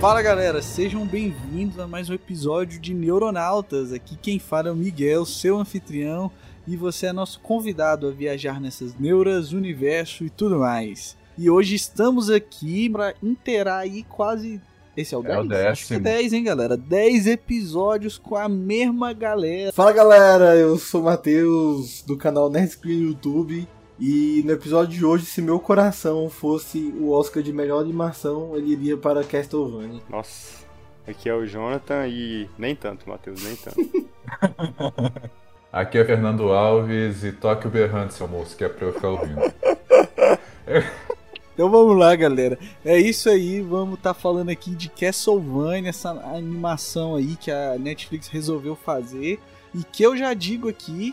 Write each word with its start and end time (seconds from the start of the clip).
Fala 0.00 0.22
galera, 0.22 0.62
sejam 0.62 1.04
bem-vindos 1.04 1.76
a 1.80 1.88
mais 1.88 2.08
um 2.08 2.14
episódio 2.14 2.78
de 2.78 2.94
Neuronautas. 2.94 3.92
Aqui 3.92 4.16
quem 4.16 4.38
fala 4.38 4.68
é 4.68 4.72
o 4.72 4.76
Miguel, 4.76 5.26
seu 5.26 5.58
anfitrião, 5.58 6.30
e 6.68 6.76
você 6.76 7.06
é 7.06 7.12
nosso 7.12 7.40
convidado 7.40 8.06
a 8.06 8.12
viajar 8.12 8.60
nessas 8.60 8.96
neuras, 8.96 9.52
universo 9.52 10.22
e 10.22 10.30
tudo 10.30 10.60
mais. 10.60 11.16
E 11.36 11.50
hoje 11.50 11.74
estamos 11.74 12.30
aqui 12.30 12.88
para 12.88 13.12
inteirar 13.20 13.78
aí 13.78 14.04
quase. 14.04 14.60
Esse 14.96 15.16
é 15.16 15.18
o 15.18 15.22
10? 15.22 15.36
É 15.36 15.40
o 15.40 15.48
décimo. 15.48 15.68
Acho 15.68 15.86
que 15.88 15.94
é 15.94 15.98
10, 15.98 16.32
hein, 16.32 16.44
galera? 16.44 16.76
10 16.76 17.26
episódios 17.26 18.18
com 18.18 18.36
a 18.36 18.48
mesma 18.48 19.12
galera. 19.12 19.72
Fala 19.72 19.90
galera, 19.90 20.54
eu 20.54 20.78
sou 20.78 21.00
o 21.00 21.04
Matheus 21.04 22.02
do 22.02 22.16
canal 22.16 22.48
Nerd 22.48 22.70
Screen 22.70 23.00
no 23.00 23.08
YouTube. 23.08 23.66
E 23.98 24.42
no 24.44 24.52
episódio 24.52 24.96
de 24.96 25.04
hoje, 25.04 25.26
se 25.26 25.42
meu 25.42 25.58
coração 25.58 26.30
fosse 26.30 26.94
o 27.00 27.10
Oscar 27.10 27.42
de 27.42 27.52
melhor 27.52 27.80
animação, 27.80 28.56
ele 28.56 28.72
iria 28.72 28.96
para 28.96 29.24
Castlevania. 29.24 30.00
Nossa, 30.08 30.64
aqui 31.06 31.28
é 31.28 31.34
o 31.34 31.44
Jonathan 31.44 32.06
e 32.06 32.48
nem 32.56 32.76
tanto, 32.76 33.08
Matheus, 33.08 33.42
nem 33.42 33.56
tanto. 33.56 34.08
Aqui 35.70 35.98
é 35.98 36.04
Fernando 36.04 36.50
Alves 36.50 37.22
e 37.24 37.30
toque 37.30 37.66
o 37.66 37.70
berrante, 37.70 38.14
seu 38.14 38.26
moço, 38.26 38.56
que 38.56 38.64
é 38.64 38.68
pra 38.70 38.86
eu 38.86 38.92
ficar 38.92 39.08
ouvindo. 39.08 39.40
Então 41.58 41.68
vamos 41.68 41.98
lá, 41.98 42.14
galera. 42.14 42.56
É 42.84 42.96
isso 42.96 43.28
aí, 43.28 43.60
vamos 43.60 43.98
estar 43.98 44.14
falando 44.14 44.48
aqui 44.48 44.76
de 44.76 44.88
Castlevania, 44.88 45.90
essa 45.90 46.10
animação 46.10 47.16
aí 47.16 47.34
que 47.34 47.50
a 47.50 47.76
Netflix 47.76 48.28
resolveu 48.28 48.76
fazer 48.76 49.40
e 49.74 49.82
que 49.82 50.04
eu 50.04 50.16
já 50.16 50.32
digo 50.34 50.68
aqui, 50.68 51.12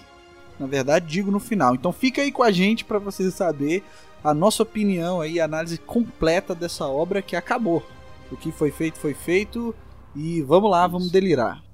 na 0.59 0.67
verdade, 0.67 1.05
digo 1.05 1.31
no 1.31 1.39
final. 1.39 1.75
Então 1.75 1.91
fica 1.91 2.21
aí 2.21 2.31
com 2.31 2.43
a 2.43 2.51
gente 2.51 2.85
para 2.85 2.99
você 2.99 3.29
saber 3.31 3.83
a 4.23 4.33
nossa 4.33 4.63
opinião 4.63 5.21
aí, 5.21 5.39
a 5.39 5.45
análise 5.45 5.77
completa 5.77 6.55
dessa 6.55 6.87
obra 6.87 7.21
que 7.21 7.35
acabou. 7.35 7.83
O 8.31 8.37
que 8.37 8.51
foi 8.51 8.71
feito 8.71 8.97
foi 8.97 9.13
feito 9.13 9.73
e 10.15 10.41
vamos 10.41 10.71
lá, 10.71 10.87
vamos 10.87 11.11
delirar. 11.11 11.64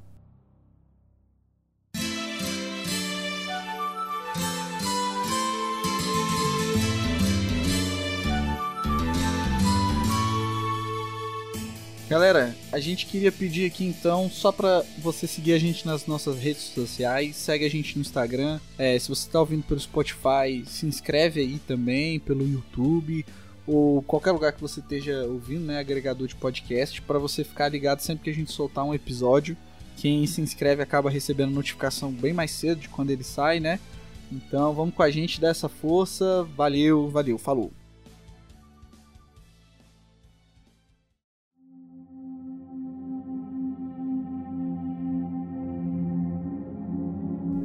Galera, 12.11 12.53
a 12.73 12.79
gente 12.81 13.05
queria 13.05 13.31
pedir 13.31 13.65
aqui 13.65 13.85
então, 13.85 14.29
só 14.29 14.51
pra 14.51 14.83
você 14.97 15.25
seguir 15.25 15.53
a 15.53 15.57
gente 15.57 15.85
nas 15.85 16.05
nossas 16.05 16.37
redes 16.37 16.63
sociais, 16.63 17.37
segue 17.37 17.63
a 17.63 17.69
gente 17.69 17.95
no 17.95 18.01
Instagram. 18.01 18.59
É, 18.77 18.99
se 18.99 19.07
você 19.07 19.29
tá 19.29 19.39
ouvindo 19.39 19.63
pelo 19.63 19.79
Spotify, 19.79 20.61
se 20.67 20.85
inscreve 20.85 21.39
aí 21.39 21.57
também, 21.59 22.19
pelo 22.19 22.45
YouTube, 22.45 23.25
ou 23.65 24.01
qualquer 24.01 24.33
lugar 24.33 24.51
que 24.51 24.59
você 24.59 24.81
esteja 24.81 25.23
ouvindo, 25.23 25.63
né, 25.63 25.79
agregador 25.79 26.27
de 26.27 26.35
podcast, 26.35 27.01
para 27.01 27.17
você 27.17 27.45
ficar 27.45 27.69
ligado 27.69 28.01
sempre 28.01 28.25
que 28.25 28.29
a 28.29 28.35
gente 28.35 28.51
soltar 28.51 28.83
um 28.83 28.93
episódio. 28.93 29.55
Quem 29.95 30.27
se 30.27 30.41
inscreve 30.41 30.83
acaba 30.83 31.09
recebendo 31.09 31.53
notificação 31.53 32.11
bem 32.11 32.33
mais 32.33 32.51
cedo 32.51 32.81
de 32.81 32.89
quando 32.89 33.11
ele 33.11 33.23
sai, 33.23 33.61
né? 33.61 33.79
Então 34.29 34.73
vamos 34.73 34.93
com 34.93 35.01
a 35.01 35.09
gente 35.09 35.39
dessa 35.39 35.69
força. 35.69 36.45
Valeu, 36.57 37.07
valeu, 37.07 37.37
falou. 37.37 37.71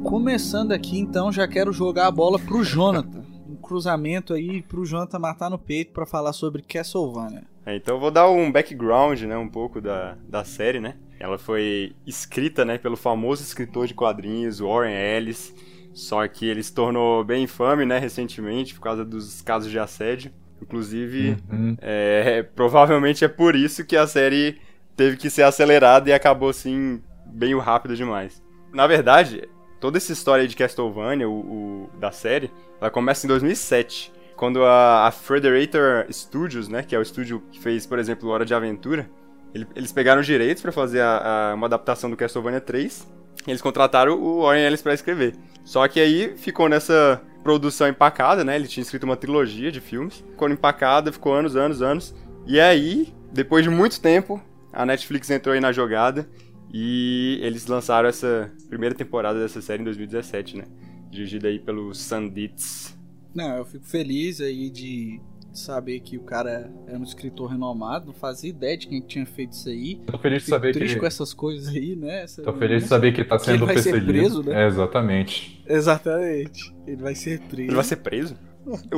Começando 0.07 0.71
aqui, 0.71 0.97
então, 0.97 1.33
já 1.33 1.45
quero 1.45 1.73
jogar 1.73 2.07
a 2.07 2.11
bola 2.11 2.39
pro 2.39 2.63
Jonathan. 2.63 3.25
Um 3.45 3.57
cruzamento 3.57 4.33
aí 4.33 4.61
pro 4.61 4.85
Jonathan 4.85 5.19
matar 5.19 5.49
no 5.49 5.59
peito 5.59 5.91
para 5.91 6.05
falar 6.05 6.31
sobre 6.31 6.61
Castlevania. 6.61 7.43
É, 7.65 7.75
então 7.75 7.95
eu 7.95 7.99
vou 7.99 8.09
dar 8.09 8.29
um 8.29 8.49
background, 8.49 9.21
né, 9.23 9.37
um 9.37 9.49
pouco 9.49 9.81
da, 9.81 10.17
da 10.25 10.45
série, 10.45 10.79
né? 10.79 10.95
Ela 11.19 11.37
foi 11.37 11.93
escrita, 12.05 12.63
né, 12.63 12.77
pelo 12.77 12.95
famoso 12.95 13.43
escritor 13.43 13.85
de 13.85 13.93
quadrinhos, 13.93 14.59
Warren 14.59 14.95
Ellis, 14.95 15.53
só 15.93 16.25
que 16.25 16.45
ele 16.45 16.63
se 16.63 16.73
tornou 16.73 17.25
bem 17.25 17.43
infame, 17.43 17.85
né, 17.85 17.99
recentemente, 17.99 18.73
por 18.75 18.79
causa 18.81 19.03
dos 19.03 19.41
casos 19.41 19.69
de 19.69 19.77
assédio. 19.77 20.31
Inclusive, 20.61 21.35
Uhum. 21.51 21.75
é, 21.81 22.43
provavelmente 22.43 23.25
é 23.25 23.27
por 23.27 23.57
isso 23.57 23.83
que 23.85 23.97
a 23.97 24.07
série 24.07 24.57
teve 24.95 25.17
que 25.17 25.29
ser 25.29 25.43
acelerada 25.43 26.09
e 26.09 26.13
acabou, 26.13 26.47
assim, 26.47 27.01
bem 27.25 27.59
rápido 27.59 27.93
demais. 27.93 28.41
Na 28.73 28.87
verdade, 28.87 29.47
toda 29.79 29.97
essa 29.97 30.11
história 30.13 30.47
de 30.47 30.55
Castlevania, 30.55 31.27
o, 31.29 31.33
o- 31.33 31.89
da 31.99 32.11
série, 32.11 32.51
ela 32.79 32.89
começa 32.89 33.25
em 33.25 33.29
2007, 33.29 34.11
quando 34.35 34.63
a, 34.63 35.07
a 35.07 35.11
Frederator 35.11 36.05
Studios, 36.11 36.67
né, 36.67 36.83
que 36.83 36.95
é 36.95 36.99
o 36.99 37.01
estúdio 37.01 37.41
que 37.51 37.59
fez, 37.59 37.85
por 37.85 37.97
exemplo, 37.99 38.29
Hora 38.29 38.45
de 38.45 38.53
Aventura, 38.53 39.09
ele- 39.53 39.67
eles 39.75 39.91
pegaram 39.91 40.21
os 40.21 40.27
direitos 40.27 40.61
pra 40.61 40.71
fazer 40.71 41.01
a- 41.01 41.51
a- 41.51 41.55
uma 41.55 41.67
adaptação 41.67 42.09
do 42.09 42.15
Castlevania 42.17 42.61
3, 42.61 43.07
e 43.47 43.51
eles 43.51 43.61
contrataram 43.61 44.13
o 44.19 44.41
Warren 44.43 44.63
Ellis 44.65 44.81
pra 44.81 44.93
escrever. 44.93 45.35
Só 45.63 45.87
que 45.87 45.99
aí 45.99 46.33
ficou 46.37 46.67
nessa 46.69 47.21
produção 47.43 47.87
empacada, 47.87 48.43
né, 48.43 48.55
ele 48.55 48.67
tinha 48.67 48.81
escrito 48.81 49.03
uma 49.03 49.15
trilogia 49.15 49.71
de 49.71 49.79
filmes, 49.79 50.23
ficou 50.31 50.49
empacada, 50.49 51.11
ficou 51.11 51.33
anos, 51.33 51.55
anos, 51.55 51.81
anos, 51.81 52.15
e 52.45 52.59
aí, 52.59 53.13
depois 53.31 53.63
de 53.63 53.69
muito 53.69 53.99
tempo, 54.01 54.41
a 54.71 54.85
Netflix 54.85 55.29
entrou 55.29 55.53
aí 55.53 55.59
na 55.61 55.71
jogada, 55.71 56.29
e 56.73 57.39
eles 57.41 57.65
lançaram 57.67 58.09
essa 58.09 58.51
primeira 58.69 58.93
temporada 58.95 59.39
dessa 59.39 59.61
série 59.61 59.81
em 59.81 59.85
2017, 59.85 60.57
né? 60.57 60.65
Dirigida 61.09 61.47
aí 61.47 61.59
pelo 61.59 61.93
Sanditz. 61.93 62.97
Não, 63.33 63.57
eu 63.57 63.65
fico 63.65 63.85
feliz 63.85 64.41
aí 64.41 64.69
de 64.69 65.19
saber 65.53 65.99
que 66.01 66.17
o 66.17 66.21
cara 66.21 66.71
é 66.87 66.97
um 66.97 67.03
escritor 67.03 67.49
renomado. 67.49 68.07
Não 68.07 68.13
fazia 68.13 68.49
ideia 68.49 68.77
de 68.77 68.87
quem 68.87 69.01
tinha 69.01 69.25
feito 69.25 69.53
isso 69.53 69.69
aí. 69.69 69.95
Tô 70.05 70.17
feliz 70.17 70.43
de 70.43 70.49
saber 70.49 70.73
triste 70.73 70.93
que. 70.95 70.99
com 70.99 71.05
essas 71.05 71.33
coisas 71.33 71.67
aí, 71.73 71.95
né? 71.95 72.23
Essa- 72.23 72.43
Tô 72.43 72.53
feliz 72.53 72.83
de 72.83 72.89
saber 72.89 73.13
que 73.13 73.23
tá 73.23 73.39
sendo 73.39 73.55
ele 73.55 73.65
vai 73.65 73.77
ser 73.77 73.91
perseguido. 73.91 74.13
preso, 74.19 74.43
né? 74.43 74.63
É, 74.63 74.67
exatamente. 74.67 75.63
Exatamente. 75.67 76.75
Ele 76.85 77.01
vai 77.01 77.15
ser 77.15 77.39
preso. 77.41 77.69
Ele 77.69 77.75
vai 77.75 77.83
ser 77.85 77.95
preso? 77.97 78.35
O, 78.93 78.97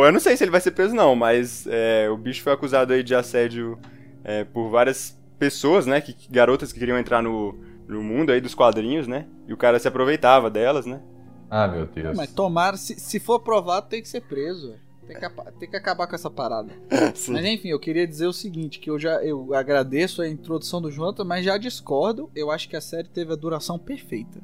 o- 0.00 0.06
eu 0.06 0.12
não 0.12 0.20
sei 0.20 0.36
se 0.36 0.42
ele 0.44 0.50
vai 0.50 0.60
ser 0.60 0.70
preso, 0.70 0.94
não, 0.94 1.14
mas 1.14 1.66
é, 1.68 2.08
o 2.10 2.16
bicho 2.16 2.42
foi 2.42 2.52
acusado 2.52 2.92
aí 2.94 3.02
de 3.02 3.14
assédio 3.14 3.78
é, 4.24 4.42
por 4.44 4.70
várias 4.70 5.16
pessoas, 5.42 5.86
né? 5.86 6.00
Que, 6.00 6.14
garotas 6.30 6.72
que 6.72 6.78
queriam 6.78 6.96
entrar 6.96 7.20
no, 7.20 7.58
no 7.88 8.00
mundo 8.00 8.30
aí 8.30 8.40
dos 8.40 8.54
quadrinhos, 8.54 9.08
né? 9.08 9.26
E 9.48 9.52
o 9.52 9.56
cara 9.56 9.76
se 9.80 9.88
aproveitava 9.88 10.48
delas, 10.48 10.86
né? 10.86 11.02
Ah, 11.50 11.66
meu 11.66 11.84
Deus. 11.84 12.16
Mas 12.16 12.32
tomara, 12.32 12.76
se, 12.76 12.94
se 12.94 13.18
for 13.18 13.40
provado, 13.40 13.88
tem 13.88 14.00
que 14.00 14.08
ser 14.08 14.20
preso. 14.20 14.76
Tem 15.04 15.18
que, 15.18 15.28
tem 15.58 15.68
que 15.68 15.76
acabar 15.76 16.06
com 16.06 16.14
essa 16.14 16.30
parada. 16.30 16.72
Sim. 17.16 17.32
Mas 17.32 17.44
enfim, 17.44 17.70
eu 17.70 17.80
queria 17.80 18.06
dizer 18.06 18.28
o 18.28 18.32
seguinte, 18.32 18.78
que 18.78 18.88
eu 18.88 19.00
já 19.00 19.16
eu 19.24 19.52
agradeço 19.52 20.22
a 20.22 20.28
introdução 20.28 20.80
do 20.80 20.92
Jonathan, 20.92 21.24
mas 21.24 21.44
já 21.44 21.58
discordo. 21.58 22.30
Eu 22.36 22.48
acho 22.48 22.68
que 22.68 22.76
a 22.76 22.80
série 22.80 23.08
teve 23.08 23.32
a 23.32 23.36
duração 23.36 23.80
perfeita. 23.80 24.40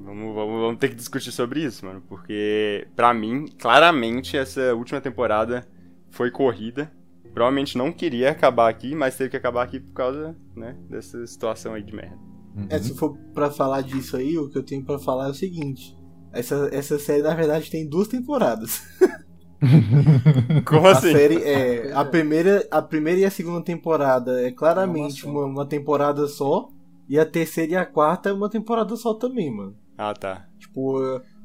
Vamos, 0.00 0.34
vamos, 0.34 0.60
vamos 0.60 0.78
ter 0.80 0.88
que 0.88 0.96
discutir 0.96 1.30
sobre 1.30 1.62
isso, 1.62 1.86
mano. 1.86 2.02
Porque, 2.08 2.88
pra 2.96 3.14
mim, 3.14 3.46
claramente, 3.56 4.36
essa 4.36 4.74
última 4.74 5.00
temporada 5.00 5.64
foi 6.10 6.28
corrida. 6.28 6.90
Provavelmente 7.32 7.78
não 7.78 7.92
queria 7.92 8.30
acabar 8.30 8.68
aqui, 8.68 8.94
mas 8.94 9.16
teve 9.16 9.30
que 9.30 9.36
acabar 9.36 9.62
aqui 9.62 9.78
por 9.80 9.92
causa, 9.92 10.36
né, 10.56 10.76
dessa 10.88 11.24
situação 11.26 11.74
aí 11.74 11.82
de 11.82 11.94
merda. 11.94 12.16
Uhum. 12.56 12.66
É, 12.68 12.78
se 12.78 12.94
for 12.96 13.16
pra 13.32 13.50
falar 13.50 13.82
disso 13.82 14.16
aí, 14.16 14.36
o 14.36 14.48
que 14.48 14.58
eu 14.58 14.62
tenho 14.64 14.84
pra 14.84 14.98
falar 14.98 15.26
é 15.28 15.30
o 15.30 15.34
seguinte. 15.34 15.96
Essa, 16.32 16.68
essa 16.72 16.98
série, 16.98 17.22
na 17.22 17.34
verdade, 17.34 17.70
tem 17.70 17.88
duas 17.88 18.08
temporadas. 18.08 18.82
Como 20.64 20.86
A 20.86 20.92
assim? 20.92 21.12
série 21.12 21.42
é. 21.42 21.92
A 21.92 22.04
primeira, 22.04 22.66
a 22.70 22.80
primeira 22.80 23.20
e 23.20 23.24
a 23.24 23.30
segunda 23.30 23.62
temporada 23.62 24.40
é 24.42 24.50
claramente 24.50 25.26
uma, 25.26 25.44
uma 25.44 25.66
temporada 25.66 26.26
só. 26.26 26.68
E 27.08 27.18
a 27.18 27.26
terceira 27.26 27.72
e 27.72 27.76
a 27.76 27.84
quarta 27.84 28.28
é 28.28 28.32
uma 28.32 28.48
temporada 28.48 28.94
só 28.96 29.14
também, 29.14 29.54
mano. 29.54 29.76
Ah, 29.98 30.14
tá. 30.14 30.46
Tipo, 30.58 30.96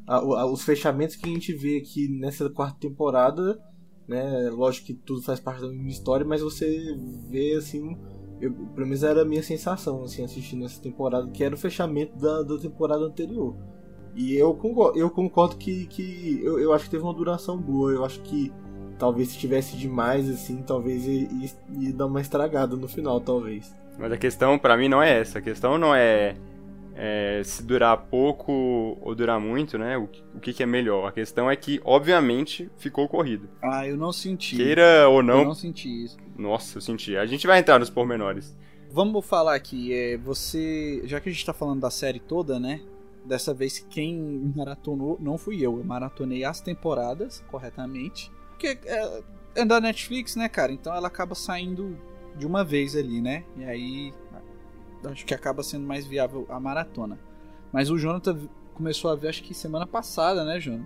a- 0.08 0.16
a- 0.18 0.46
os 0.46 0.64
fechamentos 0.64 1.16
que 1.16 1.28
a 1.28 1.34
gente 1.34 1.54
vê 1.54 1.78
aqui 1.78 2.08
nessa 2.20 2.50
quarta 2.50 2.78
temporada, 2.80 3.60
né? 4.08 4.50
Lógico 4.52 4.88
que 4.88 4.94
tudo 4.94 5.22
faz 5.22 5.40
parte 5.40 5.62
da 5.62 5.68
mesma 5.68 5.90
história, 5.90 6.26
mas 6.26 6.42
você 6.42 6.96
vê 7.30 7.54
assim. 7.54 7.98
Eu, 8.42 8.52
pelo 8.54 8.86
menos 8.86 9.02
era 9.04 9.22
a 9.22 9.26
minha 9.26 9.42
sensação, 9.42 10.04
assim, 10.04 10.24
assistindo 10.24 10.66
essa 10.66 10.82
temporada, 10.82 11.30
que 11.32 11.44
era 11.44 11.56
o 11.56 11.58
fechamento 11.58 12.18
da, 12.18 12.44
da 12.44 12.58
temporada 12.58 13.04
anterior. 13.06 13.56
E 14.14 14.36
eu 14.36 14.54
concordo, 14.54 15.00
eu 15.00 15.10
concordo 15.10 15.56
que, 15.58 15.86
que 15.88 16.42
eu, 16.44 16.60
eu 16.60 16.74
acho 16.74 16.86
que 16.86 16.92
teve 16.92 17.04
uma 17.04 17.14
duração 17.14 17.58
boa. 17.58 17.92
Eu 17.92 18.04
acho 18.04 18.22
que 18.22 18.52
talvez 19.00 19.30
se 19.30 19.38
tivesse 19.38 19.76
demais, 19.78 20.30
assim, 20.30 20.62
talvez 20.64 21.06
ia, 21.06 21.30
ia- 21.32 21.50
ia 21.82 21.94
dar 21.94 22.06
uma 22.08 22.20
estragada 22.22 22.76
no 22.76 22.88
final, 22.88 23.20
talvez. 23.22 23.74
Mas 23.98 24.12
a 24.12 24.18
questão 24.18 24.60
pra 24.60 24.76
mim 24.78 24.90
não 24.90 25.02
é 25.02 25.20
essa. 25.20 25.40
A 25.40 25.42
questão 25.42 25.78
não 25.78 25.96
é 25.96 26.36
é, 26.96 27.42
se 27.44 27.62
durar 27.62 27.98
pouco 27.98 28.98
ou 29.02 29.14
durar 29.14 29.40
muito, 29.40 29.78
né? 29.78 29.98
O, 29.98 30.10
o 30.34 30.40
que, 30.40 30.54
que 30.54 30.64
é 30.64 30.66
melhor? 30.66 31.08
A 31.08 31.12
questão 31.12 31.52
é 31.52 31.56
que, 31.56 31.82
obviamente, 31.84 32.70
ficou 32.78 33.08
corrido. 33.08 33.50
Ah, 33.62 33.86
eu 33.86 33.98
não 33.98 34.14
senti. 34.14 34.56
Queira 34.56 35.10
ou 35.10 35.18
Eu 35.18 35.24
não. 35.24 35.46
não 35.46 35.54
senti 35.54 36.06
isso. 36.06 36.18
Nossa, 36.38 36.78
eu 36.78 36.82
senti. 36.82 37.18
A 37.18 37.26
gente 37.26 37.46
vai 37.46 37.60
entrar 37.60 37.80
nos 37.80 37.90
pormenores. 37.90 38.56
Vamos 38.90 39.26
falar 39.26 39.56
aqui, 39.56 39.94
é, 39.94 40.18
você. 40.18 41.02
Já 41.04 41.20
que 41.20 41.28
a 41.28 41.32
gente 41.32 41.46
tá 41.46 41.54
falando 41.54 41.82
da 41.82 41.92
série 41.92 42.20
toda, 42.20 42.58
né? 42.60 42.80
Dessa 43.26 43.54
vez 43.54 43.80
quem 43.90 44.54
maratonou 44.56 45.18
não 45.20 45.38
fui 45.38 45.58
eu. 45.58 45.78
Eu 45.78 45.84
maratonei 45.84 46.46
as 46.46 46.62
temporadas 46.62 47.44
corretamente. 47.50 48.32
Porque 48.52 48.78
é, 48.86 49.24
é 49.56 49.66
da 49.66 49.82
Netflix, 49.82 50.38
né, 50.38 50.48
cara? 50.48 50.72
Então 50.72 50.96
ela 50.96 51.08
acaba 51.08 51.36
saindo 51.36 51.98
de 52.38 52.46
uma 52.46 52.64
vez 52.64 52.96
ali, 52.96 53.22
né? 53.22 53.44
E 53.58 53.66
aí 53.66 54.14
acho 55.06 55.26
que 55.26 55.34
acaba 55.34 55.62
sendo 55.64 55.86
mais 55.86 56.06
viável 56.06 56.46
a 56.50 56.60
maratona. 56.60 57.18
Mas 57.72 57.90
o 57.90 57.98
Jonathan 57.98 58.38
começou 58.74 59.12
a 59.12 59.16
ver, 59.16 59.30
acho 59.30 59.44
que 59.44 59.54
semana 59.54 59.86
passada, 59.86 60.44
né, 60.44 60.60
Jonathan? 60.60 60.86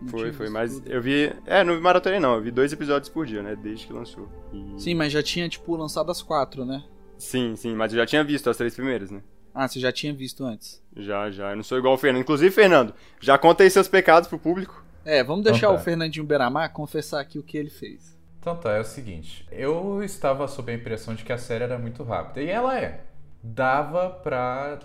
Não 0.00 0.08
Foi, 0.08 0.32
foi. 0.32 0.48
Mas 0.48 0.74
tudo. 0.74 0.88
eu 0.90 1.02
vi. 1.02 1.32
É, 1.44 1.64
não 1.64 1.74
vi 1.74 1.80
maratonei 1.80 2.20
não. 2.20 2.34
Eu 2.36 2.40
vi 2.42 2.50
dois 2.52 2.72
episódios 2.72 3.08
por 3.08 3.26
dia, 3.26 3.42
né? 3.42 3.56
Desde 3.56 3.86
que 3.86 3.92
lançou. 3.92 4.28
E- 4.52 4.80
Sim, 4.80 4.94
mas 4.94 5.12
já 5.12 5.22
tinha, 5.22 5.48
tipo, 5.48 5.74
lançado 5.76 6.10
as 6.10 6.22
quatro, 6.22 6.64
né? 6.64 6.84
Sim, 7.16 7.56
sim. 7.56 7.74
Mas 7.74 7.92
eu 7.92 7.98
já 7.98 8.06
tinha 8.06 8.22
visto 8.22 8.48
as 8.48 8.56
três 8.56 8.74
primeiras, 8.74 9.10
né? 9.10 9.20
Ah, 9.52 9.66
você 9.66 9.80
já 9.80 9.90
tinha 9.90 10.14
visto 10.14 10.44
antes. 10.44 10.80
Já, 10.96 11.30
já. 11.32 11.50
Eu 11.50 11.56
não 11.56 11.64
sou 11.64 11.76
igual 11.78 11.94
o 11.94 11.98
Fernando. 11.98 12.22
Inclusive, 12.22 12.54
Fernando, 12.54 12.94
já 13.20 13.36
contei 13.36 13.68
seus 13.70 13.88
pecados 13.88 14.28
pro 14.28 14.38
público. 14.38 14.84
É, 15.04 15.24
vamos 15.24 15.42
deixar 15.42 15.58
Então 15.66 15.74
tá. 15.74 15.80
o 15.80 15.84
Fernandinho 15.84 16.24
Beramar 16.24 16.72
confessar 16.72 17.20
aqui 17.20 17.36
o 17.38 17.42
que 17.42 17.58
ele 17.58 17.70
fez. 17.70 18.16
Então 18.38 18.54
tá, 18.54 18.70
é 18.74 18.80
o 18.80 18.84
seguinte. 18.84 19.48
Eu 19.50 20.00
estava 20.04 20.46
sob 20.46 20.70
a 20.70 20.74
impressão 20.76 21.12
de 21.12 21.24
que 21.24 21.32
a 21.32 21.38
série 21.38 21.64
era 21.64 21.76
muito 21.76 22.04
rápida. 22.04 22.40
E 22.40 22.48
ela 22.48 22.78
é. 22.78 23.04
Dava 23.42 24.10
pra 24.10 24.78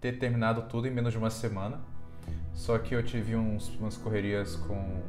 ter 0.00 0.18
terminado 0.18 0.62
tudo 0.62 0.86
em 0.86 0.90
menos 0.90 1.12
de 1.12 1.18
uma 1.18 1.30
semana. 1.30 1.80
Só 2.52 2.78
que 2.78 2.94
eu 2.94 3.02
tive 3.02 3.36
uns, 3.36 3.68
umas 3.78 3.96
correrias 3.96 4.56
com 4.56 5.02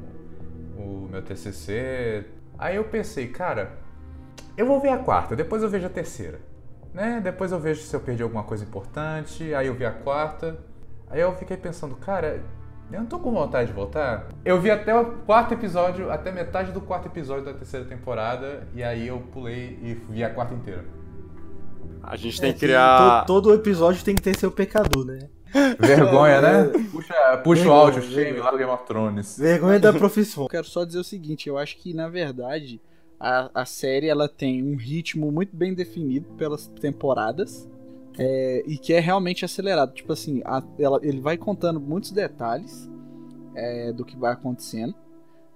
o 0.77 1.07
meu 1.09 1.21
TCC. 1.21 2.25
Aí 2.57 2.75
eu 2.75 2.83
pensei, 2.83 3.27
cara, 3.27 3.77
eu 4.57 4.65
vou 4.65 4.79
ver 4.79 4.89
a 4.89 4.97
quarta, 4.97 5.35
depois 5.35 5.63
eu 5.63 5.69
vejo 5.69 5.85
a 5.85 5.89
terceira. 5.89 6.39
Né? 6.93 7.21
Depois 7.23 7.51
eu 7.51 7.59
vejo 7.59 7.81
se 7.81 7.95
eu 7.95 7.99
perdi 7.99 8.23
alguma 8.23 8.43
coisa 8.43 8.63
importante. 8.63 9.53
Aí 9.53 9.67
eu 9.67 9.73
vi 9.73 9.85
a 9.85 9.91
quarta. 9.91 10.57
Aí 11.09 11.21
eu 11.21 11.33
fiquei 11.35 11.55
pensando, 11.55 11.95
cara, 11.95 12.41
eu 12.91 12.99
não 12.99 13.05
tô 13.05 13.19
com 13.19 13.31
vontade 13.31 13.67
de 13.67 13.73
voltar. 13.73 14.27
Eu 14.45 14.59
vi 14.61 14.71
até 14.71 14.97
o 14.97 15.05
quarto 15.25 15.53
episódio, 15.53 16.09
até 16.11 16.31
metade 16.31 16.71
do 16.71 16.79
quarto 16.81 17.07
episódio 17.07 17.45
da 17.45 17.53
terceira 17.53 17.85
temporada, 17.85 18.67
e 18.73 18.81
aí 18.81 19.07
eu 19.07 19.19
pulei 19.19 19.77
e 19.81 19.93
vi 20.09 20.23
a 20.23 20.33
quarta 20.33 20.53
inteira. 20.53 20.85
A 22.03 22.15
gente 22.15 22.37
É 22.37 22.41
tem 22.41 22.53
que 22.53 22.59
que 22.59 22.65
criar. 22.67 23.21
to- 23.21 23.27
todo 23.27 23.53
episódio 23.53 24.03
tem 24.03 24.15
que 24.15 24.21
ter 24.21 24.37
seu 24.37 24.51
pecador, 24.51 25.05
né? 25.05 25.29
Vergonha, 25.79 26.41
né? 26.41 26.63
Puxa, 26.91 27.13
puxa 27.43 27.61
o 27.61 27.63
Vergonha, 27.63 27.71
áudio, 27.73 28.01
shame 28.03 28.37
lá 28.39 28.51
do 28.51 28.57
Game 28.57 28.71
of 28.71 28.85
Thrones. 28.85 29.37
Vergonha 29.37 29.79
da 29.79 29.93
profissão. 29.93 30.43
Eu 30.43 30.49
quero 30.49 30.67
só 30.67 30.83
dizer 30.85 30.99
o 30.99 31.03
seguinte, 31.03 31.47
eu 31.49 31.57
acho 31.57 31.77
que 31.77 31.93
na 31.93 32.07
verdade 32.09 32.81
a, 33.19 33.49
a 33.61 33.65
série 33.65 34.07
ela 34.07 34.27
tem 34.29 34.61
um 34.63 34.75
ritmo 34.75 35.31
muito 35.31 35.55
bem 35.55 35.73
definido 35.73 36.27
pelas 36.37 36.67
temporadas 36.67 37.67
é, 38.19 38.63
e 38.67 38.77
que 38.77 38.93
é 38.93 38.99
realmente 38.99 39.45
acelerado. 39.45 39.93
Tipo 39.93 40.13
assim, 40.13 40.41
a- 40.45 40.63
ela- 40.77 40.99
ele 41.01 41.19
vai 41.21 41.37
contando 41.37 41.79
muitos 41.79 42.11
detalhes 42.11 42.89
é, 43.55 43.91
do 43.91 44.05
que 44.05 44.15
vai 44.17 44.33
acontecendo 44.33 44.93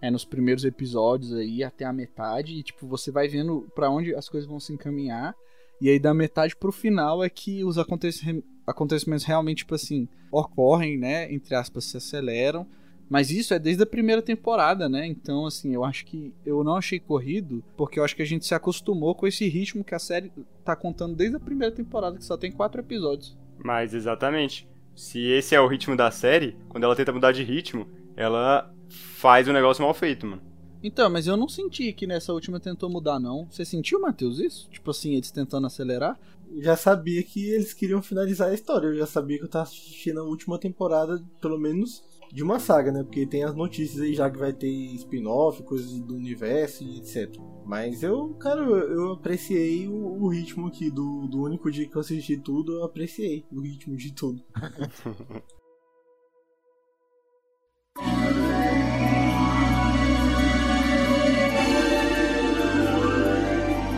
é, 0.01 0.09
nos 0.09 0.25
primeiros 0.25 0.63
episódios 0.65 1.33
aí 1.33 1.63
até 1.63 1.85
a 1.85 1.93
metade 1.93 2.55
e 2.55 2.63
tipo 2.63 2.87
você 2.87 3.11
vai 3.11 3.27
vendo 3.27 3.67
pra 3.75 3.89
onde 3.89 4.15
as 4.15 4.27
coisas 4.27 4.49
vão 4.49 4.59
se 4.59 4.73
encaminhar 4.73 5.35
e 5.81 5.89
aí 5.89 5.99
da 5.99 6.13
metade 6.13 6.55
pro 6.55 6.71
final 6.71 7.23
é 7.23 7.29
que 7.29 7.63
os 7.63 7.77
aconteci- 7.77 8.43
acontecimentos 8.65 9.25
realmente 9.25 9.57
tipo 9.59 9.75
assim 9.75 10.07
ocorrem, 10.31 10.97
né? 10.97 11.31
Entre 11.33 11.55
aspas 11.55 11.83
se 11.85 11.97
aceleram 11.97 12.65
mas 13.11 13.29
isso 13.29 13.53
é 13.53 13.59
desde 13.59 13.83
a 13.83 13.85
primeira 13.85 14.21
temporada, 14.21 14.87
né? 14.87 15.05
Então, 15.05 15.45
assim, 15.45 15.73
eu 15.73 15.83
acho 15.83 16.05
que 16.05 16.33
eu 16.45 16.63
não 16.63 16.77
achei 16.77 16.97
corrido, 16.97 17.61
porque 17.75 17.99
eu 17.99 18.05
acho 18.05 18.15
que 18.15 18.21
a 18.21 18.25
gente 18.25 18.45
se 18.45 18.55
acostumou 18.55 19.13
com 19.13 19.27
esse 19.27 19.45
ritmo 19.49 19.83
que 19.83 19.93
a 19.93 19.99
série 19.99 20.31
tá 20.63 20.77
contando 20.77 21.13
desde 21.13 21.35
a 21.35 21.39
primeira 21.39 21.75
temporada, 21.75 22.17
que 22.17 22.23
só 22.23 22.37
tem 22.37 22.53
quatro 22.53 22.79
episódios. 22.79 23.37
Mas 23.61 23.93
exatamente. 23.93 24.65
Se 24.95 25.19
esse 25.27 25.53
é 25.53 25.59
o 25.59 25.67
ritmo 25.67 25.93
da 25.93 26.09
série, 26.09 26.55
quando 26.69 26.85
ela 26.85 26.95
tenta 26.95 27.11
mudar 27.11 27.33
de 27.33 27.43
ritmo, 27.43 27.85
ela 28.15 28.73
faz 28.87 29.45
o 29.45 29.51
negócio 29.51 29.83
mal 29.83 29.93
feito, 29.93 30.25
mano. 30.25 30.41
Então, 30.83 31.09
mas 31.09 31.27
eu 31.27 31.37
não 31.37 31.47
senti 31.47 31.93
que 31.93 32.07
nessa 32.07 32.33
última 32.33 32.59
tentou 32.59 32.89
mudar, 32.89 33.19
não. 33.19 33.47
Você 33.49 33.63
sentiu, 33.63 34.01
Matheus, 34.01 34.39
isso? 34.39 34.69
Tipo 34.69 34.91
assim, 34.91 35.15
eles 35.15 35.31
tentando 35.31 35.67
acelerar? 35.67 36.19
já 36.59 36.75
sabia 36.75 37.23
que 37.23 37.49
eles 37.49 37.73
queriam 37.73 38.01
finalizar 38.01 38.49
a 38.49 38.53
história. 38.53 38.87
Eu 38.87 38.95
já 38.95 39.05
sabia 39.05 39.37
que 39.37 39.45
eu 39.45 39.49
tava 39.49 39.63
assistindo 39.63 40.19
a 40.19 40.23
última 40.23 40.59
temporada, 40.59 41.23
pelo 41.39 41.57
menos, 41.57 42.03
de 42.31 42.43
uma 42.43 42.59
saga, 42.59 42.91
né? 42.91 43.03
Porque 43.03 43.25
tem 43.25 43.43
as 43.43 43.55
notícias 43.55 44.01
aí 44.01 44.13
já 44.13 44.29
que 44.29 44.37
vai 44.37 44.53
ter 44.53 44.69
spin-off, 44.95 45.63
coisas 45.63 45.99
do 45.99 46.15
universo 46.15 46.83
e 46.83 46.97
etc. 46.97 47.35
Mas 47.65 48.03
eu, 48.03 48.33
cara, 48.35 48.61
eu, 48.61 49.13
apreciei 49.13 49.87
o, 49.87 49.93
o 49.93 50.27
ritmo 50.27 50.67
aqui 50.67 50.89
do, 50.89 51.27
do 51.27 51.41
único 51.41 51.71
dia 51.71 51.87
que 51.87 51.95
eu 51.95 52.01
assisti 52.01 52.37
tudo, 52.37 52.73
eu 52.73 52.83
apreciei 52.83 53.45
o 53.51 53.61
ritmo 53.61 53.95
de 53.95 54.13
tudo. 54.13 54.43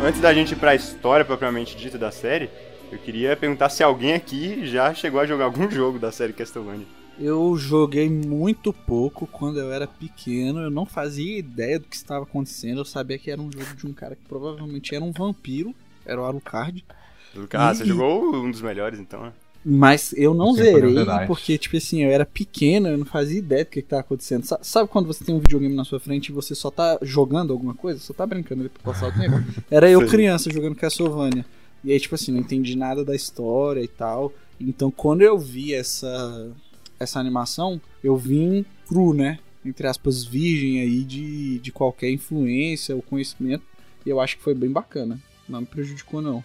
Antes 0.03 0.19
da 0.19 0.33
gente 0.33 0.51
ir 0.51 0.57
pra 0.57 0.75
história 0.75 1.23
propriamente 1.23 1.77
dita 1.77 1.97
da 1.97 2.11
série, 2.11 2.49
eu 2.91 2.97
queria 2.99 3.37
perguntar 3.37 3.69
se 3.69 3.81
alguém 3.81 4.13
aqui 4.13 4.65
já 4.67 4.93
chegou 4.93 5.19
a 5.19 5.25
jogar 5.25 5.45
algum 5.45 5.69
jogo 5.71 5.97
da 5.97 6.11
série 6.11 6.33
Castlevania. 6.33 6.85
Eu 7.19 7.55
joguei 7.55 8.09
muito 8.09 8.73
pouco 8.73 9.27
quando 9.27 9.59
eu 9.59 9.71
era 9.71 9.87
pequeno, 9.87 10.59
eu 10.61 10.71
não 10.71 10.85
fazia 10.85 11.37
ideia 11.37 11.79
do 11.79 11.87
que 11.87 11.95
estava 11.95 12.23
acontecendo, 12.25 12.79
eu 12.79 12.85
sabia 12.85 13.17
que 13.19 13.29
era 13.29 13.39
um 13.39 13.51
jogo 13.51 13.75
de 13.75 13.85
um 13.85 13.93
cara 13.93 14.15
que 14.15 14.23
provavelmente 14.27 14.95
era 14.95 15.03
um 15.05 15.11
vampiro, 15.11 15.73
era 16.05 16.19
o 16.19 16.25
Alucard. 16.25 16.83
Ah, 17.53 17.73
você 17.73 17.83
E- 17.83 17.87
jogou 17.87 18.35
um 18.35 18.49
dos 18.51 18.61
melhores 18.61 18.99
então, 18.99 19.23
né? 19.23 19.33
Mas 19.65 20.13
eu 20.17 20.33
não 20.33 20.53
Symphony 20.53 20.69
of 20.75 20.81
zerei 20.81 20.95
the 20.95 21.11
Night. 21.11 21.27
porque, 21.27 21.57
tipo 21.57 21.77
assim, 21.77 22.03
eu 22.03 22.11
era 22.11 22.25
pequeno, 22.25 22.89
eu 22.89 22.97
não 22.97 23.05
fazia 23.05 23.39
ideia 23.39 23.63
do 23.63 23.69
que, 23.69 23.81
que 23.81 23.87
tava 23.87 24.01
acontecendo. 24.01 24.43
Sa- 24.43 24.59
Sabe 24.61 24.89
quando 24.89 25.07
você 25.07 25.23
tem 25.23 25.33
um 25.33 25.39
videogame 25.39 25.73
na 25.73 25.85
sua 25.85 25.99
frente 25.99 26.27
e 26.27 26.31
você 26.33 26.53
só 26.53 26.69
tá 26.69 26.97
jogando 27.01 27.53
alguma 27.53 27.73
coisa? 27.73 27.99
Só 27.99 28.13
tá 28.13 28.25
brincando 28.27 28.61
ali 28.61 28.69
pra 28.69 28.91
passar 28.93 29.07
o 29.07 29.11
tempo? 29.13 29.35
Era 29.71 29.89
eu 29.89 30.05
criança 30.07 30.51
jogando 30.51 30.75
Castlevania. 30.75 31.45
E 31.83 31.91
aí, 31.91 31.99
tipo 31.99 32.15
assim, 32.15 32.31
não 32.31 32.39
entendi 32.39 32.75
nada 32.77 33.05
da 33.05 33.15
história 33.15 33.81
e 33.81 33.87
tal. 33.87 34.33
Então, 34.59 34.91
quando 34.91 35.21
eu 35.21 35.37
vi 35.39 35.73
essa, 35.73 36.51
essa 36.99 37.19
animação, 37.19 37.79
eu 38.03 38.15
vim 38.17 38.65
cru, 38.87 39.13
né? 39.13 39.39
Entre 39.65 39.87
aspas, 39.87 40.25
virgem 40.25 40.81
aí 40.81 41.03
de, 41.03 41.59
de 41.59 41.71
qualquer 41.71 42.09
influência 42.11 42.95
ou 42.95 43.01
conhecimento. 43.01 43.63
E 44.05 44.09
eu 44.09 44.19
acho 44.19 44.35
que 44.37 44.43
foi 44.43 44.53
bem 44.53 44.69
bacana. 44.69 45.17
Não 45.47 45.61
me 45.61 45.65
prejudicou, 45.67 46.21
não. 46.21 46.43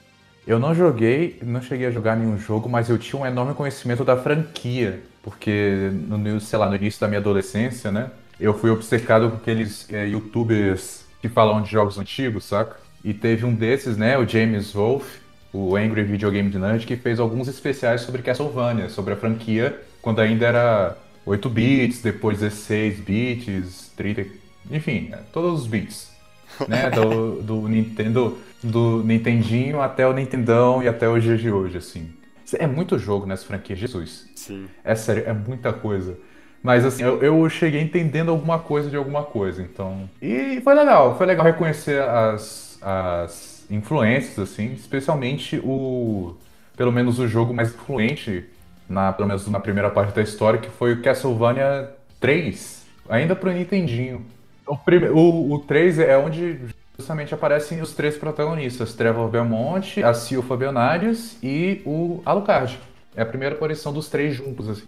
Eu 0.49 0.59
não 0.59 0.75
joguei, 0.75 1.39
não 1.43 1.61
cheguei 1.61 1.89
a 1.89 1.91
jogar 1.91 2.17
nenhum 2.17 2.39
jogo, 2.39 2.71
mas 2.71 2.89
eu 2.89 2.97
tinha 2.97 3.21
um 3.21 3.27
enorme 3.27 3.53
conhecimento 3.53 4.03
da 4.03 4.17
franquia, 4.17 4.99
porque 5.23 5.91
no, 5.93 6.41
sei 6.41 6.59
lá, 6.59 6.71
no 6.71 6.75
início 6.75 6.99
da 6.99 7.07
minha 7.07 7.21
adolescência, 7.21 7.93
né, 7.93 8.11
eu 8.41 8.55
fui 8.55 8.71
obcecado 8.71 9.29
com 9.29 9.37
aqueles 9.37 9.87
é, 9.93 10.07
youtubers 10.07 11.05
que 11.21 11.29
falam 11.29 11.61
de 11.61 11.71
jogos 11.71 11.99
antigos, 11.99 12.47
saca? 12.47 12.77
E 13.05 13.13
teve 13.13 13.45
um 13.45 13.55
desses, 13.55 13.99
né, 13.99 14.17
o 14.17 14.27
James 14.27 14.73
Wolf, 14.73 15.19
o 15.53 15.77
Angry 15.77 16.03
Video 16.03 16.31
Game 16.31 16.49
Nerd, 16.57 16.87
que 16.87 16.97
fez 16.97 17.21
alguns 17.21 17.47
especiais 17.47 18.01
sobre 18.01 18.23
Castlevania, 18.23 18.89
sobre 18.89 19.13
a 19.13 19.17
franquia, 19.19 19.79
quando 20.01 20.21
ainda 20.21 20.47
era 20.47 20.97
8 21.27 21.47
bits, 21.51 22.01
depois 22.01 22.39
16 22.39 23.01
bits, 23.01 23.93
30, 23.95 24.25
enfim, 24.71 25.11
é, 25.13 25.19
todos 25.31 25.61
os 25.61 25.67
bits 25.67 26.18
né, 26.69 26.91
do, 26.91 27.43
do 27.43 27.69
Nintendo, 27.69 28.39
do 28.63 29.03
Nintendinho 29.05 29.81
até 29.81 30.07
o 30.07 30.13
Nintendão 30.13 30.83
e 30.83 30.89
até 30.89 31.09
os 31.09 31.23
dias 31.23 31.41
de 31.41 31.51
hoje, 31.51 31.79
assim. 31.79 32.13
É 32.59 32.67
muito 32.67 32.99
jogo 32.99 33.27
nessa 33.27 33.45
franquia, 33.45 33.77
Jesus. 33.77 34.27
Sim. 34.35 34.67
É 34.83 34.95
sério, 34.95 35.25
é 35.27 35.33
muita 35.33 35.73
coisa. 35.73 36.17
Mas 36.63 36.85
assim, 36.85 37.03
eu, 37.03 37.23
eu 37.23 37.49
cheguei 37.49 37.81
entendendo 37.81 38.31
alguma 38.31 38.59
coisa 38.59 38.91
de 38.91 38.97
alguma 38.97 39.23
coisa, 39.23 39.63
então. 39.63 40.09
E 40.21 40.61
foi 40.63 40.75
legal, 40.75 41.17
foi 41.17 41.27
legal 41.27 41.45
reconhecer 41.45 42.03
as, 42.03 42.79
as 42.83 43.67
influências, 43.71 44.39
assim, 44.39 44.73
especialmente 44.73 45.61
o. 45.63 46.35
Pelo 46.77 46.93
menos 46.93 47.19
o 47.19 47.27
jogo 47.27 47.53
mais 47.53 47.75
influente, 47.75 48.45
na, 48.89 49.13
pelo 49.13 49.27
menos 49.29 49.47
na 49.49 49.61
primeira 49.61 49.91
parte 49.91 50.15
da 50.15 50.23
história, 50.23 50.61
que 50.61 50.71
foi 50.71 50.93
o 50.93 51.03
Castlevania 51.03 51.91
3, 52.21 52.87
ainda 53.09 53.35
pro 53.35 53.53
Nintendinho. 53.53 54.25
O, 54.69 54.77
prime... 54.77 55.09
o, 55.09 55.53
o 55.55 55.59
3 55.61 55.99
é 55.99 56.17
onde 56.19 56.59
justamente 56.99 57.33
aparecem 57.33 57.81
os 57.81 57.93
três 57.93 58.17
protagonistas: 58.17 58.95
Trevor 58.95 59.29
Belmont, 59.29 60.03
a 60.03 60.13
Sil 60.13 60.43
Fabionarius 60.43 61.37
e 61.43 61.81
o 61.87 62.21
Alucard. 62.25 62.79
É 63.17 63.23
a 63.23 63.27
primeira 63.27 63.55
aparição 63.55 63.93
dos 63.93 64.09
três 64.09 64.35
juntos, 64.35 64.69
assim. 64.69 64.85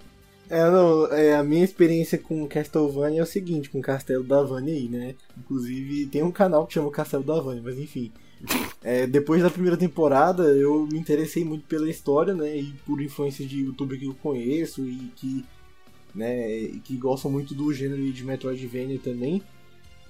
É, 0.51 0.69
não, 0.69 1.07
é, 1.13 1.37
a 1.37 1.45
minha 1.45 1.65
experiência 1.65 2.19
com 2.19 2.47
Castlevania 2.49 3.21
é 3.21 3.23
o 3.23 3.27
seguinte, 3.27 3.71
com 3.71 3.79
o 3.79 3.83
Castelo 3.83 4.25
da 4.25 4.43
Vânia 4.43 4.75
aí, 4.75 4.89
né? 4.89 5.15
Inclusive, 5.39 6.07
tem 6.07 6.25
um 6.25 6.33
canal 6.33 6.67
que 6.67 6.75
chama 6.75 6.91
Castelo 6.91 7.23
da 7.23 7.41
Vânia, 7.41 7.63
mas 7.65 7.79
enfim. 7.79 8.13
É, 8.83 9.07
depois 9.07 9.43
da 9.43 9.51
primeira 9.51 9.77
temporada, 9.77 10.43
eu 10.43 10.89
me 10.91 10.99
interessei 10.99 11.45
muito 11.45 11.67
pela 11.67 11.89
história, 11.89 12.35
né? 12.35 12.57
E 12.57 12.73
por 12.85 13.01
influência 13.01 13.47
de 13.47 13.61
youtuber 13.61 13.99
que 13.99 14.07
eu 14.07 14.15
conheço 14.15 14.85
e 14.85 15.13
que, 15.15 15.45
né, 16.13 16.67
que 16.83 16.97
gostam 16.97 17.31
muito 17.31 17.55
do 17.55 17.73
gênero 17.73 18.11
de 18.11 18.25
Metroidvania 18.25 18.99
também. 18.99 19.41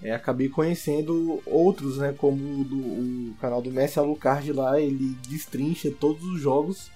É, 0.02 0.12
acabei 0.12 0.48
conhecendo 0.48 1.42
outros, 1.44 1.98
né? 1.98 2.14
Como 2.16 2.60
o, 2.60 2.64
do, 2.64 2.76
o 2.76 3.34
canal 3.40 3.60
do 3.60 3.70
Messi 3.70 3.98
Alucard 3.98 4.52
lá, 4.52 4.80
ele 4.80 5.16
destrincha 5.28 5.90
todos 5.90 6.24
os 6.24 6.40
jogos. 6.40 6.90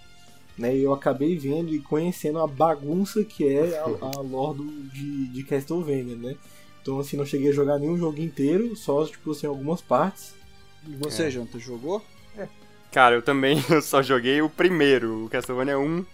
Né, 0.57 0.77
e 0.77 0.85
eu 0.85 0.93
acabei 0.93 1.37
vendo 1.37 1.75
e 1.75 1.81
conhecendo 1.81 2.39
a 2.39 2.47
bagunça 2.47 3.25
que 3.25 3.45
é 3.45 3.77
a, 3.77 3.87
a 4.17 4.21
lore 4.23 4.59
do, 4.59 4.65
de, 4.89 5.27
de 5.27 5.43
Castlevania, 5.43 6.15
né? 6.15 6.37
Então, 6.81 7.01
assim, 7.01 7.17
não 7.17 7.27
cheguei 7.27 7.51
a 7.51 7.53
jogar 7.53 7.79
nenhum 7.79 7.97
jogo 7.97 8.21
inteiro, 8.21 8.77
só, 8.77 9.05
tipo 9.05 9.33
assim, 9.33 9.49
algumas 9.49 9.81
partes. 9.81 10.33
E 10.87 10.95
você, 10.95 11.25
é. 11.25 11.31
Janta, 11.31 11.59
jogou? 11.59 12.05
É. 12.39 12.47
Cara, 12.93 13.17
eu 13.17 13.23
também 13.23 13.61
eu 13.69 13.83
só 13.83 14.01
joguei 14.01 14.41
o 14.43 14.49
primeiro, 14.49 15.25
o 15.25 15.29
Castlevania 15.29 15.79
1. 15.79 16.05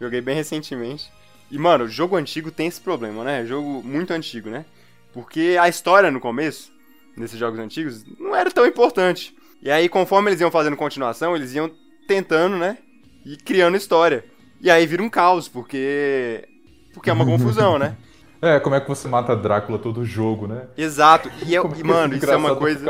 Joguei 0.00 0.20
bem 0.20 0.36
recentemente. 0.36 1.10
E, 1.50 1.58
mano, 1.58 1.88
jogo 1.88 2.14
antigo 2.14 2.52
tem 2.52 2.68
esse 2.68 2.80
problema, 2.80 3.24
né? 3.24 3.44
Jogo 3.46 3.82
muito 3.82 4.12
antigo, 4.12 4.48
né? 4.48 4.64
Porque 5.12 5.56
a 5.60 5.68
história 5.68 6.10
no 6.10 6.20
começo, 6.20 6.72
nesses 7.16 7.38
jogos 7.38 7.58
antigos, 7.58 8.04
não 8.18 8.34
era 8.34 8.50
tão 8.50 8.66
importante. 8.66 9.34
E 9.62 9.70
aí, 9.70 9.88
conforme 9.88 10.30
eles 10.30 10.40
iam 10.40 10.50
fazendo 10.50 10.76
continuação, 10.76 11.34
eles 11.34 11.54
iam 11.54 11.70
tentando, 12.06 12.56
né? 12.56 12.78
E 13.24 13.36
criando 13.36 13.76
história. 13.76 14.24
E 14.60 14.70
aí 14.70 14.86
vira 14.86 15.02
um 15.02 15.10
caos, 15.10 15.48
porque. 15.48 16.48
Porque 16.94 17.10
é 17.10 17.12
uma 17.12 17.24
confusão, 17.26 17.78
né? 17.78 17.96
É, 18.40 18.60
como 18.60 18.76
é 18.76 18.80
que 18.80 18.88
você 18.88 19.08
mata 19.08 19.34
Drácula 19.34 19.78
todo 19.78 20.04
jogo, 20.04 20.46
né? 20.46 20.66
Exato. 20.76 21.30
E, 21.44 21.54
eu, 21.54 21.70
e 21.76 21.82
mano, 21.82 22.14
isso 22.14 22.30
é 22.30 22.36
uma 22.36 22.54
coisa. 22.54 22.86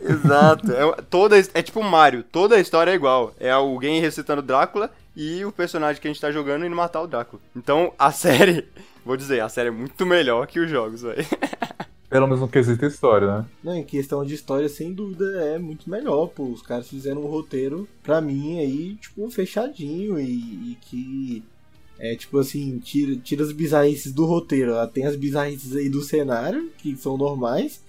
Exato. 0.00 0.70
É, 0.72 1.02
toda, 1.08 1.38
é 1.38 1.62
tipo 1.62 1.82
Mario, 1.82 2.22
toda 2.22 2.56
a 2.56 2.60
história 2.60 2.90
é 2.90 2.94
igual. 2.94 3.32
É 3.40 3.50
alguém 3.50 4.00
recitando 4.00 4.42
Drácula 4.42 4.90
e 5.16 5.44
o 5.44 5.52
personagem 5.52 6.00
que 6.00 6.06
a 6.06 6.10
gente 6.10 6.20
tá 6.20 6.30
jogando 6.30 6.64
indo 6.64 6.76
matar 6.76 7.00
o 7.00 7.06
Drácula. 7.06 7.40
Então 7.56 7.92
a 7.98 8.12
série, 8.12 8.68
vou 9.04 9.16
dizer, 9.16 9.40
a 9.40 9.48
série 9.48 9.68
é 9.68 9.72
muito 9.72 10.04
melhor 10.06 10.46
que 10.46 10.60
os 10.60 10.70
jogos, 10.70 11.02
velho. 11.02 11.24
Pelo 12.10 12.26
menos 12.26 12.40
no 12.40 12.48
quesito 12.48 12.84
história, 12.84 13.38
né? 13.38 13.46
Não, 13.62 13.74
em 13.76 13.84
questão 13.84 14.24
de 14.24 14.34
história, 14.34 14.68
sem 14.68 14.92
dúvida, 14.92 15.24
é 15.44 15.58
muito 15.58 15.88
melhor, 15.88 16.26
pô. 16.26 16.44
Os 16.44 16.60
caras 16.60 16.88
fizeram 16.88 17.22
um 17.22 17.28
roteiro, 17.28 17.88
pra 18.02 18.20
mim, 18.20 18.58
aí, 18.58 18.96
tipo, 18.96 19.30
fechadinho 19.30 20.18
e, 20.18 20.72
e 20.72 20.78
que. 20.80 21.44
É 22.02 22.16
tipo 22.16 22.38
assim, 22.38 22.78
tira, 22.78 23.14
tira 23.16 23.44
as 23.44 23.52
bizarrices 23.52 24.10
do 24.10 24.24
roteiro. 24.24 24.72
Tem 24.88 25.06
as 25.06 25.14
bizarrices 25.14 25.76
aí 25.76 25.88
do 25.88 26.02
cenário, 26.02 26.70
que 26.78 26.96
são 26.96 27.16
normais. 27.16 27.80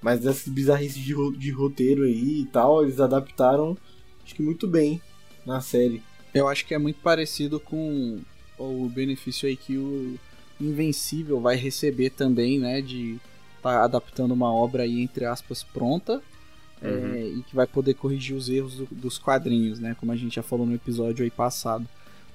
Mas 0.00 0.24
essas 0.24 0.48
bizarrices 0.48 1.02
de, 1.02 1.14
de 1.36 1.50
roteiro 1.50 2.04
aí 2.04 2.42
e 2.42 2.46
tal, 2.46 2.82
eles 2.82 3.00
adaptaram, 3.00 3.76
acho 4.24 4.34
que 4.34 4.42
muito 4.42 4.66
bem 4.68 5.02
na 5.44 5.60
série. 5.60 6.02
Eu 6.32 6.48
acho 6.48 6.64
que 6.64 6.74
é 6.74 6.78
muito 6.78 7.00
parecido 7.00 7.58
com 7.58 8.20
o 8.58 8.88
benefício 8.88 9.48
aí 9.48 9.56
que 9.56 9.76
o 9.76 10.18
Invencível 10.60 11.40
vai 11.40 11.56
receber 11.56 12.10
também, 12.10 12.58
né? 12.58 12.80
De 12.80 13.18
tá 13.62 13.82
adaptando 13.82 14.32
uma 14.32 14.52
obra 14.52 14.84
aí, 14.84 15.00
entre 15.00 15.24
aspas, 15.24 15.62
pronta. 15.62 16.22
É, 16.80 16.88
uhum. 16.88 17.14
É, 17.14 17.26
e 17.26 17.42
que 17.42 17.54
vai 17.54 17.66
poder 17.66 17.94
corrigir 17.94 18.36
os 18.36 18.48
erros 18.48 18.76
do, 18.76 18.88
dos 18.90 19.18
quadrinhos, 19.18 19.78
né? 19.78 19.96
Como 19.98 20.12
a 20.12 20.16
gente 20.16 20.36
já 20.36 20.42
falou 20.42 20.66
no 20.66 20.74
episódio 20.74 21.24
aí 21.24 21.30
passado. 21.30 21.86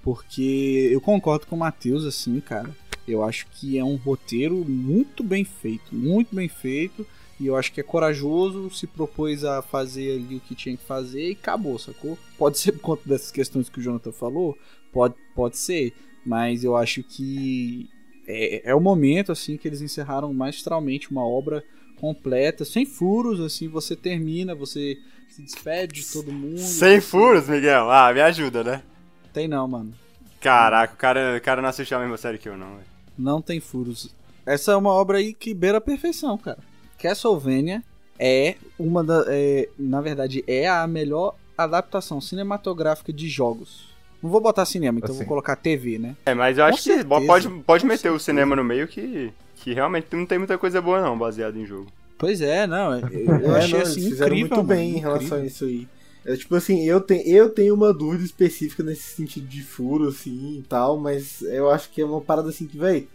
Porque 0.01 0.89
eu 0.91 0.99
concordo 0.99 1.45
com 1.45 1.55
o 1.55 1.59
Matheus, 1.59 2.05
assim, 2.05 2.39
cara. 2.39 2.69
Eu 3.07 3.23
acho 3.23 3.47
que 3.47 3.77
é 3.77 3.83
um 3.83 3.95
roteiro 3.95 4.65
muito 4.67 5.23
bem 5.23 5.43
feito, 5.43 5.93
muito 5.93 6.35
bem 6.35 6.47
feito. 6.47 7.05
E 7.39 7.47
eu 7.47 7.55
acho 7.55 7.71
que 7.73 7.79
é 7.79 7.83
corajoso, 7.83 8.69
se 8.69 8.85
propôs 8.85 9.43
a 9.43 9.63
fazer 9.63 10.13
ali 10.13 10.35
o 10.35 10.39
que 10.39 10.53
tinha 10.53 10.77
que 10.77 10.83
fazer 10.83 11.29
e 11.29 11.31
acabou, 11.31 11.79
sacou? 11.79 12.15
Pode 12.37 12.59
ser 12.59 12.73
por 12.73 12.81
conta 12.81 13.01
dessas 13.09 13.31
questões 13.31 13.67
que 13.67 13.79
o 13.79 13.81
Jonathan 13.81 14.11
falou, 14.11 14.55
pode, 14.93 15.15
pode 15.33 15.57
ser, 15.57 15.91
mas 16.23 16.63
eu 16.63 16.77
acho 16.77 17.01
que 17.01 17.89
é, 18.27 18.69
é 18.71 18.75
o 18.75 18.79
momento 18.79 19.31
assim 19.31 19.57
que 19.57 19.67
eles 19.67 19.81
encerraram 19.81 20.33
magistralmente 20.33 21.11
uma 21.11 21.25
obra 21.25 21.63
completa, 21.99 22.65
sem 22.65 22.85
furos, 22.85 23.39
assim, 23.39 23.67
você 23.67 23.95
termina, 23.95 24.55
você 24.55 24.97
se 25.29 25.43
despede 25.43 26.01
de 26.01 26.11
todo 26.11 26.31
mundo. 26.31 26.57
Sem 26.57 26.99
furos, 26.99 27.47
Miguel? 27.47 27.89
Ah, 27.91 28.11
me 28.11 28.21
ajuda, 28.21 28.63
né? 28.63 28.83
Tem 29.31 29.47
não, 29.47 29.67
mano. 29.67 29.93
Caraca, 30.39 30.93
o 30.93 30.97
cara, 30.97 31.37
o 31.37 31.41
cara 31.41 31.61
não 31.61 31.69
assistiu 31.69 31.97
a 31.97 32.01
mesma 32.01 32.17
série 32.17 32.39
que 32.39 32.49
eu, 32.49 32.57
não. 32.57 32.79
Não 33.17 33.41
tem 33.41 33.59
furos. 33.59 34.13
Essa 34.45 34.71
é 34.71 34.75
uma 34.75 34.89
obra 34.89 35.19
aí 35.19 35.33
que 35.33 35.53
beira 35.53 35.77
a 35.77 35.81
perfeição, 35.81 36.37
cara. 36.37 36.57
Castlevania 36.97 37.83
é 38.17 38.55
uma 38.77 39.03
da. 39.03 39.23
É, 39.27 39.69
na 39.77 40.01
verdade, 40.01 40.43
é 40.47 40.67
a 40.67 40.87
melhor 40.87 41.35
adaptação 41.55 42.19
cinematográfica 42.19 43.13
de 43.13 43.29
jogos. 43.29 43.90
Não 44.21 44.29
vou 44.29 44.39
botar 44.39 44.65
cinema, 44.65 44.99
então 44.99 45.09
assim. 45.09 45.19
vou 45.19 45.27
colocar 45.27 45.55
TV, 45.55 45.97
né? 45.97 46.15
É, 46.25 46.33
mas 46.33 46.57
eu 46.57 46.63
Com 46.65 46.69
acho 46.69 46.83
certeza. 46.83 47.07
que 47.07 47.27
pode, 47.27 47.49
pode 47.65 47.85
meter 47.85 48.11
o 48.11 48.19
cinema 48.19 48.55
no 48.55 48.63
meio 48.63 48.87
que, 48.87 49.31
que 49.55 49.73
realmente 49.73 50.07
não 50.11 50.25
tem 50.25 50.37
muita 50.37 50.57
coisa 50.57 50.81
boa, 50.81 51.01
não, 51.01 51.17
baseado 51.17 51.57
em 51.57 51.65
jogo. 51.65 51.87
Pois 52.17 52.39
é, 52.39 52.67
não. 52.67 52.99
Eu, 53.09 53.55
é, 53.55 53.59
achei 53.59 53.73
não, 53.79 53.81
assim, 53.81 54.01
fizeram 54.09 54.35
incrível, 54.35 54.57
muito 54.57 54.67
bem 54.67 54.87
mano, 54.89 54.97
em 54.97 55.01
relação 55.01 55.23
incrível. 55.39 55.43
a 55.43 55.47
isso 55.47 55.65
aí. 55.65 55.87
É, 56.23 56.35
tipo 56.35 56.55
assim, 56.55 56.83
eu, 56.85 57.01
te, 57.01 57.15
eu 57.27 57.49
tenho 57.49 57.73
uma 57.73 57.91
dúvida 57.91 58.23
específica 58.23 58.83
nesse 58.83 59.15
sentido 59.15 59.47
de 59.47 59.63
furo, 59.63 60.07
assim, 60.07 60.59
e 60.59 60.61
tal, 60.69 60.97
mas 60.99 61.41
eu 61.41 61.71
acho 61.71 61.89
que 61.89 61.99
é 61.99 62.05
uma 62.05 62.21
parada 62.21 62.49
assim 62.49 62.67
que, 62.67 62.77
velho, 62.77 63.07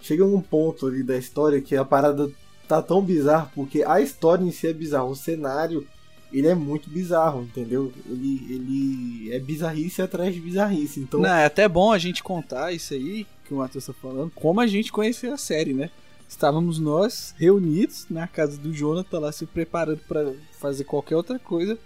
chega 0.00 0.24
num 0.24 0.40
ponto 0.40 0.86
ali 0.86 1.02
da 1.02 1.18
história 1.18 1.60
que 1.60 1.76
a 1.76 1.84
parada 1.84 2.30
tá 2.66 2.80
tão 2.80 3.02
bizarro 3.02 3.50
porque 3.54 3.82
a 3.82 4.00
história 4.00 4.44
em 4.44 4.50
si 4.50 4.66
é 4.66 4.72
bizarra, 4.72 5.04
o 5.04 5.14
cenário 5.14 5.86
ele 6.32 6.46
é 6.46 6.54
muito 6.54 6.90
bizarro, 6.90 7.42
entendeu? 7.42 7.92
Ele, 8.06 8.46
ele 8.50 9.32
é 9.32 9.38
bizarrice 9.38 10.02
atrás 10.02 10.34
de 10.34 10.40
bizarrice. 10.40 11.00
Então... 11.00 11.20
Não, 11.20 11.28
é 11.28 11.46
até 11.46 11.68
bom 11.68 11.92
a 11.92 11.98
gente 11.98 12.22
contar 12.22 12.72
isso 12.72 12.94
aí 12.94 13.26
que 13.44 13.54
o 13.54 13.56
Matheus 13.56 13.86
tá 13.86 13.94
falando, 13.94 14.30
como 14.34 14.60
a 14.60 14.66
gente 14.66 14.92
conheceu 14.92 15.32
a 15.32 15.38
série, 15.38 15.72
né? 15.72 15.90
Estávamos 16.28 16.78
nós 16.78 17.34
reunidos 17.38 18.06
na 18.10 18.26
casa 18.26 18.58
do 18.58 18.72
Jonathan 18.72 19.18
lá 19.18 19.32
se 19.32 19.46
preparando 19.46 20.00
para 20.06 20.34
fazer 20.58 20.84
qualquer 20.84 21.16
outra 21.16 21.38
coisa. 21.38 21.78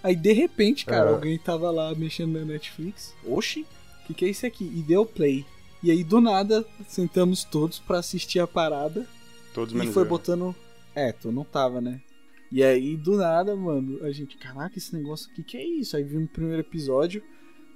Aí 0.00 0.14
de 0.14 0.32
repente, 0.32 0.86
cara, 0.86 1.10
é. 1.10 1.12
alguém 1.12 1.36
tava 1.36 1.68
lá 1.72 1.92
mexendo 1.96 2.38
na 2.38 2.44
Netflix. 2.44 3.12
Oxi, 3.26 3.66
o 4.04 4.06
que, 4.06 4.14
que 4.14 4.24
é 4.24 4.28
isso 4.28 4.46
aqui? 4.46 4.64
E 4.64 4.82
deu 4.82 5.04
play. 5.04 5.44
E 5.82 5.90
aí 5.90 6.04
do 6.04 6.20
nada 6.20 6.64
sentamos 6.86 7.42
todos 7.42 7.80
para 7.80 7.98
assistir 7.98 8.38
a 8.38 8.46
parada. 8.46 9.04
Todos 9.52 9.74
E 9.74 9.92
foi 9.92 10.04
botando. 10.04 10.54
É, 10.94 11.10
tu 11.10 11.32
não 11.32 11.44
tava, 11.44 11.80
né? 11.80 12.00
E 12.50 12.62
aí, 12.62 12.96
do 12.96 13.16
nada, 13.16 13.54
mano, 13.54 14.02
a 14.02 14.10
gente, 14.10 14.36
caraca, 14.36 14.78
esse 14.78 14.94
negócio 14.96 15.30
aqui, 15.30 15.42
que 15.42 15.56
é 15.56 15.64
isso? 15.64 15.96
Aí 15.96 16.02
vimos 16.02 16.26
o 16.26 16.32
primeiro 16.32 16.60
episódio, 16.60 17.22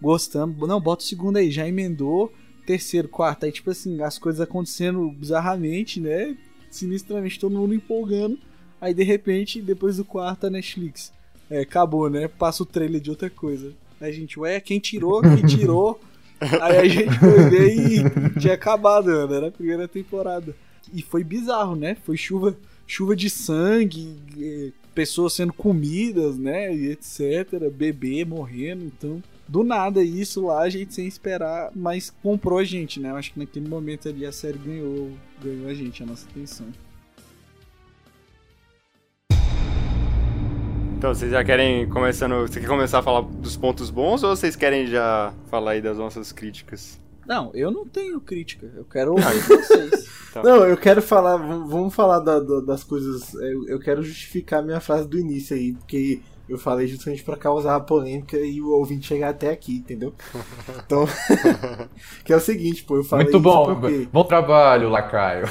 gostamos. 0.00 0.56
Não, 0.66 0.80
bota 0.80 1.04
o 1.04 1.06
segundo 1.06 1.36
aí, 1.36 1.50
já 1.50 1.68
emendou. 1.68 2.32
Terceiro, 2.64 3.08
quarto, 3.08 3.44
aí 3.44 3.52
tipo 3.52 3.70
assim, 3.70 4.00
as 4.02 4.18
coisas 4.18 4.40
acontecendo 4.40 5.10
bizarramente, 5.10 6.00
né? 6.00 6.36
Sinistramente, 6.70 7.38
todo 7.38 7.58
mundo 7.58 7.74
empolgando. 7.74 8.38
Aí 8.80 8.94
de 8.94 9.02
repente, 9.02 9.60
depois 9.60 9.96
do 9.96 10.04
quarto, 10.04 10.46
a 10.46 10.50
Netflix. 10.50 11.12
É, 11.50 11.60
acabou, 11.60 12.08
né? 12.08 12.28
Passa 12.28 12.62
o 12.62 12.66
trailer 12.66 13.00
de 13.00 13.10
outra 13.10 13.28
coisa. 13.28 13.72
Aí 14.00 14.10
a 14.10 14.12
gente, 14.12 14.38
ué, 14.40 14.58
quem 14.60 14.78
tirou? 14.78 15.20
Quem 15.20 15.44
tirou? 15.44 16.00
aí 16.40 16.78
a 16.78 16.88
gente 16.88 17.18
foi 17.18 17.50
ver 17.50 17.76
e 17.76 18.40
tinha 18.40 18.54
acabado, 18.54 19.06
mano. 19.06 19.34
Era 19.34 19.48
a 19.48 19.52
primeira 19.52 19.86
temporada. 19.86 20.56
E 20.92 21.02
foi 21.02 21.22
bizarro, 21.22 21.76
né? 21.76 21.94
Foi 21.94 22.16
chuva, 22.16 22.56
chuva 22.92 23.16
de 23.16 23.30
sangue, 23.30 24.74
pessoas 24.94 25.32
sendo 25.32 25.54
comidas, 25.54 26.36
né? 26.36 26.74
E 26.74 26.90
etc. 26.90 27.70
Bebê 27.72 28.22
morrendo. 28.22 28.84
Então, 28.84 29.22
do 29.48 29.64
nada 29.64 30.02
isso 30.02 30.46
lá, 30.46 30.60
a 30.60 30.68
gente 30.68 30.92
sem 30.92 31.06
esperar, 31.06 31.72
mas 31.74 32.12
comprou 32.22 32.58
a 32.58 32.64
gente, 32.64 33.00
né? 33.00 33.10
Eu 33.10 33.16
acho 33.16 33.32
que 33.32 33.38
naquele 33.38 33.66
momento 33.66 34.10
ali 34.10 34.26
a 34.26 34.32
série 34.32 34.58
ganhou, 34.58 35.10
ganhou 35.42 35.68
a 35.68 35.74
gente, 35.74 36.02
a 36.02 36.06
nossa 36.06 36.28
atenção. 36.28 36.66
Então, 40.98 41.14
vocês 41.14 41.32
já 41.32 41.42
querem 41.42 41.88
começando. 41.88 42.42
Você 42.42 42.60
quer 42.60 42.68
começar 42.68 42.98
a 42.98 43.02
falar 43.02 43.22
dos 43.22 43.56
pontos 43.56 43.88
bons 43.88 44.22
ou 44.22 44.36
vocês 44.36 44.54
querem 44.54 44.86
já 44.86 45.32
falar 45.50 45.72
aí 45.72 45.80
das 45.80 45.96
nossas 45.96 46.30
críticas? 46.30 47.00
Não, 47.32 47.50
eu 47.54 47.70
não 47.70 47.86
tenho 47.86 48.20
crítica. 48.20 48.70
Eu 48.76 48.84
quero 48.84 49.12
ouvir 49.16 49.40
vocês. 49.48 50.04
Tá. 50.34 50.42
Não, 50.42 50.66
eu 50.66 50.76
quero 50.76 51.00
falar. 51.00 51.38
Vamos 51.38 51.94
falar 51.94 52.18
da, 52.18 52.38
da, 52.38 52.60
das 52.60 52.84
coisas. 52.84 53.32
Eu, 53.32 53.66
eu 53.68 53.80
quero 53.80 54.02
justificar 54.02 54.62
minha 54.62 54.80
frase 54.80 55.08
do 55.08 55.18
início 55.18 55.56
aí, 55.56 55.72
porque 55.72 56.20
eu 56.46 56.58
falei 56.58 56.86
justamente 56.86 57.24
para 57.24 57.38
causar 57.38 57.76
a 57.76 57.80
polêmica 57.80 58.36
e 58.36 58.60
o 58.60 58.68
ouvinte 58.72 59.06
chegar 59.06 59.30
até 59.30 59.50
aqui, 59.50 59.76
entendeu? 59.76 60.12
Então, 60.84 61.06
que 62.22 62.34
é 62.34 62.36
o 62.36 62.40
seguinte, 62.40 62.84
pô, 62.84 62.96
eu 62.96 63.04
falei 63.04 63.24
Muito 63.24 63.40
bom, 63.40 63.80
porque... 63.80 64.08
bom 64.12 64.24
trabalho, 64.24 64.90
Lacaio. 64.90 65.46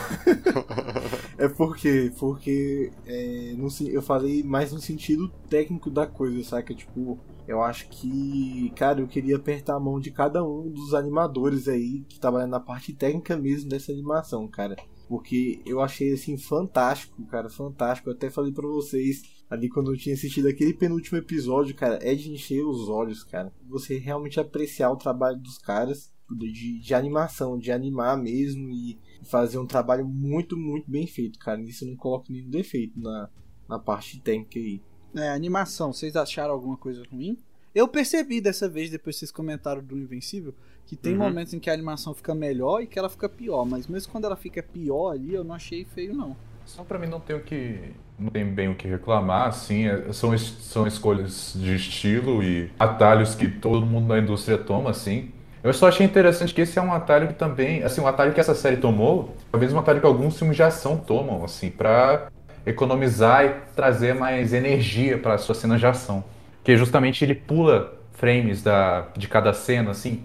é 1.40 1.48
porque, 1.48 2.12
porque 2.20 2.92
é, 3.08 3.54
no, 3.58 3.70
eu 3.88 4.04
falei 4.04 4.44
mais 4.44 4.72
no 4.72 4.80
sentido 4.80 5.30
técnico 5.50 5.90
da 5.90 6.06
coisa, 6.06 6.44
saca? 6.44 6.76
Tipo, 6.76 7.18
eu 7.48 7.62
acho 7.62 7.90
que, 7.90 8.72
cara, 8.76 9.02
eu 9.02 9.08
queria 9.08 9.36
apertar 9.36 9.76
a 9.76 9.80
mão 9.80 10.00
de 10.00 10.12
cada 10.12 10.44
um 10.44 10.70
dos 10.70 10.94
animadores 10.94 11.68
aí 11.68 12.04
que 12.08 12.20
trabalham 12.20 12.48
na 12.48 12.60
parte 12.60 12.94
técnica 12.94 13.38
mesmo 13.38 13.70
dessa 13.70 13.92
animação, 13.92 14.48
cara. 14.48 14.76
Porque 15.08 15.62
eu 15.66 15.82
achei 15.82 16.14
assim 16.14 16.38
fantástico, 16.38 17.26
cara, 17.26 17.50
fantástico. 17.50 18.10
Eu 18.10 18.14
até 18.14 18.30
falei 18.30 18.54
para 18.54 18.68
vocês 18.68 19.24
ali 19.50 19.68
quando 19.68 19.92
eu 19.92 19.98
tinha 19.98 20.16
assistido 20.16 20.48
aquele 20.48 20.74
penúltimo 20.74 21.18
episódio, 21.18 21.76
cara, 21.76 22.00
é 22.02 22.16
de 22.16 22.32
encher 22.32 22.64
os 22.64 22.88
olhos, 22.88 23.24
cara. 23.24 23.52
Você 23.68 23.98
realmente 23.98 24.40
apreciar 24.40 24.90
o 24.90 24.96
trabalho 24.96 25.38
dos 25.38 25.58
caras 25.58 26.14
de, 26.30 26.80
de 26.80 26.94
animação, 26.94 27.58
de 27.58 27.72
animar 27.72 28.18
mesmo 28.18 28.70
e 28.70 28.98
fazer 29.24 29.58
um 29.58 29.66
trabalho 29.66 30.08
muito, 30.08 30.56
muito 30.56 30.90
bem 30.90 31.06
feito, 31.06 31.38
cara. 31.40 31.62
Isso 31.62 31.84
eu 31.84 31.90
não 31.90 31.98
coloco 31.98 32.32
nenhum 32.32 32.50
defeito 32.50 33.00
na, 33.00 33.30
na 33.68 33.78
parte 33.78 34.20
técnica 34.22 34.58
aí. 34.58 34.82
É, 35.16 35.30
animação, 35.30 35.92
vocês 35.94 36.16
acharam 36.16 36.54
alguma 36.54 36.78
coisa 36.78 37.04
ruim? 37.12 37.38
Eu 37.74 37.88
percebi 37.88 38.42
dessa 38.42 38.68
vez, 38.68 38.90
depois 38.90 39.16
que 39.16 39.20
vocês 39.22 39.32
comentaram 39.32 39.82
do 39.82 39.98
Invencível, 39.98 40.54
que 40.86 40.96
tem 40.96 41.14
Uhum. 41.14 41.20
momentos 41.20 41.54
em 41.54 41.60
que 41.60 41.70
a 41.70 41.74
animação 41.74 42.14
fica 42.14 42.36
melhor 42.36 42.82
e 42.82 42.88
que 42.88 43.00
ela 43.00 43.10
fica 43.10 43.30
pior, 43.30 43.66
mas 43.66 43.88
mesmo 43.88 44.12
quando 44.12 44.26
ela 44.26 44.36
fica 44.36 44.62
pior 44.62 45.12
ali, 45.12 45.34
eu 45.34 45.44
não 45.44 45.56
achei 45.56 45.86
feio, 45.86 46.14
não. 46.14 46.36
Só 46.66 46.84
pra 46.84 47.00
mim 47.00 47.08
não 47.08 47.20
tem 47.20 47.36
o 47.36 47.42
que. 47.42 47.92
Não 48.20 48.30
tem 48.30 48.46
bem 48.46 48.70
o 48.70 48.76
que 48.76 48.88
reclamar, 48.88 49.48
assim. 49.48 49.88
é- 49.88 50.14
São, 50.14 50.38
são 50.38 50.86
escolhas 50.86 51.54
de 51.56 51.76
estilo 51.76 52.44
e 52.44 52.70
atalhos 52.80 53.34
que 53.34 53.48
todo 53.50 53.86
mundo 53.86 54.08
na 54.08 54.20
indústria 54.20 54.58
toma, 54.58 54.92
assim. 54.92 55.32
Eu 55.64 55.74
só 55.74 55.88
achei 55.88 56.06
interessante 56.06 56.54
que 56.54 56.62
esse 56.62 56.78
é 56.78 56.82
um 56.82 56.94
atalho 56.94 57.28
que 57.30 57.34
também. 57.36 57.84
Assim, 57.84 58.00
um 58.02 58.08
atalho 58.08 58.34
que 58.34 58.40
essa 58.40 58.54
série 58.56 58.78
tomou, 58.78 59.36
talvez 59.52 59.74
um 59.74 59.80
atalho 59.80 60.00
que 60.00 60.06
alguns 60.06 60.38
filmes 60.38 60.56
de 60.56 60.64
ação 60.64 60.98
tomam, 60.98 61.44
assim, 61.44 61.70
pra 61.72 62.30
economizar 62.66 63.46
e 63.46 63.50
trazer 63.76 64.16
mais 64.16 64.54
energia 64.54 65.18
para 65.18 65.38
suas 65.38 65.58
cenas 65.58 65.80
de 65.80 65.86
ação. 65.86 66.24
Que 66.64 66.78
justamente 66.78 67.24
ele 67.24 67.36
pula 67.36 67.94
frames 68.14 68.62
da, 68.62 69.08
de 69.18 69.28
cada 69.28 69.52
cena, 69.54 69.92
assim, 69.92 70.24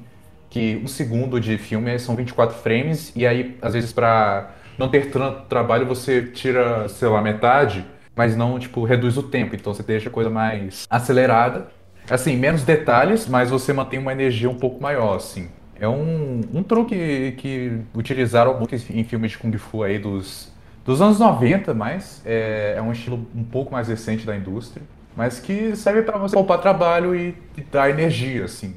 que 0.50 0.80
um 0.82 0.86
segundo 0.86 1.40
de 1.40 1.56
filme 1.56 1.98
são 1.98 2.14
24 2.14 2.56
frames, 2.58 3.12
e 3.16 3.26
aí, 3.26 3.56
às 3.62 3.74
vezes, 3.74 3.92
pra 3.92 4.50
não 4.78 4.88
ter 4.88 5.10
tanto 5.10 5.46
trabalho, 5.48 5.86
você 5.86 6.22
tira, 6.22 6.88
sei 6.88 7.08
lá, 7.08 7.22
metade, 7.22 7.84
mas 8.14 8.36
não, 8.36 8.58
tipo, 8.58 8.84
reduz 8.84 9.16
o 9.16 9.22
tempo. 9.22 9.54
Então 9.54 9.72
você 9.74 9.82
deixa 9.82 10.08
a 10.08 10.12
coisa 10.12 10.30
mais 10.30 10.86
acelerada. 10.88 11.68
Assim, 12.08 12.36
menos 12.36 12.62
detalhes, 12.62 13.28
mas 13.28 13.50
você 13.50 13.72
mantém 13.72 13.98
uma 13.98 14.12
energia 14.12 14.48
um 14.48 14.54
pouco 14.54 14.80
maior, 14.80 15.16
assim. 15.16 15.48
É 15.78 15.88
um, 15.88 16.40
um 16.54 16.62
truque 16.62 17.34
que 17.36 17.80
utilizaram 17.94 18.58
muito 18.58 18.74
em 18.74 19.04
filmes 19.04 19.32
de 19.32 19.38
Kung 19.38 19.56
Fu 19.58 19.82
aí 19.82 19.98
dos, 19.98 20.50
dos 20.86 21.02
anos 21.02 21.18
90, 21.18 21.74
mas 21.74 22.22
é, 22.24 22.74
é 22.78 22.82
um 22.82 22.92
estilo 22.92 23.26
um 23.34 23.42
pouco 23.42 23.72
mais 23.72 23.88
recente 23.88 24.24
da 24.24 24.36
indústria, 24.36 24.86
mas 25.16 25.40
que 25.40 25.74
serve 25.74 26.02
para 26.02 26.16
você 26.16 26.32
poupar 26.32 26.60
trabalho 26.60 27.14
e, 27.14 27.34
e 27.56 27.60
dar 27.62 27.90
energia, 27.90 28.44
assim. 28.44 28.76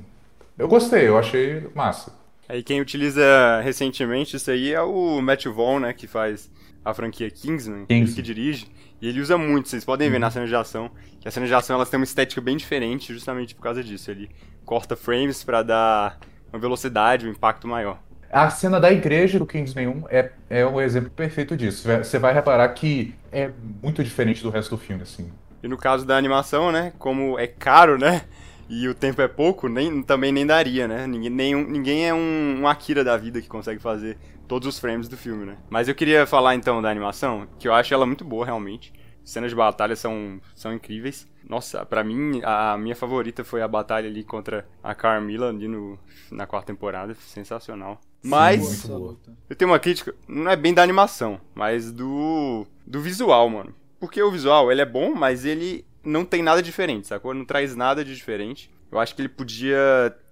Eu 0.57 0.67
gostei, 0.67 1.07
eu 1.07 1.17
achei 1.17 1.69
massa. 1.75 2.11
Aí 2.47 2.63
quem 2.63 2.81
utiliza 2.81 3.61
recentemente 3.61 4.35
isso 4.35 4.49
aí 4.49 4.73
é 4.73 4.81
o 4.81 5.21
Matt 5.21 5.45
Vaughn, 5.45 5.79
né, 5.79 5.93
que 5.93 6.07
faz 6.07 6.49
a 6.83 6.93
franquia 6.95 7.29
Kingsman, 7.29 7.85
Kingsman. 7.85 8.15
que 8.15 8.21
dirige, 8.23 8.67
e 8.99 9.07
ele 9.07 9.21
usa 9.21 9.37
muito, 9.37 9.69
vocês 9.69 9.85
podem 9.85 10.09
ver 10.09 10.19
na 10.19 10.31
cena 10.31 10.47
de 10.47 10.55
ação, 10.55 10.89
que 11.21 11.27
as 11.27 11.33
cenas 11.33 11.47
de 11.47 11.53
ação 11.53 11.75
elas 11.75 11.89
têm 11.89 11.99
uma 11.99 12.05
estética 12.05 12.41
bem 12.41 12.57
diferente 12.57 13.13
justamente 13.13 13.53
por 13.53 13.61
causa 13.61 13.83
disso, 13.83 14.09
ele 14.09 14.29
corta 14.65 14.95
frames 14.95 15.43
pra 15.43 15.61
dar 15.61 16.17
uma 16.51 16.59
velocidade, 16.59 17.27
um 17.27 17.31
impacto 17.31 17.67
maior. 17.67 17.99
A 18.31 18.49
cena 18.51 18.79
da 18.79 18.91
igreja 18.91 19.39
do 19.39 19.45
Kingsman 19.45 19.87
1 19.87 20.03
é, 20.09 20.31
é 20.49 20.65
um 20.65 20.79
exemplo 20.79 21.09
perfeito 21.09 21.57
disso. 21.57 21.87
Você 21.87 22.19
vai 22.19 22.31
reparar 22.31 22.69
que 22.69 23.15
é 23.31 23.49
muito 23.81 24.03
diferente 24.03 24.43
do 24.43 24.51
resto 24.51 24.75
do 24.75 24.77
filme, 24.77 25.01
assim. 25.01 25.31
E 25.63 25.67
no 25.67 25.77
caso 25.77 26.05
da 26.05 26.15
animação, 26.15 26.71
né, 26.71 26.93
como 26.99 27.39
é 27.39 27.47
caro, 27.47 27.97
né, 27.97 28.21
e 28.69 28.87
o 28.87 28.93
tempo 28.93 29.21
é 29.21 29.27
pouco, 29.27 29.67
nem, 29.67 30.03
também 30.03 30.31
nem 30.31 30.45
daria, 30.45 30.87
né, 30.87 31.07
ninguém, 31.07 31.29
nenhum, 31.29 31.67
ninguém 31.67 32.07
é 32.07 32.13
um, 32.13 32.61
um 32.61 32.67
Akira 32.67 33.03
da 33.03 33.17
vida 33.17 33.41
que 33.41 33.47
consegue 33.47 33.81
fazer 33.81 34.17
todos 34.47 34.67
os 34.67 34.79
frames 34.79 35.09
do 35.09 35.17
filme, 35.17 35.45
né. 35.45 35.57
Mas 35.69 35.87
eu 35.87 35.95
queria 35.95 36.25
falar 36.27 36.55
então 36.55 36.81
da 36.81 36.89
animação, 36.89 37.47
que 37.57 37.67
eu 37.67 37.73
acho 37.73 37.93
ela 37.93 38.05
muito 38.05 38.23
boa 38.23 38.45
realmente. 38.45 38.93
Cenas 39.23 39.49
de 39.49 39.55
batalha 39.55 39.95
são, 39.95 40.39
são 40.55 40.73
incríveis. 40.73 41.27
Nossa, 41.47 41.85
pra 41.85 42.03
mim, 42.03 42.41
a 42.43 42.77
minha 42.77 42.95
favorita 42.95 43.43
foi 43.43 43.61
a 43.61 43.67
batalha 43.67 44.07
ali 44.07 44.23
contra 44.23 44.67
a 44.83 44.95
Carmilla 44.95 45.49
ali 45.49 45.67
no, 45.67 45.99
na 46.31 46.47
quarta 46.47 46.67
temporada. 46.67 47.13
Sensacional. 47.15 47.99
Mas, 48.21 48.83
luta. 48.83 49.31
eu 49.49 49.55
tenho 49.55 49.71
uma 49.71 49.79
crítica, 49.79 50.13
não 50.27 50.51
é 50.51 50.55
bem 50.55 50.73
da 50.73 50.83
animação, 50.83 51.39
mas 51.55 51.91
do 51.91 52.65
do 52.85 52.99
visual, 53.01 53.49
mano. 53.49 53.73
Porque 53.99 54.21
o 54.21 54.31
visual, 54.31 54.71
ele 54.71 54.81
é 54.81 54.85
bom, 54.85 55.13
mas 55.15 55.45
ele 55.45 55.85
não 56.03 56.25
tem 56.25 56.41
nada 56.41 56.61
diferente, 56.61 57.07
sacou? 57.07 57.33
Não 57.33 57.45
traz 57.45 57.75
nada 57.75 58.03
de 58.03 58.13
diferente. 58.15 58.69
Eu 58.91 58.97
acho 58.99 59.13
que 59.15 59.21
ele 59.21 59.29
podia, 59.29 59.77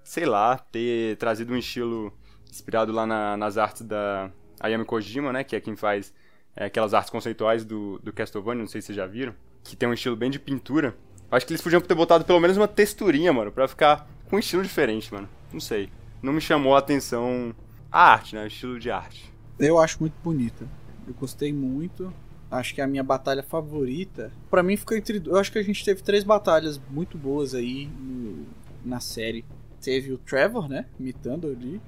sei 0.03 0.25
lá, 0.25 0.57
ter 0.57 1.15
trazido 1.17 1.53
um 1.53 1.57
estilo 1.57 2.11
inspirado 2.49 2.91
lá 2.91 3.05
na- 3.05 3.37
nas 3.37 3.57
artes 3.57 3.83
da 3.83 4.31
Ayami 4.59 4.85
Kojima, 4.85 5.31
né? 5.31 5.43
Que 5.43 5.55
é 5.55 5.61
quem 5.61 5.75
faz 5.75 6.13
é, 6.55 6.65
aquelas 6.65 6.93
artes 6.93 7.11
conceituais 7.11 7.63
do, 7.63 7.99
do 7.99 8.11
Castlevania, 8.11 8.61
não 8.63 8.67
sei 8.67 8.81
se 8.81 8.87
vocês 8.87 8.95
já 8.95 9.05
viram. 9.05 9.35
Que 9.63 9.75
tem 9.75 9.87
um 9.87 9.93
estilo 9.93 10.15
bem 10.15 10.31
de 10.31 10.39
pintura. 10.39 10.95
Eu 11.29 11.37
acho 11.37 11.45
que 11.45 11.51
eles 11.53 11.61
podiam 11.61 11.79
ter 11.79 11.93
botado 11.93 12.25
pelo 12.25 12.39
menos 12.39 12.57
uma 12.57 12.67
texturinha, 12.67 13.31
mano, 13.31 13.51
pra 13.51 13.67
ficar 13.67 14.09
com 14.27 14.37
um 14.37 14.39
estilo 14.39 14.63
diferente, 14.63 15.13
mano. 15.13 15.29
Não 15.53 15.59
sei. 15.59 15.89
Não 16.23 16.33
me 16.33 16.41
chamou 16.41 16.75
a 16.75 16.79
atenção 16.79 17.53
a 17.91 18.11
arte, 18.13 18.35
né? 18.35 18.43
O 18.43 18.47
estilo 18.47 18.79
de 18.79 18.89
arte. 18.91 19.31
Eu 19.59 19.79
acho 19.79 19.97
muito 19.99 20.15
bonita. 20.23 20.67
Eu 21.07 21.13
gostei 21.13 21.51
muito. 21.53 22.13
Acho 22.49 22.73
que 22.75 22.81
é 22.81 22.83
a 22.83 22.87
minha 22.87 23.03
batalha 23.03 23.43
favorita. 23.43 24.31
Pra 24.49 24.63
mim 24.63 24.77
ficou 24.77 24.95
entre. 24.95 25.21
Eu 25.25 25.37
acho 25.37 25.51
que 25.51 25.57
a 25.59 25.63
gente 25.63 25.83
teve 25.83 26.01
três 26.01 26.23
batalhas 26.23 26.79
muito 26.89 27.17
boas 27.17 27.53
aí 27.53 27.87
no- 27.87 28.45
na 28.85 28.99
série. 28.99 29.43
Teve 29.81 30.11
o 30.13 30.17
Trevor, 30.17 30.67
né? 30.69 30.85
Imitando 30.99 31.47
ali. 31.47 31.81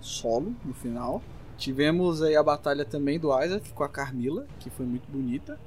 Solo 0.00 0.54
no 0.64 0.72
final. 0.74 1.22
Tivemos 1.56 2.22
aí 2.22 2.36
a 2.36 2.42
batalha 2.42 2.84
também 2.84 3.18
do 3.18 3.28
Isaac 3.42 3.72
com 3.72 3.82
a 3.82 3.88
Carmila, 3.88 4.46
que 4.60 4.70
foi 4.70 4.86
muito 4.86 5.10
bonita. 5.10 5.58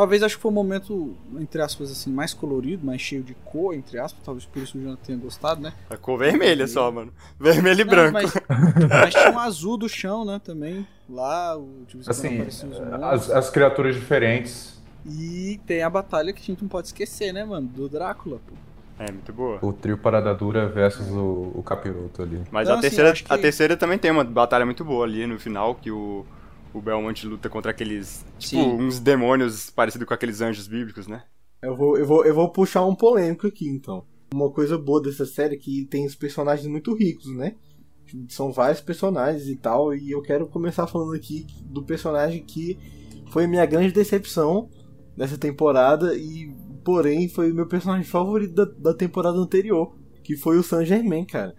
Talvez 0.00 0.22
acho 0.22 0.36
que 0.36 0.40
foi 0.40 0.50
um 0.50 0.54
momento, 0.54 1.14
entre 1.38 1.60
aspas, 1.60 1.90
assim, 1.90 2.10
mais 2.10 2.32
colorido, 2.32 2.86
mais 2.86 3.02
cheio 3.02 3.22
de 3.22 3.34
cor, 3.34 3.74
entre 3.74 3.98
aspas. 3.98 4.22
Talvez 4.24 4.46
por 4.46 4.62
isso 4.62 4.78
o 4.78 4.80
Jonathan 4.80 5.02
tenha 5.04 5.18
gostado, 5.18 5.60
né? 5.60 5.74
A 5.90 5.96
cor 5.98 6.18
vermelha 6.18 6.66
só, 6.66 6.90
mano. 6.90 7.12
Vermelho 7.38 7.82
e 7.82 7.84
Não, 7.84 7.90
branco. 7.90 8.12
Mas, 8.14 8.32
mas 8.88 9.14
tinha 9.14 9.30
um 9.30 9.38
azul 9.38 9.76
do 9.76 9.90
chão, 9.90 10.24
né? 10.24 10.40
Também. 10.42 10.86
Lá, 11.06 11.54
o 11.54 11.84
tipo, 11.86 12.02
Assim, 12.10 12.34
apareciam 12.34 12.70
os 12.72 12.80
monstros. 12.80 13.30
as, 13.30 13.30
as 13.30 13.50
criaturas 13.50 13.94
diferentes. 13.94 14.80
E 15.04 15.60
tem 15.66 15.82
a 15.82 15.90
batalha 15.90 16.32
que 16.32 16.40
a 16.40 16.44
gente 16.46 16.62
não 16.62 16.68
pode 16.70 16.86
esquecer, 16.86 17.30
né, 17.34 17.44
mano? 17.44 17.66
Do 17.68 17.86
Drácula, 17.86 18.40
pô. 18.46 18.54
É, 18.98 19.12
muito 19.12 19.34
boa. 19.34 19.58
O 19.60 19.70
trio 19.70 19.98
Parada 19.98 20.34
Dura 20.34 20.66
versus 20.66 21.10
o, 21.10 21.52
o 21.54 21.62
Capiroto 21.62 22.22
ali. 22.22 22.42
Mas 22.50 22.68
Então, 22.68 22.76
a, 22.76 22.78
assim, 22.78 22.88
terceira, 22.88 23.12
acho 23.12 23.22
que- 23.24 23.32
a 23.34 23.36
terceira 23.36 23.76
também 23.76 23.98
tem 23.98 24.10
uma 24.10 24.24
batalha 24.24 24.64
muito 24.64 24.82
boa 24.82 25.04
ali 25.04 25.26
no 25.26 25.38
final, 25.38 25.74
que 25.74 25.90
o, 25.90 26.24
o 26.72 26.80
Belmont 26.80 27.26
luta 27.26 27.48
contra 27.48 27.70
aqueles, 27.70 28.24
tipo, 28.38 28.62
Sim. 28.62 28.72
uns 28.72 28.98
demônios 28.98 29.70
parecidos 29.70 30.06
com 30.06 30.14
aqueles 30.14 30.40
anjos 30.40 30.66
bíblicos, 30.68 31.06
né? 31.06 31.24
Eu 31.62 31.76
vou, 31.76 31.98
eu, 31.98 32.06
vou, 32.06 32.24
eu 32.24 32.34
vou 32.34 32.50
puxar 32.50 32.84
um 32.86 32.94
polêmico 32.94 33.46
aqui, 33.46 33.68
então. 33.68 34.04
Uma 34.32 34.50
coisa 34.50 34.78
boa 34.78 35.02
dessa 35.02 35.26
série 35.26 35.56
é 35.56 35.58
que 35.58 35.84
tem 35.86 36.06
os 36.06 36.14
personagens 36.14 36.66
muito 36.66 36.94
ricos, 36.94 37.26
né? 37.34 37.56
São 38.28 38.52
vários 38.52 38.80
personagens 38.80 39.48
e 39.48 39.56
tal, 39.56 39.94
e 39.94 40.10
eu 40.10 40.22
quero 40.22 40.46
começar 40.46 40.86
falando 40.86 41.14
aqui 41.14 41.46
do 41.64 41.82
personagem 41.82 42.42
que 42.42 42.78
foi 43.30 43.46
minha 43.46 43.66
grande 43.66 43.92
decepção 43.92 44.68
nessa 45.16 45.36
temporada, 45.36 46.16
e 46.16 46.52
porém 46.84 47.28
foi 47.28 47.52
o 47.52 47.54
meu 47.54 47.66
personagem 47.66 48.04
favorito 48.04 48.54
da, 48.54 48.64
da 48.64 48.94
temporada 48.94 49.38
anterior, 49.38 49.94
que 50.22 50.36
foi 50.36 50.58
o 50.58 50.62
Saint 50.62 50.86
Germain, 50.86 51.24
cara. 51.24 51.54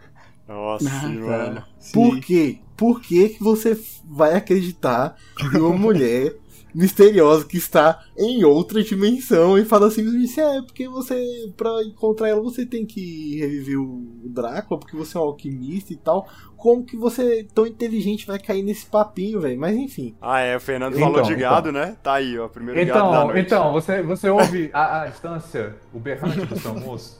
Nossa, 0.47 0.89
Ah, 0.89 1.08
mano. 1.08 1.56
tá. 1.62 1.67
Por 1.93 2.19
quê? 2.19 2.60
Por 2.75 2.99
que, 3.01 3.30
que 3.30 3.43
você 3.43 3.80
vai 4.06 4.36
acreditar 4.36 5.15
em 5.54 5.58
uma 5.60 5.75
mulher 5.77 6.36
misteriosa 6.73 7.43
que 7.45 7.58
está 7.58 8.01
em 8.17 8.45
outra 8.45 8.82
dimensão 8.82 9.58
e 9.58 9.65
fala 9.65 9.91
simplesmente 9.91 10.39
assim, 10.39 10.58
é 10.58 10.62
porque 10.62 10.88
você, 10.88 11.51
pra 11.58 11.69
encontrar 11.84 12.30
ela, 12.30 12.41
você 12.41 12.65
tem 12.65 12.86
que 12.86 13.38
reviver 13.38 13.77
o 13.77 14.01
Drácula, 14.23 14.80
porque 14.80 14.95
você 14.95 15.17
é 15.17 15.19
um 15.19 15.23
alquimista 15.25 15.91
e 15.91 15.97
tal. 15.97 16.27
Como 16.56 16.86
que 16.86 16.95
você, 16.95 17.45
tão 17.54 17.67
inteligente, 17.67 18.25
vai 18.25 18.39
cair 18.39 18.63
nesse 18.63 18.86
papinho, 18.86 19.41
velho? 19.41 19.60
Mas 19.60 19.75
enfim. 19.75 20.15
Ah, 20.21 20.39
é, 20.39 20.56
o 20.56 20.60
Fernando 20.62 20.93
Então, 20.95 21.08
falou 21.12 21.21
de 21.23 21.34
então. 21.34 21.41
gado, 21.41 21.71
né? 21.73 21.97
Tá 22.01 22.13
aí, 22.13 22.39
ó, 22.39 22.47
primeiro 22.47 22.80
gado 22.86 22.99
da 22.99 23.08
Então, 23.17 23.27
noite. 23.27 23.45
então 23.45 23.71
você, 23.73 24.01
você 24.01 24.30
ouve 24.30 24.69
a, 24.71 25.01
a 25.01 25.08
distância, 25.08 25.75
o 25.93 25.99
berrante 25.99 26.45
do 26.45 26.58
seu 26.58 26.73
moço? 26.75 27.19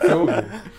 Você 0.00 0.12
ouve? 0.14 0.32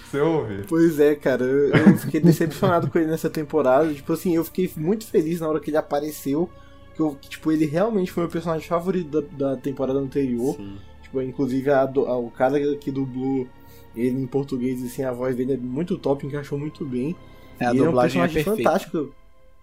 Você 0.09 0.19
ouve? 0.19 0.63
Pois 0.67 0.99
é, 0.99 1.15
cara, 1.15 1.43
eu, 1.43 1.69
eu 1.73 1.97
fiquei 1.97 2.19
decepcionado 2.19 2.89
com 2.89 2.97
ele 2.99 3.09
nessa 3.09 3.29
temporada. 3.29 3.93
Tipo 3.93 4.13
assim, 4.13 4.35
eu 4.35 4.43
fiquei 4.43 4.69
muito 4.77 5.05
feliz 5.07 5.39
na 5.39 5.47
hora 5.47 5.59
que 5.59 5.69
ele 5.69 5.77
apareceu. 5.77 6.49
Que, 6.95 7.01
eu, 7.01 7.15
que, 7.19 7.29
tipo, 7.29 7.51
ele 7.51 7.65
realmente 7.65 8.11
foi 8.11 8.23
meu 8.23 8.31
personagem 8.31 8.67
favorito 8.67 9.21
da, 9.21 9.53
da 9.53 9.57
temporada 9.61 9.99
anterior. 9.99 10.55
Sim. 10.55 10.77
Tipo, 11.03 11.21
inclusive 11.21 11.69
a 11.71 11.85
do- 11.85 12.05
a- 12.05 12.17
o 12.17 12.29
cara 12.29 12.59
que 12.77 12.91
dublou 12.91 13.47
ele 13.95 14.21
em 14.21 14.27
português, 14.27 14.83
assim, 14.83 15.03
a 15.03 15.11
voz 15.11 15.35
dele 15.35 15.53
é 15.53 15.57
muito 15.57 15.97
top, 15.97 16.25
encaixou 16.25 16.57
muito 16.59 16.85
bem. 16.85 17.15
É, 17.59 17.65
a 17.65 17.69
ele 17.71 17.79
é 17.79 17.83
um 17.83 17.85
dublagem 17.87 18.21
é 18.21 18.25
personagem 18.27 18.43
perfeita. 18.43 18.69
fantástico. 18.69 19.15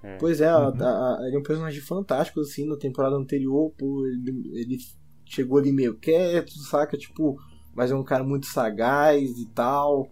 É. 0.02 0.16
Pois 0.18 0.40
é, 0.40 0.46
a- 0.48 0.68
a- 0.68 1.18
ele 1.26 1.36
é 1.36 1.38
um 1.38 1.42
personagem 1.42 1.80
fantástico, 1.80 2.40
assim, 2.40 2.66
na 2.66 2.76
temporada 2.76 3.16
anterior, 3.16 3.70
pô, 3.76 4.06
ele, 4.06 4.50
ele 4.54 4.78
chegou 5.24 5.58
ali 5.58 5.72
meio 5.72 5.94
quieto, 5.94 6.52
saca? 6.58 6.96
Tipo, 6.96 7.36
mas 7.76 7.90
é 7.90 7.94
um 7.94 8.02
cara 8.02 8.24
muito 8.24 8.46
sagaz 8.46 9.38
e 9.38 9.46
tal, 9.46 10.08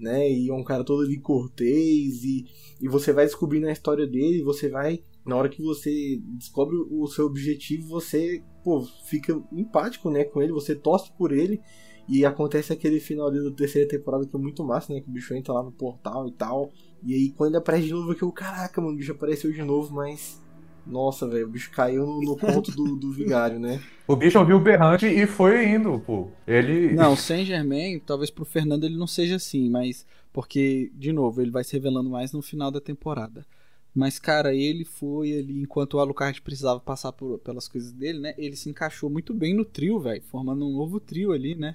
né? 0.00 0.30
E 0.30 0.48
é 0.48 0.54
um 0.54 0.64
cara 0.64 0.82
todo 0.82 1.02
ali 1.02 1.18
cortês, 1.18 2.24
e, 2.24 2.46
e 2.80 2.88
você 2.88 3.12
vai 3.12 3.24
descobrindo 3.26 3.68
a 3.68 3.72
história 3.72 4.06
dele, 4.06 4.42
você 4.42 4.68
vai 4.68 5.04
na 5.24 5.36
hora 5.36 5.48
que 5.48 5.62
você 5.62 6.20
descobre 6.36 6.76
o 6.76 7.06
seu 7.06 7.26
objetivo, 7.26 7.86
você, 7.88 8.42
pô, 8.64 8.82
fica 9.04 9.40
empático, 9.52 10.10
né, 10.10 10.24
com 10.24 10.42
ele, 10.42 10.52
você 10.52 10.74
torce 10.74 11.12
por 11.12 11.32
ele. 11.32 11.60
E 12.08 12.24
acontece 12.26 12.72
aquele 12.72 12.98
final 12.98 13.30
da 13.30 13.50
terceira 13.52 13.88
temporada 13.88 14.26
que 14.26 14.34
é 14.34 14.38
muito 14.38 14.64
massa, 14.64 14.92
né? 14.92 15.00
Que 15.00 15.08
o 15.08 15.12
bicho 15.12 15.32
entra 15.34 15.54
lá 15.54 15.62
no 15.62 15.70
portal 15.70 16.26
e 16.26 16.32
tal. 16.32 16.72
E 17.00 17.14
aí 17.14 17.30
quando 17.30 17.54
aparece 17.54 17.86
de 17.86 17.92
novo, 17.92 18.10
aqui, 18.10 18.22
eu, 18.22 18.32
caraca, 18.32 18.80
mano, 18.80 18.94
o 18.94 18.96
bicho 18.96 19.12
apareceu 19.12 19.52
de 19.52 19.62
novo, 19.62 19.94
mas. 19.94 20.41
Nossa, 20.86 21.28
velho, 21.28 21.46
o 21.46 21.50
bicho 21.50 21.70
caiu 21.70 22.04
no, 22.04 22.20
no 22.20 22.36
ponto 22.36 22.72
do, 22.72 22.96
do 22.96 23.12
vigário, 23.12 23.58
né? 23.58 23.80
O 24.06 24.16
bicho 24.16 24.38
ouviu 24.38 24.56
o 24.56 24.60
berrante 24.60 25.06
e 25.06 25.26
foi 25.26 25.68
indo, 25.68 25.98
pô. 26.00 26.28
Ele. 26.46 26.92
Não, 26.92 27.16
Saint 27.16 27.46
Germain, 27.46 28.00
talvez 28.00 28.30
pro 28.30 28.44
Fernando 28.44 28.84
ele 28.84 28.96
não 28.96 29.06
seja 29.06 29.36
assim, 29.36 29.70
mas. 29.70 30.06
Porque, 30.32 30.90
de 30.94 31.12
novo, 31.12 31.42
ele 31.42 31.50
vai 31.50 31.62
se 31.62 31.74
revelando 31.74 32.10
mais 32.10 32.32
no 32.32 32.42
final 32.42 32.70
da 32.70 32.80
temporada. 32.80 33.46
Mas, 33.94 34.18
cara, 34.18 34.54
ele 34.54 34.84
foi 34.84 35.38
ali, 35.38 35.60
enquanto 35.60 35.94
o 35.94 36.00
Alucard 36.00 36.40
precisava 36.40 36.80
passar 36.80 37.12
por, 37.12 37.38
pelas 37.40 37.68
coisas 37.68 37.92
dele, 37.92 38.18
né? 38.18 38.34
Ele 38.38 38.56
se 38.56 38.70
encaixou 38.70 39.10
muito 39.10 39.34
bem 39.34 39.54
no 39.54 39.64
trio, 39.64 40.00
velho. 40.00 40.22
Formando 40.22 40.66
um 40.66 40.72
novo 40.72 40.98
trio 40.98 41.32
ali, 41.32 41.54
né? 41.54 41.74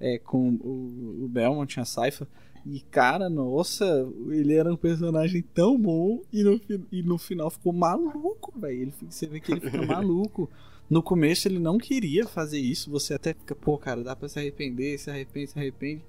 É, 0.00 0.18
com 0.18 0.48
o, 0.54 1.24
o 1.24 1.28
Belmont, 1.28 1.78
a 1.78 1.84
Saifa. 1.84 2.26
E, 2.66 2.80
cara, 2.80 3.30
nossa, 3.30 3.84
ele 4.28 4.54
era 4.54 4.72
um 4.72 4.76
personagem 4.76 5.42
tão 5.54 5.78
bom 5.78 6.20
e 6.32 6.42
no, 6.42 6.60
e 6.92 7.02
no 7.02 7.18
final 7.18 7.50
ficou 7.50 7.72
maluco, 7.72 8.52
velho. 8.58 8.92
Você 9.08 9.26
vê 9.26 9.40
que 9.40 9.52
ele 9.52 9.60
fica 9.60 9.80
maluco. 9.86 10.48
No 10.88 11.02
começo 11.02 11.46
ele 11.46 11.60
não 11.60 11.78
queria 11.78 12.26
fazer 12.26 12.58
isso, 12.58 12.90
você 12.90 13.14
até 13.14 13.32
fica, 13.32 13.54
pô, 13.54 13.78
cara, 13.78 14.02
dá 14.02 14.16
pra 14.16 14.28
se 14.28 14.40
arrepender, 14.40 14.98
se 14.98 15.08
arrepende, 15.08 15.50
se 15.52 15.58
arrepende. 15.58 16.02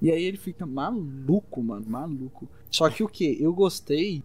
E 0.00 0.10
aí 0.10 0.24
ele 0.24 0.38
fica 0.38 0.66
maluco, 0.66 1.62
mano, 1.62 1.84
maluco. 1.86 2.48
Só 2.70 2.88
que 2.88 3.04
o 3.04 3.08
que? 3.08 3.36
Eu 3.40 3.52
gostei. 3.52 4.22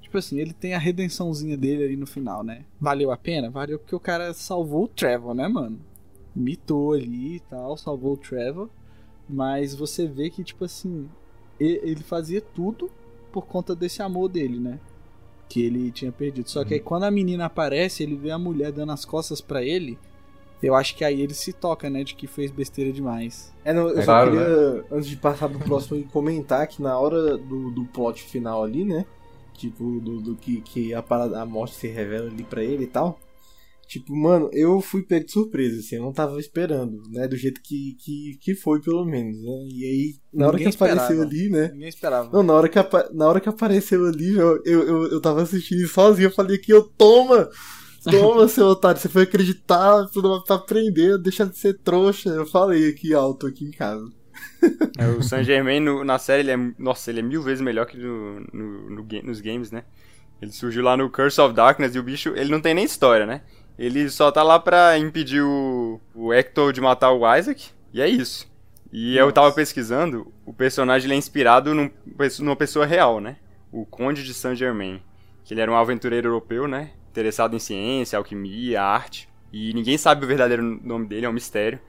Tipo 0.00 0.18
assim, 0.18 0.40
ele 0.40 0.52
tem 0.52 0.74
a 0.74 0.78
redençãozinha 0.78 1.56
dele 1.56 1.84
ali 1.84 1.96
no 1.96 2.06
final, 2.06 2.42
né? 2.42 2.64
Valeu 2.80 3.10
a 3.10 3.16
pena? 3.16 3.50
Valeu 3.50 3.78
porque 3.78 3.94
o 3.94 4.00
cara 4.00 4.32
salvou 4.32 4.84
o 4.84 4.88
Trevor, 4.88 5.34
né, 5.34 5.46
mano? 5.46 5.78
Mitou 6.34 6.94
ali 6.94 7.36
e 7.36 7.40
tal, 7.40 7.76
salvou 7.76 8.14
o 8.14 8.16
Trevor. 8.16 8.70
Mas 9.28 9.74
você 9.74 10.06
vê 10.06 10.30
que, 10.30 10.44
tipo 10.44 10.64
assim, 10.64 11.08
ele 11.58 12.02
fazia 12.02 12.40
tudo 12.40 12.90
por 13.32 13.46
conta 13.46 13.74
desse 13.74 14.02
amor 14.02 14.28
dele, 14.28 14.58
né? 14.58 14.78
Que 15.48 15.62
ele 15.64 15.90
tinha 15.90 16.12
perdido. 16.12 16.48
Só 16.48 16.64
que 16.64 16.74
aí 16.74 16.80
quando 16.80 17.04
a 17.04 17.10
menina 17.10 17.46
aparece, 17.46 18.02
ele 18.02 18.16
vê 18.16 18.30
a 18.30 18.38
mulher 18.38 18.72
dando 18.72 18.92
as 18.92 19.04
costas 19.04 19.40
para 19.40 19.62
ele. 19.62 19.98
Eu 20.62 20.74
acho 20.74 20.96
que 20.96 21.04
aí 21.04 21.20
ele 21.20 21.34
se 21.34 21.52
toca, 21.52 21.90
né? 21.90 22.04
De 22.04 22.14
que 22.14 22.26
fez 22.26 22.50
besteira 22.50 22.92
demais. 22.92 23.52
É, 23.64 23.72
não, 23.72 23.88
eu 23.88 23.98
É 23.98 24.02
só 24.02 24.12
claro, 24.12 24.30
queria, 24.30 24.84
antes 24.90 25.08
de 25.08 25.16
passar 25.16 25.48
pro 25.48 25.58
próximo, 25.58 26.02
comentar 26.10 26.66
que 26.66 26.82
na 26.82 26.98
hora 26.98 27.36
do, 27.36 27.70
do 27.70 27.84
plot 27.86 28.22
final 28.22 28.62
ali, 28.62 28.84
né? 28.84 29.04
Tipo, 29.54 30.00
do, 30.00 30.20
do 30.20 30.36
que, 30.36 30.60
que 30.62 30.94
a, 30.94 31.02
parada, 31.02 31.40
a 31.40 31.46
morte 31.46 31.74
se 31.74 31.86
revela 31.86 32.28
ali 32.28 32.42
pra 32.42 32.62
ele 32.62 32.84
e 32.84 32.88
tal. 32.88 33.18
Tipo, 33.86 34.14
mano, 34.16 34.48
eu 34.52 34.80
fui 34.80 35.02
pego 35.02 35.26
de 35.26 35.32
surpresa, 35.32 35.78
assim, 35.78 35.96
eu 35.96 36.02
não 36.02 36.12
tava 36.12 36.38
esperando, 36.40 37.02
né? 37.10 37.28
Do 37.28 37.36
jeito 37.36 37.60
que, 37.62 37.96
que, 38.00 38.38
que 38.40 38.54
foi, 38.54 38.80
pelo 38.80 39.04
menos, 39.04 39.36
né? 39.42 39.52
E 39.70 39.84
aí, 39.84 40.14
na 40.32 40.46
hora 40.48 40.56
Ninguém 40.58 40.70
que 40.72 40.76
apareceu 40.76 41.02
esperava. 41.22 41.30
ali, 41.30 41.48
né? 41.50 41.70
Ninguém 41.72 41.88
esperava. 41.88 42.30
Não, 42.32 42.42
na 42.42 42.52
hora 42.54 42.68
que, 42.68 42.78
na 43.12 43.26
hora 43.28 43.40
que 43.40 43.48
apareceu 43.48 44.04
ali, 44.06 44.34
eu, 44.36 44.60
eu, 44.64 44.82
eu, 44.88 45.06
eu 45.12 45.20
tava 45.20 45.42
assistindo 45.42 45.86
sozinho, 45.88 46.26
eu 46.26 46.32
falei 46.32 46.58
que 46.58 46.72
eu 46.72 46.82
toma! 46.82 47.48
Toma, 48.10 48.46
seu 48.48 48.66
otário, 48.66 49.00
você 49.00 49.08
foi 49.08 49.22
acreditar 49.22 50.06
pra, 50.12 50.40
pra 50.46 50.56
aprender, 50.56 51.16
deixa 51.18 51.46
de 51.46 51.56
ser 51.56 51.78
trouxa. 51.78 52.28
Eu 52.30 52.44
falei 52.46 52.90
aqui 52.90 53.14
alto 53.14 53.46
aqui 53.46 53.64
em 53.64 53.70
casa. 53.70 54.04
É, 54.98 55.06
o 55.08 55.22
Saint 55.22 55.44
Germain 55.44 55.80
no- 55.80 56.04
na 56.04 56.18
série, 56.18 56.42
ele 56.42 56.50
é, 56.50 56.72
nossa, 56.78 57.10
ele 57.10 57.20
é 57.20 57.22
mil 57.22 57.42
vezes 57.42 57.60
melhor 57.60 57.86
que 57.86 57.96
no, 57.96 58.40
no- 58.52 58.90
no 58.90 59.06
nos 59.24 59.40
games, 59.40 59.70
né? 59.70 59.84
Ele 60.42 60.52
surgiu 60.52 60.82
lá 60.82 60.96
no 60.96 61.08
Curse 61.10 61.40
of 61.40 61.54
Darkness 61.54 61.94
e 61.94 61.98
o 61.98 62.02
bicho, 62.02 62.30
ele 62.36 62.50
não 62.50 62.60
tem 62.60 62.74
nem 62.74 62.84
história, 62.84 63.24
né? 63.26 63.42
Ele 63.78 64.08
só 64.08 64.30
tá 64.30 64.42
lá 64.42 64.58
pra 64.58 64.98
impedir 64.98 65.42
o, 65.42 66.00
o 66.14 66.32
Hector 66.32 66.72
de 66.72 66.80
matar 66.80 67.10
o 67.10 67.36
Isaac, 67.36 67.70
e 67.92 68.00
é 68.00 68.08
isso. 68.08 68.52
E 68.92 69.16
eu 69.16 69.32
tava 69.32 69.50
pesquisando, 69.50 70.32
o 70.46 70.52
personagem 70.52 71.10
é 71.10 71.16
inspirado 71.16 71.74
num, 71.74 71.90
numa 72.38 72.54
pessoa 72.54 72.86
real, 72.86 73.20
né? 73.20 73.36
O 73.72 73.84
Conde 73.84 74.22
de 74.22 74.32
Saint 74.32 74.56
Germain. 74.56 75.02
Que 75.44 75.52
ele 75.52 75.60
era 75.60 75.70
um 75.70 75.76
aventureiro 75.76 76.28
europeu, 76.28 76.68
né? 76.68 76.90
Interessado 77.10 77.56
em 77.56 77.58
ciência, 77.58 78.16
alquimia, 78.16 78.80
arte. 78.80 79.28
E 79.52 79.74
ninguém 79.74 79.98
sabe 79.98 80.24
o 80.24 80.28
verdadeiro 80.28 80.62
nome 80.62 81.06
dele, 81.06 81.26
é 81.26 81.28
um 81.28 81.32
mistério. 81.32 81.80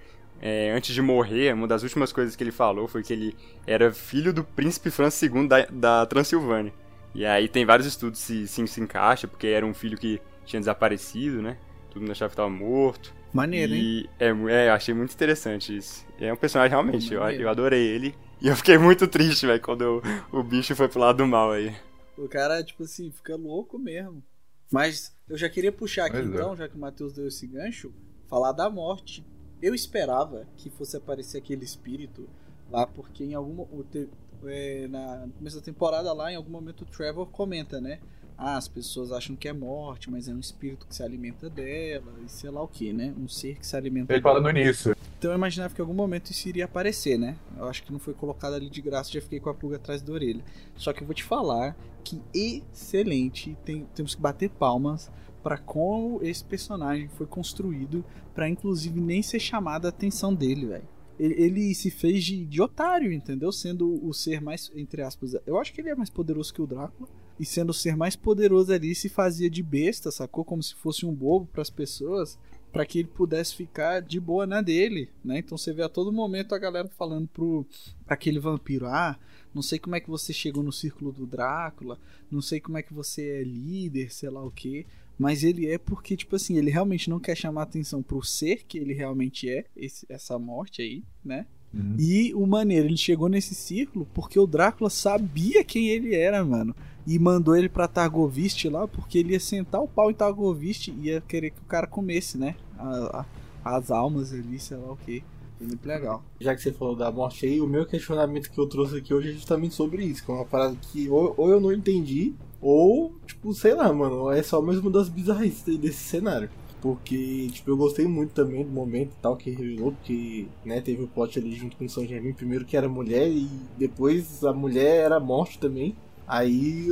É, 0.41 0.71
antes 0.71 0.93
de 0.93 1.01
morrer, 1.01 1.53
uma 1.53 1.67
das 1.67 1.83
últimas 1.83 2.11
coisas 2.11 2.35
que 2.35 2.43
ele 2.43 2.51
falou 2.51 2.87
foi 2.87 3.03
que 3.03 3.13
ele 3.13 3.35
era 3.65 3.91
filho 3.93 4.33
do 4.33 4.43
príncipe 4.43 4.89
Francis 4.89 5.31
II 5.31 5.47
da, 5.47 5.65
da 5.65 6.05
Transilvânia. 6.07 6.73
E 7.13 7.25
aí 7.25 7.47
tem 7.47 7.65
vários 7.65 7.87
estudos 7.87 8.19
se, 8.19 8.47
se 8.47 8.67
se 8.67 8.81
encaixa, 8.81 9.27
porque 9.27 9.47
era 9.47 9.65
um 9.65 9.73
filho 9.73 9.97
que 9.97 10.19
tinha 10.43 10.59
desaparecido, 10.59 11.41
né? 11.41 11.57
Todo 11.95 12.01
mundo 12.01 12.11
achava 12.11 12.29
que 12.29 12.35
tava 12.35 12.49
morto. 12.49 13.15
Maneiro, 13.31 13.73
hein? 13.73 13.81
E 13.81 14.09
é, 14.19 14.33
mu- 14.33 14.49
é, 14.49 14.67
eu 14.67 14.73
achei 14.73 14.93
muito 14.93 15.13
interessante 15.13 15.75
isso. 15.77 16.05
E 16.19 16.25
é 16.25 16.33
um 16.33 16.35
personagem 16.35 16.71
realmente, 16.71 17.13
eu, 17.13 17.21
eu 17.23 17.49
adorei 17.49 17.87
ele. 17.87 18.13
E 18.41 18.49
eu 18.49 18.55
fiquei 18.57 18.77
muito 18.77 19.07
triste, 19.07 19.47
velho, 19.47 19.61
quando 19.61 19.81
eu- 19.81 20.01
o 20.29 20.43
bicho 20.43 20.75
foi 20.75 20.89
pro 20.89 20.99
lado 20.99 21.19
do 21.19 21.25
mal 21.25 21.51
aí. 21.53 21.73
O 22.17 22.27
cara, 22.27 22.61
tipo 22.61 22.83
assim, 22.83 23.09
fica 23.09 23.33
louco 23.37 23.79
mesmo. 23.79 24.21
Mas 24.69 25.15
eu 25.29 25.37
já 25.37 25.47
queria 25.49 25.71
puxar 25.71 26.07
aqui 26.07 26.17
Pois 26.17 26.25
é. 26.27 26.33
então, 26.33 26.53
já 26.53 26.67
que 26.67 26.75
o 26.75 26.79
Matheus 26.79 27.13
deu 27.13 27.27
esse 27.29 27.47
gancho, 27.47 27.93
falar 28.27 28.51
da 28.51 28.69
morte. 28.69 29.25
Eu 29.61 29.73
esperava 29.73 30.45
que 30.57 30.69
fosse 30.69 30.97
aparecer 30.97 31.37
aquele 31.37 31.63
espírito 31.63 32.27
lá, 32.69 32.85
porque 32.85 33.23
em 33.23 33.33
algum 33.33 33.61
o 33.61 33.85
te- 33.89 34.09
é, 34.45 34.85
na 34.89 35.25
no 35.27 35.31
começo 35.33 35.55
da 35.55 35.63
temporada 35.63 36.11
lá, 36.11 36.29
em 36.31 36.35
algum 36.35 36.51
momento 36.51 36.81
o 36.81 36.85
Trevor 36.85 37.25
comenta, 37.27 37.79
né? 37.79 37.99
Ah, 38.37 38.57
as 38.57 38.67
pessoas 38.67 39.11
acham 39.11 39.35
que 39.35 39.47
é 39.47 39.53
morte, 39.53 40.11
mas 40.11 40.27
é 40.27 40.33
um 40.33 40.39
espírito 40.39 40.85
que 40.85 40.93
se 40.93 41.01
alimenta 41.01 41.49
dela, 41.49 42.13
e 42.25 42.29
sei 42.29 42.49
lá 42.49 42.61
o 42.61 42.67
que, 42.67 42.91
né? 42.91 43.13
Um 43.17 43.27
ser 43.29 43.55
que 43.57 43.65
se 43.65 43.75
alimenta 43.77 44.13
Ele 44.13 44.21
fala 44.21 44.41
no 44.41 44.49
início. 44.49 44.95
então 45.17 45.31
eu 45.31 45.37
imaginava 45.37 45.73
que 45.73 45.79
em 45.79 45.83
algum 45.83 45.93
momento 45.93 46.31
isso 46.31 46.49
iria 46.49 46.65
aparecer, 46.65 47.17
né? 47.17 47.37
Eu 47.57 47.65
acho 47.65 47.81
que 47.83 47.91
não 47.93 47.99
foi 47.99 48.13
colocado 48.13 48.53
ali 48.53 48.69
de 48.69 48.81
graça, 48.81 49.09
já 49.11 49.21
fiquei 49.21 49.39
com 49.39 49.49
a 49.49 49.53
pulga 49.53 49.77
atrás 49.77 50.01
da 50.01 50.11
orelha. 50.11 50.43
Só 50.75 50.91
que 50.91 51.01
eu 51.01 51.07
vou 51.07 51.13
te 51.15 51.23
falar 51.23 51.77
que 52.03 52.21
excelente, 52.33 53.57
tem- 53.63 53.85
temos 53.95 54.15
que 54.15 54.21
bater 54.21 54.49
palmas 54.49 55.09
para 55.41 55.57
como 55.57 56.19
esse 56.23 56.43
personagem 56.43 57.07
foi 57.07 57.25
construído 57.27 58.03
para 58.33 58.49
inclusive 58.49 58.99
nem 58.99 59.21
ser 59.21 59.39
chamada 59.39 59.87
a 59.87 59.89
atenção 59.89 60.33
dele, 60.33 60.65
velho. 60.65 60.87
Ele, 61.17 61.33
ele 61.41 61.75
se 61.75 61.89
fez 61.89 62.23
de, 62.25 62.45
de 62.45 62.61
otário, 62.61 63.13
entendeu? 63.13 63.49
Sendo 63.51 64.05
o 64.05 64.13
ser 64.13 64.41
mais, 64.41 64.69
entre 64.75 65.01
aspas, 65.01 65.33
eu 65.45 65.57
acho 65.57 65.71
que 65.71 65.79
ele 65.79 65.89
é 65.89 65.95
mais 65.95 66.09
poderoso 66.09 66.53
que 66.53 66.61
o 66.61 66.67
Drácula. 66.67 67.07
E 67.39 67.45
sendo 67.45 67.69
o 67.71 67.73
ser 67.73 67.95
mais 67.97 68.15
poderoso 68.15 68.71
ali, 68.71 68.95
se 68.95 69.09
fazia 69.09 69.49
de 69.49 69.61
besta, 69.61 70.11
sacou? 70.11 70.45
Como 70.45 70.63
se 70.63 70.73
fosse 70.75 71.05
um 71.05 71.13
bobo 71.13 71.47
para 71.51 71.61
as 71.61 71.69
pessoas 71.69 72.37
para 72.71 72.85
que 72.85 72.99
ele 72.99 73.07
pudesse 73.07 73.55
ficar 73.55 74.01
de 74.01 74.19
boa 74.19 74.45
na 74.45 74.61
dele, 74.61 75.09
né? 75.23 75.39
Então 75.39 75.57
você 75.57 75.71
vê 75.71 75.81
a 75.83 75.87
todo 75.89 76.11
momento 76.11 76.53
a 76.53 76.57
galera 76.59 76.89
falando 76.97 77.25
pro 77.27 77.65
pra 78.05 78.15
aquele 78.15 78.37
vampiro, 78.37 78.85
ah, 78.87 79.17
não 79.53 79.61
sei 79.61 79.79
como 79.79 79.95
é 79.95 79.99
que 80.01 80.09
você 80.09 80.33
chegou 80.33 80.61
no 80.61 80.73
círculo 80.73 81.13
do 81.13 81.25
Drácula, 81.25 81.97
não 82.29 82.41
sei 82.41 82.59
como 82.59 82.77
é 82.77 82.81
que 82.83 82.93
você 82.93 83.29
é 83.29 83.43
líder, 83.43 84.13
sei 84.13 84.29
lá 84.29 84.43
o 84.45 84.51
quê, 84.51 84.85
mas 85.17 85.41
ele 85.41 85.67
é 85.67 85.77
porque 85.77 86.17
tipo 86.17 86.35
assim, 86.35 86.57
ele 86.57 86.69
realmente 86.69 87.09
não 87.09 87.17
quer 87.17 87.37
chamar 87.37 87.61
atenção 87.63 88.03
pro 88.03 88.21
ser 88.21 88.63
que 88.67 88.77
ele 88.77 88.93
realmente 88.93 89.49
é, 89.49 89.63
esse- 89.75 90.05
essa 90.09 90.37
morte 90.37 90.81
aí, 90.81 91.01
né? 91.23 91.45
Uhum. 91.73 91.95
E 91.97 92.33
o 92.33 92.45
maneiro, 92.45 92.87
ele 92.87 92.97
chegou 92.97 93.29
nesse 93.29 93.55
círculo 93.55 94.05
porque 94.13 94.37
o 94.37 94.45
Drácula 94.45 94.89
sabia 94.89 95.63
quem 95.63 95.87
ele 95.87 96.13
era, 96.13 96.43
mano. 96.43 96.75
E 97.05 97.19
mandou 97.19 97.55
ele 97.55 97.69
pra 97.69 97.87
Targovist 97.87 98.65
lá 98.67 98.87
porque 98.87 99.19
ele 99.19 99.33
ia 99.33 99.39
sentar 99.39 99.81
o 99.81 99.87
pau 99.87 100.09
em 100.09 100.13
Targovist 100.13 100.87
e 100.89 101.07
ia 101.07 101.21
querer 101.21 101.51
que 101.51 101.61
o 101.61 101.65
cara 101.65 101.85
comesse, 101.87 102.37
né? 102.37 102.55
A- 102.77 103.25
a- 103.63 103.75
as 103.77 103.91
almas 103.91 104.33
ali, 104.33 104.59
sei 104.59 104.77
lá 104.77 104.91
o 104.91 104.97
que. 104.97 105.23
Muito 105.59 105.85
legal. 105.87 106.23
Já 106.39 106.53
que 106.55 106.61
você 106.61 106.71
falou 106.71 106.95
da 106.95 107.11
morte 107.11 107.45
aí, 107.45 107.61
o 107.61 107.67
meu 107.67 107.85
questionamento 107.85 108.51
que 108.51 108.59
eu 108.59 108.67
trouxe 108.67 108.97
aqui 108.97 109.13
hoje 109.13 109.29
é 109.29 109.33
justamente 109.33 109.73
sobre 109.73 110.03
isso, 110.03 110.23
que 110.25 110.29
é 110.31 110.33
uma 110.33 110.45
parada 110.45 110.75
que 110.91 111.07
ou, 111.09 111.33
ou 111.37 111.49
eu 111.49 111.61
não 111.61 111.71
entendi, 111.71 112.33
ou, 112.61 113.13
tipo, 113.25 113.53
sei 113.53 113.73
lá, 113.73 113.91
mano, 113.93 114.29
é 114.31 114.43
só 114.43 114.61
mesmo 114.61 114.89
das 114.89 115.07
bizarrices 115.07 115.77
desse 115.77 116.03
cenário. 116.03 116.49
Porque, 116.81 117.47
tipo, 117.51 117.71
eu 117.71 117.77
gostei 117.77 118.05
muito 118.05 118.33
também 118.33 118.63
do 118.63 118.69
momento 118.69 119.13
e 119.13 119.21
tal 119.21 119.35
que 119.35 119.49
revelou, 119.49 119.91
porque, 119.93 120.45
né, 120.63 120.81
teve 120.81 121.01
o 121.03 121.07
plot 121.07 121.39
ali 121.39 121.55
junto 121.55 121.75
com 121.77 121.85
o 121.85 121.89
São 121.89 122.05
Germain, 122.05 122.33
primeiro 122.33 122.65
que 122.65 122.77
era 122.77 122.87
mulher 122.87 123.27
e 123.31 123.47
depois 123.77 124.43
a 124.43 124.53
mulher 124.53 125.05
era 125.05 125.19
morte 125.19 125.57
também. 125.57 125.95
Aí, 126.27 126.89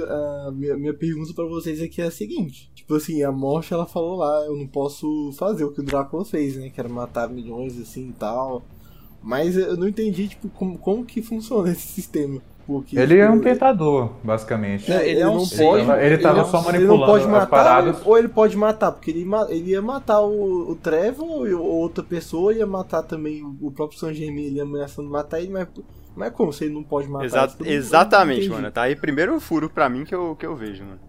a 0.47 0.51
minha, 0.51 0.77
minha 0.77 0.93
pergunta 0.93 1.33
pra 1.33 1.45
vocês 1.45 1.81
aqui 1.81 2.01
é 2.01 2.05
a 2.05 2.11
seguinte: 2.11 2.71
Tipo 2.75 2.95
assim, 2.95 3.23
a 3.23 3.31
morte 3.31 3.73
ela 3.73 3.85
falou 3.85 4.17
lá, 4.17 4.45
eu 4.45 4.55
não 4.55 4.67
posso 4.67 5.31
fazer 5.37 5.63
o 5.63 5.71
que 5.71 5.79
o 5.81 5.83
Drácula 5.83 6.23
fez, 6.23 6.55
né? 6.55 6.69
Que 6.69 6.79
era 6.79 6.89
matar 6.89 7.29
milhões 7.29 7.79
assim 7.79 8.09
e 8.09 8.13
tal. 8.13 8.61
Mas 9.21 9.55
eu 9.57 9.77
não 9.77 9.87
entendi, 9.87 10.27
tipo, 10.27 10.49
como, 10.49 10.77
como 10.77 11.05
que 11.05 11.21
funciona 11.21 11.69
esse 11.71 11.87
sistema. 11.87 12.41
Porque, 12.65 12.97
Ele 12.97 13.17
é 13.17 13.29
um 13.29 13.33
tipo, 13.33 13.43
tentador, 13.43 14.11
basicamente. 14.23 14.89
é, 14.89 15.09
ele, 15.09 15.19
é 15.19 15.27
um 15.27 15.33
não 15.33 15.45
ser. 15.45 15.63
pode. 15.65 15.81
Ele 15.81 16.17
tava- 16.17 16.35
ele 16.37 16.43
não- 16.43 16.45
só 16.49 16.57
ele 16.59 16.65
manipulando 16.77 17.05
pode 17.11 17.23
as 17.25 17.29
matar, 17.29 17.47
paradas. 17.49 18.01
Ou 18.05 18.17
ele 18.17 18.27
pode 18.29 18.55
matar, 18.55 18.91
porque 18.93 19.11
ele, 19.11 19.27
ele 19.49 19.71
ia 19.71 19.81
matar 19.81 20.21
o, 20.21 20.71
o 20.71 20.75
Trevor 20.75 21.27
ou 21.27 21.59
outra 21.59 22.01
pessoa, 22.03 22.53
ia 22.53 22.65
matar 22.65 23.03
também 23.03 23.43
o, 23.43 23.69
próprio 23.69 23.99
San 23.99 24.13
Germain, 24.13 24.45
ele 24.45 24.61
ameaçando 24.61 25.09
matar 25.09 25.41
ele, 25.41 25.51
mas, 25.51 25.67
mas 26.15 26.31
como 26.33 26.51
se 26.53 26.65
ele 26.65 26.73
não 26.73 26.83
pode 26.83 27.07
matar? 27.07 27.25
Exa- 27.25 27.55
não 27.59 27.65
exatamente, 27.67 28.49
mano. 28.49 28.71
Tá 28.71 28.83
aí 28.83 28.95
primeiro 28.95 29.39
furo 29.39 29.69
pra 29.69 29.89
mim 29.89 30.03
que 30.05 30.13
eu, 30.13 30.35
que 30.35 30.45
eu 30.45 30.55
vejo, 30.55 30.83
mano. 30.83 30.99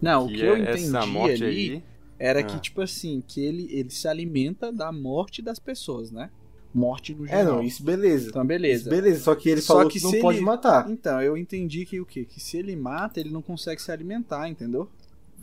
Não, 0.00 0.26
o 0.26 0.28
que 0.28 0.40
eu 0.40 0.56
entendi 0.56 0.96
ali 0.96 1.44
aí. 1.44 1.82
era 2.18 2.40
Ah. 2.40 2.42
que, 2.42 2.60
tipo 2.60 2.80
assim, 2.82 3.22
que 3.26 3.40
ele, 3.44 3.68
ele 3.70 3.90
se 3.90 4.06
alimenta 4.06 4.70
da 4.72 4.92
morte 4.92 5.40
das 5.40 5.58
pessoas, 5.58 6.10
né? 6.10 6.30
Morte 6.74 7.14
no 7.14 7.24
É, 7.24 7.28
geral. 7.28 7.44
não, 7.56 7.62
isso 7.62 7.84
beleza. 7.84 8.28
Então, 8.30 8.44
beleza. 8.44 8.82
Isso 8.82 8.90
beleza, 8.90 9.20
só 9.22 9.34
que 9.34 9.48
ele 9.48 9.60
Só 9.60 9.74
falou 9.74 9.88
que 9.90 9.98
que, 10.00 10.04
não 10.04 10.12
pode 10.20 10.38
ele- 10.38 10.44
matar. 10.44 10.90
Então, 10.90 11.22
eu 11.22 11.36
entendi 11.36 11.86
que 11.86 12.00
o 12.00 12.04
quê? 12.04 12.24
Que 12.24 12.40
se 12.40 12.56
ele 12.56 12.74
mata, 12.74 13.20
ele 13.20 13.30
não 13.30 13.40
consegue 13.40 13.80
se 13.80 13.90
alimentar, 13.92 14.48
entendeu? 14.48 14.88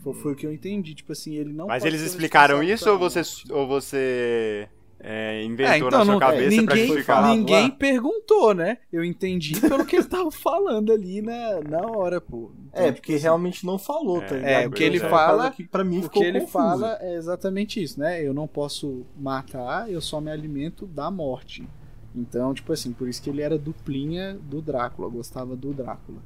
Foi, 0.02 0.12
foi 0.14 0.32
o 0.32 0.36
que 0.36 0.46
eu 0.46 0.52
entendi. 0.52 0.94
Tipo 0.94 1.12
assim, 1.12 1.34
ele 1.34 1.52
não 1.52 1.66
Mas 1.68 1.82
pode 1.82 1.94
eles 1.94 2.06
explicaram 2.06 2.62
isso 2.62 2.90
ou 2.90 2.98
você, 2.98 3.22
ou 3.50 3.66
você 3.66 4.68
é, 5.04 5.42
inventou 5.44 5.72
É, 5.72 5.76
então, 5.78 5.90
na 5.90 6.04
sua 6.04 6.12
não- 6.12 6.18
cabeça 6.20 6.44
pra 6.62 6.74
ninguém, 6.74 6.86
justificar? 6.86 7.16
falado 7.16 7.36
ninguém 7.36 7.62
lá. 7.64 7.70
perguntou, 7.76 8.54
né? 8.54 8.78
Eu 8.92 9.04
entendi 9.04 9.60
pelo 9.60 9.84
que 9.84 9.96
ele 9.96 10.04
tava 10.04 10.30
falando 10.32 10.92
ali 10.92 11.20
na, 11.20 11.60
na 11.60 11.80
hora, 11.88 12.20
pô. 12.20 12.50
Então, 12.68 12.82
É, 12.82 12.86
tipo 12.86 12.98
porque 13.00 13.14
assim, 13.14 13.22
realmente 13.22 13.66
não 13.66 13.78
falou, 13.78 14.20
tá 14.20 14.34
É, 14.34 14.38
ligado? 14.38 14.62
é, 14.62 14.66
o 14.66 14.70
que 14.70 14.84
ele 14.84 15.00
fala- 15.00 15.50
que 15.50 15.64
pra 15.64 15.82
mim 15.82 15.98
O 15.98 16.02
ficou 16.04 16.22
que 16.22 16.28
ele 16.28 16.40
confuso. 16.40 16.52
fala 16.52 16.98
é 17.00 17.16
exatamente 17.16 17.82
isso, 17.82 17.98
né? 17.98 18.24
Eu 18.24 18.32
não 18.32 18.46
posso 18.46 19.04
matar, 19.18 19.90
eu 19.90 20.00
só 20.00 20.20
me 20.20 20.30
alimento 20.30 20.86
da 20.86 21.10
morte. 21.10 21.68
Então, 22.14 22.52
tipo 22.54 22.72
assim, 22.72 22.92
por 22.92 23.08
isso 23.08 23.22
que 23.22 23.30
ele 23.30 23.40
era 23.42 23.58
duplinha 23.58 24.34
do 24.34 24.60
Drácula, 24.62 25.08
gostava 25.08 25.56
do 25.56 25.72
Drácula. 25.72 26.18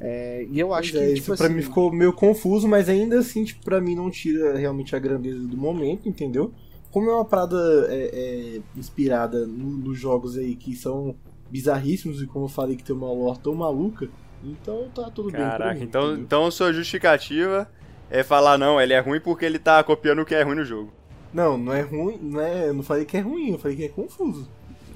É, 0.00 0.46
e 0.50 0.58
eu 0.58 0.74
acho 0.74 0.92
Pois 0.92 1.02
é, 1.02 1.06
que, 1.06 1.12
isso 1.14 1.22
tipo 1.24 1.36
pra 1.36 1.46
assim, 1.46 1.54
mim 1.56 1.62
ficou 1.62 1.92
meio 1.92 2.12
confuso, 2.12 2.68
mas 2.68 2.88
ainda 2.88 3.18
assim, 3.20 3.44
tipo, 3.44 3.64
pra 3.64 3.80
mim 3.80 3.94
não 3.94 4.10
tira 4.10 4.56
realmente 4.58 4.94
a 4.96 4.98
grandeza 4.98 5.46
do 5.46 5.56
momento, 5.56 6.08
entendeu? 6.08 6.52
Como 6.92 7.10
é 7.10 7.14
uma 7.14 7.24
parada 7.24 7.56
é, 7.88 8.10
é, 8.12 8.60
inspirada 8.76 9.46
no- 9.46 9.78
nos 9.78 9.98
jogos 9.98 10.36
aí 10.36 10.54
que 10.54 10.76
são 10.76 11.16
bizarríssimos 11.50 12.22
e 12.22 12.26
como 12.26 12.44
eu 12.44 12.48
falei 12.48 12.76
que 12.76 12.84
tem 12.84 12.94
uma 12.94 13.10
lore 13.10 13.38
tão 13.40 13.54
maluca, 13.54 14.08
então 14.44 14.88
tá 14.94 15.10
tudo 15.10 15.30
bem. 15.30 15.40
pra 15.40 15.50
Caraca, 15.50 15.82
então, 15.82 16.02
entendeu? 16.04 16.24
então 16.24 16.50
sua 16.50 16.72
justificativa 16.72 17.68
é 18.10 18.22
falar, 18.22 18.58
não, 18.58 18.80
ele 18.80 18.92
é 18.92 19.00
ruim 19.00 19.20
porque 19.20 19.44
ele 19.44 19.58
tá 19.58 19.82
copiando 19.82 20.20
o 20.20 20.24
que 20.24 20.34
é 20.34 20.42
ruim 20.42 20.56
no 20.56 20.64
jogo. 20.64 20.92
Não, 21.32 21.56
não 21.56 21.72
é 21.72 21.80
ruim, 21.80 22.18
não 22.20 22.40
é, 22.40 22.68
eu 22.68 22.74
não 22.74 22.82
falei 22.82 23.06
que 23.06 23.16
é 23.16 23.20
ruim, 23.20 23.52
eu 23.52 23.58
falei 23.58 23.76
que 23.76 23.84
é 23.84 23.88
confuso. 23.88 24.48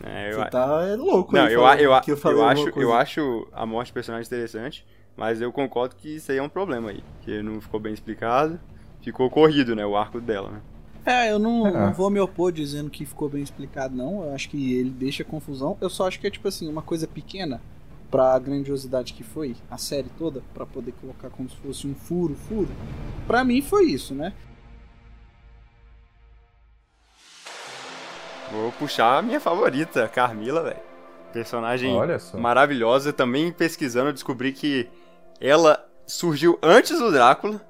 É, 0.02 0.30
eu, 0.30 0.34
Você 0.34 0.50
tá 0.50 0.84
é 0.86 0.94
louco 0.94 1.34
não, 1.34 1.48
eu, 1.48 1.62
eu, 1.62 1.62
eu, 1.62 2.18
eu 2.24 2.44
acho, 2.44 2.68
eu 2.76 2.92
acho 2.92 3.48
a 3.52 3.64
morte 3.64 3.90
do 3.90 3.94
personagem 3.94 4.26
interessante, 4.26 4.86
mas 5.16 5.40
eu 5.40 5.50
concordo 5.50 5.96
que 5.96 6.16
isso 6.16 6.30
aí 6.30 6.36
é 6.38 6.42
um 6.42 6.48
problema 6.48 6.90
aí. 6.90 7.02
Que 7.22 7.42
não 7.42 7.58
ficou 7.60 7.80
bem 7.80 7.94
explicado, 7.94 8.60
ficou 9.00 9.30
corrido, 9.30 9.74
né, 9.74 9.86
o 9.86 9.96
arco 9.96 10.20
dela, 10.20 10.50
né? 10.50 10.60
É, 11.06 11.30
eu 11.30 11.38
não, 11.38 11.66
É. 11.66 11.70
não 11.70 11.92
vou 11.94 12.10
me 12.10 12.18
opor 12.18 12.50
dizendo 12.50 12.90
que 12.90 13.06
ficou 13.06 13.28
bem 13.28 13.42
explicado, 13.42 13.94
não. 13.96 14.24
Eu 14.24 14.34
acho 14.34 14.48
que 14.50 14.74
ele 14.74 14.90
deixa 14.90 15.22
confusão. 15.22 15.78
Eu 15.80 15.88
só 15.88 16.08
acho 16.08 16.18
que 16.18 16.26
é, 16.26 16.30
tipo 16.30 16.48
assim, 16.48 16.68
uma 16.68 16.82
coisa 16.82 17.06
pequena 17.06 17.60
pra 18.10 18.36
grandiosidade 18.38 19.12
que 19.12 19.22
foi 19.22 19.54
a 19.70 19.78
série 19.78 20.08
toda, 20.18 20.42
pra 20.52 20.66
poder 20.66 20.92
colocar 21.00 21.30
como 21.30 21.48
se 21.48 21.56
fosse 21.56 21.86
um 21.86 21.94
furo, 21.94 22.34
furo. 22.34 22.68
Pra 23.26 23.44
mim 23.44 23.62
foi 23.62 23.84
isso, 23.86 24.14
né? 24.14 24.32
Vou 28.50 28.70
puxar 28.72 29.18
a 29.18 29.22
minha 29.22 29.40
favorita, 29.40 30.06
Carmila, 30.08 30.62
velho. 30.62 30.80
Personagem 31.32 31.94
Olha 31.94 32.18
só. 32.18 32.38
maravilhosa. 32.38 33.12
Também 33.12 33.52
pesquisando, 33.52 34.08
eu 34.08 34.12
descobri 34.12 34.52
que 34.52 34.88
ela 35.40 35.84
surgiu 36.06 36.58
antes 36.62 36.98
do 36.98 37.10
Drácula. 37.12 37.60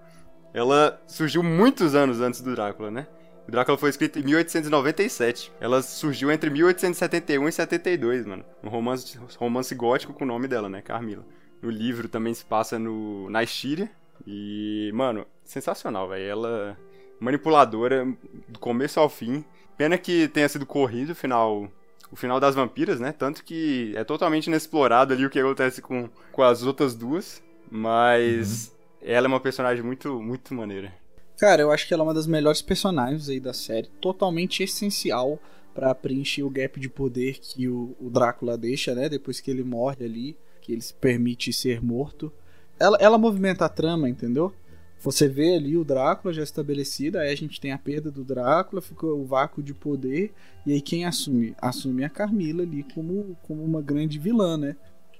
Ela 0.54 1.00
surgiu 1.06 1.42
muitos 1.42 1.94
anos 1.94 2.20
antes 2.20 2.40
do 2.40 2.54
Drácula, 2.54 2.90
né? 2.90 3.06
O 3.46 3.50
Drácula 3.50 3.78
foi 3.78 3.90
escrito 3.90 4.18
em 4.18 4.22
1897. 4.24 5.52
Ela 5.60 5.80
surgiu 5.80 6.32
entre 6.32 6.50
1871 6.50 7.48
e 7.48 7.52
72, 7.52 8.26
mano. 8.26 8.44
Um 8.62 8.68
romance, 8.68 9.18
romance 9.38 9.74
gótico 9.74 10.12
com 10.12 10.24
o 10.24 10.26
nome 10.26 10.48
dela, 10.48 10.68
né? 10.68 10.82
Carmila. 10.82 11.24
No 11.62 11.70
livro 11.70 12.08
também 12.08 12.34
se 12.34 12.44
passa 12.44 12.78
no, 12.78 13.30
na 13.30 13.44
Estíria. 13.44 13.88
E, 14.26 14.90
mano, 14.92 15.24
sensacional, 15.44 16.08
velho. 16.08 16.28
Ela 16.28 16.76
manipuladora 17.20 18.06
do 18.48 18.58
começo 18.58 18.98
ao 18.98 19.08
fim. 19.08 19.44
Pena 19.76 19.96
que 19.96 20.26
tenha 20.28 20.48
sido 20.48 20.66
corrido 20.66 21.10
o 21.10 21.14
final, 21.14 21.70
o 22.10 22.16
final 22.16 22.40
das 22.40 22.56
vampiras, 22.56 22.98
né? 22.98 23.12
Tanto 23.12 23.44
que 23.44 23.92
é 23.94 24.02
totalmente 24.02 24.48
inexplorado 24.48 25.14
ali 25.14 25.24
o 25.24 25.30
que 25.30 25.38
acontece 25.38 25.80
com, 25.80 26.08
com 26.32 26.42
as 26.42 26.64
outras 26.64 26.96
duas. 26.96 27.40
Mas 27.70 28.76
ela 29.00 29.26
é 29.26 29.28
uma 29.28 29.40
personagem 29.40 29.84
muito, 29.84 30.20
muito 30.20 30.52
maneira. 30.52 30.92
Cara, 31.38 31.60
eu 31.60 31.70
acho 31.70 31.86
que 31.86 31.92
ela 31.92 32.02
é 32.02 32.06
uma 32.06 32.14
das 32.14 32.26
melhores 32.26 32.62
personagens 32.62 33.28
aí 33.28 33.38
da 33.38 33.52
série. 33.52 33.88
Totalmente 34.00 34.62
essencial 34.62 35.38
pra 35.74 35.94
preencher 35.94 36.42
o 36.42 36.50
gap 36.50 36.80
de 36.80 36.88
poder 36.88 37.38
que 37.38 37.68
o, 37.68 37.94
o 38.00 38.08
Drácula 38.08 38.56
deixa, 38.56 38.94
né? 38.94 39.08
Depois 39.08 39.40
que 39.40 39.50
ele 39.50 39.62
morre 39.62 40.06
ali, 40.06 40.36
que 40.62 40.72
ele 40.72 40.80
se 40.80 40.94
permite 40.94 41.52
ser 41.52 41.82
morto. 41.82 42.32
Ela, 42.78 42.96
ela 42.98 43.18
movimenta 43.18 43.66
a 43.66 43.68
trama, 43.68 44.08
entendeu? 44.08 44.54
Você 45.00 45.28
vê 45.28 45.54
ali 45.54 45.76
o 45.76 45.84
Drácula 45.84 46.32
já 46.32 46.42
estabelecido, 46.42 47.18
aí 47.18 47.30
a 47.30 47.36
gente 47.36 47.60
tem 47.60 47.70
a 47.70 47.78
perda 47.78 48.10
do 48.10 48.24
Drácula, 48.24 48.80
ficou 48.80 49.20
o 49.20 49.26
vácuo 49.26 49.62
de 49.62 49.74
poder, 49.74 50.32
e 50.64 50.72
aí 50.72 50.80
quem 50.80 51.04
assume? 51.04 51.54
Assume 51.60 52.02
a 52.02 52.08
Carmila 52.08 52.62
ali 52.62 52.82
como, 52.94 53.36
como 53.42 53.62
uma 53.62 53.82
grande 53.82 54.18
vilã, 54.18 54.56
né? 54.56 54.74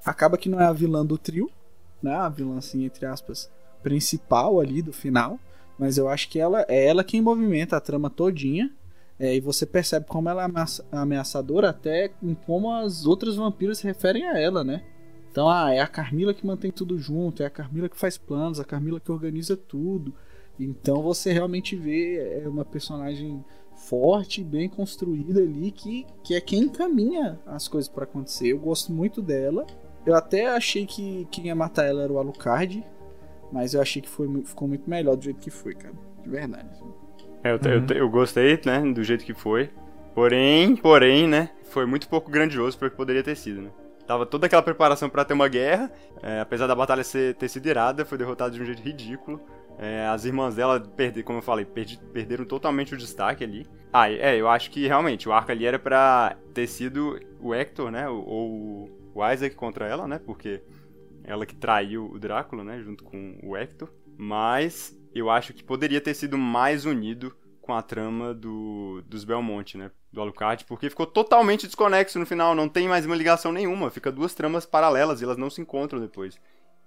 Acaba 0.05 0.39
que 0.39 0.49
não 0.49 0.61
é 0.61 0.65
a 0.65 0.73
vilã 0.73 1.05
do 1.05 1.19
trio, 1.19 1.51
né? 2.03 2.15
A 2.15 2.29
vilã, 2.31 2.57
assim, 2.57 2.85
entre 2.85 3.05
aspas, 3.05 3.51
principal 3.83 4.59
ali 4.59 4.81
do 4.81 4.93
final, 4.93 5.39
mas 5.79 5.99
eu 5.99 6.09
acho 6.09 6.29
que 6.29 6.39
ela 6.39 6.65
é 6.69 6.87
ela 6.87 7.05
quem 7.05 7.21
movimenta 7.21 7.77
a 7.77 7.81
trama 7.81 8.11
todinha, 8.11 8.71
é, 9.19 9.35
e 9.35 9.41
você 9.41 9.65
percebe 9.65 10.07
como 10.07 10.29
ela 10.29 10.43
é 10.43 10.45
ameaça- 10.45 10.85
ameaçadora 10.93 11.71
até 11.71 12.11
em 12.23 12.35
como 12.35 12.73
as 12.73 13.07
outras 13.07 13.37
vampiras 13.37 13.79
se 13.79 13.85
referem 13.85 14.27
a 14.27 14.39
ela, 14.39 14.63
né? 14.63 14.83
Então, 15.31 15.49
ah, 15.49 15.73
é 15.73 15.81
a 15.81 15.87
Carmila 15.87 16.33
que 16.33 16.47
mantém 16.47 16.71
tudo 16.71 16.99
junto, 16.99 17.43
é 17.43 17.47
a 17.47 17.51
Carmila 17.51 17.89
que 17.89 17.99
faz 17.99 18.17
planos, 18.17 18.59
a 18.59 18.65
Carmila 18.65 19.01
que 19.01 19.13
organiza 19.13 19.57
tudo. 19.57 20.15
Então 20.59 21.03
você 21.03 21.33
realmente 21.33 21.77
vê 21.77 22.41
é 22.43 22.49
uma 22.49 22.65
personagem 22.65 23.45
forte, 23.75 24.43
bem 24.43 24.69
construída 24.69 25.41
ali, 25.41 25.71
que, 25.71 26.07
que 26.25 26.35
é 26.35 26.41
quem 26.41 26.61
encaminha 26.61 27.39
as 27.47 27.69
coisas 27.69 27.89
pra 27.89 28.05
acontecer. 28.05 28.49
Eu 28.49 28.59
gosto 28.59 28.91
muito 28.93 29.21
dela. 29.21 29.67
Eu 30.07 30.15
até 30.15 30.49
achei 30.49 30.87
que 30.87 31.27
quem 31.31 31.47
ia 31.47 31.55
matar 31.55 31.85
ela 31.85 32.03
era 32.03 32.13
o 32.13 32.19
Alucard, 32.19 32.83
mas 33.53 33.75
eu 33.75 33.81
achei 33.81 34.01
que 34.03 34.09
foi, 34.09 34.29
ficou 34.45 34.67
muito 34.69 34.89
melhor 34.89 35.17
do 35.17 35.25
jeito 35.25 35.41
que 35.41 35.51
foi, 35.51 35.75
cara. 35.75 35.95
De 36.23 36.29
verdade. 36.29 36.69
É, 37.45 37.53
Eu, 37.53 37.59
eu, 37.59 37.97
eu 37.97 38.09
gostei, 38.11 38.61
né, 38.65 38.81
do 38.93 39.03
jeito 39.05 39.25
que 39.25 39.35
foi. 39.35 39.71
Porém, 40.15 40.75
porém, 40.77 41.29
né, 41.29 41.51
foi 41.65 41.85
muito 41.87 42.09
pouco 42.09 42.31
grandioso 42.31 42.79
para 42.79 42.89
o 42.89 42.91
que 42.91 42.97
poderia 42.97 43.23
ter 43.23 43.37
sido, 43.37 43.61
né. 43.63 43.71
Tava 44.07 44.25
toda 44.25 44.47
aquela 44.47 44.63
preparação 44.63 45.09
pra 45.11 45.25
ter 45.25 45.35
uma 45.35 45.49
guerra, 45.49 45.91
é, 46.23 46.41
apesar 46.41 46.67
da 46.69 46.75
batalha 46.75 47.03
ser, 47.03 47.35
ter 47.35 47.49
sido 47.49 47.67
irada, 47.67 48.05
foi 48.05 48.17
derrotada 48.17 48.53
de 48.55 48.63
um 48.63 48.65
jeito 48.65 48.81
ridículo. 48.81 49.41
É, 49.79 50.07
as 50.07 50.25
irmãs 50.25 50.55
dela, 50.55 50.81
perder, 50.81 51.23
como 51.23 51.39
eu 51.39 51.43
falei, 51.43 51.65
perdi- 51.67 51.99
perderam 52.13 52.45
totalmente 52.47 52.95
o 52.95 52.97
destaque 52.97 53.45
ali. 53.45 53.67
Ah, 53.93 54.11
é, 54.11 54.37
eu 54.41 54.49
acho 54.49 54.71
que 54.71 54.87
realmente 54.87 55.29
o 55.29 55.33
arco 55.33 55.51
ali 55.53 55.67
era 55.67 55.79
pra 55.79 56.37
ter 56.55 56.67
sido 56.67 57.19
o 57.41 57.53
Hector, 57.55 57.91
né, 57.91 58.09
ou, 58.09 58.25
ou 58.27 58.91
o 59.15 59.29
Isaac 59.33 59.55
contra 59.57 59.87
ela, 59.87 60.07
né, 60.09 60.19
porque 60.25 60.63
ela 61.27 61.45
que 61.45 61.55
traiu 61.55 62.11
o 62.11 62.19
Drácula, 62.19 62.65
né, 62.65 62.81
junto 62.81 63.05
com 63.05 63.39
o 63.43 63.57
Hector. 63.57 63.91
Mas 64.17 64.97
eu 65.15 65.29
acho 65.29 65.53
que 65.53 65.63
poderia 65.63 66.01
ter 66.01 66.15
sido 66.15 66.39
mais 66.39 66.85
unido 66.85 67.37
com 67.61 67.75
a 67.75 67.83
trama 67.83 68.33
do, 68.33 69.03
dos 69.07 69.25
Belmonte, 69.25 69.77
né? 69.77 69.91
Do 70.13 70.21
Alucard, 70.21 70.65
porque 70.65 70.89
ficou 70.89 71.07
totalmente 71.07 71.67
desconexo 71.67 72.19
no 72.19 72.25
final, 72.25 72.55
não 72.55 72.69
tem 72.69 72.89
mais 72.89 73.05
uma 73.05 73.17
ligação 73.17 73.53
nenhuma, 73.53 73.91
fica 73.91 74.11
duas 74.11 74.35
tramas 74.35 74.65
paralelas 74.65 75.21
e 75.21 75.25
elas 75.25 75.37
não 75.37 75.51
se 75.51 75.61
encontram 75.61 76.01
depois. 76.01 76.39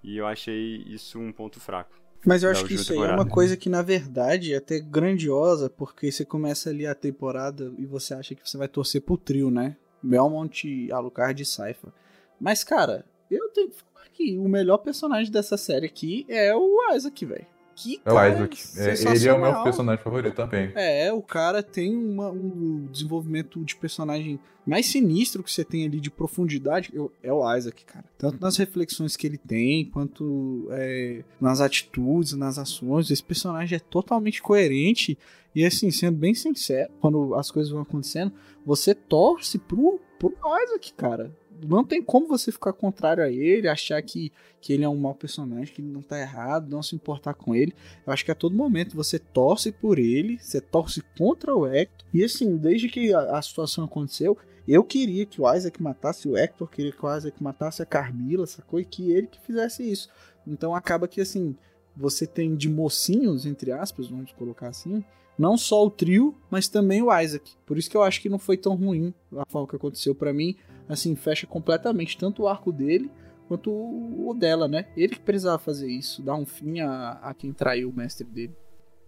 E 0.02 0.16
eu 0.16 0.26
achei 0.26 0.82
isso 0.86 1.18
um 1.18 1.30
ponto 1.30 1.60
fraco. 1.60 2.00
Mas 2.26 2.42
eu 2.42 2.50
acho 2.50 2.64
que 2.64 2.74
isso 2.74 2.92
aí 2.92 2.98
é 2.98 3.00
temporada. 3.02 3.22
uma 3.22 3.28
coisa 3.28 3.56
que, 3.56 3.68
na 3.68 3.82
verdade, 3.82 4.52
é 4.52 4.56
até 4.56 4.78
grandiosa, 4.78 5.70
porque 5.70 6.10
você 6.10 6.24
começa 6.24 6.70
ali 6.70 6.86
a 6.86 6.94
temporada 6.94 7.72
e 7.78 7.86
você 7.86 8.14
acha 8.14 8.34
que 8.34 8.46
você 8.46 8.58
vai 8.58 8.68
torcer 8.68 9.02
pro 9.02 9.16
trio, 9.16 9.50
né? 9.50 9.76
Belmont, 10.02 10.90
Alucard 10.92 11.42
e 11.42 11.46
Saifa. 11.46 11.92
Mas, 12.38 12.64
cara, 12.64 13.04
eu 13.30 13.48
tenho 13.50 13.70
que 13.70 13.76
falar 13.76 14.06
que 14.12 14.36
o 14.38 14.48
melhor 14.48 14.78
personagem 14.78 15.30
dessa 15.30 15.56
série 15.56 15.86
aqui 15.86 16.24
é 16.28 16.54
o 16.54 16.76
Isaac, 16.94 17.24
velho. 17.24 17.46
Que 17.76 17.98
É 18.04 18.12
o 18.12 18.14
cara 18.14 18.28
Isaac. 18.34 18.58
É, 18.76 19.14
ele 19.16 19.28
é 19.28 19.32
o 19.32 19.40
meu 19.40 19.62
personagem 19.62 20.04
favorito 20.04 20.34
também. 20.34 20.70
É, 20.74 21.10
o 21.12 21.22
cara 21.22 21.62
tem 21.62 21.96
uma- 21.96 22.28
um 22.30 22.86
desenvolvimento 22.92 23.64
de 23.64 23.74
personagem 23.76 24.38
mais 24.66 24.84
sinistro 24.86 25.42
que 25.42 25.50
você 25.50 25.64
tem 25.64 25.86
ali 25.86 25.98
de 25.98 26.10
profundidade. 26.10 26.90
eu- 26.92 27.10
É 27.22 27.32
o 27.32 27.56
Isaac, 27.56 27.82
cara. 27.86 28.04
Tanto 28.18 28.38
nas 28.38 28.58
reflexões 28.58 29.16
que 29.16 29.26
ele 29.26 29.38
tem, 29.38 29.86
quanto 29.86 30.68
é, 30.72 31.24
nas 31.40 31.62
atitudes, 31.62 32.34
nas 32.34 32.58
ações. 32.58 33.10
Esse 33.10 33.22
personagem 33.24 33.76
é 33.76 33.80
totalmente 33.80 34.42
coerente. 34.42 35.16
E 35.54 35.64
assim, 35.64 35.90
sendo 35.90 36.16
bem 36.16 36.34
sincero, 36.34 36.92
quando 37.00 37.34
as 37.34 37.50
coisas 37.50 37.72
vão 37.72 37.82
acontecendo, 37.82 38.32
você 38.64 38.94
torce 38.94 39.58
pro, 39.58 40.00
pro 40.18 40.34
Isaac, 40.64 40.92
cara. 40.94 41.34
Não 41.62 41.84
tem 41.84 42.02
como 42.02 42.26
você 42.26 42.50
ficar 42.50 42.72
contrário 42.72 43.22
a 43.22 43.28
ele, 43.28 43.68
achar 43.68 44.00
que, 44.00 44.32
que 44.62 44.72
ele 44.72 44.84
é 44.84 44.88
um 44.88 44.96
mau 44.96 45.14
personagem, 45.14 45.74
que 45.74 45.82
ele 45.82 45.92
não 45.92 46.00
tá 46.00 46.18
errado, 46.18 46.70
não 46.70 46.82
se 46.82 46.94
importar 46.94 47.34
com 47.34 47.54
ele. 47.54 47.74
Eu 48.06 48.12
acho 48.12 48.24
que 48.24 48.30
a 48.30 48.34
todo 48.34 48.56
momento 48.56 48.96
você 48.96 49.18
torce 49.18 49.70
por 49.70 49.98
ele, 49.98 50.38
você 50.38 50.60
torce 50.60 51.02
contra 51.18 51.54
o 51.54 51.66
Hector. 51.66 52.06
E 52.14 52.24
assim, 52.24 52.56
desde 52.56 52.88
que 52.88 53.12
a, 53.12 53.36
a 53.36 53.42
situação 53.42 53.84
aconteceu, 53.84 54.38
eu 54.66 54.82
queria 54.84 55.26
que 55.26 55.42
o 55.42 55.52
Isaac 55.52 55.82
matasse 55.82 56.28
o 56.28 56.36
Hector, 56.36 56.68
queria 56.68 56.92
que 56.92 57.04
o 57.04 57.16
Isaac 57.16 57.42
matasse 57.42 57.82
a 57.82 57.86
Carmila, 57.86 58.46
sacou? 58.46 58.80
E 58.80 58.84
que 58.84 59.12
ele 59.12 59.26
que 59.26 59.40
fizesse 59.40 59.82
isso. 59.82 60.08
Então 60.46 60.74
acaba 60.74 61.08
que 61.08 61.20
assim, 61.20 61.56
você 61.94 62.26
tem 62.26 62.54
de 62.54 62.68
mocinhos, 62.68 63.44
entre 63.44 63.72
aspas, 63.72 64.08
vamos 64.08 64.32
colocar 64.32 64.68
assim, 64.68 65.04
não 65.40 65.56
só 65.56 65.82
o 65.82 65.90
trio, 65.90 66.36
mas 66.50 66.68
também 66.68 67.00
o 67.00 67.18
Isaac. 67.18 67.52
Por 67.64 67.78
isso 67.78 67.88
que 67.88 67.96
eu 67.96 68.02
acho 68.02 68.20
que 68.20 68.28
não 68.28 68.38
foi 68.38 68.58
tão 68.58 68.74
ruim 68.74 69.14
a 69.38 69.46
forma 69.48 69.66
que 69.66 69.74
aconteceu 69.74 70.14
para 70.14 70.34
mim. 70.34 70.54
Assim, 70.86 71.16
fecha 71.16 71.46
completamente 71.46 72.18
tanto 72.18 72.42
o 72.42 72.48
arco 72.48 72.70
dele 72.70 73.10
quanto 73.48 73.70
o 73.72 74.34
dela, 74.38 74.68
né? 74.68 74.88
Ele 74.94 75.14
que 75.14 75.20
precisava 75.20 75.58
fazer 75.58 75.90
isso, 75.90 76.22
dar 76.22 76.34
um 76.34 76.44
fim 76.44 76.80
a, 76.80 77.18
a 77.22 77.32
quem 77.32 77.54
traiu 77.54 77.88
o 77.88 77.92
mestre 77.92 78.26
dele. 78.26 78.54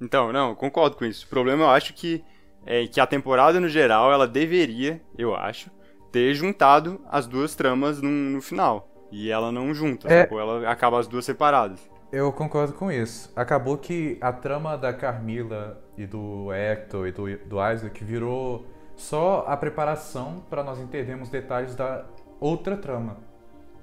Então, 0.00 0.32
não, 0.32 0.54
concordo 0.54 0.96
com 0.96 1.04
isso. 1.04 1.26
O 1.26 1.28
problema 1.28 1.64
eu 1.64 1.68
acho 1.70 1.92
que 1.92 2.24
é 2.64 2.86
que 2.86 2.98
a 2.98 3.06
temporada 3.06 3.60
no 3.60 3.68
geral 3.68 4.10
ela 4.10 4.26
deveria, 4.26 5.02
eu 5.18 5.34
acho, 5.34 5.70
ter 6.10 6.32
juntado 6.32 6.98
as 7.10 7.26
duas 7.26 7.54
tramas 7.54 8.00
no, 8.00 8.08
no 8.08 8.40
final. 8.40 8.88
E 9.12 9.30
ela 9.30 9.52
não 9.52 9.74
junta, 9.74 10.08
é... 10.10 10.26
ela 10.32 10.66
acaba 10.70 10.98
as 10.98 11.06
duas 11.06 11.26
separadas. 11.26 11.91
Eu 12.12 12.30
concordo 12.30 12.74
com 12.74 12.92
isso. 12.92 13.32
Acabou 13.34 13.78
que 13.78 14.18
a 14.20 14.30
trama 14.30 14.76
da 14.76 14.92
Carmila 14.92 15.82
e 15.96 16.06
do 16.06 16.52
Hector 16.52 17.08
e 17.08 17.12
do, 17.12 17.24
do 17.46 17.72
Isaac 17.72 18.04
virou 18.04 18.66
só 18.94 19.46
a 19.48 19.56
preparação 19.56 20.44
para 20.50 20.62
nós 20.62 20.78
entendermos 20.78 21.30
detalhes 21.30 21.74
da 21.74 22.04
outra 22.38 22.76
trama. 22.76 23.16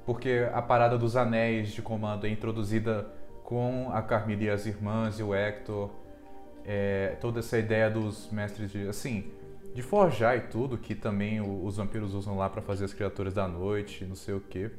Porque 0.05 0.47
a 0.53 0.61
parada 0.61 0.95
dos 0.95 1.15
anéis 1.15 1.69
de 1.69 1.81
comando 1.81 2.27
é 2.27 2.29
introduzida 2.29 3.07
com 3.43 3.89
a 3.91 4.01
Carmila 4.03 4.43
e 4.43 4.49
as 4.51 4.67
irmãs 4.67 5.19
e 5.19 5.23
o 5.23 5.33
Hector. 5.33 5.89
É, 6.63 7.17
toda 7.19 7.39
essa 7.39 7.57
ideia 7.57 7.89
dos 7.89 8.29
mestres 8.31 8.71
de. 8.71 8.87
Assim, 8.87 9.31
de 9.73 9.81
forjar 9.81 10.37
e 10.37 10.41
tudo, 10.41 10.77
que 10.77 10.93
também 10.93 11.41
os 11.41 11.77
vampiros 11.77 12.13
usam 12.13 12.37
lá 12.37 12.49
para 12.49 12.61
fazer 12.61 12.85
as 12.85 12.93
criaturas 12.93 13.33
da 13.33 13.47
noite, 13.47 14.05
não 14.05 14.15
sei 14.15 14.35
o 14.35 14.39
que. 14.39 14.69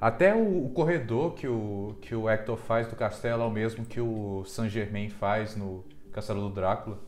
Até 0.00 0.34
o, 0.34 0.66
o, 0.66 0.70
corredor 0.70 1.34
que 1.34 1.48
o, 1.48 1.96
que 2.00 2.14
o 2.14 2.28
Hector 2.28 2.56
faz 2.56 2.86
do 2.86 2.94
castelo 2.94 3.42
é 3.42 3.46
o 3.46 3.50
mesmo 3.50 3.84
que 3.84 4.00
o 4.00 4.44
Saint 4.44 4.70
Germain 4.70 5.08
faz 5.08 5.56
no 5.56 5.84
Castelo 6.12 6.48
do 6.48 6.54
Drácula. 6.54 6.98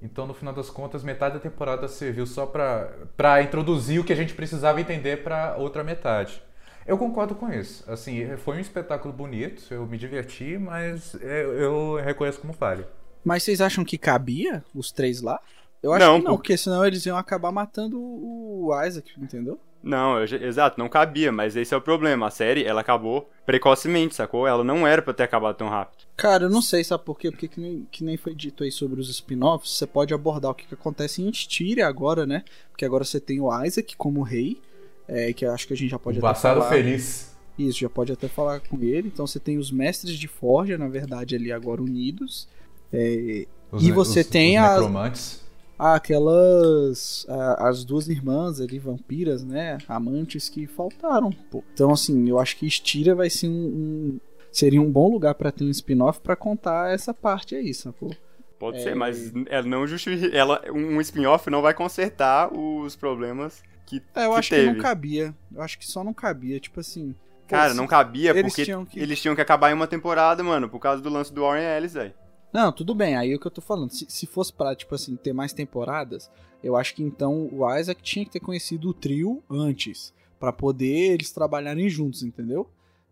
Então, 0.00 0.26
no 0.26 0.34
final 0.34 0.54
das 0.54 0.70
contas, 0.70 1.02
metade 1.02 1.34
da 1.34 1.40
temporada 1.40 1.88
serviu 1.88 2.26
só 2.26 2.46
para 2.46 3.42
introduzir 3.42 3.98
o 4.00 4.04
que 4.04 4.12
a 4.12 4.16
gente 4.16 4.34
precisava 4.34 4.80
entender 4.80 5.24
para 5.24 5.56
outra 5.56 5.82
metade. 5.82 6.42
Eu 6.86 6.96
concordo 6.96 7.34
com 7.34 7.52
isso. 7.52 7.90
Assim, 7.90 8.36
foi 8.36 8.58
um 8.58 8.60
espetáculo 8.60 9.12
bonito, 9.12 9.62
eu 9.72 9.84
me 9.86 9.98
diverti, 9.98 10.56
mas 10.56 11.14
eu, 11.14 11.54
eu 11.54 11.96
reconheço 11.96 12.40
como 12.40 12.52
falha. 12.52 12.86
Mas 13.24 13.42
vocês 13.42 13.60
acham 13.60 13.84
que 13.84 13.98
cabia 13.98 14.62
os 14.72 14.92
três 14.92 15.20
lá? 15.20 15.40
Eu 15.82 15.92
acho 15.92 16.06
não, 16.06 16.18
que 16.18 16.24
não, 16.24 16.36
porque 16.36 16.56
senão 16.56 16.86
eles 16.86 17.04
iam 17.06 17.16
acabar 17.16 17.50
matando 17.50 17.98
o 17.98 18.70
Isaac, 18.84 19.10
entendeu? 19.18 19.58
Não, 19.86 20.18
eu, 20.18 20.24
exato, 20.24 20.80
não 20.80 20.88
cabia, 20.88 21.30
mas 21.30 21.54
esse 21.54 21.72
é 21.72 21.76
o 21.76 21.80
problema. 21.80 22.26
A 22.26 22.30
série, 22.30 22.64
ela 22.64 22.80
acabou 22.80 23.30
precocemente, 23.46 24.16
sacou? 24.16 24.44
Ela 24.44 24.64
não 24.64 24.84
era 24.84 25.00
pra 25.00 25.14
ter 25.14 25.22
acabado 25.22 25.54
tão 25.54 25.68
rápido. 25.68 26.04
Cara, 26.16 26.46
eu 26.46 26.50
não 26.50 26.60
sei, 26.60 26.82
sabe 26.82 27.04
por 27.04 27.16
quê? 27.16 27.30
Porque 27.30 27.46
que 27.46 27.60
nem, 27.60 27.86
que 27.88 28.02
nem 28.02 28.16
foi 28.16 28.34
dito 28.34 28.64
aí 28.64 28.72
sobre 28.72 29.00
os 29.00 29.08
spin-offs, 29.08 29.78
você 29.78 29.86
pode 29.86 30.12
abordar 30.12 30.50
o 30.50 30.54
que, 30.54 30.66
que 30.66 30.74
acontece 30.74 31.22
em 31.22 31.30
Styria 31.30 31.86
agora, 31.86 32.26
né? 32.26 32.42
Porque 32.72 32.84
agora 32.84 33.04
você 33.04 33.20
tem 33.20 33.40
o 33.40 33.64
Isaac 33.64 33.96
como 33.96 34.22
rei, 34.22 34.60
é, 35.06 35.32
que 35.32 35.46
eu 35.46 35.52
acho 35.52 35.68
que 35.68 35.72
a 35.72 35.76
gente 35.76 35.90
já 35.90 36.00
pode 36.00 36.18
o 36.18 36.20
até 36.20 36.34
passado 36.34 36.58
falar... 36.58 36.68
feliz. 36.68 37.36
Isso, 37.56 37.78
já 37.78 37.88
pode 37.88 38.10
até 38.10 38.26
falar 38.26 38.58
com 38.58 38.82
ele. 38.82 39.06
Então 39.06 39.24
você 39.24 39.38
tem 39.38 39.56
os 39.56 39.70
mestres 39.70 40.18
de 40.18 40.26
Forja, 40.26 40.76
na 40.76 40.88
verdade, 40.88 41.36
ali 41.36 41.52
agora 41.52 41.80
unidos. 41.80 42.48
É, 42.92 43.46
os, 43.70 43.84
e 43.86 43.92
você 43.92 44.20
os, 44.20 44.26
tem 44.26 44.58
os 44.58 44.64
as... 44.64 44.72
necromantes 44.72 45.45
aquelas 45.78 47.26
as 47.58 47.84
duas 47.84 48.08
irmãs 48.08 48.60
ali 48.60 48.78
vampiras, 48.78 49.44
né, 49.44 49.78
amantes 49.88 50.48
que 50.48 50.66
faltaram. 50.66 51.30
Pô. 51.50 51.62
Então 51.72 51.92
assim, 51.92 52.28
eu 52.28 52.38
acho 52.38 52.56
que 52.56 52.66
Estira 52.66 53.14
vai 53.14 53.30
ser 53.30 53.48
um, 53.48 53.52
um 53.52 54.20
seria 54.50 54.80
um 54.80 54.90
bom 54.90 55.10
lugar 55.10 55.34
para 55.34 55.52
ter 55.52 55.64
um 55.64 55.70
spin-off 55.70 56.20
para 56.20 56.34
contar 56.34 56.92
essa 56.92 57.12
parte 57.12 57.54
aí, 57.54 57.74
sacou? 57.74 58.10
Pode 58.58 58.78
é... 58.78 58.80
ser, 58.80 58.94
mas 58.94 59.32
ela 59.48 59.66
não 59.66 59.86
justifica, 59.86 60.34
ela 60.34 60.62
um 60.72 61.00
spin-off 61.00 61.50
não 61.50 61.60
vai 61.60 61.74
consertar 61.74 62.52
os 62.52 62.96
problemas 62.96 63.62
que 63.84 64.02
É, 64.14 64.24
eu 64.24 64.32
que 64.32 64.38
acho 64.38 64.50
teve. 64.50 64.68
que 64.68 64.74
não 64.74 64.82
cabia. 64.82 65.34
Eu 65.54 65.62
acho 65.62 65.78
que 65.78 65.86
só 65.86 66.02
não 66.02 66.14
cabia, 66.14 66.58
tipo 66.58 66.80
assim, 66.80 67.14
Cara, 67.46 67.74
não 67.74 67.86
cabia 67.86 68.30
eles 68.30 68.52
porque 68.52 68.64
tinham 68.64 68.84
que... 68.84 68.98
eles 68.98 69.20
tinham 69.20 69.34
que 69.34 69.40
acabar 69.40 69.70
em 69.70 69.74
uma 69.74 69.86
temporada, 69.86 70.42
mano, 70.42 70.68
por 70.68 70.80
causa 70.80 71.00
do 71.00 71.08
lance 71.08 71.32
do 71.32 71.42
Warren 71.42 71.64
Ellis, 71.64 71.94
velho. 71.94 72.12
Não, 72.56 72.72
tudo 72.72 72.94
bem, 72.94 73.14
aí 73.14 73.32
é 73.32 73.36
o 73.36 73.38
que 73.38 73.46
eu 73.46 73.50
tô 73.50 73.60
falando. 73.60 73.90
Se, 73.90 74.06
se 74.08 74.24
fosse 74.24 74.50
pra, 74.50 74.74
tipo 74.74 74.94
assim, 74.94 75.14
ter 75.14 75.34
mais 75.34 75.52
temporadas, 75.52 76.30
eu 76.64 76.74
acho 76.74 76.94
que 76.94 77.02
então 77.02 77.50
o 77.52 77.76
Isaac 77.76 78.02
tinha 78.02 78.24
que 78.24 78.30
ter 78.30 78.40
conhecido 78.40 78.88
o 78.88 78.94
trio 78.94 79.42
antes. 79.50 80.10
para 80.40 80.54
poder 80.54 81.12
eles 81.12 81.30
trabalharem 81.30 81.86
juntos, 81.90 82.22
entendeu? 82.22 82.66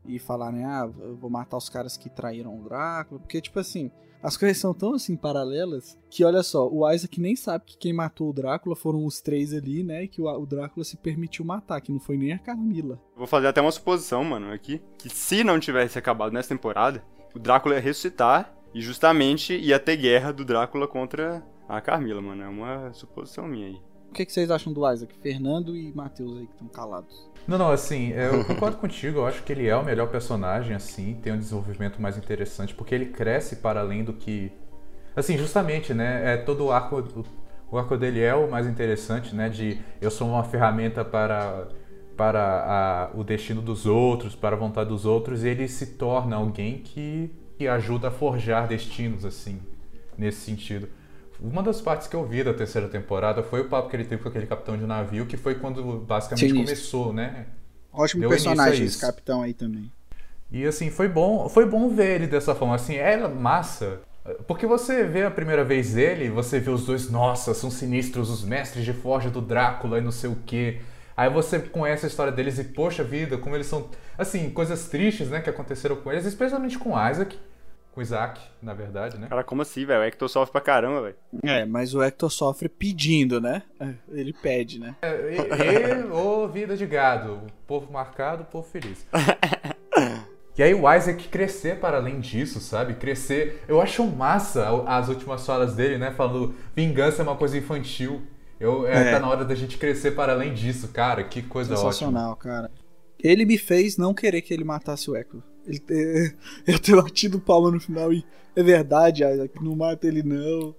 E 0.06 0.18
falarem, 0.18 0.64
ah, 0.64 0.88
eu 0.98 1.14
vou 1.16 1.28
matar 1.28 1.58
os 1.58 1.68
caras 1.68 1.94
que 1.94 2.08
traíram 2.08 2.58
o 2.58 2.64
Drácula. 2.64 3.20
Porque, 3.20 3.38
tipo 3.38 3.58
assim, 3.58 3.90
as 4.22 4.34
coisas 4.34 4.56
são 4.56 4.72
tão 4.72 4.94
assim 4.94 5.14
paralelas 5.14 5.98
que, 6.08 6.24
olha 6.24 6.42
só, 6.42 6.66
o 6.66 6.90
Isaac 6.90 7.20
nem 7.20 7.36
sabe 7.36 7.66
que 7.66 7.76
quem 7.76 7.92
matou 7.92 8.30
o 8.30 8.32
Drácula 8.32 8.74
foram 8.74 9.04
os 9.04 9.20
três 9.20 9.52
ali, 9.52 9.84
né? 9.84 10.04
E 10.04 10.08
que 10.08 10.22
o, 10.22 10.26
o 10.26 10.46
Drácula 10.46 10.84
se 10.84 10.96
permitiu 10.96 11.44
matar, 11.44 11.82
que 11.82 11.92
não 11.92 12.00
foi 12.00 12.16
nem 12.16 12.32
a 12.32 12.38
Carmila. 12.38 12.98
Vou 13.14 13.26
fazer 13.26 13.48
até 13.48 13.60
uma 13.60 13.70
suposição, 13.72 14.24
mano, 14.24 14.50
aqui. 14.50 14.80
Que 14.96 15.10
se 15.10 15.44
não 15.44 15.60
tivesse 15.60 15.98
acabado 15.98 16.32
nessa 16.32 16.48
temporada, 16.48 17.04
o 17.34 17.38
Drácula 17.38 17.74
ia 17.74 17.80
ressuscitar 17.82 18.63
e 18.74 18.80
justamente 18.80 19.56
ia 19.56 19.78
ter 19.78 19.96
guerra 19.96 20.32
do 20.32 20.44
Drácula 20.44 20.88
contra 20.88 21.42
a 21.68 21.80
Carmila, 21.80 22.20
mano. 22.20 22.42
É 22.42 22.48
uma 22.48 22.92
suposição 22.92 23.46
minha 23.46 23.68
aí. 23.68 23.80
O 24.10 24.12
que, 24.14 24.26
que 24.26 24.32
vocês 24.32 24.50
acham 24.50 24.72
do 24.72 24.90
Isaac? 24.90 25.14
Fernando 25.22 25.76
e 25.76 25.92
Matheus 25.92 26.38
aí 26.38 26.46
que 26.46 26.52
estão 26.52 26.68
calados. 26.68 27.30
Não, 27.46 27.58
não, 27.58 27.70
assim, 27.70 28.10
eu 28.10 28.44
concordo 28.44 28.76
contigo, 28.78 29.18
eu 29.18 29.26
acho 29.26 29.42
que 29.42 29.52
ele 29.52 29.66
é 29.66 29.76
o 29.76 29.84
melhor 29.84 30.08
personagem, 30.08 30.74
assim, 30.74 31.18
tem 31.22 31.32
um 31.32 31.38
desenvolvimento 31.38 32.00
mais 32.00 32.16
interessante, 32.16 32.74
porque 32.74 32.94
ele 32.94 33.06
cresce 33.06 33.56
para 33.56 33.80
além 33.80 34.02
do 34.02 34.12
que. 34.12 34.50
Assim, 35.14 35.36
justamente, 35.36 35.92
né? 35.92 36.34
É, 36.34 36.36
todo 36.36 36.64
o 36.64 36.72
arco. 36.72 37.24
O 37.70 37.78
arco 37.78 37.96
dele 37.96 38.20
é 38.20 38.34
o 38.34 38.48
mais 38.48 38.66
interessante, 38.66 39.34
né? 39.34 39.48
De 39.48 39.80
eu 40.00 40.10
sou 40.10 40.28
uma 40.28 40.44
ferramenta 40.44 41.04
para, 41.04 41.68
para 42.16 43.10
a, 43.12 43.18
o 43.18 43.24
destino 43.24 43.60
dos 43.60 43.84
outros, 43.84 44.34
para 44.34 44.54
a 44.54 44.58
vontade 44.58 44.88
dos 44.90 45.04
outros, 45.04 45.44
e 45.44 45.48
ele 45.48 45.66
se 45.66 45.94
torna 45.94 46.36
alguém 46.36 46.78
que 46.78 47.30
que 47.56 47.68
ajuda 47.68 48.08
a 48.08 48.10
forjar 48.10 48.66
destinos, 48.68 49.24
assim, 49.24 49.60
nesse 50.16 50.40
sentido. 50.40 50.88
Uma 51.40 51.62
das 51.62 51.80
partes 51.80 52.06
que 52.06 52.14
eu 52.14 52.24
vi 52.26 52.42
da 52.42 52.54
terceira 52.54 52.88
temporada 52.88 53.42
foi 53.42 53.60
o 53.60 53.68
papo 53.68 53.88
que 53.88 53.96
ele 53.96 54.04
teve 54.04 54.22
com 54.22 54.28
aquele 54.28 54.46
capitão 54.46 54.76
de 54.76 54.86
navio, 54.86 55.26
que 55.26 55.36
foi 55.36 55.56
quando 55.56 55.98
basicamente 56.00 56.50
Sim, 56.50 56.64
começou, 56.64 57.12
né? 57.12 57.46
Ótimo 57.92 58.20
Deu 58.20 58.30
personagem 58.30 58.84
esse 58.84 59.00
capitão 59.00 59.42
aí 59.42 59.54
também. 59.54 59.90
E 60.50 60.64
assim, 60.64 60.90
foi 60.90 61.08
bom, 61.08 61.48
foi 61.48 61.66
bom 61.66 61.88
ver 61.88 62.16
ele 62.16 62.26
dessa 62.26 62.54
forma, 62.54 62.74
assim, 62.74 62.94
era 62.94 63.28
massa. 63.28 64.00
Porque 64.46 64.66
você 64.66 65.04
vê 65.04 65.24
a 65.24 65.30
primeira 65.30 65.64
vez 65.64 65.96
ele, 65.96 66.30
você 66.30 66.58
vê 66.58 66.70
os 66.70 66.86
dois, 66.86 67.10
nossa, 67.10 67.52
são 67.52 67.70
sinistros, 67.70 68.30
os 68.30 68.42
mestres 68.42 68.84
de 68.84 68.92
forja 68.92 69.28
do 69.28 69.40
Drácula 69.40 69.98
e 69.98 70.00
não 70.00 70.12
sei 70.12 70.30
o 70.30 70.36
quê. 70.46 70.80
Aí 71.16 71.30
você 71.30 71.58
conhece 71.60 72.06
a 72.06 72.08
história 72.08 72.32
deles 72.32 72.58
e, 72.58 72.64
poxa 72.64 73.04
vida, 73.04 73.38
como 73.38 73.54
eles 73.54 73.66
são. 73.66 73.88
Assim, 74.18 74.50
coisas 74.50 74.88
tristes, 74.88 75.28
né, 75.28 75.40
que 75.40 75.50
aconteceram 75.50 75.96
com 75.96 76.10
eles, 76.10 76.24
especialmente 76.24 76.78
com 76.78 76.90
Isaac. 76.90 77.38
Com 77.92 78.02
Isaac, 78.02 78.40
na 78.60 78.74
verdade, 78.74 79.16
né? 79.18 79.28
Cara, 79.28 79.44
como 79.44 79.62
assim, 79.62 79.86
velho? 79.86 80.00
O 80.00 80.04
Hector 80.04 80.28
sofre 80.28 80.50
pra 80.50 80.60
caramba, 80.60 81.02
velho. 81.02 81.16
É, 81.44 81.64
mas 81.64 81.94
o 81.94 82.02
Hector 82.02 82.28
sofre 82.28 82.68
pedindo, 82.68 83.40
né? 83.40 83.62
É, 83.78 83.94
ele 84.10 84.32
pede, 84.32 84.80
né? 84.80 84.96
É, 85.00 85.08
e, 85.32 86.00
e 86.00 86.12
ô, 86.12 86.48
vida 86.48 86.76
de 86.76 86.84
gado. 86.86 87.34
O 87.34 87.46
povo 87.68 87.92
marcado, 87.92 88.42
o 88.42 88.46
povo 88.46 88.66
feliz. 88.68 89.06
E 90.56 90.62
aí 90.62 90.72
o 90.72 90.92
Isaac 90.92 91.26
crescer 91.28 91.80
para 91.80 91.96
além 91.96 92.20
disso, 92.20 92.60
sabe? 92.60 92.94
Crescer. 92.94 93.64
Eu 93.66 93.80
acho 93.80 94.04
massa 94.06 94.68
as 94.86 95.08
últimas 95.08 95.44
falas 95.44 95.74
dele, 95.74 95.98
né? 95.98 96.12
Falando 96.12 96.54
vingança 96.76 97.22
é 97.22 97.24
uma 97.24 97.34
coisa 97.34 97.58
infantil. 97.58 98.22
Eu, 98.58 98.86
é, 98.86 99.08
é. 99.08 99.10
Tá 99.12 99.20
na 99.20 99.28
hora 99.28 99.44
da 99.44 99.54
gente 99.54 99.76
crescer 99.78 100.12
para 100.12 100.32
além 100.32 100.54
disso, 100.54 100.88
cara. 100.88 101.24
Que 101.24 101.42
coisa 101.42 101.76
Sensacional, 101.76 102.32
ótima. 102.32 102.52
cara. 102.52 102.70
Ele 103.18 103.44
me 103.44 103.58
fez 103.58 103.96
não 103.96 104.14
querer 104.14 104.42
que 104.42 104.52
ele 104.52 104.64
matasse 104.64 105.10
o 105.10 105.16
Echo. 105.16 105.42
Ele 105.66 105.78
ter, 105.78 106.36
eu 106.66 106.78
ter 106.78 106.94
batido 106.94 107.40
palma 107.40 107.70
no 107.70 107.80
final 107.80 108.12
e 108.12 108.24
é 108.54 108.62
verdade, 108.62 109.24
Isaac, 109.24 109.62
não 109.62 109.74
mata 109.74 110.06
ele 110.06 110.22
não. 110.22 110.74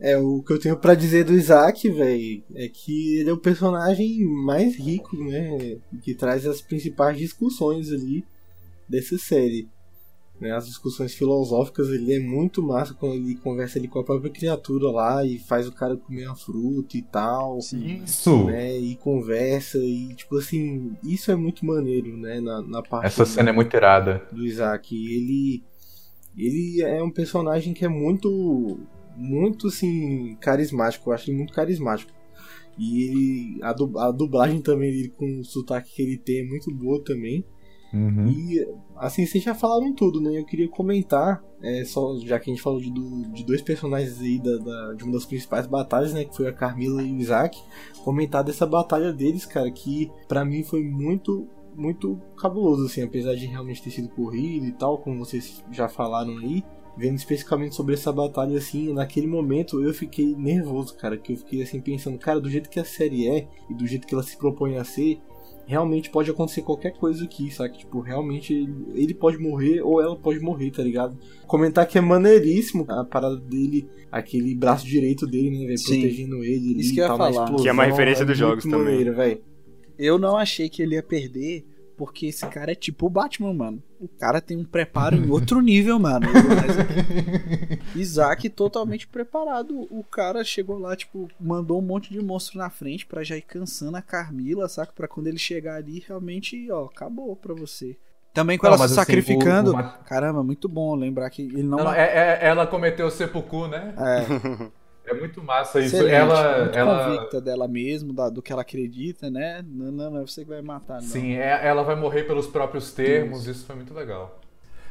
É, 0.00 0.18
o 0.18 0.42
que 0.42 0.52
eu 0.52 0.58
tenho 0.58 0.76
para 0.76 0.94
dizer 0.94 1.24
do 1.24 1.32
Isaac, 1.32 1.88
velho, 1.88 2.42
é 2.54 2.68
que 2.68 3.18
ele 3.18 3.30
é 3.30 3.32
o 3.32 3.38
personagem 3.38 4.24
mais 4.24 4.76
rico, 4.76 5.16
né? 5.16 5.78
Que 6.02 6.14
traz 6.14 6.46
as 6.46 6.60
principais 6.60 7.16
discussões 7.16 7.92
ali 7.92 8.24
dessa 8.88 9.16
série 9.16 9.68
né, 10.40 10.52
as 10.52 10.66
discussões 10.66 11.14
filosóficas 11.14 11.88
ele 11.88 12.12
é 12.12 12.18
muito 12.18 12.62
massa 12.62 12.92
quando 12.92 13.14
ele 13.14 13.36
conversa 13.36 13.78
ali 13.78 13.86
com 13.86 14.00
a 14.00 14.04
própria 14.04 14.30
criatura 14.30 14.90
lá 14.90 15.24
e 15.24 15.38
faz 15.38 15.68
o 15.68 15.72
cara 15.72 15.96
comer 15.96 16.28
a 16.28 16.34
fruta 16.34 16.96
e 16.96 17.02
tal. 17.02 17.58
Isso! 17.58 18.44
Né, 18.44 18.76
e 18.76 18.96
conversa 18.96 19.78
e 19.78 20.14
tipo 20.14 20.36
assim, 20.36 20.96
isso 21.02 21.30
é 21.30 21.36
muito 21.36 21.64
maneiro, 21.64 22.16
né, 22.16 22.40
na, 22.40 22.62
na 22.62 22.82
parte 22.82 23.06
Essa 23.06 23.24
cena 23.24 23.44
do, 23.44 23.50
é 23.50 23.52
muito 23.52 23.74
irada. 23.76 24.26
Do 24.32 24.44
Isaac, 24.44 24.94
ele 24.94 25.62
ele 26.36 26.82
é 26.82 27.02
um 27.02 27.10
personagem 27.10 27.72
que 27.72 27.84
é 27.84 27.88
muito 27.88 28.80
muito 29.16 29.68
assim 29.68 30.36
carismático, 30.40 31.08
eu 31.08 31.14
acho 31.14 31.30
ele 31.30 31.38
muito 31.38 31.52
carismático. 31.52 32.12
E 32.76 33.04
ele, 33.04 33.62
a, 33.62 34.10
dublagem 34.10 34.60
também 34.60 34.90
dele 34.90 35.08
com 35.16 35.40
o 35.40 35.44
sotaque 35.44 35.94
que 35.94 36.02
ele 36.02 36.18
tem 36.18 36.40
é 36.40 36.44
muito 36.44 36.72
boa 36.74 37.02
também. 37.04 37.44
Uhum. 37.94 38.26
E 38.28 38.66
assim, 38.96 39.24
vocês 39.24 39.42
já 39.44 39.54
falaram 39.54 39.92
tudo, 39.94 40.20
né? 40.20 40.36
Eu 40.38 40.44
queria 40.44 40.68
comentar, 40.68 41.42
é, 41.62 41.84
só, 41.84 42.16
já 42.18 42.40
que 42.40 42.50
a 42.50 42.52
gente 42.54 42.62
falou 42.62 42.80
de, 42.80 42.90
do- 42.90 43.22
de 43.32 43.44
dois 43.44 43.62
personagens 43.62 44.20
aí 44.20 44.38
da, 44.38 44.56
da- 44.58 44.94
de 44.94 45.04
uma 45.04 45.12
das 45.12 45.24
principais 45.24 45.66
batalhas, 45.66 46.12
né? 46.12 46.24
Que 46.24 46.34
foi 46.36 46.48
a 46.48 46.52
Carmila 46.52 47.02
e 47.02 47.12
o 47.12 47.16
Isaac. 47.18 47.56
Comentar 48.02 48.42
dessa 48.42 48.66
batalha 48.66 49.12
deles, 49.12 49.46
cara, 49.46 49.70
que 49.70 50.10
pra 50.26 50.44
mim 50.44 50.62
foi 50.64 50.82
muito, 50.82 51.46
muito 51.76 52.20
cabuloso, 52.36 52.86
assim, 52.86 53.02
apesar 53.02 53.34
de 53.34 53.46
realmente 53.46 53.82
ter 53.82 53.90
sido 53.90 54.08
corrido 54.08 54.66
e 54.66 54.72
tal, 54.72 54.98
como 54.98 55.24
vocês 55.24 55.62
já 55.70 55.88
falaram 55.88 56.36
aí. 56.38 56.64
Vendo 56.96 57.16
especificamente 57.16 57.74
sobre 57.74 57.94
essa 57.94 58.12
batalha, 58.12 58.56
assim, 58.56 58.92
naquele 58.92 59.26
momento 59.26 59.82
eu 59.82 59.92
fiquei 59.92 60.36
nervoso, 60.36 60.96
cara. 60.96 61.16
Que 61.16 61.32
eu 61.32 61.36
fiquei 61.36 61.60
assim 61.60 61.80
pensando, 61.80 62.16
cara, 62.18 62.40
do 62.40 62.48
jeito 62.48 62.70
que 62.70 62.78
a 62.78 62.84
série 62.84 63.26
é 63.28 63.48
e 63.68 63.74
do 63.74 63.84
jeito 63.84 64.06
que 64.06 64.14
ela 64.14 64.22
se 64.22 64.36
propõe 64.36 64.76
a 64.76 64.84
ser, 64.84 65.20
realmente 65.66 66.10
pode 66.10 66.30
acontecer 66.30 66.62
qualquer 66.62 66.92
coisa 66.92 67.24
aqui, 67.24 67.50
sabe? 67.50 67.78
Tipo, 67.78 68.00
realmente 68.00 68.52
ele, 68.52 68.74
ele 68.94 69.14
pode 69.14 69.38
morrer 69.38 69.80
ou 69.82 70.00
ela 70.00 70.16
pode 70.16 70.40
morrer, 70.40 70.70
tá 70.70 70.82
ligado? 70.82 71.16
Comentar 71.46 71.86
que 71.86 71.96
é 71.98 72.00
maneiríssimo 72.00 72.84
a 72.88 73.04
parada 73.04 73.36
dele, 73.36 73.86
aquele 74.10 74.54
braço 74.54 74.86
direito 74.86 75.26
dele, 75.26 75.50
né, 75.50 75.66
velho? 75.66 75.78
Sim. 75.78 76.00
Protegendo 76.00 76.44
ele. 76.44 76.80
Isso 76.80 76.92
que 76.94 77.00
eu 77.00 77.04
ia 77.04 77.08
falar. 77.08 77.30
explosão, 77.30 77.56
Que 77.56 77.68
é 77.68 77.72
uma 77.72 77.84
referência 77.84 78.24
dos 78.24 78.38
muito 78.38 78.48
jogos 78.50 78.64
também. 78.64 78.78
maneiro, 78.80 79.14
velho. 79.14 79.40
Eu 79.98 80.18
não 80.18 80.36
achei 80.36 80.68
que 80.68 80.82
ele 80.82 80.96
ia 80.96 81.02
perder, 81.02 81.64
porque 81.96 82.26
esse 82.26 82.46
cara 82.48 82.72
é 82.72 82.74
tipo 82.74 83.06
o 83.06 83.10
Batman, 83.10 83.52
mano. 83.54 83.82
O 84.00 84.08
cara 84.08 84.40
tem 84.40 84.56
um 84.56 84.64
preparo 84.64 85.16
em 85.16 85.28
outro 85.30 85.60
nível, 85.60 85.98
mano. 85.98 86.26
Mas- 86.32 87.94
Isaac 87.96 88.48
totalmente 88.50 89.06
preparado. 89.06 89.86
O 89.90 90.02
cara 90.04 90.42
chegou 90.44 90.78
lá, 90.78 90.94
tipo, 90.96 91.28
mandou 91.40 91.78
um 91.78 91.82
monte 91.84 92.12
de 92.12 92.20
monstro 92.22 92.58
na 92.58 92.70
frente 92.70 93.06
pra 93.06 93.22
já 93.22 93.36
ir 93.36 93.42
cansando 93.42 93.96
a 93.96 94.02
Carmila, 94.02 94.68
saca? 94.68 94.92
Pra 94.94 95.08
quando 95.08 95.26
ele 95.28 95.38
chegar 95.38 95.76
ali, 95.76 96.04
realmente, 96.06 96.70
ó, 96.70 96.84
acabou 96.86 97.34
pra 97.36 97.54
você. 97.54 97.96
Também 98.32 98.58
com 98.58 98.66
Não, 98.66 98.74
ela 98.74 98.78
se 98.78 98.84
assim, 98.86 98.94
sacrificando. 98.94 99.70
o- 99.70 99.74
o 99.74 99.76
Ma- 99.76 99.98
Caramba, 100.04 100.42
muito 100.42 100.68
bom 100.68 100.94
lembrar 100.96 101.30
que 101.30 101.42
ele 101.42 101.62
não. 101.62 101.78
Não, 101.78 101.92
é- 101.94 102.02
é- 102.04 102.38
ela 102.46 102.66
cometeu 102.66 103.08
seppuku, 103.10 103.68
né? 103.68 103.94
É, 103.96 104.68
É 105.06 105.12
muito 105.14 105.42
massa 105.42 105.80
isso. 105.80 105.96
excelente, 105.96 106.14
ela, 106.14 106.58
muito 106.62 106.78
ela, 106.78 107.04
convicta 107.04 107.40
dela 107.40 107.68
mesmo, 107.68 108.12
da- 108.12 108.30
do 108.30 108.40
que 108.40 108.52
ela 108.52 108.62
acredita, 108.62 109.30
né? 109.30 109.62
Não, 109.66 109.92
não, 109.92 110.10
não 110.10 110.18
é 110.20 110.26
você 110.26 110.42
que 110.44 110.48
vai 110.50 110.62
matar, 110.62 110.94
não. 110.94 111.08
Sim, 111.08 111.34
é- 111.34 111.66
ela 111.66 111.82
vai 111.82 111.94
morrer 111.94 112.24
pelos 112.24 112.46
próprios 112.46 112.92
termos, 112.92 113.46
isso 113.46 113.66
foi 113.66 113.76
muito 113.76 113.92
legal. 113.92 114.40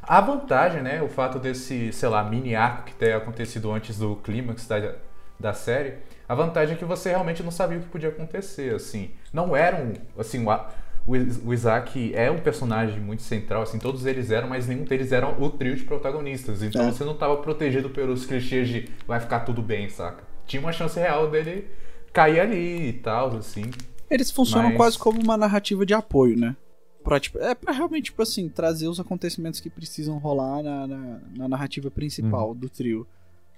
A 0.01 0.19
vantagem, 0.21 0.81
né, 0.81 1.01
o 1.01 1.07
fato 1.07 1.39
desse, 1.39 1.91
sei 1.93 2.09
lá, 2.09 2.23
mini 2.23 2.55
arco 2.55 2.83
que 2.83 2.93
ter 2.93 3.13
acontecido 3.15 3.71
antes 3.71 3.97
do 3.97 4.17
clímax 4.17 4.67
da, 4.67 4.95
da 5.39 5.53
série, 5.53 5.95
a 6.27 6.35
vantagem 6.35 6.75
é 6.75 6.77
que 6.77 6.85
você 6.85 7.09
realmente 7.09 7.41
não 7.41 7.51
sabia 7.51 7.77
o 7.77 7.81
que 7.81 7.87
podia 7.87 8.09
acontecer, 8.09 8.75
assim. 8.75 9.11
Não 9.31 9.55
eram, 9.55 9.93
assim, 10.17 10.43
o, 10.45 10.51
a- 10.51 10.69
o 11.05 11.15
Is- 11.15 11.41
o 11.43 11.53
Isaac 11.53 12.13
é 12.15 12.29
um 12.31 12.39
personagem 12.39 12.99
muito 12.99 13.21
central, 13.23 13.61
assim, 13.63 13.77
todos 13.79 14.05
eles 14.05 14.31
eram, 14.31 14.47
mas 14.49 14.67
nenhum 14.67 14.83
deles 14.85 15.11
eram 15.11 15.41
o 15.41 15.49
trio 15.49 15.75
de 15.75 15.83
protagonistas. 15.83 16.61
Então 16.63 16.83
É. 16.87 16.91
você 16.91 17.03
não 17.03 17.13
estava 17.13 17.37
protegido 17.37 17.89
pelos 17.89 18.25
clichês 18.25 18.67
de 18.69 18.89
vai 19.07 19.19
ficar 19.19 19.41
tudo 19.41 19.61
bem, 19.61 19.89
saca? 19.89 20.23
Tinha 20.45 20.61
uma 20.61 20.71
chance 20.71 20.99
real 20.99 21.29
dele 21.29 21.67
cair 22.13 22.39
ali 22.39 22.89
e 22.89 22.93
tal, 22.93 23.35
assim. 23.37 23.63
Eles 24.09 24.29
funcionam 24.31 24.69
Mas- 24.69 24.77
quase 24.77 24.99
como 24.99 25.19
uma 25.21 25.35
narrativa 25.37 25.85
de 25.85 25.93
apoio, 25.93 26.37
né? 26.37 26.55
Pra, 27.03 27.19
tipo, 27.19 27.37
é 27.39 27.53
pra 27.53 27.73
realmente, 27.73 28.05
tipo 28.05 28.21
assim, 28.21 28.47
trazer 28.47 28.87
os 28.87 28.97
acontecimentos 28.99 29.59
que 29.59 29.69
precisam 29.69 30.17
rolar 30.19 30.63
na, 30.63 30.87
na, 30.87 31.19
na 31.35 31.47
narrativa 31.49 31.91
principal 31.91 32.49
Uhum. 32.49 32.55
do 32.55 32.69
trio. 32.69 33.05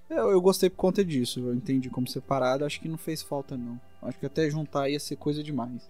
Eu, 0.10 0.32
eu 0.32 0.42
gostei 0.42 0.70
por 0.70 0.78
conta 0.78 1.04
disso, 1.06 1.40
eu 1.40 1.54
entendi 1.54 1.90
como 1.90 2.08
separado, 2.08 2.66
acho 2.66 2.80
que 2.80 2.88
não 2.88 2.98
fez 2.98 3.22
falta 3.22 3.56
não. 3.58 3.80
Acho 4.02 4.20
que 4.20 4.26
até 4.26 4.50
juntar 4.50 4.90
ia 4.90 5.00
ser 5.00 5.16
coisa 5.16 5.44
demais. 5.44 5.88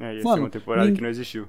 É, 0.00 0.12
ia 0.14 0.18
ser 0.20 0.24
Mano, 0.24 0.42
uma 0.44 0.50
temporada 0.50 0.88
nin- 0.88 0.94
que 0.94 1.00
não 1.02 1.08
existiu. 1.08 1.46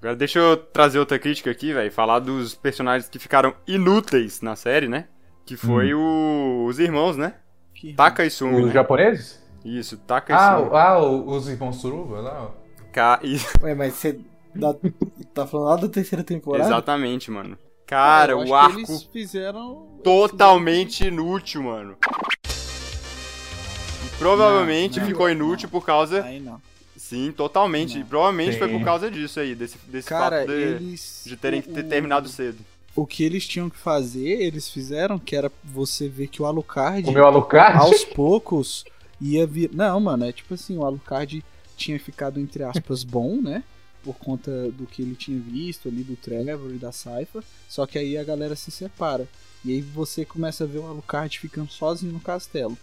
Agora 0.00 0.16
deixa 0.16 0.38
eu 0.38 0.56
trazer 0.56 0.98
outra 0.98 1.18
crítica 1.18 1.50
aqui, 1.50 1.72
velho. 1.72 1.90
Falar 1.90 2.18
dos 2.18 2.54
personagens 2.54 3.08
que 3.08 3.18
ficaram 3.18 3.54
inúteis 3.66 4.40
na 4.42 4.54
série, 4.56 4.88
né? 4.88 5.06
Que 5.46 5.56
foi 5.56 5.94
o- 5.94 6.66
os 6.68 6.78
irmãos, 6.78 7.16
né? 7.16 7.34
Que 7.74 7.94
Taka 7.94 8.24
e 8.24 8.30
Sumi, 8.30 8.60
Os 8.60 8.66
né? 8.66 8.72
japoneses? 8.72 9.42
Isso, 9.64 9.96
Taka 9.98 10.32
e 10.32 10.36
Ah, 10.36 10.56
Sumi. 10.58 10.70
ah, 10.72 10.98
os 11.00 11.48
irmãos 11.48 11.76
Suruba 11.76 12.20
lá, 12.20 12.44
ó. 12.44 12.50
Ka- 12.92 13.20
e- 13.22 13.36
Ué, 13.62 13.74
mas 13.74 13.94
você 13.94 14.20
dá- 14.54 14.74
tá 15.32 15.46
falando 15.46 15.68
lá 15.68 15.76
da 15.76 15.88
terceira 15.88 16.22
temporada? 16.22 16.64
Exatamente, 16.64 17.30
mano. 17.30 17.56
Cara, 17.86 18.32
eu 18.32 18.40
acho 18.40 18.46
o 18.46 18.48
que 18.48 18.52
arco 18.64 18.78
eles 18.80 19.02
fizeram 19.04 19.98
totalmente 20.02 21.06
inútil, 21.06 21.62
mano. 21.64 21.96
E 24.04 24.08
provavelmente 24.18 24.96
Não, 24.98 25.02
não, 25.02 25.08
ficou 25.10 25.26
não. 25.26 25.32
inútil 25.34 25.68
por 25.68 25.84
causa. 25.84 26.24
Sim, 27.08 27.32
totalmente. 27.32 27.94
Não. 27.94 28.00
E 28.00 28.04
provavelmente 28.04 28.56
foi 28.58 28.68
Sim. 28.68 28.78
por 28.78 28.84
causa 28.84 29.10
disso 29.10 29.38
aí, 29.38 29.54
desse, 29.54 29.76
desse 29.86 30.08
Cara, 30.08 30.38
fato 30.40 30.48
de, 30.48 30.54
eles 30.54 31.22
de 31.26 31.36
terem 31.36 31.60
que 31.60 31.68
ter 31.68 31.84
o- 31.84 31.88
terminado 31.88 32.28
cedo. 32.28 32.58
O 32.96 33.04
que 33.06 33.22
eles 33.24 33.46
tinham 33.46 33.68
que 33.68 33.76
fazer, 33.76 34.40
eles 34.40 34.70
fizeram, 34.70 35.18
que 35.18 35.36
era 35.36 35.50
você 35.62 36.08
ver 36.08 36.28
que 36.28 36.40
o 36.40 36.46
Alucard 36.46 37.06
O 37.08 37.12
meu 37.12 37.26
Alucard? 37.26 37.76
aos 37.78 38.04
poucos 38.04 38.84
ia 39.20 39.46
vir. 39.46 39.70
Não, 39.74 40.00
mano, 40.00 40.24
é 40.24 40.32
tipo 40.32 40.54
assim, 40.54 40.78
o 40.78 40.84
Alucard 40.84 41.44
tinha 41.76 41.98
ficado, 42.00 42.40
entre 42.40 42.62
aspas, 42.62 43.02
bom, 43.04 43.40
né? 43.42 43.62
Por 44.02 44.14
conta 44.16 44.70
do 44.70 44.86
que 44.86 45.02
ele 45.02 45.14
tinha 45.16 45.38
visto 45.38 45.88
ali 45.88 46.02
do 46.04 46.14
Trevor 46.16 46.70
e 46.72 46.78
da 46.78 46.92
Saifa. 46.92 47.42
Só 47.68 47.84
que 47.86 47.98
aí 47.98 48.16
a 48.16 48.24
galera 48.24 48.54
se 48.56 48.70
separa. 48.70 49.28
E 49.64 49.72
aí 49.72 49.80
você 49.80 50.24
começa 50.24 50.64
a 50.64 50.66
ver 50.66 50.78
o 50.78 50.86
Alucard 50.86 51.38
ficando 51.38 51.70
sozinho 51.70 52.12
no 52.12 52.20
castelo. 52.20 52.78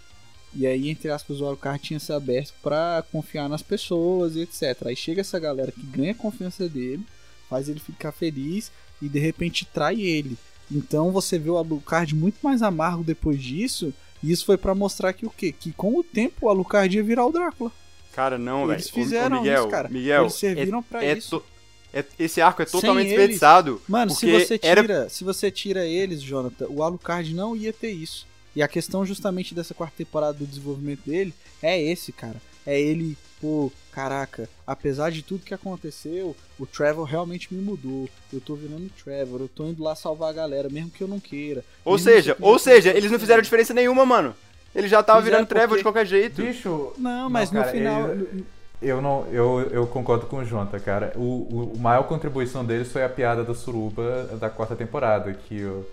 E 0.54 0.68
aí, 0.68 0.90
entre 0.90 1.10
aspas, 1.10 1.40
o 1.40 1.46
Alucard 1.46 1.82
tinha 1.82 2.00
se 2.00 2.12
aberto 2.12 2.54
pra 2.62 3.04
confiar 3.12 3.48
nas 3.48 3.62
pessoas 3.62 4.36
e 4.36 4.42
etc. 4.42 4.86
Aí 4.88 4.96
chega 4.96 5.22
essa 5.22 5.40
galera 5.40 5.72
que 5.72 5.82
ganha 5.82 6.12
a 6.12 6.16
confiança 6.16 6.68
dele, 6.68 7.04
faz 7.50 7.70
ele 7.70 7.80
ficar 7.80 8.12
feliz 8.12 8.72
e 9.02 9.08
de 9.08 9.18
repente 9.20 9.66
trai 9.66 10.02
ele. 10.02 10.38
Então 10.70 11.12
você 11.12 11.40
vê 11.40 11.50
o 11.50 11.58
Alucard 11.58 12.14
muito 12.16 12.38
mais 12.42 12.62
amargo 12.62 13.04
depois 13.04 13.42
disso. 13.42 13.94
E 14.24 14.32
isso 14.32 14.46
foi 14.46 14.58
pra 14.58 14.76
mostrar 14.76 15.14
que 15.14 15.26
o 15.26 15.30
quê? 15.30 15.52
Que 15.58 15.72
com 15.72 15.98
o 15.98 16.04
tempo 16.04 16.46
o 16.46 16.50
Alucard 16.50 16.96
ia 16.96 17.04
virar 17.04 17.26
o 17.26 17.32
Drácula. 17.32 17.72
Cara, 18.14 18.38
não, 18.38 18.68
velho. 18.68 18.78
Eles 18.78 18.88
Ô- 18.88 18.90
ô, 18.90 18.94
fizeram 18.94 19.38
Miguel, 19.42 19.60
isso, 19.62 19.68
cara. 19.70 19.90
Miguel, 19.90 20.22
Eles 20.24 20.34
serviram 20.36 20.84
pra 20.84 21.04
é 21.04 21.18
isso. 21.18 21.40
to- 21.40 21.46
é- 21.94 22.06
esse 22.20 22.40
arco 22.42 22.62
é 22.62 22.66
totalmente 22.66 23.08
eles- 23.08 23.18
desperdiçado. 23.18 23.82
Mano, 23.88 24.12
se 24.12 24.30
você 24.32 24.60
era- 24.62 24.82
tira, 24.82 25.10
se 25.10 25.24
você 25.24 25.50
tira 25.50 25.86
eles, 25.86 26.22
Jonathan, 26.22 26.68
o 26.70 26.84
Alucard 26.84 27.34
não 27.34 27.56
ia 27.56 27.72
ter 27.74 27.92
isso. 27.92 28.28
E 28.56 28.62
a 28.62 28.68
questão 28.68 29.06
justamente 29.06 29.56
dessa 29.56 29.74
quarta 29.74 29.96
temporada 29.98 30.34
do 30.34 30.46
desenvolvimento 30.46 31.02
dele 31.06 31.34
é 31.62 31.82
esse, 31.82 32.12
cara. 32.12 32.36
É 32.66 32.80
ele, 32.80 33.18
pô, 33.40 33.72
caraca, 33.92 34.48
apesar 34.68 35.10
de 35.10 35.22
tudo 35.24 35.44
que 35.46 35.54
aconteceu, 35.54 36.36
o 36.60 36.66
Trevor 36.66 37.06
realmente 37.06 37.54
me 37.54 37.62
mudou. 37.62 38.08
Eu 38.32 38.40
tô 38.40 38.54
virando 38.56 38.90
Trevor, 39.04 39.42
eu 39.42 39.48
tô 39.48 39.66
indo 39.66 39.82
lá 39.84 39.96
salvar 39.96 40.30
a 40.30 40.34
galera, 40.34 40.70
mesmo 40.70 40.92
que 40.92 41.02
eu 41.02 41.08
não 41.08 41.20
queira. 41.20 41.64
Ou 41.84 41.98
seja, 41.98 42.36
que 42.36 42.42
eu 42.44 42.48
ou 42.48 42.60
seja, 42.60 42.92
eles 42.96 43.10
não 43.12 43.18
fizeram 43.20 43.42
diferença 43.42 43.74
nenhuma, 43.74 44.06
mano. 44.06 44.36
Ele 44.76 44.88
já 44.88 45.02
tava 45.02 45.20
Fizeram 45.20 45.38
virando 45.40 45.50
Trevor 45.50 45.68
porque- 45.70 45.78
de 45.80 45.84
qualquer 45.84 46.06
jeito. 46.06 46.42
Bicho, 46.42 46.94
Não, 46.98 47.30
mas 47.30 47.52
Não, 47.52 47.60
no 47.60 47.66
cara, 47.66 47.78
final. 47.78 48.10
ele- 48.12 48.46
eu 48.82 49.02
não, 49.02 49.28
eu, 49.32 49.60
eu 49.72 49.88
concordo 49.88 50.26
com 50.28 50.38
o 50.38 50.46
Jonta, 50.46 50.80
cara. 50.80 51.14
O, 51.16 51.20
o, 51.20 51.74
o 51.76 51.80
maior 51.80 52.04
contribuição 52.04 52.64
deles 52.66 52.92
foi 52.92 53.04
a 53.04 53.10
piada 53.10 53.44
do 53.44 53.54
Suruba 53.56 54.24
da 54.40 54.50
quarta 54.50 54.76
temporada, 54.76 55.34
que 55.34 55.64
o, 55.64 55.86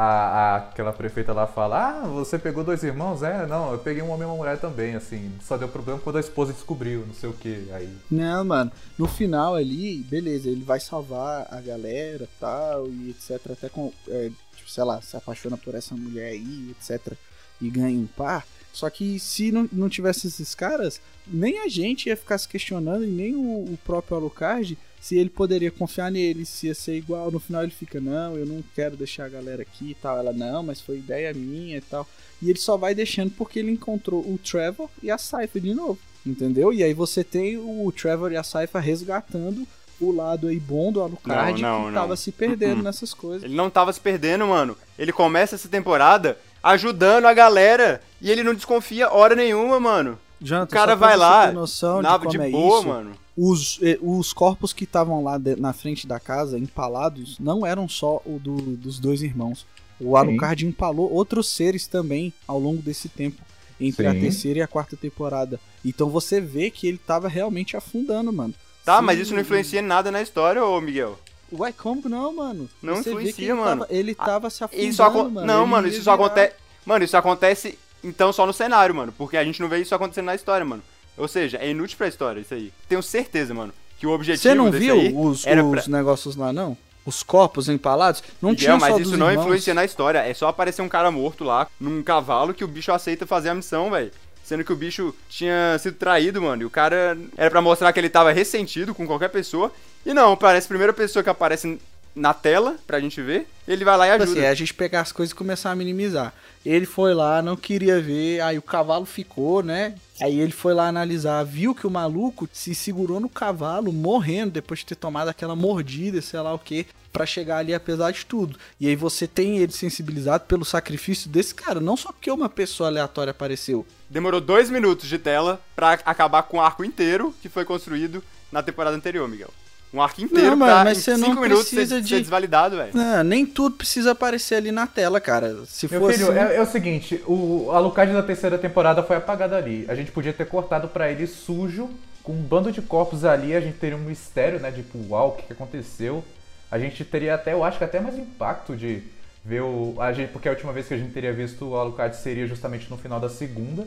a, 0.00 0.04
a- 0.04 0.56
aquela 0.58 0.92
prefeita 0.92 1.32
lá 1.32 1.46
fala, 1.46 1.88
ah, 2.02 2.06
você 2.08 2.38
pegou 2.38 2.62
dois 2.62 2.82
irmãos? 2.82 3.22
É, 3.22 3.46
não, 3.46 3.72
eu 3.72 3.78
peguei 3.78 4.02
um 4.02 4.10
homem 4.10 4.22
e 4.22 4.30
uma 4.30 4.36
mulher 4.36 4.58
também, 4.58 4.94
assim, 4.94 5.32
só 5.42 5.56
deu 5.56 5.68
problema 5.68 5.98
quando 6.00 6.16
a 6.16 6.20
esposa 6.20 6.52
descobriu, 6.52 7.04
não 7.06 7.14
sei 7.14 7.28
o 7.28 7.32
que, 7.32 7.68
aí... 7.72 7.92
Não, 8.10 8.44
mano. 8.44 8.70
No 8.98 9.08
final 9.08 9.54
ali, 9.54 9.98
beleza, 9.98 10.48
ele 10.48 10.64
vai 10.64 10.80
salvar 10.80 11.46
a 11.50 11.60
galera 11.60 12.28
tal, 12.38 12.86
e 12.88 13.10
etc. 13.10 13.52
Até 13.52 13.68
com. 13.68 13.92
é, 14.08 14.30
tipo, 14.56 14.70
sei 14.70 14.84
lá, 14.84 15.00
se 15.02 15.16
apaixona 15.16 15.56
por 15.56 15.74
essa 15.74 15.94
mulher 15.94 16.30
aí, 16.32 16.70
etc. 16.78 17.14
E 17.60 17.68
ganha 17.68 17.98
um 17.98 18.06
par. 18.06 18.46
Só 18.72 18.88
que 18.90 19.18
se 19.18 19.50
não, 19.50 19.68
não 19.72 19.88
tivesse 19.88 20.28
esses 20.28 20.54
caras, 20.54 21.00
nem 21.26 21.58
a 21.60 21.68
gente 21.68 22.08
ia 22.08 22.16
ficar 22.16 22.38
se 22.38 22.46
questionando, 22.48 23.02
e 23.04 23.08
nem 23.08 23.34
o, 23.34 23.72
o 23.72 23.78
próprio 23.84 24.16
Alucard, 24.16 24.78
se 25.00 25.16
ele 25.16 25.30
poderia 25.30 25.70
confiar 25.70 26.10
nele, 26.10 26.44
se 26.44 26.66
ia 26.66 26.74
ser 26.74 26.96
igual. 26.96 27.30
No 27.30 27.40
final 27.40 27.62
ele 27.62 27.72
fica, 27.72 28.00
não, 28.00 28.36
eu 28.36 28.44
não 28.46 28.62
quero 28.74 28.96
deixar 28.96 29.24
a 29.26 29.28
galera 29.28 29.62
aqui 29.62 29.90
e 29.90 29.94
tal. 29.94 30.18
Ela, 30.18 30.32
não, 30.32 30.62
mas 30.62 30.80
foi 30.80 30.96
ideia 30.98 31.32
minha 31.32 31.76
e 31.76 31.80
tal. 31.80 32.06
E 32.42 32.50
ele 32.50 32.58
só 32.58 32.76
vai 32.76 32.94
deixando 32.94 33.30
porque 33.30 33.58
ele 33.58 33.70
encontrou 33.70 34.20
o 34.20 34.38
Trevor 34.38 34.88
e 35.02 35.10
a 35.10 35.18
Cypher 35.18 35.62
de 35.62 35.74
novo. 35.74 35.98
Entendeu? 36.26 36.72
E 36.72 36.82
aí 36.82 36.92
você 36.92 37.24
tem 37.24 37.56
o 37.56 37.92
Trevor 37.92 38.32
e 38.32 38.36
a 38.36 38.42
Cypher 38.42 38.82
resgatando 38.82 39.66
o 40.00 40.12
lado 40.12 40.46
aí 40.48 40.60
bom 40.60 40.92
do 40.92 41.00
Alucard 41.00 41.60
Não, 41.60 41.70
não, 41.70 41.86
que 41.86 41.92
não. 41.92 42.00
tava 42.00 42.16
se 42.16 42.30
perdendo 42.30 42.76
Uh-uh. 42.76 42.82
nessas 42.84 43.12
coisas. 43.14 43.42
Ele 43.44 43.54
não 43.54 43.68
tava 43.70 43.92
se 43.92 44.00
perdendo, 44.00 44.46
mano. 44.46 44.76
Ele 44.98 45.12
começa 45.12 45.54
essa 45.54 45.68
temporada 45.68 46.38
ajudando 46.62 47.26
a 47.26 47.34
galera 47.34 48.00
e 48.20 48.30
ele 48.30 48.42
não 48.42 48.54
desconfia 48.54 49.10
hora 49.10 49.34
nenhuma, 49.34 49.80
mano. 49.80 50.18
Jonathan, 50.40 50.66
o 50.66 50.78
cara 50.78 50.94
vai 50.94 51.16
lá, 51.16 51.50
noção 51.50 52.00
Na, 52.00 52.12
de 52.12 52.18
como 52.26 52.30
de 52.30 52.40
é 52.40 52.50
boa, 52.50 52.78
isso, 52.78 52.88
mano. 52.88 53.12
Os, 53.40 53.78
eh, 53.82 53.96
os 54.02 54.32
corpos 54.32 54.72
que 54.72 54.82
estavam 54.82 55.22
lá 55.22 55.38
de- 55.38 55.54
na 55.54 55.72
frente 55.72 56.08
da 56.08 56.18
casa, 56.18 56.58
empalados, 56.58 57.38
não 57.38 57.64
eram 57.64 57.88
só 57.88 58.20
o 58.26 58.40
do- 58.42 58.76
dos 58.76 58.98
dois 58.98 59.22
irmãos. 59.22 59.64
O 60.00 60.16
Alucard 60.16 60.66
empalou 60.66 61.08
outros 61.12 61.48
seres 61.48 61.86
também 61.86 62.32
ao 62.48 62.58
longo 62.58 62.82
desse 62.82 63.08
tempo, 63.08 63.40
entre 63.80 64.06
a 64.08 64.12
Sim. 64.12 64.20
terceira 64.20 64.58
e 64.58 64.62
a 64.62 64.66
quarta 64.66 64.96
temporada. 64.96 65.60
Então 65.84 66.10
você 66.10 66.40
vê 66.40 66.68
que 66.68 66.88
ele 66.88 66.98
tava 66.98 67.28
realmente 67.28 67.76
afundando, 67.76 68.32
mano. 68.32 68.54
Tá, 68.84 68.98
Sim. 68.98 69.04
mas 69.04 69.18
isso 69.20 69.34
não 69.34 69.40
influencia 69.40 69.78
em 69.78 69.84
nada 69.84 70.10
na 70.10 70.20
história, 70.20 70.64
ô 70.64 70.80
Miguel. 70.80 71.16
Ué, 71.52 71.70
como 71.72 72.08
não, 72.08 72.34
mano? 72.34 72.68
Não 72.82 72.96
Você 72.96 73.10
vê 73.10 73.16
que 73.16 73.28
influencia, 73.30 73.44
ele 73.44 73.54
mano. 73.54 73.80
Tava, 73.82 73.94
ele 73.94 74.14
tava 74.16 74.50
se 74.50 74.64
afundando, 74.64 74.88
Isso 74.88 75.02
acon- 75.02 75.30
mano. 75.30 75.46
Não, 75.46 75.62
Ele 75.62 75.70
mano, 75.70 75.88
isso 75.88 76.02
só 76.02 76.16
virar- 76.16 76.26
acontece. 76.26 76.54
Mano, 76.84 77.04
isso 77.04 77.16
acontece 77.16 77.78
então 78.02 78.32
só 78.32 78.44
no 78.46 78.52
cenário, 78.52 78.94
mano. 78.94 79.12
Porque 79.16 79.36
a 79.36 79.44
gente 79.44 79.60
não 79.60 79.68
vê 79.68 79.78
isso 79.78 79.94
acontecendo 79.94 80.26
na 80.26 80.34
história, 80.34 80.64
mano. 80.66 80.82
Ou 81.18 81.28
seja, 81.28 81.58
é 81.58 81.70
inútil 81.70 81.98
pra 81.98 82.08
história 82.08 82.40
isso 82.40 82.54
aí. 82.54 82.72
Tenho 82.88 83.02
certeza, 83.02 83.52
mano, 83.52 83.72
que 83.98 84.06
o 84.06 84.10
objetivo 84.10 84.42
Você 84.42 84.54
não 84.54 84.70
viu 84.70 85.20
os, 85.20 85.46
era 85.46 85.64
os 85.64 85.84
pra... 85.84 85.96
negócios 85.96 86.36
lá, 86.36 86.52
não? 86.52 86.76
Os 87.04 87.22
corpos 87.22 87.68
empalados? 87.68 88.22
Não 88.40 88.50
Miguel, 88.50 88.64
tinha 88.64 88.76
mas 88.76 88.94
só 88.94 89.00
isso 89.00 89.16
não 89.16 89.30
irmãos. 89.30 89.44
influencia 89.44 89.74
na 89.74 89.84
história. 89.84 90.18
É 90.18 90.34
só 90.34 90.48
aparecer 90.48 90.82
um 90.82 90.88
cara 90.88 91.10
morto 91.10 91.42
lá, 91.42 91.66
num 91.80 92.02
cavalo, 92.02 92.52
que 92.52 92.64
o 92.64 92.68
bicho 92.68 92.92
aceita 92.92 93.26
fazer 93.26 93.48
a 93.48 93.54
missão, 93.54 93.90
velho. 93.90 94.10
Sendo 94.44 94.64
que 94.64 94.72
o 94.72 94.76
bicho 94.76 95.14
tinha 95.28 95.78
sido 95.78 95.96
traído, 95.96 96.40
mano. 96.40 96.62
E 96.62 96.64
o 96.64 96.70
cara 96.70 97.18
era 97.36 97.50
pra 97.50 97.60
mostrar 97.60 97.92
que 97.92 98.00
ele 98.00 98.08
tava 98.08 98.32
ressentido 98.32 98.94
com 98.94 99.06
qualquer 99.06 99.28
pessoa. 99.28 99.72
E 100.06 100.14
não, 100.14 100.36
parece 100.36 100.66
a 100.66 100.68
primeira 100.68 100.92
pessoa 100.92 101.22
que 101.22 101.28
aparece 101.28 101.78
na 102.18 102.34
tela 102.34 102.76
pra 102.86 103.00
gente 103.00 103.20
ver. 103.22 103.46
Ele 103.66 103.84
vai 103.84 103.96
lá 103.96 104.06
e 104.06 104.10
Tipo 104.12 104.22
ajuda. 104.24 104.38
assim, 104.40 104.46
é 104.46 104.50
a 104.50 104.54
gente 104.54 104.74
pegar 104.74 105.00
as 105.02 105.12
coisas 105.12 105.32
e 105.32 105.36
começar 105.36 105.70
a 105.70 105.76
minimizar. 105.76 106.32
Ele 106.64 106.86
foi 106.86 107.14
lá, 107.14 107.40
não 107.40 107.56
queria 107.56 108.00
ver, 108.00 108.40
aí 108.40 108.58
o 108.58 108.62
cavalo 108.62 109.04
ficou, 109.04 109.62
né? 109.62 109.94
Aí 110.20 110.40
ele 110.40 110.52
foi 110.52 110.74
lá 110.74 110.88
analisar, 110.88 111.44
viu 111.44 111.74
que 111.74 111.86
o 111.86 111.90
maluco 111.90 112.48
se 112.52 112.74
segurou 112.74 113.20
no 113.20 113.28
cavalo, 113.28 113.92
morrendo 113.92 114.52
depois 114.52 114.80
de 114.80 114.86
ter 114.86 114.96
tomado 114.96 115.28
aquela 115.28 115.54
mordida, 115.54 116.20
sei 116.20 116.40
lá 116.40 116.52
o 116.52 116.58
que, 116.58 116.86
pra 117.12 117.24
chegar 117.24 117.58
ali 117.58 117.72
apesar 117.72 118.10
de 118.10 118.26
tudo. 118.26 118.58
E 118.80 118.88
aí 118.88 118.96
você 118.96 119.26
tem 119.26 119.58
ele 119.58 119.72
sensibilizado 119.72 120.44
pelo 120.44 120.64
sacrifício 120.64 121.30
desse 121.30 121.54
cara, 121.54 121.80
não 121.80 121.96
só 121.96 122.10
porque 122.10 122.30
uma 122.30 122.48
pessoa 122.48 122.88
aleatória 122.88 123.30
apareceu. 123.30 123.86
Demorou 124.10 124.40
dois 124.40 124.68
minutos 124.70 125.08
de 125.08 125.18
tela 125.18 125.60
pra 125.76 125.92
acabar 125.92 126.42
com 126.42 126.56
o 126.56 126.60
arco 126.60 126.84
inteiro 126.84 127.34
que 127.40 127.48
foi 127.48 127.64
construído 127.64 128.22
na 128.50 128.62
temporada 128.62 128.96
anterior, 128.96 129.28
Miguel. 129.28 129.50
Um 129.92 130.02
arco 130.02 130.20
inteiro 130.20 130.50
Não, 130.50 130.56
mano, 130.56 130.72
pra 130.72 130.84
mas 130.84 130.98
em 130.98 131.00
você 131.00 131.14
cinco 131.16 131.34
não 131.34 131.40
minutos 131.42 131.68
ser, 131.68 131.76
precisa 131.76 132.02
de- 132.02 132.08
ser 132.08 132.20
desvalidado, 132.20 132.76
velho. 132.76 132.92
Nem 133.24 133.46
tudo 133.46 133.76
precisa 133.76 134.10
aparecer 134.12 134.56
ali 134.56 134.70
na 134.70 134.86
tela, 134.86 135.18
cara. 135.20 135.56
Se 135.66 135.88
Meu 135.90 136.00
fosse. 136.00 136.18
filho, 136.18 136.32
é, 136.32 136.56
é 136.56 136.60
o 136.60 136.66
seguinte, 136.66 137.22
o 137.26 137.70
Alucard 137.72 138.12
da 138.12 138.22
terceira 138.22 138.58
temporada 138.58 139.02
foi 139.02 139.16
apagado 139.16 139.54
ali. 139.54 139.86
A 139.88 139.94
gente 139.94 140.12
podia 140.12 140.32
ter 140.32 140.46
cortado 140.46 140.88
pra 140.88 141.10
ele 141.10 141.26
sujo, 141.26 141.88
com 142.22 142.32
um 142.32 142.42
bando 142.42 142.70
de 142.70 142.82
corpos 142.82 143.24
ali, 143.24 143.54
a 143.56 143.60
gente 143.60 143.78
teria 143.78 143.96
um 143.96 144.00
mistério, 144.00 144.60
né? 144.60 144.70
Tipo, 144.70 144.98
uau, 145.08 145.28
o 145.28 145.32
que, 145.32 145.42
que 145.46 145.52
aconteceu? 145.54 146.22
A 146.70 146.78
gente 146.78 147.02
teria 147.02 147.34
até, 147.34 147.54
eu 147.54 147.64
acho 147.64 147.78
que 147.78 147.84
até 147.84 147.98
mais 147.98 148.18
impacto 148.18 148.76
de 148.76 149.02
ver 149.42 149.62
o. 149.62 149.94
A 149.98 150.12
gente, 150.12 150.30
porque 150.32 150.48
a 150.48 150.52
última 150.52 150.70
vez 150.70 150.86
que 150.86 150.92
a 150.92 150.98
gente 150.98 151.14
teria 151.14 151.32
visto 151.32 151.64
o 151.66 151.76
Alucard 151.76 152.14
seria 152.14 152.46
justamente 152.46 152.90
no 152.90 152.98
final 152.98 153.18
da 153.18 153.30
segunda. 153.30 153.86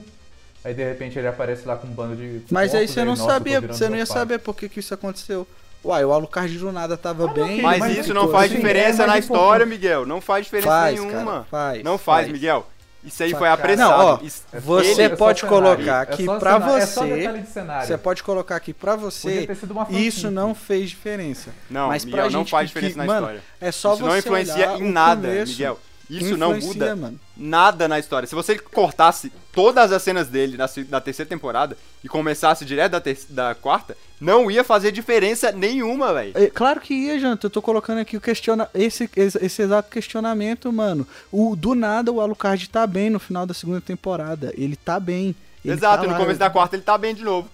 Aí 0.65 0.73
de 0.73 0.83
repente 0.83 1.17
ele 1.19 1.27
aparece 1.27 1.67
lá 1.67 1.75
com 1.75 1.85
um 1.85 1.91
bando 1.91 2.15
de. 2.15 2.41
Mas 2.49 2.73
aí 2.73 2.87
você 2.87 3.03
não 3.03 3.15
sabia, 3.15 3.61
você 3.61 3.87
não 3.87 3.97
ia 3.97 4.05
saber 4.07 4.39
por 4.39 4.55
que, 4.55 4.67
que 4.67 4.79
isso 4.79 4.95
aconteceu. 4.95 5.47
Uai, 5.83 6.05
o 6.05 6.11
Alucard 6.13 6.55
do 6.57 6.71
nada 6.71 6.95
tava 6.95 7.25
meu 7.25 7.33
bem. 7.33 7.61
Mas, 7.61 7.79
mas 7.79 7.97
isso 7.97 8.11
é 8.11 8.13
não 8.13 8.29
faz 8.29 8.51
sim, 8.51 8.57
diferença 8.57 9.03
é 9.03 9.07
na 9.07 9.17
história. 9.17 9.65
Miguel. 9.65 10.05
Não 10.05 10.21
faz 10.21 10.45
diferença 10.45 10.67
Faz, 10.69 10.99
nenhuma. 10.99 11.21
cara, 11.31 11.43
faz, 11.49 11.83
não 11.83 11.97
faz, 11.97 12.21
faz. 12.27 12.31
Miguel. 12.31 12.67
Isso 13.03 13.23
aí 13.23 13.31
Faz, 13.31 13.39
foi 13.39 13.49
apressado. 13.49 13.97
Não, 13.97 14.05
ó, 14.13 14.19
Isso- 14.21 14.43
Você 14.53 15.01
É 15.01 15.09
pode 15.09 15.39
cenário, 15.39 15.63
colocar 15.63 15.97
é 15.97 16.01
aqui 16.03 16.23
só 16.25 16.37
pra 16.37 16.51
cenário, 16.53 16.75
É 16.77 16.85
só 16.85 17.01
você. 17.01 17.15
detalhe 17.15 17.41
de 17.41 17.49
cenário. 17.49 17.87
Você 17.87 17.97
pode 17.97 18.21
colocar 18.23 18.55
aqui 18.55 18.73
pra 18.75 18.95
você. 18.95 19.47
Isso 19.89 20.29
não 20.29 20.53
fez 20.53 20.91
diferença. 20.91 21.49
Não, 21.67 21.87
Mas 21.87 22.05
Miguel, 22.05 22.21
pra 22.25 22.29
não 22.31 22.39
gente 22.41 22.51
faz 22.51 22.69
que- 22.69 22.75
diferença 22.75 22.97
na 22.99 23.05
mano, 23.05 23.21
história. 23.21 23.41
É 23.59 23.71
só 23.71 23.93
Isso 23.93 24.03
você 24.03 24.07
não 24.07 24.17
influencia 24.19 24.53
olhar 24.53 24.79
em 24.79 24.91
nada, 24.91 25.27
começo. 25.29 25.51
Miguel. 25.53 25.79
Isso 26.17 26.37
não 26.37 26.57
muda 26.59 26.95
mano. 26.95 27.19
nada 27.37 27.87
na 27.87 27.97
história. 27.99 28.27
Se 28.27 28.35
você 28.35 28.57
cortasse 28.57 29.31
todas 29.53 29.91
as 29.91 30.01
cenas 30.01 30.27
dele 30.27 30.57
na, 30.57 30.69
na 30.89 30.99
terceira 30.99 31.29
temporada 31.29 31.77
e 32.03 32.09
começasse 32.09 32.65
direto 32.65 32.91
da, 32.91 33.01
da 33.29 33.55
quarta, 33.55 33.95
não 34.19 34.51
ia 34.51 34.63
fazer 34.63 34.91
diferença 34.91 35.51
nenhuma, 35.51 36.13
velho. 36.13 36.33
É, 36.35 36.47
Claro 36.49 36.81
que 36.81 36.93
ia, 36.93 37.19
Janta. 37.19 37.47
Eu 37.47 37.51
tô 37.51 37.61
colocando 37.61 37.99
aqui 37.99 38.17
o 38.17 38.21
questiona 38.21 38.69
esse, 38.73 39.09
esse, 39.15 39.37
esse 39.43 39.61
exato 39.61 39.89
questionamento, 39.89 40.71
mano. 40.71 41.07
O, 41.31 41.55
do 41.55 41.73
nada 41.73 42.11
o 42.11 42.19
Alucard 42.19 42.69
tá 42.69 42.85
bem 42.85 43.09
no 43.09 43.19
final 43.19 43.45
da 43.45 43.53
segunda 43.53 43.79
temporada. 43.81 44.53
Ele 44.57 44.75
tá 44.75 44.99
bem. 44.99 45.35
Ele 45.63 45.73
Exato, 45.75 46.01
tá 46.03 46.07
no 46.07 46.13
lá. 46.13 46.17
começo 46.19 46.39
da 46.39 46.49
quarta 46.49 46.75
ele 46.75 46.83
tá 46.83 46.97
bem 46.97 47.15
de 47.15 47.23
novo. 47.23 47.49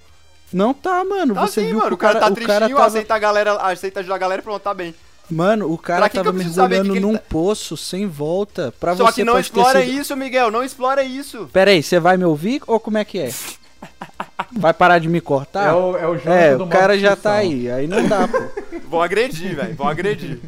Não 0.51 0.73
tá, 0.73 1.03
mano. 1.03 1.35
Tá 1.35 1.41
Você 1.41 1.61
sim, 1.61 1.67
viu 1.67 1.77
mano. 1.77 1.89
que 1.89 1.93
O 1.93 1.97
cara, 1.97 2.19
tá 2.19 2.31
tristinho, 2.31 2.45
o 2.45 2.47
cara 2.47 2.69
tava... 2.69 2.85
aceita 2.87 3.15
a 3.15 3.19
galera, 3.19 3.53
aceita 3.55 3.99
ajudar 3.99 4.15
a 4.15 4.19
galera 4.19 4.41
e 4.41 4.43
pronto, 4.43 4.61
tá 4.61 4.73
bem. 4.73 4.95
Mano, 5.29 5.71
o 5.71 5.77
cara 5.77 6.07
tava 6.09 6.31
mergulhando 6.31 6.93
que 6.93 6.99
num 6.99 7.13
tá- 7.13 7.23
poço 7.29 7.75
sem 7.75 8.07
volta. 8.07 8.73
Pra 8.79 8.95
Só 8.95 9.05
você 9.07 9.15
que 9.21 9.23
não 9.25 9.37
explora 9.39 9.81
sido- 9.83 9.99
isso, 9.99 10.15
Miguel. 10.15 10.49
Não 10.49 10.63
explora 10.63 11.03
isso. 11.03 11.49
Pera 11.51 11.71
aí, 11.71 11.83
você 11.83 11.99
vai 11.99 12.15
me 12.17 12.23
ouvir 12.25 12.61
ou 12.65 12.79
como 12.79 12.97
é 12.97 13.03
que 13.05 13.19
é? 13.19 13.29
Vai 14.51 14.73
parar 14.73 14.97
de 14.99 15.07
me 15.07 15.21
cortar? 15.21 15.67
É 15.69 15.73
o, 15.73 15.97
é 15.97 16.07
o 16.07 16.17
jogo 16.17 16.29
É, 16.31 16.55
do 16.55 16.63
o 16.63 16.67
cara 16.67 16.97
já 16.97 17.15
tá 17.15 17.33
aí, 17.33 17.69
aí 17.69 17.87
não 17.87 18.07
dá, 18.07 18.27
pô. 18.27 18.37
Vão 18.89 19.01
agredir, 19.01 19.55
velho. 19.55 19.75
Vão 19.75 19.87
agredir. 19.87 20.39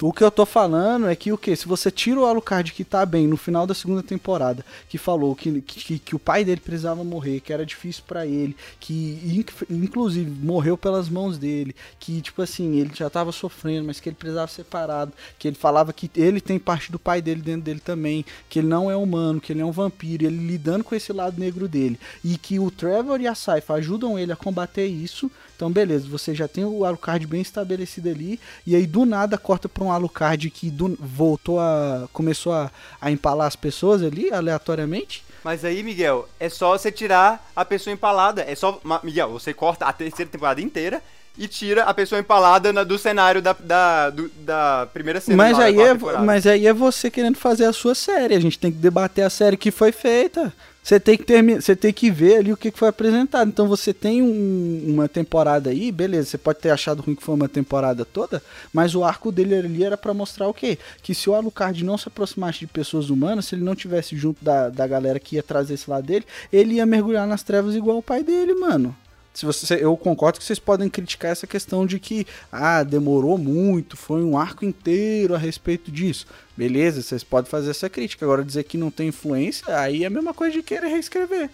O 0.00 0.12
que 0.12 0.22
eu 0.22 0.30
tô 0.30 0.46
falando 0.46 1.08
é 1.08 1.16
que 1.16 1.32
o 1.32 1.36
que? 1.36 1.56
Se 1.56 1.66
você 1.66 1.90
tira 1.90 2.20
o 2.20 2.24
Alucard 2.24 2.72
que 2.72 2.84
tá 2.84 3.04
bem 3.04 3.26
no 3.26 3.36
final 3.36 3.66
da 3.66 3.74
segunda 3.74 4.00
temporada, 4.00 4.64
que 4.88 4.96
falou 4.96 5.34
que, 5.34 5.60
que, 5.60 5.98
que 5.98 6.14
o 6.14 6.20
pai 6.20 6.44
dele 6.44 6.60
precisava 6.60 7.02
morrer, 7.02 7.40
que 7.40 7.52
era 7.52 7.66
difícil 7.66 8.04
pra 8.06 8.24
ele, 8.24 8.56
que 8.78 9.18
inc- 9.24 9.66
inclusive 9.68 10.30
morreu 10.30 10.78
pelas 10.78 11.08
mãos 11.08 11.36
dele, 11.36 11.74
que 11.98 12.20
tipo 12.20 12.40
assim, 12.40 12.76
ele 12.76 12.92
já 12.94 13.10
tava 13.10 13.32
sofrendo, 13.32 13.88
mas 13.88 13.98
que 13.98 14.08
ele 14.08 14.14
precisava 14.14 14.46
ser 14.46 14.62
separado, 14.62 15.12
que 15.36 15.48
ele 15.48 15.56
falava 15.56 15.92
que 15.92 16.08
ele 16.14 16.40
tem 16.40 16.60
parte 16.60 16.92
do 16.92 16.98
pai 16.98 17.20
dele 17.20 17.42
dentro 17.42 17.62
dele 17.62 17.80
também, 17.80 18.24
que 18.48 18.60
ele 18.60 18.68
não 18.68 18.88
é 18.88 18.94
humano, 18.94 19.40
que 19.40 19.52
ele 19.52 19.62
é 19.62 19.66
um 19.66 19.72
vampiro, 19.72 20.24
ele 20.24 20.46
lidando 20.46 20.84
com 20.84 20.94
esse 20.94 21.12
lado 21.12 21.40
negro 21.40 21.66
dele, 21.66 21.98
e 22.22 22.38
que 22.38 22.60
o 22.60 22.70
Trevor 22.70 23.20
e 23.20 23.26
a 23.26 23.34
Saifa 23.34 23.74
ajudam 23.74 24.16
ele 24.16 24.30
a 24.30 24.36
combater 24.36 24.86
isso. 24.86 25.28
Então, 25.58 25.72
beleza, 25.72 26.06
você 26.08 26.36
já 26.36 26.46
tem 26.46 26.64
o 26.64 26.84
Alucard 26.84 27.26
bem 27.26 27.40
estabelecido 27.40 28.08
ali, 28.08 28.38
e 28.64 28.76
aí 28.76 28.86
do 28.86 29.04
nada 29.04 29.36
corta 29.36 29.68
pra 29.68 29.82
um 29.82 29.90
Alucard 29.90 30.48
que 30.50 30.70
do- 30.70 30.96
voltou 31.00 31.58
a. 31.58 32.06
começou 32.12 32.52
a, 32.52 32.70
a 33.00 33.10
empalar 33.10 33.48
as 33.48 33.56
pessoas 33.56 34.00
ali, 34.04 34.32
aleatoriamente. 34.32 35.24
Mas 35.42 35.64
aí, 35.64 35.82
Miguel, 35.82 36.28
é 36.38 36.48
só 36.48 36.78
você 36.78 36.92
tirar 36.92 37.50
a 37.56 37.64
pessoa 37.64 37.92
empalada. 37.92 38.42
É 38.46 38.54
só. 38.54 38.80
Miguel, 39.02 39.30
você 39.32 39.52
corta 39.52 39.84
a 39.86 39.92
terceira 39.92 40.30
temporada 40.30 40.60
inteira 40.60 41.02
e 41.36 41.48
tira 41.48 41.82
a 41.82 41.92
pessoa 41.92 42.20
empalada 42.20 42.72
na- 42.72 42.84
do 42.84 42.96
cenário 42.96 43.42
da, 43.42 43.52
da, 43.58 44.10
do- 44.10 44.28
da 44.38 44.88
primeira 44.94 45.20
cena. 45.20 45.36
Mas 45.36 45.58
aí, 45.58 45.76
é, 45.80 45.92
temporada. 45.92 46.24
mas 46.24 46.46
aí 46.46 46.68
é 46.68 46.72
você 46.72 47.10
querendo 47.10 47.36
fazer 47.36 47.64
a 47.64 47.72
sua 47.72 47.96
série. 47.96 48.36
A 48.36 48.40
gente 48.40 48.60
tem 48.60 48.70
que 48.70 48.78
debater 48.78 49.24
a 49.24 49.30
série 49.30 49.56
que 49.56 49.72
foi 49.72 49.90
feita. 49.90 50.52
Você 50.88 50.98
tem 50.98 51.18
que 51.18 51.24
terminar, 51.24 51.60
você 51.60 51.76
tem 51.76 51.92
que 51.92 52.10
ver 52.10 52.36
ali 52.38 52.50
o 52.50 52.56
que 52.56 52.70
foi 52.70 52.88
apresentado. 52.88 53.46
Então 53.46 53.68
você 53.68 53.92
tem 53.92 54.22
um- 54.22 54.84
uma 54.86 55.06
temporada 55.06 55.68
aí, 55.68 55.92
beleza, 55.92 56.30
você 56.30 56.38
pode 56.38 56.60
ter 56.60 56.70
achado 56.70 57.02
ruim 57.02 57.14
que 57.14 57.22
foi 57.22 57.34
uma 57.34 57.46
temporada 57.46 58.06
toda, 58.06 58.42
mas 58.72 58.94
o 58.94 59.04
arco 59.04 59.30
dele 59.30 59.54
ali 59.54 59.84
era 59.84 59.98
pra 59.98 60.14
mostrar 60.14 60.48
o 60.48 60.54
quê? 60.54 60.78
Que 61.02 61.14
se 61.14 61.28
o 61.28 61.34
Alucard 61.34 61.84
não 61.84 61.98
se 61.98 62.08
aproximasse 62.08 62.60
de 62.60 62.68
pessoas 62.68 63.10
humanas, 63.10 63.44
se 63.44 63.54
ele 63.54 63.64
não 63.64 63.76
tivesse 63.76 64.16
junto 64.16 64.42
da, 64.42 64.70
da 64.70 64.86
galera 64.86 65.20
que 65.20 65.36
ia 65.36 65.42
trazer 65.42 65.74
esse 65.74 65.90
lado 65.90 66.06
dele, 66.06 66.24
ele 66.50 66.76
ia 66.76 66.86
mergulhar 66.86 67.26
nas 67.26 67.42
trevas 67.42 67.74
igual 67.74 67.98
o 67.98 68.02
pai 68.02 68.22
dele, 68.22 68.54
mano. 68.54 68.96
Se 69.34 69.44
você, 69.44 69.74
eu 69.74 69.94
concordo 69.94 70.38
que 70.38 70.44
vocês 70.44 70.58
podem 70.58 70.88
criticar 70.88 71.30
essa 71.30 71.46
questão 71.46 71.84
de 71.84 72.00
que 72.00 72.26
ah, 72.50 72.82
demorou 72.82 73.36
muito, 73.36 73.94
foi 73.94 74.24
um 74.24 74.38
arco 74.38 74.64
inteiro 74.64 75.34
a 75.34 75.38
respeito 75.38 75.92
disso. 75.92 76.26
Beleza, 76.58 77.02
vocês 77.02 77.22
podem 77.22 77.48
fazer 77.48 77.70
essa 77.70 77.88
crítica. 77.88 78.24
Agora 78.24 78.44
dizer 78.44 78.64
que 78.64 78.76
não 78.76 78.90
tem 78.90 79.06
influência, 79.06 79.78
aí 79.78 80.02
é 80.02 80.08
a 80.08 80.10
mesma 80.10 80.34
coisa 80.34 80.52
de 80.52 80.60
querer 80.60 80.88
reescrever. 80.88 81.48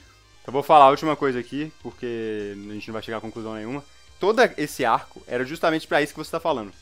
Eu 0.47 0.51
vou 0.51 0.63
falar 0.63 0.87
a 0.87 0.89
última 0.89 1.15
coisa 1.15 1.39
aqui, 1.39 1.71
porque 1.83 2.55
a 2.71 2.73
gente 2.73 2.89
não 2.89 2.95
vai 2.95 3.03
chegar 3.03 3.19
a 3.19 3.21
conclusão 3.21 3.53
nenhuma. 3.53 3.85
Todo 4.19 4.41
esse 4.57 4.83
arco 4.83 5.23
era 5.27 5.45
justamente 5.45 5.87
pra 5.87 6.01
isso 6.01 6.15
que 6.15 6.19
você 6.19 6.31
tá 6.31 6.41
falando. 6.41 6.73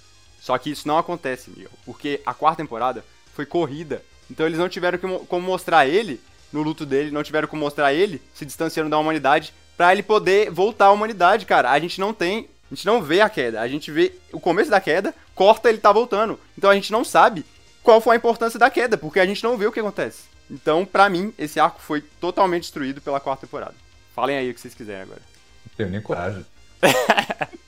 Só 0.40 0.56
que 0.56 0.70
isso 0.70 0.86
não 0.86 0.98
acontece, 0.98 1.50
Miguel. 1.50 1.72
Porque 1.84 2.20
a 2.24 2.32
quarta 2.32 2.62
temporada 2.62 3.04
foi 3.34 3.44
corrida. 3.44 4.04
Então 4.30 4.46
eles 4.46 4.58
não 4.60 4.68
tiveram 4.68 5.00
como 5.26 5.44
mostrar 5.44 5.88
ele 5.88 6.20
no 6.52 6.62
luto 6.62 6.86
dele, 6.86 7.10
não 7.10 7.24
tiveram 7.24 7.48
como 7.48 7.64
mostrar 7.64 7.92
ele 7.92 8.22
se 8.32 8.46
distanciando 8.46 8.88
da 8.88 8.98
humanidade 8.98 9.52
pra 9.76 9.90
ele 9.92 10.02
poder 10.04 10.48
voltar 10.48 10.86
à 10.86 10.92
humanidade, 10.92 11.44
cara. 11.44 11.72
A 11.72 11.80
gente 11.80 11.98
não 11.98 12.14
tem, 12.14 12.48
a 12.70 12.74
gente 12.74 12.86
não 12.86 13.02
vê 13.02 13.20
a 13.20 13.28
queda, 13.28 13.60
a 13.60 13.66
gente 13.66 13.90
vê 13.90 14.12
o 14.32 14.38
começo 14.38 14.70
da 14.70 14.80
queda, 14.80 15.12
corta 15.34 15.68
ele 15.68 15.78
tá 15.78 15.90
voltando. 15.90 16.38
Então 16.56 16.70
a 16.70 16.74
gente 16.76 16.92
não 16.92 17.04
sabe 17.04 17.44
qual 17.82 18.00
foi 18.00 18.14
a 18.14 18.18
importância 18.18 18.58
da 18.58 18.70
queda, 18.70 18.96
porque 18.96 19.20
a 19.20 19.26
gente 19.26 19.42
não 19.42 19.56
vê 19.56 19.66
o 19.66 19.72
que 19.72 19.80
acontece. 19.80 20.24
Então, 20.50 20.84
pra 20.84 21.08
mim, 21.08 21.32
esse 21.38 21.58
arco 21.58 21.80
foi 21.80 22.00
totalmente 22.20 22.62
destruído 22.62 23.00
pela 23.00 23.20
quarta 23.20 23.46
temporada. 23.46 23.74
Falem 24.14 24.36
aí 24.36 24.50
o 24.50 24.54
que 24.54 24.60
vocês 24.60 24.74
quiserem 24.74 25.02
agora. 25.02 25.22
Não 25.66 25.76
tenho 25.76 25.90
nem 25.90 26.00
coragem. 26.02 26.44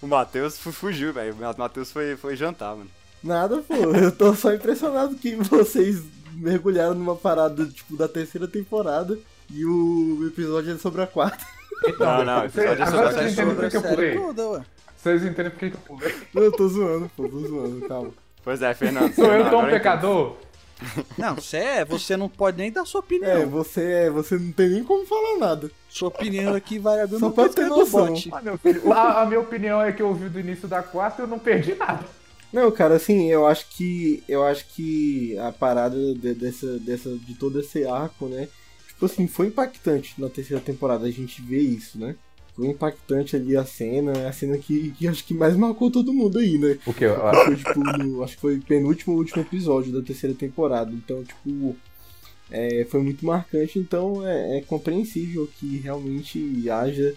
O 0.00 0.06
Matheus 0.06 0.56
fu- 0.56 0.70
fugiu, 0.72 1.12
velho. 1.12 1.34
O 1.34 1.58
Matheus 1.58 1.90
foi, 1.90 2.16
foi 2.16 2.36
jantar, 2.36 2.76
mano. 2.76 2.88
Nada, 3.22 3.58
pô. 3.62 3.74
Eu 3.74 4.12
tô 4.12 4.32
só 4.34 4.54
impressionado 4.54 5.16
que 5.16 5.34
vocês 5.34 6.02
mergulharam 6.34 6.94
numa 6.94 7.16
parada, 7.16 7.66
tipo, 7.66 7.96
da 7.96 8.06
terceira 8.06 8.46
temporada 8.46 9.18
e 9.50 9.64
o 9.64 10.24
episódio 10.28 10.72
é 10.72 10.78
sobre 10.78 11.02
a 11.02 11.06
quarta. 11.06 11.44
Não, 11.98 12.24
não, 12.24 12.42
o 12.42 12.44
episódio 12.44 12.82
é 12.82 12.86
sobre 12.86 13.00
a 13.06 13.10
vocês 13.10 13.34
série 13.34 13.50
entendem 13.50 13.54
por 13.56 13.70
que 13.70 13.76
eu 13.76 13.82
pulei. 13.82 14.64
Vocês 14.96 15.24
entendem 15.24 15.50
por 15.50 15.58
que 15.58 15.70
que 15.70 15.76
eu 15.76 15.80
pulei. 15.80 16.14
Eu 16.34 16.52
tô 16.52 16.68
zoando, 16.68 17.10
pô, 17.16 17.28
tô 17.28 17.40
zoando, 17.40 17.88
calma. 17.88 18.10
Pois 18.48 18.62
é, 18.62 18.72
Fernando. 18.72 19.12
Sou 19.14 19.26
eu 19.26 19.44
tão 19.44 19.56
um 19.56 19.58
agora 19.58 19.72
pecador? 19.72 20.36
Não, 21.18 21.34
você 21.34 21.58
é, 21.58 21.84
você 21.84 22.16
não 22.16 22.30
pode 22.30 22.56
nem 22.56 22.72
dar 22.72 22.86
sua 22.86 23.00
opinião. 23.00 23.30
É, 23.30 23.44
você, 23.44 24.08
você 24.08 24.38
não 24.38 24.52
tem 24.52 24.70
nem 24.70 24.84
como 24.84 25.04
falar 25.04 25.36
nada. 25.36 25.70
Sua 25.90 26.08
opinião 26.08 26.54
aqui 26.54 26.78
vai 26.78 27.02
abrir 27.02 27.18
Só 27.18 27.28
pra 27.28 27.48
ter 27.50 27.66
noção. 27.66 28.14
Ah, 28.90 28.94
a, 28.94 29.22
a 29.22 29.26
minha 29.26 29.40
opinião 29.40 29.82
é 29.82 29.92
que 29.92 30.00
eu 30.00 30.14
vi 30.14 30.30
do 30.30 30.40
início 30.40 30.66
da 30.66 30.82
quarta 30.82 31.20
e 31.20 31.24
eu 31.24 31.28
não 31.28 31.38
perdi 31.38 31.74
nada. 31.74 32.06
Não, 32.50 32.70
cara, 32.70 32.94
assim, 32.94 33.26
eu 33.26 33.46
acho 33.46 33.68
que. 33.68 34.22
Eu 34.26 34.42
acho 34.46 34.66
que 34.68 35.36
a 35.40 35.52
parada 35.52 35.96
de, 36.14 36.32
dessa, 36.32 36.78
dessa, 36.78 37.10
de 37.18 37.34
todo 37.34 37.60
esse 37.60 37.84
arco, 37.84 38.28
né? 38.28 38.48
Tipo 38.86 39.04
assim, 39.04 39.26
foi 39.26 39.48
impactante 39.48 40.14
na 40.16 40.30
terceira 40.30 40.62
temporada 40.62 41.04
a 41.04 41.10
gente 41.10 41.42
ver 41.42 41.60
isso, 41.60 41.98
né? 41.98 42.14
Foi 42.58 42.66
impactante 42.66 43.36
ali 43.36 43.56
a 43.56 43.64
cena, 43.64 44.28
a 44.28 44.32
cena 44.32 44.58
que, 44.58 44.90
que 44.98 45.06
acho 45.06 45.24
que 45.24 45.32
mais 45.32 45.56
marcou 45.56 45.92
todo 45.92 46.12
mundo 46.12 46.38
aí, 46.40 46.58
né? 46.58 46.76
O 46.84 46.92
que? 46.92 47.04
Foi, 47.44 47.54
tipo, 47.56 47.78
no- 47.78 48.24
acho 48.24 48.34
que 48.34 48.40
foi 48.40 48.56
o 48.56 48.62
penúltimo 48.62 49.14
último 49.16 49.40
episódio 49.42 49.92
da 49.92 50.02
terceira 50.02 50.34
temporada. 50.34 50.90
Então, 50.92 51.22
tipo, 51.22 51.76
é, 52.50 52.84
foi 52.90 53.00
muito 53.00 53.24
marcante. 53.24 53.78
Então, 53.78 54.26
é, 54.26 54.58
é 54.58 54.60
compreensível 54.62 55.48
que 55.58 55.76
realmente 55.78 56.68
haja 56.68 57.14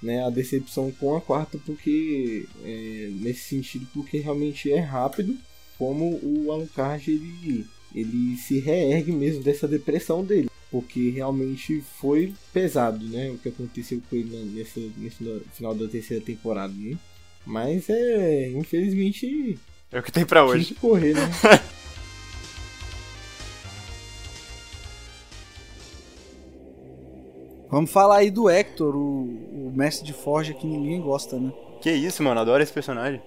né, 0.00 0.24
a 0.24 0.30
decepção 0.30 0.92
com 0.92 1.16
a 1.16 1.20
quarta, 1.20 1.58
porque 1.66 2.46
é, 2.64 3.10
nesse 3.20 3.48
sentido, 3.48 3.86
porque 3.92 4.18
realmente 4.18 4.70
é 4.70 4.78
rápido, 4.78 5.36
como 5.76 6.20
o 6.22 6.52
Alucard 6.52 7.10
ele, 7.10 7.66
ele 7.92 8.36
se 8.36 8.60
reergue 8.60 9.10
mesmo 9.10 9.42
dessa 9.42 9.66
depressão 9.66 10.22
dele. 10.24 10.48
Porque 10.74 11.10
realmente 11.10 11.80
foi 12.00 12.34
pesado, 12.52 13.06
né? 13.06 13.30
O 13.30 13.38
que 13.38 13.48
aconteceu 13.48 14.02
com 14.10 14.16
ele 14.16 14.36
nessa, 14.56 14.80
nesse 14.96 15.24
final 15.52 15.72
da 15.72 15.86
terceira 15.86 16.20
temporada, 16.20 16.74
né? 16.76 16.98
Mas 17.46 17.88
é. 17.88 18.50
Infelizmente. 18.50 19.56
É 19.92 20.00
o 20.00 20.02
que 20.02 20.10
tem 20.10 20.26
pra 20.26 20.40
Tinha 20.40 20.52
hoje. 20.52 20.74
que 20.74 20.74
correr, 20.74 21.14
né? 21.14 21.30
Vamos 27.70 27.92
falar 27.92 28.16
aí 28.16 28.32
do 28.32 28.50
Hector, 28.50 28.96
o, 28.96 29.68
o 29.68 29.72
mestre 29.72 30.04
de 30.04 30.12
forja 30.12 30.52
que 30.52 30.66
ninguém 30.66 31.00
gosta, 31.00 31.38
né? 31.38 31.52
Que 31.80 31.92
isso, 31.92 32.20
mano, 32.20 32.40
adoro 32.40 32.60
esse 32.60 32.72
personagem. 32.72 33.22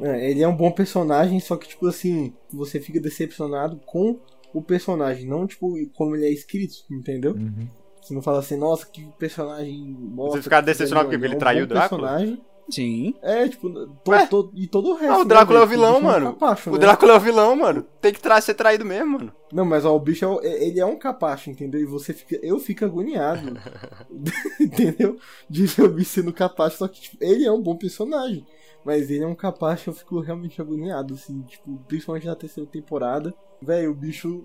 É, 0.00 0.30
ele 0.30 0.42
é 0.42 0.48
um 0.48 0.56
bom 0.56 0.70
personagem, 0.70 1.38
só 1.40 1.56
que, 1.56 1.68
tipo 1.68 1.86
assim, 1.86 2.32
você 2.50 2.80
fica 2.80 2.98
decepcionado 2.98 3.78
com 3.84 4.18
o 4.58 4.62
personagem, 4.62 5.26
não, 5.26 5.46
tipo, 5.46 5.74
como 5.94 6.14
ele 6.16 6.26
é 6.26 6.30
escrito, 6.30 6.74
entendeu? 6.90 7.32
Uhum. 7.32 7.68
Você 8.00 8.14
não 8.14 8.22
fala 8.22 8.38
assim, 8.38 8.56
nossa, 8.56 8.86
que 8.86 9.04
personagem 9.18 9.92
bosta. 9.98 10.36
Você 10.38 10.42
fica 10.42 10.60
que 10.60 10.66
decepcionado 10.66 11.08
fizeram, 11.08 11.20
porque 11.20 11.26
ele 11.26 11.34
é 11.34 11.36
um 11.36 11.38
traiu 11.40 11.64
o 11.64 11.66
Drácula? 11.66 12.08
personagem. 12.08 12.40
Sim. 12.68 13.14
É, 13.22 13.46
tipo, 13.48 13.70
to, 13.70 14.12
to- 14.28 14.52
e 14.56 14.66
todo 14.66 14.90
o 14.90 14.94
resto. 14.94 15.12
Ah, 15.12 15.16
o 15.18 15.22
né, 15.22 15.24
Drácula 15.26 15.60
é 15.60 15.62
o 15.62 15.66
velho? 15.66 15.80
vilão, 15.80 15.94
bicho 15.94 16.04
é 16.04 16.08
um 16.08 16.12
mano. 16.12 16.26
capacho, 16.32 16.70
O 16.70 16.72
né? 16.72 16.78
Drácula 16.80 17.12
é 17.12 17.16
o 17.16 17.20
vilão, 17.20 17.54
mano. 17.56 17.86
Tem 18.00 18.12
que 18.12 18.20
tra 18.20 18.40
ser 18.40 18.54
traído 18.54 18.84
mesmo, 18.84 19.12
mano. 19.18 19.32
Não, 19.52 19.64
mas 19.64 19.84
ó, 19.84 19.94
o 19.94 20.00
bicho 20.00 20.24
é, 20.24 20.28
o- 20.28 20.40
é- 20.40 20.64
ele 20.66 20.80
é 20.80 20.84
um 20.86 20.98
capacho, 20.98 21.48
entendeu? 21.48 21.80
E 21.80 21.84
você 21.84 22.12
fica. 22.12 22.36
Eu 22.42 22.58
fico 22.58 22.84
agoniado. 22.84 23.56
entendeu? 24.60 25.16
De 25.48 25.66
ver 25.66 25.82
o 25.84 25.88
bicho 25.92 26.10
sendo 26.10 26.32
capacho, 26.32 26.78
só 26.78 26.88
que 26.88 27.00
tipo, 27.00 27.16
ele 27.20 27.44
é 27.44 27.52
um 27.52 27.60
bom 27.62 27.76
personagem. 27.76 28.44
Mas 28.86 29.10
ele 29.10 29.24
é 29.24 29.26
um 29.26 29.34
capacho, 29.34 29.90
eu 29.90 29.94
fico 29.94 30.20
realmente 30.20 30.60
agoniado, 30.60 31.14
assim, 31.14 31.42
tipo, 31.42 31.76
principalmente 31.88 32.24
na 32.28 32.36
terceira 32.36 32.70
temporada. 32.70 33.34
Velho, 33.60 33.90
o 33.90 33.94
bicho 33.94 34.44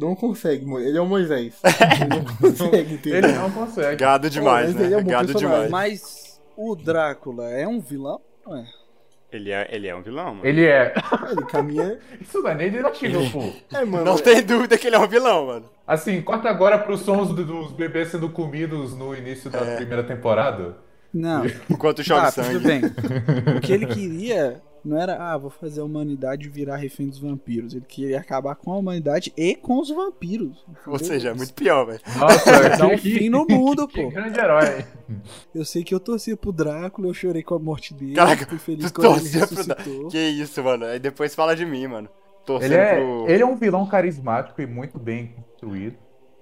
não 0.00 0.16
consegue, 0.16 0.64
ele 0.76 0.96
é 0.96 1.00
o 1.00 1.04
Moisés. 1.04 1.60
Ele 2.00 2.08
não 2.08 2.24
consegue, 2.24 2.94
entendeu? 2.94 3.18
Ele 3.18 3.32
não 3.38 3.50
consegue. 3.50 3.96
Gado 3.96 4.30
demais, 4.30 4.72
mas 4.72 4.80
ele 4.82 4.94
é 4.94 4.96
né? 4.96 5.02
um 5.02 5.06
Gado 5.06 5.26
personagem. 5.26 5.66
demais. 5.66 5.70
Mas 5.70 6.40
o 6.56 6.74
Drácula 6.74 7.50
é 7.50 7.68
um 7.68 7.78
vilão? 7.78 8.18
Não 8.46 8.56
é? 8.56 8.64
Ele 9.30 9.50
é, 9.52 9.68
ele 9.70 9.86
é 9.88 9.94
um 9.94 10.00
vilão, 10.00 10.36
mano. 10.36 10.46
Ele 10.46 10.64
é. 10.64 10.94
Ele 11.30 11.44
caminha. 11.44 11.98
Isso 12.18 12.40
não 12.40 12.48
é 12.50 12.54
nem 12.54 12.70
negativo, 12.70 13.30
pô. 13.30 13.76
É, 13.76 13.84
mano. 13.84 14.04
Não 14.06 14.16
tem 14.16 14.42
dúvida 14.42 14.78
que 14.78 14.86
ele 14.86 14.96
é 14.96 14.98
um 14.98 15.06
vilão, 15.08 15.46
mano. 15.48 15.68
Assim, 15.86 16.22
corta 16.22 16.48
agora 16.48 16.78
pros 16.78 17.00
sons 17.00 17.28
do- 17.28 17.44
dos 17.44 17.72
bebês 17.72 18.08
sendo 18.08 18.30
comidos 18.30 18.96
no 18.96 19.14
início 19.14 19.50
da 19.50 19.58
primeira 19.76 20.02
temporada. 20.02 20.76
Não. 21.12 21.44
Enquanto 21.70 22.02
chove 22.04 22.20
Tá, 22.22 22.30
sangue. 22.30 22.52
tudo 22.54 22.66
bem. 22.66 22.80
O 23.56 23.60
que 23.60 23.72
ele 23.72 23.86
queria 23.86 24.60
não 24.84 24.96
era, 24.96 25.16
ah, 25.16 25.36
vou 25.36 25.50
fazer 25.50 25.80
a 25.80 25.84
humanidade 25.84 26.48
virar 26.48 26.76
refém 26.76 27.08
dos 27.08 27.18
vampiros. 27.18 27.74
Ele 27.74 27.84
queria 27.88 28.20
acabar 28.20 28.54
com 28.54 28.72
a 28.72 28.76
humanidade 28.76 29.32
e 29.36 29.56
com 29.56 29.80
os 29.80 29.88
vampiros. 29.90 30.64
Ou 30.86 30.98
seja, 30.98 31.30
é 31.30 31.34
muito 31.34 31.52
pior, 31.54 31.84
velho. 31.86 32.00
Nossa, 32.16 32.76
Dá 32.76 32.86
um 32.86 32.90
que, 32.96 33.18
fim 33.18 33.28
no 33.28 33.44
mundo, 33.48 33.88
que 33.88 34.00
pô. 34.02 34.10
grande 34.10 34.38
herói. 34.38 34.84
Eu 35.54 35.64
sei 35.64 35.82
que 35.82 35.92
eu 35.92 35.98
torcia 35.98 36.36
pro 36.36 36.52
Drácula, 36.52 37.08
eu 37.08 37.14
chorei 37.14 37.42
com 37.42 37.54
a 37.54 37.58
morte 37.58 37.92
dele. 37.94 38.14
Caraca, 38.14 38.46
fui 38.46 38.58
feliz 38.58 38.92
tu 38.92 39.00
quando 39.00 39.18
ele 39.18 39.28
ressuscitou. 39.28 40.08
Que 40.08 40.18
isso, 40.18 40.62
mano. 40.62 40.84
Aí 40.84 41.00
depois 41.00 41.34
fala 41.34 41.56
de 41.56 41.66
mim, 41.66 41.86
mano. 41.88 42.08
Torcendo 42.44 42.72
Ele 42.74 42.80
é, 42.80 42.94
pro. 42.94 43.24
ele 43.28 43.42
é 43.42 43.46
um 43.46 43.56
vilão 43.56 43.84
carismático 43.86 44.62
e 44.62 44.66
muito 44.68 45.00
bem 45.00 45.34
construído, 45.34 45.96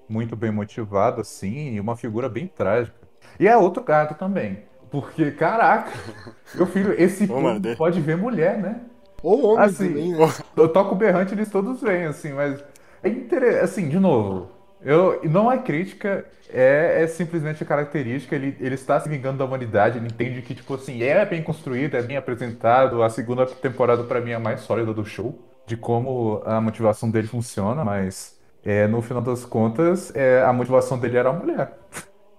muito 0.06 0.36
bem 0.36 0.50
motivado, 0.50 1.22
assim, 1.22 1.72
e 1.76 1.80
uma 1.80 1.96
figura 1.96 2.28
bem 2.28 2.46
trágica. 2.46 2.94
E 3.39 3.49
é 3.49 3.57
outro 3.57 3.83
gato 3.83 4.14
também. 4.14 4.64
Porque, 4.91 5.33
caraca, 5.33 5.91
meu 6.55 6.66
filho, 6.66 6.95
esse 7.01 7.27
Ô, 7.27 7.41
pode 7.77 8.01
ver 8.01 8.16
mulher, 8.16 8.59
né? 8.59 8.81
Ou 9.22 9.55
homem 9.55 9.64
Assim, 9.64 9.89
também, 9.89 10.12
né? 10.12 10.18
Eu 10.57 10.68
toco 10.68 10.95
berrante, 10.95 11.35
eles 11.35 11.51
todos 11.51 11.81
vêm, 11.81 12.05
assim, 12.05 12.33
mas 12.33 12.62
é 13.03 13.09
interessante, 13.09 13.64
assim, 13.64 13.89
de 13.89 13.99
novo, 13.99 14.51
eu, 14.81 15.20
não 15.25 15.51
é 15.51 15.59
crítica, 15.59 16.27
é, 16.51 17.03
é 17.03 17.07
simplesmente 17.07 17.62
a 17.62 17.66
característica, 17.66 18.35
ele, 18.35 18.57
ele 18.61 18.75
está 18.75 19.01
se 19.01 19.09
vingando 19.09 19.39
da 19.39 19.45
humanidade, 19.45 19.99
ele 19.99 20.07
entende 20.07 20.43
que, 20.43 20.55
tipo 20.55 20.75
assim, 20.75 21.03
é 21.03 21.25
bem 21.25 21.43
construído, 21.43 21.97
é 21.97 22.03
bem 22.03 22.16
apresentado, 22.16 23.03
a 23.03 23.09
segunda 23.11 23.47
temporada 23.47 24.05
pra 24.05 24.20
mim 24.20 24.31
é 24.33 24.35
a 24.35 24.41
mais 24.41 24.61
sólida 24.61 24.93
do 24.93 25.05
show, 25.05 25.39
de 25.66 25.77
como 25.77 26.43
a 26.45 26.61
motivação 26.61 27.11
dele 27.11 27.27
funciona, 27.27 27.85
mas 27.85 28.39
é, 28.62 28.87
no 28.87 29.01
final 29.03 29.22
das 29.22 29.45
contas, 29.45 30.14
é, 30.14 30.43
a 30.43 30.53
motivação 30.53 30.99
dele 30.99 31.16
era 31.16 31.31
a 31.31 31.33
mulher. 31.33 31.72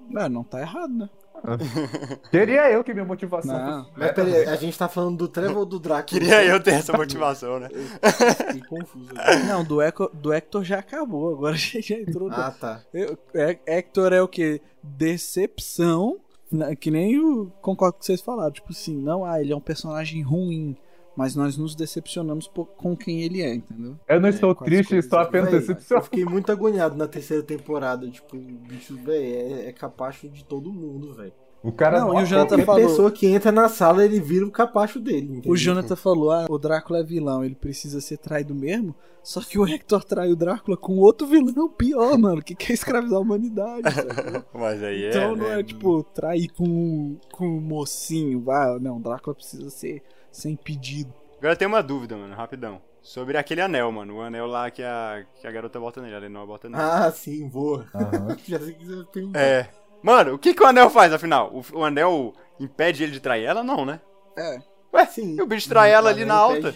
Não, 0.10 0.30
não 0.30 0.44
tá 0.44 0.62
errado, 0.62 0.94
né? 0.94 1.10
Queria 2.32 2.72
eu 2.72 2.84
que 2.84 2.94
minha 2.94 3.06
motivação 3.06 3.54
Não. 3.58 3.84
fosse... 3.86 4.00
Mas 4.00 4.12
peraí, 4.14 4.46
a 4.48 4.56
gente 4.56 4.78
tá 4.78 4.88
falando 4.88 5.18
do 5.18 5.28
Trevor 5.28 5.58
ou 5.60 5.66
do 5.66 5.80
Drácula? 5.80 6.06
Queria 6.06 6.44
eu 6.44 6.62
ter 6.64 6.72
essa 6.76 6.94
motivação, 6.98 7.60
né? 7.60 7.70
Fiquei 7.70 8.62
confuso. 8.68 9.10
agora. 9.12 9.40
Não, 9.46 9.64
do, 9.64 9.82
Eco, 9.82 10.10
do 10.14 10.34
Hector 10.34 10.64
já 10.64 10.80
acabou, 10.80 11.34
agora 11.34 11.56
já, 11.56 11.80
já 11.84 11.96
entrou. 12.00 12.30
Ah, 12.32 12.52
tá. 12.52 12.82
Eu- 12.94 13.18
Hec- 13.34 13.62
Hector 13.68 14.14
é 14.14 14.22
o 14.22 14.28
que? 14.28 14.62
Decepção. 14.82 16.18
né, 16.52 16.76
Que 16.76 16.90
nem 16.90 17.20
o. 17.20 17.52
Concordo 17.62 17.94
com 17.94 17.98
o 17.98 18.00
que 18.00 18.06
vocês 18.06 18.22
falaram. 18.22 18.52
Tipo 18.52 18.72
assim, 18.72 18.96
não, 18.98 19.24
ah, 19.26 19.40
ele 19.40 19.54
é 19.54 19.56
um 19.56 19.62
personagem 19.62 20.22
ruim. 20.22 20.76
Mas 21.16 21.36
nós 21.36 21.56
nos 21.58 21.76
decepcionamos 21.76 22.48
por- 22.48 22.66
com 22.68 22.96
quem 22.96 23.22
ele 23.24 23.42
é, 23.42 23.54
entendeu? 23.56 23.96
Eu 24.08 24.20
não 24.20 24.28
estou 24.30 24.52
as 24.52 24.58
triste, 24.60 24.96
estou 24.98 25.18
apenas 25.20 25.50
Véi, 25.52 25.60
decepcionado. 25.62 26.06
Eu 26.06 26.10
fiquei 26.10 26.26
muito 26.26 26.52
agoniado 26.52 26.96
na 26.98 27.08
terceira 27.08 27.42
temporada. 27.42 28.10
Tipo, 28.10 28.36
o 28.36 28.40
bicho, 28.40 28.96
velho, 28.98 29.24
é, 29.24 29.68
é 29.68 29.72
capacho 29.72 30.28
de 30.28 30.44
todo 30.44 30.74
mundo, 30.74 31.14
velho. 31.14 31.32
O 31.64 31.72
cara 31.72 32.00
Não, 32.02 32.10
não 32.10 32.20
e 32.20 32.24
o 32.24 32.26
Jonathan 32.28 32.60
falou- 32.64 32.82
pessoa 32.88 33.12
que 33.12 33.26
entra 33.26 33.52
na 33.52 33.68
sala, 33.68 34.06
ele 34.06 34.20
vira 34.20 34.46
o 34.46 34.52
capacho 34.52 35.00
dele. 35.00 35.26
entendeu? 35.38 35.52
O 35.52 35.58
Jonathan 35.58 35.96
falou: 35.96 36.32
ah, 36.32 36.46
o 36.48 36.60
Drácula 36.60 37.00
é 37.00 37.04
vilão, 37.04 37.44
ele 37.44 37.56
precisa 37.56 38.00
ser 38.02 38.18
traído 38.18 38.54
mesmo. 38.54 38.94
Só 39.24 39.42
que 39.42 39.58
o 39.58 39.68
Hector 39.68 40.04
trai 40.04 40.32
o 40.32 40.36
Drácula 40.36 40.78
com 40.78 40.98
outro 41.00 41.26
vilão 41.26 41.68
pior, 41.68 42.16
mano, 42.20 42.44
que 42.44 42.54
quer 42.54 42.74
escravizar 42.74 43.18
a 43.18 43.22
humanidade. 43.22 43.92
sabe? 43.92 44.44
Mas 44.54 44.84
aí 44.84 45.06
é. 45.06 45.10
Então 45.10 45.36
não 45.36 45.48
né? 45.48 45.60
é 45.62 45.64
tipo 45.64 46.04
trair 46.04 46.50
com, 46.50 47.18
com 47.32 47.48
um 47.48 47.62
mocinho. 47.62 48.44
Ah, 48.52 48.78
não, 48.80 48.98
o 48.98 49.00
Drácula 49.02 49.34
precisa 49.36 49.68
ser 49.72 50.04
sem 50.36 50.56
pedido. 50.56 51.14
Agora 51.38 51.56
tem 51.56 51.68
uma 51.68 51.82
dúvida, 51.84 52.16
mano, 52.18 52.36
rapidão. 52.36 52.82
Sobre 53.02 53.38
aquele 53.38 53.62
anel, 53.62 53.92
mano. 53.92 54.18
O 54.18 54.22
anel 54.22 54.48
lá 54.48 54.72
que 54.72 54.82
a, 54.82 55.24
que 55.40 55.46
a 55.48 55.52
garota 55.52 55.80
bota 55.80 56.02
nele, 56.02 56.16
a 56.16 56.20
Lenor 56.20 56.48
bota 56.48 56.68
nele. 56.68 56.82
Ah, 56.82 57.12
sim, 57.12 57.48
voa. 57.50 57.86
Aham. 57.94 58.36
Já 58.48 58.60
sei 58.60 58.74
que 58.74 58.86
você 58.86 58.96
vai 58.96 59.06
perguntar. 59.06 59.40
É. 59.40 59.70
Mano, 60.02 60.34
o 60.34 60.40
que, 60.40 60.54
que 60.54 60.64
o 60.64 60.66
anel 60.68 60.90
faz, 60.90 61.14
afinal? 61.14 61.52
O, 61.54 61.80
o 61.80 61.84
anel 61.86 62.34
impede 62.60 63.04
ele 63.04 63.12
de 63.12 63.20
trair 63.20 63.46
ela? 63.46 63.64
Não, 63.64 63.86
né? 63.86 64.00
É. 64.38 64.60
Ué, 64.94 65.06
Sim. 65.06 65.36
e 65.38 65.42
o 65.42 65.46
bicho 65.46 65.70
trai 65.70 65.92
ela 65.92 66.10
ali 66.10 66.26
na 66.26 66.36
alta? 66.36 66.74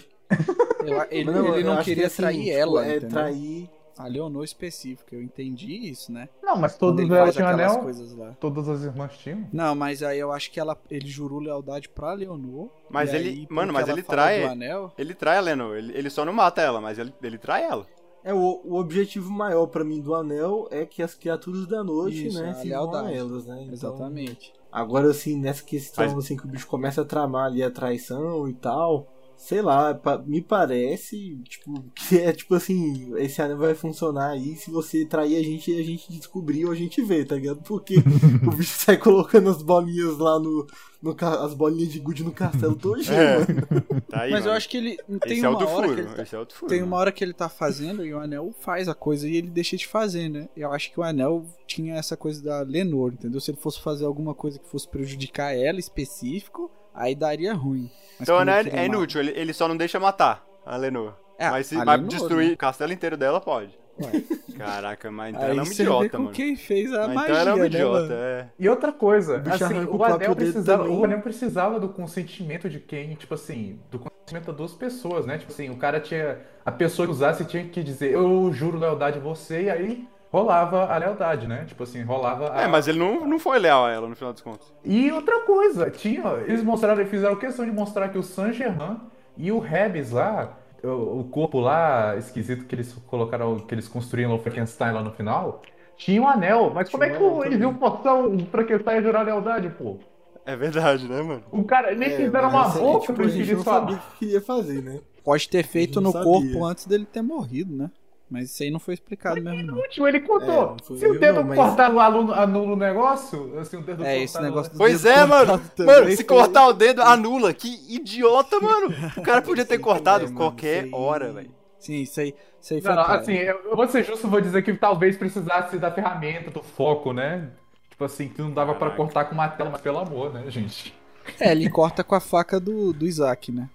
Eu- 0.80 1.06
ele 1.10 1.24
Mas 1.30 1.36
ele 1.36 1.60
eu 1.60 1.64
não 1.64 1.72
acho 1.74 1.84
que 1.84 1.90
queria 1.90 2.06
assim, 2.06 2.16
trair 2.22 2.44
tipo, 2.44 2.56
ela, 2.56 2.86
É, 2.86 2.90
entendeu? 2.96 3.08
trair. 3.10 3.70
A 4.02 4.06
Leonor 4.08 4.42
específica, 4.44 5.14
eu 5.14 5.22
entendi 5.22 5.72
isso, 5.88 6.10
né? 6.12 6.28
Não, 6.42 6.56
mas 6.56 6.76
todos 6.76 7.00
ele 7.04 7.14
elas 7.14 7.34
tinham 7.34 7.48
aquelas 7.48 7.72
anel. 7.72 7.82
coisas 7.84 8.14
lá. 8.16 8.30
Todas 8.40 8.68
as 8.68 8.82
irmãs 8.82 9.16
tinham. 9.18 9.46
Não, 9.52 9.74
mas 9.74 10.02
aí 10.02 10.18
eu 10.18 10.32
acho 10.32 10.50
que 10.50 10.58
ela, 10.58 10.76
ele 10.90 11.08
jurou 11.08 11.38
lealdade 11.38 11.88
pra 11.88 12.12
Leonor. 12.14 12.68
Mas 12.88 13.12
ele- 13.12 13.28
aí, 13.28 13.46
mano, 13.50 13.72
mas 13.72 13.88
ele 13.88 14.02
trai- 14.02 14.44
anel, 14.44 14.92
Ele 14.96 15.14
trai 15.14 15.36
a 15.36 15.40
Lenor. 15.40 15.76
Ele, 15.76 15.92
ele 15.96 16.10
só 16.10 16.24
não 16.24 16.32
mata 16.32 16.60
ela, 16.62 16.80
mas 16.80 16.98
ele, 16.98 17.12
ele 17.22 17.38
trai 17.38 17.62
ela. 17.64 17.86
É, 18.22 18.34
o, 18.34 18.60
o 18.64 18.74
objetivo 18.76 19.30
maior 19.30 19.66
pra 19.66 19.82
mim 19.82 20.00
do 20.00 20.14
anel 20.14 20.68
é 20.70 20.84
que 20.84 21.02
as 21.02 21.14
criaturas 21.14 21.66
da 21.66 21.82
noite, 21.82 22.26
Isso, 22.26 22.42
né, 22.42 22.50
a 22.50 22.54
se 22.54 22.72
a 22.74 22.76
elas, 22.76 23.46
né? 23.46 23.62
Então, 23.62 23.72
exatamente. 23.72 24.52
Agora, 24.70 25.10
assim, 25.10 25.38
nessa 25.38 25.62
questão, 25.64 26.04
Mas- 26.04 26.16
assim, 26.16 26.36
que 26.36 26.44
o 26.44 26.48
bicho 26.48 26.66
começa 26.66 27.00
a 27.02 27.04
tramar 27.04 27.46
ali 27.46 27.62
a 27.62 27.70
traição 27.70 28.46
e 28.48 28.52
tal, 28.54 29.06
Sei 29.42 29.62
lá, 29.62 29.98
me 30.26 30.42
parece, 30.42 31.38
tipo, 31.48 31.82
que 31.96 32.18
é 32.18 32.30
tipo 32.32 32.54
assim, 32.54 33.10
esse 33.16 33.40
anel 33.40 33.56
vai 33.56 33.74
funcionar 33.74 34.32
aí 34.32 34.54
se 34.54 34.70
você 34.70 35.04
trair 35.06 35.36
a 35.36 35.42
gente 35.42 35.70
e 35.72 35.80
a 35.80 35.82
gente 35.82 36.12
descobrir 36.12 36.66
ou 36.66 36.72
a 36.72 36.74
gente 36.74 37.00
vê, 37.02 37.24
tá 37.24 37.36
ligado? 37.36 37.62
Porque 37.62 37.96
o 38.46 38.50
bicho 38.54 38.74
sai 38.78 38.98
colocando 38.98 39.48
as 39.48 39.62
bolinhas 39.62 40.18
lá 40.18 40.38
no. 40.38 40.66
no 41.02 41.16
as 41.18 41.54
bolinhas 41.54 41.90
de 41.90 41.98
gude 41.98 42.22
no 42.22 42.32
castelo 42.32 42.76
todinho, 42.76 43.14
É. 43.14 43.38
mano. 43.38 44.02
Tá 44.08 44.22
aí, 44.22 44.30
Mas 44.30 44.40
eu 44.40 44.46
mano. 44.46 44.56
acho 44.58 44.68
que 44.68 44.76
ele 44.76 44.96
tem 45.20 45.38
Esse 45.38 45.44
é 45.44 45.48
o 45.48 45.52
uma 45.52 45.58
do 45.58 45.68
hora 45.68 45.88
que 45.88 45.94
furo. 45.94 46.00
ele 46.08 46.14
tá, 46.16 46.22
Esse 46.22 46.34
é 46.34 46.38
o 46.38 46.44
do 46.44 46.52
furo. 46.52 46.68
tem 46.70 46.82
uma 46.82 46.96
hora 46.98 47.10
que 47.10 47.24
ele 47.24 47.32
tá 47.32 47.48
fazendo 47.48 48.04
e 48.04 48.12
o 48.12 48.18
anel 48.20 48.52
faz 48.60 48.88
a 48.88 48.94
coisa 48.94 49.26
e 49.26 49.36
ele 49.36 49.48
deixa 49.48 49.74
de 49.76 49.86
fazer, 49.86 50.28
né? 50.28 50.48
Eu 50.54 50.70
acho 50.70 50.92
que 50.92 51.00
o 51.00 51.02
anel 51.02 51.46
tinha 51.66 51.94
essa 51.94 52.16
coisa 52.16 52.42
da 52.42 52.60
Lenor, 52.60 53.14
entendeu? 53.14 53.40
Se 53.40 53.50
ele 53.50 53.58
fosse 53.58 53.80
fazer 53.80 54.04
alguma 54.04 54.34
coisa 54.34 54.58
que 54.58 54.68
fosse 54.68 54.86
prejudicar 54.86 55.56
ela 55.56 55.78
específico, 55.78 56.70
aí 57.00 57.14
daria 57.14 57.54
ruim. 57.54 57.90
Mas 58.18 58.28
Então 58.28 58.40
ele 58.40 58.70
é 58.70 58.84
inútil, 58.86 59.20
ele, 59.20 59.32
ele 59.34 59.52
só 59.52 59.66
não 59.66 59.76
deixa 59.76 59.98
matar 59.98 60.44
a 60.64 60.76
Lenor. 60.76 61.14
É, 61.38 61.50
mas 61.50 61.66
se 61.66 61.74
vai 61.76 61.96
Lenor, 61.96 62.08
destruir 62.10 62.48
né? 62.48 62.54
o 62.54 62.56
castelo 62.56 62.92
inteiro 62.92 63.16
dela, 63.16 63.40
pode. 63.40 63.78
Ué. 63.98 64.22
Caraca, 64.56 65.10
mas 65.10 65.34
então 65.34 65.46
Aí 65.46 65.52
ela 65.52 65.62
é 65.62 65.66
idiota, 65.66 66.16
com 66.16 66.24
mano. 66.24 66.34
quem 66.34 66.54
fez 66.54 66.92
a 66.92 67.06
Mas 67.08 67.14
magia, 67.14 67.22
então 67.30 67.36
ela 67.40 67.50
é 67.50 67.54
uma 67.54 67.60
né, 67.60 67.66
idiota, 67.66 68.00
mano? 68.00 68.14
é. 68.14 68.48
E 68.58 68.68
outra 68.68 68.92
coisa, 68.92 69.42
O 69.44 69.52
assim, 69.52 69.84
o 69.84 70.04
anel, 70.04 70.36
precisava, 70.36 70.88
o 70.90 71.04
anel 71.04 71.20
precisava 71.22 71.80
do 71.80 71.88
consentimento 71.88 72.68
de 72.68 72.78
quem, 72.78 73.14
tipo 73.14 73.32
assim, 73.34 73.80
do 73.90 73.98
consentimento 73.98 74.46
das 74.46 74.56
duas 74.56 74.74
pessoas, 74.74 75.24
né? 75.24 75.38
Tipo 75.38 75.52
assim, 75.52 75.70
o 75.70 75.76
cara 75.76 75.98
tinha. 76.00 76.38
A 76.64 76.70
pessoa 76.70 77.06
que 77.06 77.12
usasse 77.12 77.44
tinha 77.46 77.64
que 77.64 77.82
dizer, 77.82 78.12
eu 78.12 78.52
juro 78.52 78.78
lealdade 78.78 79.18
a 79.18 79.22
você, 79.22 79.62
e 79.62 79.70
aí 79.70 80.08
rolava 80.30 80.86
a 80.92 80.96
lealdade, 80.96 81.46
né? 81.46 81.64
Tipo 81.66 81.82
assim, 81.82 82.02
rolava 82.02 82.52
a. 82.52 82.62
É, 82.62 82.66
mas 82.66 82.88
ele 82.88 82.98
não, 82.98 83.26
não 83.26 83.38
foi 83.38 83.58
leal 83.58 83.84
a 83.86 83.90
ela, 83.90 84.08
no 84.08 84.16
final 84.16 84.32
dos 84.32 84.42
contos. 84.42 84.72
E 84.84 85.10
outra 85.12 85.40
coisa, 85.44 85.90
tinha. 85.90 86.22
Eles 86.46 86.62
mostraram, 86.62 87.04
fizeram 87.06 87.36
questão 87.36 87.64
de 87.64 87.70
mostrar 87.72 88.08
que 88.08 88.18
o 88.18 88.22
Saint 88.22 88.54
Germain 88.54 89.00
e 89.36 89.50
o 89.52 89.58
Rebs 89.58 90.10
lá, 90.12 90.56
o, 90.82 91.20
o 91.20 91.24
corpo 91.24 91.60
lá 91.60 92.16
esquisito 92.16 92.66
que 92.66 92.74
eles 92.74 92.92
colocaram, 93.06 93.58
que 93.60 93.74
eles 93.74 93.88
construíram 93.88 94.30
no 94.30 94.38
Frankenstein 94.38 94.92
lá 94.92 95.02
no 95.02 95.12
final, 95.12 95.62
tinha 95.96 96.20
um 96.22 96.28
anel. 96.28 96.70
Mas 96.74 96.88
como 96.88 97.04
é 97.04 97.10
que 97.10 97.22
um 97.22 97.44
eles 97.44 97.60
iam 97.60 97.78
forçar 97.78 98.14
o 98.18 98.38
Frankenstein 98.46 98.98
a 98.98 99.02
jurar 99.02 99.24
lealdade, 99.24 99.70
pô? 99.70 99.98
É 100.44 100.56
verdade, 100.56 101.08
né, 101.08 101.22
mano? 101.22 101.44
O 101.50 101.64
cara 101.64 101.94
nem 101.94 102.10
É, 102.10 102.10
fizeram 102.10 102.48
uma 102.48 102.66
esse 102.66 102.78
aí, 102.78 102.84
roupa 102.84 103.00
tipo, 103.00 103.14
pra 103.14 103.24
eles 103.24 103.62
falar. 103.62 103.80
sabia 103.80 103.96
o 103.96 104.00
que 104.00 104.18
queria 104.18 104.40
fazer, 104.40 104.82
né? 104.82 105.00
Pode 105.24 105.48
ter 105.48 105.62
feito 105.64 106.00
no 106.00 106.00
não 106.00 106.12
corpo 106.12 106.46
sabia. 106.52 106.64
antes 106.64 106.86
dele 106.86 107.06
ter 107.06 107.22
morrido, 107.22 107.74
né? 107.76 107.90
Mas 108.30 108.50
isso 108.52 108.62
aí 108.62 108.70
não 108.70 108.78
foi 108.78 108.94
explicado 108.94 109.42
mesmo, 109.42 109.62
não. 109.64 109.74
último, 109.76 110.06
ele 110.06 110.18
É, 110.18 110.20
contou. 110.20 110.76
foi 110.84 110.96
Se 110.98 111.04
o 111.06 111.14
eu 111.14 111.18
dedo 111.20 111.40
não, 111.40 111.44
mas- 111.48 111.58
cortar 111.58 111.90
no 111.92 111.98
aluno, 111.98 112.32
anula 112.32 112.72
o 112.74 112.76
negócio, 112.76 113.58
assim, 113.58 113.76
o 113.78 113.82
dedo 113.82 114.04
É, 114.04 114.06
cortar 114.12 114.22
esse 114.24 114.40
negócio 114.40 114.72
do 114.72 114.78
Pois 114.78 115.02
dedo 115.02 115.18
é, 115.18 115.24
mano. 115.26 115.60
Mano, 115.78 116.10
se 116.10 116.16
foi- 116.16 116.24
cortar 116.24 116.68
o 116.68 116.72
dedo, 116.72 117.02
anula. 117.02 117.52
Que 117.52 117.68
idiota, 117.92 118.60
mano. 118.60 118.94
O 119.16 119.22
cara 119.22 119.42
podia 119.42 119.64
ter 119.64 119.78
cortado 119.78 120.24
é, 120.24 120.26
mano, 120.28 120.36
qualquer 120.36 120.84
aí- 120.84 120.90
hora, 120.94 121.32
velho. 121.32 121.50
Sim, 121.78 122.02
isso 122.02 122.20
aí, 122.20 122.34
isso 122.60 122.74
aí 122.74 122.80
foi 122.80 122.94
Não, 122.94 123.02
assim, 123.02 123.32
eu 123.34 123.74
vou 123.74 123.88
ser 123.88 124.04
justo, 124.04 124.28
vou 124.28 124.40
dizer 124.40 124.62
que 124.62 124.72
talvez 124.74 125.16
precisasse 125.16 125.76
da 125.78 125.90
ferramenta, 125.90 126.50
do 126.52 126.62
foco, 126.62 127.12
né? 127.12 127.48
Tipo 127.90 128.04
assim, 128.04 128.28
que 128.28 128.40
não 128.40 128.52
dava 128.52 128.72
pra 128.74 128.90
Caraca. 128.90 128.96
cortar 128.96 129.24
com 129.24 129.34
martelo, 129.34 129.70
mas 129.72 129.80
pelo 129.80 129.98
amor, 129.98 130.32
né, 130.32 130.44
gente? 130.48 130.94
É, 131.40 131.50
ele 131.52 131.68
corta 131.68 132.04
com 132.04 132.14
a 132.14 132.20
faca 132.20 132.60
do, 132.60 132.92
do 132.92 133.06
Isaac, 133.06 133.50
né? 133.50 133.68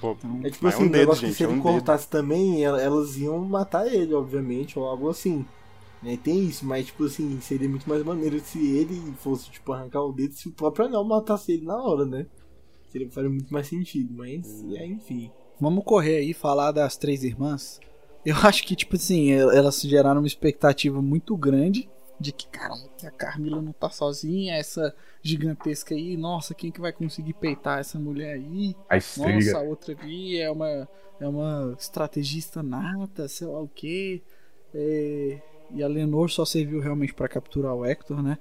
Pô, 0.00 0.16
É 0.42 0.50
tipo 0.50 0.64
mas 0.64 0.74
assim, 0.74 0.84
um 0.84 0.86
o 0.86 0.90
dedo, 0.90 0.98
negócio 0.98 1.20
que 1.22 1.26
gente, 1.28 1.36
se 1.36 1.42
é 1.44 1.46
ele 1.46 1.54
um 1.54 1.56
dedo. 1.62 1.72
cortasse 1.72 2.08
também, 2.08 2.62
el- 2.64 2.76
elas 2.76 3.16
iam 3.16 3.38
matar 3.44 3.86
ele, 3.86 4.12
obviamente, 4.14 4.78
ou 4.78 4.86
algo 4.86 5.08
assim. 5.08 5.44
Né? 6.02 6.16
Tem 6.22 6.44
isso, 6.44 6.66
mas 6.66 6.86
tipo 6.86 7.04
assim, 7.04 7.40
seria 7.40 7.68
muito 7.68 7.88
mais 7.88 8.02
maneiro 8.04 8.38
se 8.40 8.58
ele 8.76 9.00
fosse, 9.18 9.50
tipo, 9.50 9.72
arrancar 9.72 10.02
o 10.02 10.12
dedo 10.12 10.34
se 10.34 10.48
o 10.48 10.52
próprio 10.52 10.86
anel 10.86 11.04
matasse 11.04 11.52
ele 11.52 11.64
na 11.64 11.76
hora, 11.82 12.04
né? 12.04 12.26
Seria 12.90 13.10
faria 13.10 13.30
muito 13.30 13.52
mais 13.52 13.66
sentido, 13.66 14.12
mas 14.14 14.64
é, 14.74 14.86
enfim. 14.86 15.30
Vamos 15.60 15.84
correr 15.84 16.18
aí 16.18 16.30
e 16.30 16.34
falar 16.34 16.72
das 16.72 16.96
três 16.96 17.24
irmãs. 17.24 17.80
Eu 18.24 18.36
acho 18.44 18.64
que, 18.64 18.76
tipo 18.76 18.96
assim, 18.96 19.30
el- 19.30 19.50
elas 19.50 19.80
geraram 19.80 20.20
uma 20.20 20.26
expectativa 20.26 21.00
muito 21.00 21.36
grande 21.36 21.88
de 22.18 22.32
que, 22.32 22.46
caramba, 22.48 22.88
a 23.04 23.10
Carmila 23.10 23.60
não 23.60 23.72
tá 23.72 23.90
sozinha, 23.90 24.54
essa 24.54 24.94
gigantesca 25.22 25.94
aí, 25.94 26.16
nossa, 26.16 26.54
quem 26.54 26.70
que 26.70 26.80
vai 26.80 26.92
conseguir 26.92 27.34
peitar 27.34 27.78
essa 27.78 27.98
mulher 27.98 28.34
aí? 28.34 28.74
A 28.88 28.96
Nossa, 28.96 29.58
a 29.58 29.62
outra 29.62 29.96
ali 30.00 30.38
é 30.38 30.50
uma, 30.50 30.88
é 31.20 31.28
uma 31.28 31.74
estrategista 31.78 32.62
nata, 32.62 33.28
sei 33.28 33.46
lá 33.46 33.60
o 33.60 33.68
que. 33.68 34.22
e 35.74 35.82
a 35.82 35.88
Lenor 35.88 36.30
só 36.30 36.44
serviu 36.44 36.80
realmente 36.80 37.12
pra 37.14 37.28
capturar 37.28 37.74
o 37.74 37.84
Hector, 37.84 38.22
né? 38.22 38.38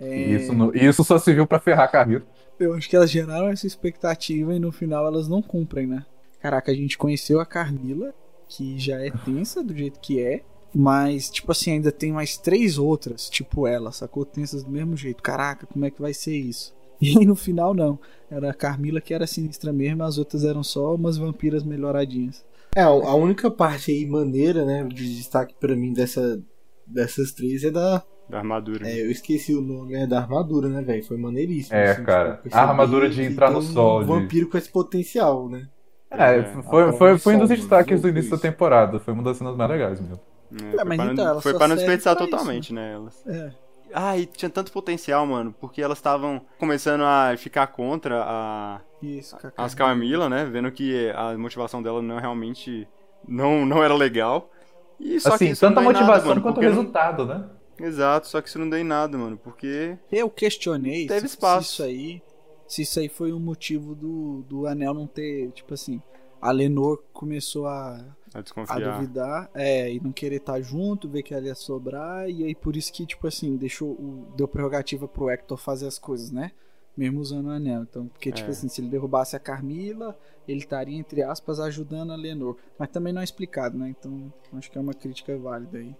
É, 0.00 0.16
Isso, 0.16 0.52
não- 0.54 0.74
isso 0.74 1.04
só 1.04 1.18
serviu 1.18 1.46
pra 1.46 1.58
ferrar 1.60 1.84
a 1.84 1.88
Carmila. 1.88 2.24
Eu 2.58 2.74
acho 2.74 2.88
que 2.88 2.96
elas 2.96 3.10
geraram 3.10 3.48
essa 3.48 3.66
expectativa 3.66 4.54
e 4.54 4.58
no 4.58 4.70
final 4.72 5.06
elas 5.06 5.28
não 5.28 5.42
cumprem, 5.42 5.86
né? 5.86 6.06
Caraca, 6.40 6.70
a 6.70 6.74
gente 6.74 6.96
conheceu 6.96 7.40
a 7.40 7.46
Carmila, 7.46 8.14
que 8.48 8.78
já 8.78 9.00
é 9.04 9.10
tensa 9.10 9.62
do 9.62 9.76
jeito 9.76 10.00
que 10.00 10.20
é. 10.20 10.42
Mas, 10.74 11.28
tipo 11.30 11.52
assim, 11.52 11.72
ainda 11.72 11.92
tem 11.92 12.12
mais 12.12 12.36
três 12.36 12.78
outras, 12.78 13.28
tipo 13.28 13.66
ela, 13.66 13.92
sacou? 13.92 14.24
Tensas 14.24 14.62
do 14.62 14.70
mesmo 14.70 14.96
jeito. 14.96 15.22
Caraca, 15.22 15.66
como 15.66 15.84
é 15.84 15.90
que 15.90 16.00
vai 16.00 16.14
ser 16.14 16.36
isso? 16.36 16.74
E 17.02 17.18
aí 17.18 17.26
no 17.26 17.34
final 17.34 17.74
não. 17.74 17.98
Era 18.30 18.50
a 18.50 18.54
Carmila 18.54 19.00
que 19.00 19.12
era 19.12 19.26
sinistra 19.26 19.72
mesmo, 19.72 20.04
as 20.04 20.18
outras 20.18 20.44
eram 20.44 20.62
só 20.62 20.94
umas 20.94 21.18
vampiras 21.18 21.64
melhoradinhas. 21.64 22.44
É, 22.76 22.82
a 22.82 23.14
única 23.14 23.50
parte 23.50 23.90
aí 23.90 24.06
maneira, 24.06 24.64
né, 24.64 24.84
de 24.84 25.16
destaque 25.16 25.52
pra 25.58 25.74
mim 25.74 25.92
dessa, 25.92 26.40
dessas 26.86 27.32
três 27.32 27.64
é 27.64 27.72
da. 27.72 28.04
Da 28.30 28.38
armadura. 28.38 28.88
É, 28.88 29.02
eu 29.02 29.10
esqueci 29.10 29.52
o 29.52 29.60
nome 29.60 29.94
é 29.94 30.06
da 30.06 30.20
armadura, 30.20 30.68
né, 30.68 30.80
velho? 30.80 31.04
Foi 31.04 31.16
maneiríssimo. 31.16 31.76
É, 31.76 31.90
assim, 31.90 32.04
cara. 32.04 32.36
tipo, 32.40 32.56
A 32.56 32.60
armadura 32.62 33.10
de 33.10 33.20
entrar 33.22 33.50
no 33.50 33.60
sol, 33.60 34.02
Um 34.02 34.06
vampiro 34.06 34.48
com 34.48 34.56
esse 34.56 34.70
potencial, 34.70 35.48
né? 35.48 35.68
É, 36.08 36.38
É, 36.38 36.44
foi, 36.62 36.92
foi, 36.92 37.18
foi 37.18 37.34
um 37.34 37.40
dos 37.40 37.48
destaques 37.48 38.00
do 38.00 38.08
início 38.08 38.30
da 38.30 38.36
isso. 38.36 38.42
temporada. 38.42 39.00
Foi 39.00 39.12
uma 39.12 39.24
das 39.24 39.36
cenas 39.38 39.56
mais 39.56 39.68
legais 39.68 40.00
mesmo. 40.00 40.20
É, 40.54 40.70
foi 40.76 40.84
mas 40.84 40.96
pra, 40.96 41.12
então, 41.12 41.14
não, 41.14 41.26
ela 41.32 41.40
foi 41.42 41.52
só 41.52 41.58
pra 41.58 41.68
não 41.68 41.76
desperdiçar 41.76 42.16
pra 42.16 42.24
isso. 42.24 42.30
totalmente, 42.36 42.72
né, 42.74 42.92
elas. 42.94 43.26
É. 43.26 43.52
Ah, 43.94 44.16
e 44.16 44.24
tinha 44.26 44.48
tanto 44.50 44.72
potencial, 44.72 45.26
mano, 45.26 45.54
porque 45.60 45.82
elas 45.82 45.98
estavam 45.98 46.40
começando 46.58 47.02
a 47.02 47.34
ficar 47.36 47.66
contra 47.66 48.22
a, 48.24 48.80
Isso, 49.02 49.36
a 49.36 49.64
as 49.64 49.74
Carmila. 49.74 50.26
Camila, 50.26 50.28
né? 50.30 50.44
Vendo 50.50 50.72
que 50.72 51.10
a 51.14 51.36
motivação 51.36 51.82
dela 51.82 52.00
não 52.00 52.18
realmente 52.18 52.88
não, 53.28 53.66
não 53.66 53.82
era 53.84 53.94
legal. 53.94 54.50
E 54.98 55.20
só 55.20 55.30
que 55.30 55.34
assim, 55.34 55.50
isso 55.50 55.64
não 55.64 55.74
tanto 55.74 55.80
a 55.80 55.82
deu 55.82 55.90
em 55.90 55.94
nada, 55.94 56.04
motivação 56.06 56.28
mano, 56.30 56.40
quanto 56.42 56.52
o 56.52 56.54
porque 56.54 56.68
não- 56.68 56.74
resultado, 56.76 57.26
né? 57.26 57.44
Exato, 57.78 58.28
só 58.28 58.40
que 58.40 58.48
isso 58.48 58.58
não 58.58 58.70
deu 58.70 58.78
em 58.78 58.84
nada, 58.84 59.18
mano, 59.18 59.36
porque 59.36 59.98
Eu 60.10 60.30
questionei 60.30 61.06
Teve 61.06 61.20
se, 61.20 61.26
espaço. 61.34 61.66
se 61.68 61.72
isso 61.74 61.82
aí. 61.82 62.22
Se 62.68 62.82
isso 62.82 62.98
aí 63.00 63.08
foi 63.10 63.32
um 63.32 63.40
motivo 63.40 63.94
do, 63.94 64.42
do 64.48 64.66
anel 64.66 64.94
não 64.94 65.06
ter, 65.06 65.50
tipo 65.50 65.74
assim, 65.74 66.00
a 66.40 66.50
Lenor 66.50 67.02
começou 67.12 67.66
a, 67.66 68.00
a 68.34 68.38
a 68.38 68.42
desconfiar. 68.42 68.80
duvidar, 68.98 69.50
é, 69.54 69.92
e 69.92 70.00
não 70.00 70.12
querer 70.12 70.36
estar 70.36 70.60
junto, 70.60 71.08
ver 71.08 71.22
que 71.22 71.34
ela 71.34 71.46
ia 71.46 71.54
sobrar, 71.54 72.28
e 72.28 72.44
aí 72.44 72.54
por 72.54 72.76
isso 72.76 72.92
que, 72.92 73.04
tipo 73.06 73.26
assim, 73.26 73.56
deixou 73.56 73.90
o, 73.90 74.26
deu 74.36 74.48
prerrogativa 74.48 75.06
pro 75.08 75.28
Hector 75.30 75.56
fazer 75.58 75.86
as 75.86 75.98
coisas, 75.98 76.30
né? 76.30 76.52
Mesmo 76.96 77.20
usando 77.20 77.46
o 77.46 77.50
anel. 77.50 77.82
Então, 77.82 78.06
porque, 78.08 78.30
tipo 78.30 78.48
É. 78.48 78.52
assim, 78.52 78.68
se 78.68 78.80
ele 78.80 78.88
derrubasse 78.88 79.34
a 79.34 79.38
Carmila, 79.40 80.18
ele 80.46 80.58
estaria, 80.58 80.98
entre 80.98 81.22
aspas, 81.22 81.58
ajudando 81.58 82.12
a 82.12 82.16
Lenor. 82.16 82.56
Mas 82.78 82.90
também 82.90 83.12
não 83.14 83.22
é 83.22 83.24
explicado, 83.24 83.78
né? 83.78 83.88
Então, 83.88 84.30
acho 84.54 84.70
que 84.70 84.76
é 84.76 84.80
uma 84.80 84.92
crítica 84.92 85.36
válida 85.38 85.78
aí. 85.78 85.96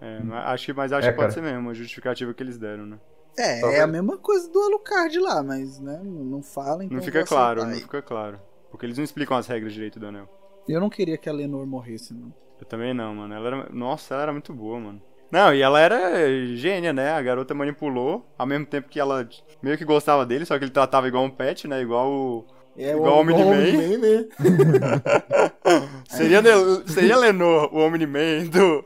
É, 0.00 0.20
mas 0.22 0.46
acho 0.46 0.66
que, 0.66 0.72
mas 0.72 0.92
acho 0.92 1.08
É, 1.08 1.10
que 1.10 1.16
pode 1.16 1.34
cara. 1.34 1.44
ser 1.46 1.52
mesmo, 1.52 1.70
a 1.70 1.74
justificativa 1.74 2.32
que 2.32 2.40
eles 2.42 2.56
deram, 2.56 2.86
né? 2.86 3.00
É, 3.36 3.60
Talvez- 3.60 3.80
é 3.80 3.82
a 3.82 3.86
mesma 3.88 4.16
coisa 4.16 4.48
do 4.48 4.60
Alucard 4.60 5.18
lá, 5.18 5.42
mas, 5.42 5.80
né, 5.80 6.00
não 6.04 6.40
fala, 6.42 6.84
então 6.84 6.96
Não 6.96 7.02
fica 7.04 7.24
claro, 7.24 7.64
não 7.64 7.70
aí. 7.70 7.80
fica 7.80 8.00
claro. 8.02 8.40
Porque 8.70 8.86
eles 8.86 8.96
não 8.96 9.04
explicam 9.04 9.36
as 9.36 9.46
regras 9.48 9.72
direito 9.72 9.98
do 9.98 10.06
anel. 10.06 10.28
Eu 10.68 10.80
não 10.80 10.90
queria 10.90 11.16
que 11.16 11.28
a 11.28 11.32
Lenor 11.32 11.66
morresse, 11.66 12.12
não. 12.12 12.32
Eu 12.60 12.66
também 12.66 12.92
não, 12.92 13.14
mano. 13.14 13.34
Ela 13.34 13.46
era... 13.46 13.68
Nossa, 13.72 14.14
ela 14.14 14.24
era 14.24 14.32
muito 14.32 14.52
boa, 14.52 14.78
mano. 14.78 15.02
Não, 15.30 15.52
e 15.54 15.60
ela 15.60 15.78
era 15.78 16.56
gênia, 16.56 16.92
né? 16.92 17.12
A 17.12 17.22
garota 17.22 17.54
manipulou, 17.54 18.26
ao 18.36 18.46
mesmo 18.46 18.64
tempo 18.64 18.88
que 18.88 18.98
ela 18.98 19.28
meio 19.62 19.76
que 19.76 19.84
gostava 19.84 20.24
dele, 20.24 20.46
só 20.46 20.58
que 20.58 20.64
ele 20.64 20.70
tratava 20.70 21.06
igual 21.06 21.24
um 21.24 21.30
pet, 21.30 21.68
né? 21.68 21.82
Igual 21.82 22.10
o. 22.10 22.46
É 22.76 22.92
Igual 22.92 23.16
o 23.16 23.20
Omni-Man. 23.20 23.98
Né? 23.98 24.28
Seria, 26.08 26.40
seria 26.86 27.16
Lenor 27.16 27.74
o 27.74 27.78
Omni-Man 27.78 28.46
do, 28.46 28.84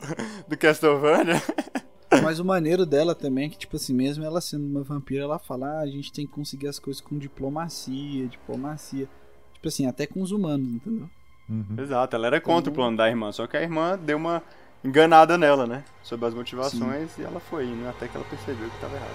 do 0.49 0.57
Castlevania? 0.57 1.41
Mas 2.23 2.39
o 2.39 2.45
maneiro 2.45 2.85
dela 2.85 3.15
também 3.15 3.47
é 3.47 3.49
que, 3.49 3.59
tipo 3.59 3.77
assim, 3.77 3.95
mesmo 3.95 4.25
ela 4.25 4.41
sendo 4.41 4.67
uma 4.67 4.83
vampira, 4.83 5.25
ela 5.25 5.39
fala, 5.39 5.67
ah, 5.67 5.81
a 5.81 5.87
gente 5.87 6.13
tem 6.13 6.27
que 6.27 6.33
conseguir 6.33 6.69
as 6.69 6.79
coisas 6.79 7.01
com 7.01 7.19
diplomacia, 7.19 8.27
diplomacia. 8.27 9.09
Tipo 9.55 9.69
assim, 9.69 9.87
até 9.87 10.07
com 10.07 10.21
os 10.21 10.33
humanos, 10.33 10.69
entendeu? 10.75 11.09
Uhum. 11.53 11.77
Exato, 11.79 12.17
ela 12.17 12.27
era 12.29 12.41
contra 12.41 12.71
o 12.71 12.75
plano 12.75 12.97
da 12.97 13.07
irmã, 13.07 13.31
só 13.31 13.47
que 13.47 13.59
a 13.59 13.63
irmã 13.63 13.99
deu 13.99 14.17
uma 14.17 14.43
enganada 14.83 15.37
nela, 15.37 15.67
né? 15.67 15.85
Sobre 16.03 16.27
as 16.27 16.33
motivações 16.33 17.19
e 17.19 17.23
ela 17.23 17.39
foi 17.39 17.67
indo 17.67 17.87
até 17.87 18.09
que 18.09 18.17
ela 18.17 18.25
percebeu 18.25 18.71
que 18.71 18.81
tava 18.81 18.97
errado. 18.97 19.11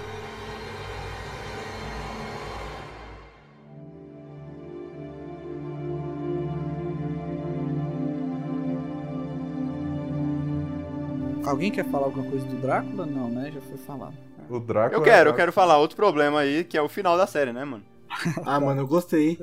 Alguém 11.43 11.71
quer 11.71 11.85
falar 11.85 12.05
alguma 12.05 12.29
coisa 12.29 12.45
do 12.45 12.57
Drácula? 12.57 13.05
Não, 13.05 13.29
né? 13.29 13.51
Já 13.51 13.61
foi 13.61 13.77
falado. 13.77 14.13
O 14.49 14.57
é 14.57 14.59
Drácula. 14.59 14.99
Eu 14.99 15.03
quero, 15.03 15.29
eu 15.31 15.33
quero 15.33 15.51
falar 15.51 15.79
outro 15.79 15.95
problema 15.95 16.41
aí, 16.41 16.63
que 16.63 16.77
é 16.77 16.81
o 16.81 16.89
final 16.89 17.17
da 17.17 17.25
série, 17.25 17.51
né, 17.51 17.65
mano? 17.65 17.83
Ah, 18.45 18.59
mano, 18.59 18.81
eu 18.81 18.87
gostei. 18.87 19.39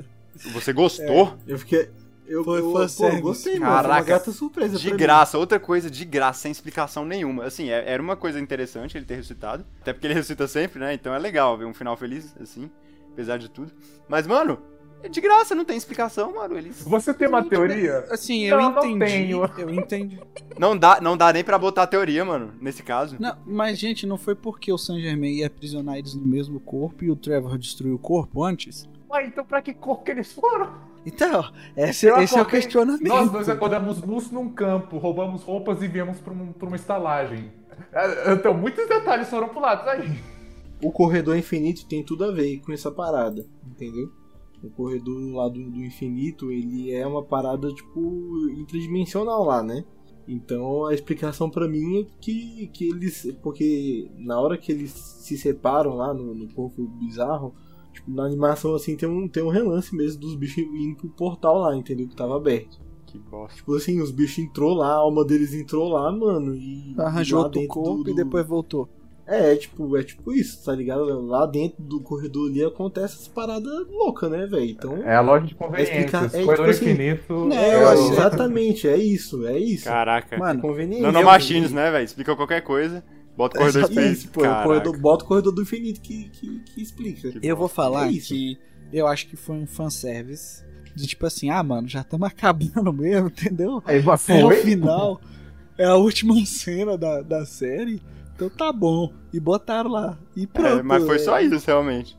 Você 0.53 0.73
gostou? 0.73 1.35
Eu 1.47 1.59
fiquei. 1.59 1.91
Eu, 2.27 2.43
Foi 2.43 2.59
eu, 2.61 2.63
pô, 2.65 2.73
gostei, 2.73 3.11
mano. 3.11 3.35
Foi 3.35 3.59
uma 3.59 3.67
Caraca, 3.83 4.03
gata 4.05 4.33
surpresa. 4.33 4.77
De 4.79 4.89
pra 4.89 4.93
mim. 4.97 4.99
graça, 5.03 5.37
outra 5.39 5.61
coisa 5.61 5.91
de 5.91 6.05
graça, 6.05 6.41
sem 6.41 6.51
explicação 6.53 7.05
nenhuma. 7.05 7.45
Assim, 7.45 7.69
é- 7.71 7.85
era 7.91 8.03
uma 8.03 8.17
coisa 8.17 8.41
interessante 8.41 8.97
ele 8.97 9.05
ter 9.05 9.17
ressuscitado. 9.17 9.65
Até 9.83 9.93
porque 9.93 10.07
ele 10.07 10.15
ressuscita 10.15 10.49
sempre, 10.49 10.79
né? 10.81 10.95
Então 10.95 11.15
é 11.15 11.19
legal 11.19 11.57
ver 11.59 11.67
um 11.67 11.75
final 11.75 11.97
feliz, 11.97 12.35
assim, 12.41 12.71
apesar 13.13 13.37
de 13.39 13.51
tudo. 13.51 13.71
Mas, 14.09 14.27
mano, 14.27 14.59
é 15.03 15.09
de 15.11 15.21
graça, 15.21 15.55
não 15.55 15.67
tem 15.67 15.77
explicação, 15.77 16.35
mano. 16.35 16.57
Eles. 16.57 16.83
Você 16.83 17.13
tem 17.13 17.29
uma 17.29 17.45
teoria? 17.45 18.07
Assim, 18.11 18.45
eu 18.45 18.57
Não, 18.57 18.73
não 18.73 18.87
entendi. 18.87 19.05
tenho. 19.13 19.51
Eu 19.59 19.71
entendi. 19.75 20.19
Não 20.59 20.75
dá, 20.75 20.99
não 21.03 21.19
dá 21.19 21.31
nem 21.31 21.45
pra 21.45 21.59
botar 21.59 21.87
teoria, 21.87 22.25
mano, 22.25 22.55
nesse 22.59 22.83
caso. 22.83 23.17
Não, 23.21 23.37
mas, 23.45 23.79
gente, 23.79 24.07
não 24.07 24.17
foi 24.17 24.35
porque 24.35 24.73
o 24.73 24.79
Saint 24.79 25.03
Germain 25.03 25.35
ia 25.35 25.47
aprisionar 25.49 25.99
eles 25.99 26.15
no 26.15 26.27
mesmo 26.27 26.59
corpo 26.59 27.05
e 27.05 27.11
o 27.11 27.17
Trevor 27.17 27.59
destruiu 27.59 27.97
o 27.97 27.99
corpo 27.99 28.43
antes? 28.43 28.89
Ué, 29.15 29.27
então 29.27 29.45
pra 29.45 29.63
que 29.63 29.73
cor 29.73 30.03
que 30.03 30.11
eles 30.11 30.33
foram? 30.33 30.73
Então, 31.07 31.45
esse, 31.77 32.07
Eu 32.07 32.19
esse 32.19 32.37
é 32.37 32.43
o 32.43 32.47
questionamento. 32.47 33.07
Nós 33.07 33.31
dois 33.31 33.49
acordamos 33.49 34.01
nus 34.03 34.31
num 34.31 34.49
campo, 34.49 34.99
roubamos 34.99 35.43
roupas 35.43 35.83
e 35.83 35.89
viemos 35.89 36.19
pra, 36.21 36.33
um- 36.33 36.53
pra 36.53 36.67
uma 36.67 36.77
estalagem. 36.77 37.53
É, 37.93 38.33
Então, 38.33 38.55
muitos 38.55 38.89
detalhes 38.89 39.29
foram 39.29 39.49
pulados 39.51 39.87
aí. 39.87 40.19
O 40.83 40.91
corredor 40.91 41.37
infinito 41.37 41.87
tem 41.87 42.03
tudo 42.03 42.25
a 42.25 42.33
ver 42.33 42.59
com 42.61 42.73
essa 42.73 42.91
parada, 42.91 43.47
entendeu? 43.67 44.09
O 44.63 44.71
corredor 44.71 45.19
lá 45.35 45.49
do, 45.49 45.71
do 45.71 45.85
infinito, 45.85 46.51
ele 46.51 46.91
é 46.93 47.07
uma 47.07 47.23
parada, 47.23 47.69
tipo, 47.73 48.49
interdimensional 48.51 49.45
lá, 49.45 49.63
né? 49.63 49.85
Então 50.27 50.87
a 50.87 50.95
explicação 50.95 51.51
pra 51.51 51.69
mim 51.69 52.01
é 52.01 52.07
que, 52.21 52.69
que 52.73 52.89
eles. 52.89 53.31
Porque 53.43 54.11
na 54.17 54.41
hora 54.41 54.57
que 54.57 54.73
eles 54.73 54.91
se 54.91 55.37
separam 55.37 55.97
lá 55.97 56.15
no, 56.15 56.35
no 56.35 56.49
corpo 56.55 56.83
bizarro, 56.99 57.55
tipo, 57.95 58.11
na 58.11 58.25
animação 58.25 58.75
assim 58.75 58.97
tem 58.97 59.09
um, 59.09 59.27
tem 59.27 59.43
um 59.43 59.49
relance 59.49 59.95
mesmo 59.97 60.21
dos 60.21 60.35
bichos 60.35 60.59
indo 60.65 60.97
pro 60.97 61.09
portal 61.09 61.59
lá, 61.59 61.75
entendeu? 61.77 62.07
Que 62.09 62.15
tava 62.17 62.37
aberto. 62.37 62.79
Que 63.07 63.19
bosta. 63.19 63.57
Tipo 63.57 63.75
assim, 63.77 64.01
os 64.01 64.11
bichos 64.11 64.39
entrou 64.41 64.75
lá, 64.75 64.89
a 64.89 64.97
alma 64.97 65.25
deles 65.25 65.55
entrou 65.55 65.89
lá, 65.89 66.11
mano, 66.13 66.55
e. 66.55 66.95
Arranjou 66.99 67.43
outro 67.45 67.67
corpo 67.69 68.03
do- 68.05 68.11
e 68.11 68.15
depois 68.15 68.45
voltou. 68.47 68.89
é, 69.27 69.53
é 69.53 69.57
tipo, 69.57 69.97
é 69.97 70.03
tipo 70.03 70.33
isso, 70.33 70.63
tá 70.65 70.75
ligado? 70.75 71.05
Lá 71.25 71.47
dentro 71.47 71.83
do 71.83 71.99
corredor 72.01 72.51
ali 72.51 72.63
acontece 72.65 73.15
essas 73.15 73.29
paradas 73.29 73.87
loucas, 73.89 74.31
né, 74.31 74.47
velho? 74.47 74.65
Então. 74.69 74.97
É 74.99 75.15
a 75.17 75.21
loja 75.21 75.47
de 75.47 75.53
explicar- 75.53 75.71
conveniências. 75.71 76.35
é, 76.35 76.45
Corredor 76.45 76.57
tipo 76.57 76.71
assim, 76.85 76.91
infinito. 76.93 77.45
né, 77.47 77.57
É, 77.57 77.93
exatamente, 77.95 78.89
é 78.89 78.97
isso, 78.97 79.47
é 79.47 79.59
isso. 79.59 79.85
Caraca. 79.85 80.37
Mano, 80.37 80.61
Conveniente. 80.61 81.03
Nanomachines, 81.03 81.73
né, 81.73 81.91
velho? 81.91 82.05
Explica 82.05 82.35
qualquer 82.37 82.63
coisa. 82.63 83.03
Bota 83.37 83.57
o 83.57 83.61
corredor 83.61 83.83
É 83.83 83.85
infinito. 83.87 84.13
isso, 84.13 84.29
pô, 84.29 84.45
é 84.45 84.63
corredor, 84.63 84.99
bota 84.99 85.25
o 85.25 85.29
corredor 85.29 85.53
do 85.53 85.63
infinito 85.63 86.01
que, 86.01 86.29
que, 86.31 86.61
que 86.61 86.81
explica. 86.83 87.33
Que 87.33 87.47
eu 87.47 87.57
vou 87.57 87.69
falar 87.69 88.09
É 88.09 88.13
que 88.13 88.59
eu 88.93 89.07
acho 89.07 89.27
que 89.27 89.37
foi 89.37 89.57
um 89.57 89.67
fanservice. 89.67 90.63
De 90.95 91.09
tipo 91.09 91.27
assim, 91.27 91.51
ah, 91.51 91.63
mano, 91.63 91.89
já 91.89 92.03
estamos 92.03 92.27
acabando 92.31 92.93
mesmo, 92.93 93.27
entendeu? 93.29 93.83
Aí, 93.85 94.03
É 94.29 94.45
o 94.45 94.51
final. 94.53 95.21
É 95.77 95.85
a 95.87 95.97
última 95.97 96.35
cena 96.47 96.97
da, 96.97 97.21
da 97.23 97.45
série. 97.45 98.01
Então 98.37 98.49
tá 98.49 98.73
bom. 98.73 99.13
E 99.33 99.41
botaram 99.41 99.91
lá. 99.91 100.17
E 100.37 100.47
pronto. 100.47 100.79
É, 100.79 100.83
mas 100.83 101.05
foi 101.05 101.19
só 101.19 101.39
é. 101.39 101.43
isso, 101.45 101.67
realmente. 101.67 102.17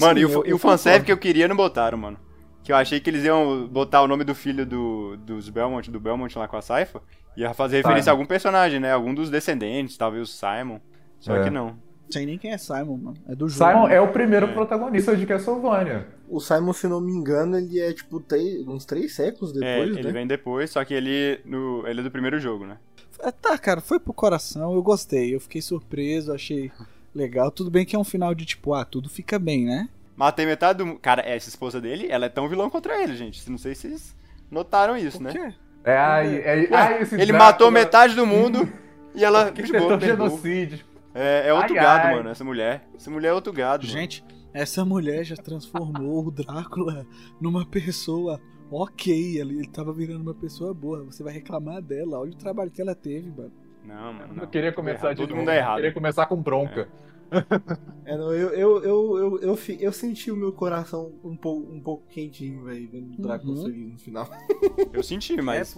Mano, 0.00 0.14
Sim, 0.18 0.22
e 0.22 0.26
o, 0.26 0.30
eu- 0.32 0.46
e 0.46 0.54
o 0.54 0.58
fanservice 0.58 1.04
que 1.06 1.12
eu 1.12 1.18
queria 1.18 1.48
não 1.48 1.56
botaram, 1.56 1.98
mano. 1.98 2.18
Que 2.62 2.70
eu 2.70 2.76
achei 2.76 3.00
que 3.00 3.10
eles 3.10 3.24
iam 3.24 3.66
botar 3.66 4.02
o 4.02 4.06
nome 4.06 4.22
do 4.22 4.36
filho 4.36 4.64
do, 4.64 5.16
dos 5.16 5.48
Belmont, 5.48 5.90
do 5.90 5.98
Belmont 5.98 6.38
lá 6.38 6.46
com 6.46 6.56
a 6.56 6.62
Saifa. 6.62 7.02
Ia 7.36 7.54
fazer 7.54 7.76
referência 7.78 8.00
a 8.00 8.04
Simon. 8.04 8.12
algum 8.14 8.26
personagem, 8.26 8.80
né? 8.80 8.92
Algum 8.92 9.14
dos 9.14 9.30
descendentes, 9.30 9.96
talvez 9.96 10.28
o 10.28 10.32
Simon. 10.32 10.78
Só 11.20 11.36
É. 11.36 11.44
que 11.44 11.50
não. 11.50 11.68
Não 11.68 12.10
sei 12.18 12.26
nem 12.26 12.36
quem 12.36 12.50
é 12.52 12.58
Simon, 12.58 12.96
mano. 12.98 13.16
É 13.26 13.34
do 13.34 13.48
jogo. 13.48 13.70
Simon 13.70 13.88
é 13.88 13.98
o 14.00 14.08
primeiro 14.08 14.46
É. 14.46 14.52
protagonista 14.52 15.16
de 15.16 15.24
Castlevania. 15.24 16.06
O 16.28 16.40
Simon, 16.40 16.72
se 16.74 16.86
não 16.86 17.00
me 17.00 17.10
engano, 17.12 17.56
ele 17.56 17.80
é 17.80 17.92
tipo 17.92 18.20
três- 18.20 18.66
uns 18.68 18.84
três 18.84 19.14
séculos 19.14 19.56
é, 19.56 19.60
depois, 19.80 19.96
ele 19.96 20.06
né? 20.08 20.12
vem 20.12 20.26
depois, 20.26 20.70
só 20.70 20.84
que 20.84 20.92
ele, 20.92 21.40
no, 21.44 21.86
ele 21.86 22.00
é 22.00 22.02
do 22.02 22.10
primeiro 22.10 22.38
jogo, 22.38 22.66
né? 22.66 22.76
É, 23.18 23.30
Tá, 23.30 23.56
cara, 23.56 23.80
foi 23.80 23.98
pro 23.98 24.12
coração. 24.12 24.74
Eu 24.74 24.82
gostei. 24.82 25.34
Eu 25.34 25.40
fiquei 25.40 25.62
surpreso, 25.62 26.32
achei 26.34 26.70
legal. 27.14 27.50
Tudo 27.50 27.70
bem 27.70 27.86
que 27.86 27.96
é 27.96 27.98
um 27.98 28.04
final 28.04 28.34
de 28.34 28.44
tipo, 28.44 28.74
ah, 28.74 28.84
tudo 28.84 29.08
fica 29.08 29.38
bem, 29.38 29.64
né? 29.64 29.88
Matei 30.14 30.44
metade 30.44 30.84
do. 30.84 30.98
Cara, 30.98 31.22
essa 31.22 31.48
esposa 31.48 31.80
dele, 31.80 32.08
ela 32.10 32.26
é 32.26 32.28
tão 32.28 32.46
vilão 32.48 32.68
contra 32.68 33.02
ele, 33.02 33.16
gente. 33.16 33.48
Não 33.50 33.56
sei 33.56 33.74
se 33.74 33.88
vocês 33.88 34.16
notaram 34.50 34.96
isso, 34.98 35.16
Por 35.18 35.24
né? 35.24 35.32
quê? 35.32 35.54
É, 35.84 35.96
ai, 35.96 36.36
é, 36.36 36.68
ai, 36.74 37.02
esse 37.02 37.14
Ele 37.14 37.26
Drácula 37.26 37.38
matou 37.46 37.70
metade 37.70 38.14
do 38.14 38.26
mundo 38.26 38.68
e 39.14 39.24
ela. 39.24 39.50
Que 39.50 39.62
de 39.62 39.72
boa, 39.72 39.82
tentou 39.82 39.98
perdoou. 39.98 40.28
genocídio. 40.30 40.84
É, 41.14 41.48
é 41.48 41.52
outro 41.54 41.74
Ai, 41.76 41.82
gado, 41.82 42.06
ai. 42.08 42.14
mano, 42.16 42.28
essa 42.30 42.44
mulher. 42.44 42.88
Essa 42.96 43.10
mulher 43.10 43.28
é 43.28 43.32
outro 43.34 43.52
gado. 43.52 43.84
mano. 43.86 43.92
Gente, 43.98 44.24
essa 44.54 44.84
mulher 44.84 45.24
já 45.24 45.36
transformou 45.36 46.26
o 46.26 46.30
Drácula 46.30 47.06
numa 47.40 47.66
pessoa 47.66 48.40
ok. 48.70 49.38
Ele, 49.38 49.58
ele 49.58 49.68
tava 49.68 49.92
virando 49.92 50.22
uma 50.22 50.34
pessoa 50.34 50.72
boa. 50.72 51.04
Você 51.04 51.22
vai 51.22 51.32
reclamar 51.34 51.82
dela. 51.82 52.18
Olha 52.18 52.30
o 52.32 52.36
trabalho 52.36 52.70
que 52.70 52.80
ela 52.80 52.94
teve, 52.94 53.30
mano. 53.30 53.52
Não, 53.84 54.12
mano. 54.12 54.34
Não. 54.34 54.42
Eu 54.44 54.48
queria 54.48 54.72
começar 54.72 55.06
errado. 55.08 55.16
de 55.16 55.22
Todo 55.22 55.30
novo. 55.30 55.40
mundo 55.40 55.50
é 55.50 55.58
errado. 55.58 55.72
Eu 55.72 55.76
queria 55.82 55.92
começar 55.92 56.26
com 56.26 56.36
bronca. 56.36 56.82
É, 56.82 57.11
não, 58.06 58.32
eu, 58.32 58.48
eu, 58.50 58.82
eu, 58.84 59.38
eu, 59.40 59.58
eu, 59.80 59.92
senti 59.92 60.30
o 60.30 60.36
meu 60.36 60.52
coração 60.52 61.12
um 61.24 61.36
pouco, 61.36 61.72
um 61.72 61.80
pouco 61.80 62.04
quentinho, 62.08 62.64
velho, 62.64 62.88
vendo 62.90 63.14
o 63.18 63.22
Drácula 63.22 63.54
Uhum. 63.54 63.62
feliz 63.64 63.92
no 63.92 63.98
final. 63.98 64.28
Eu 64.92 65.02
senti, 65.02 65.40
mas. 65.40 65.76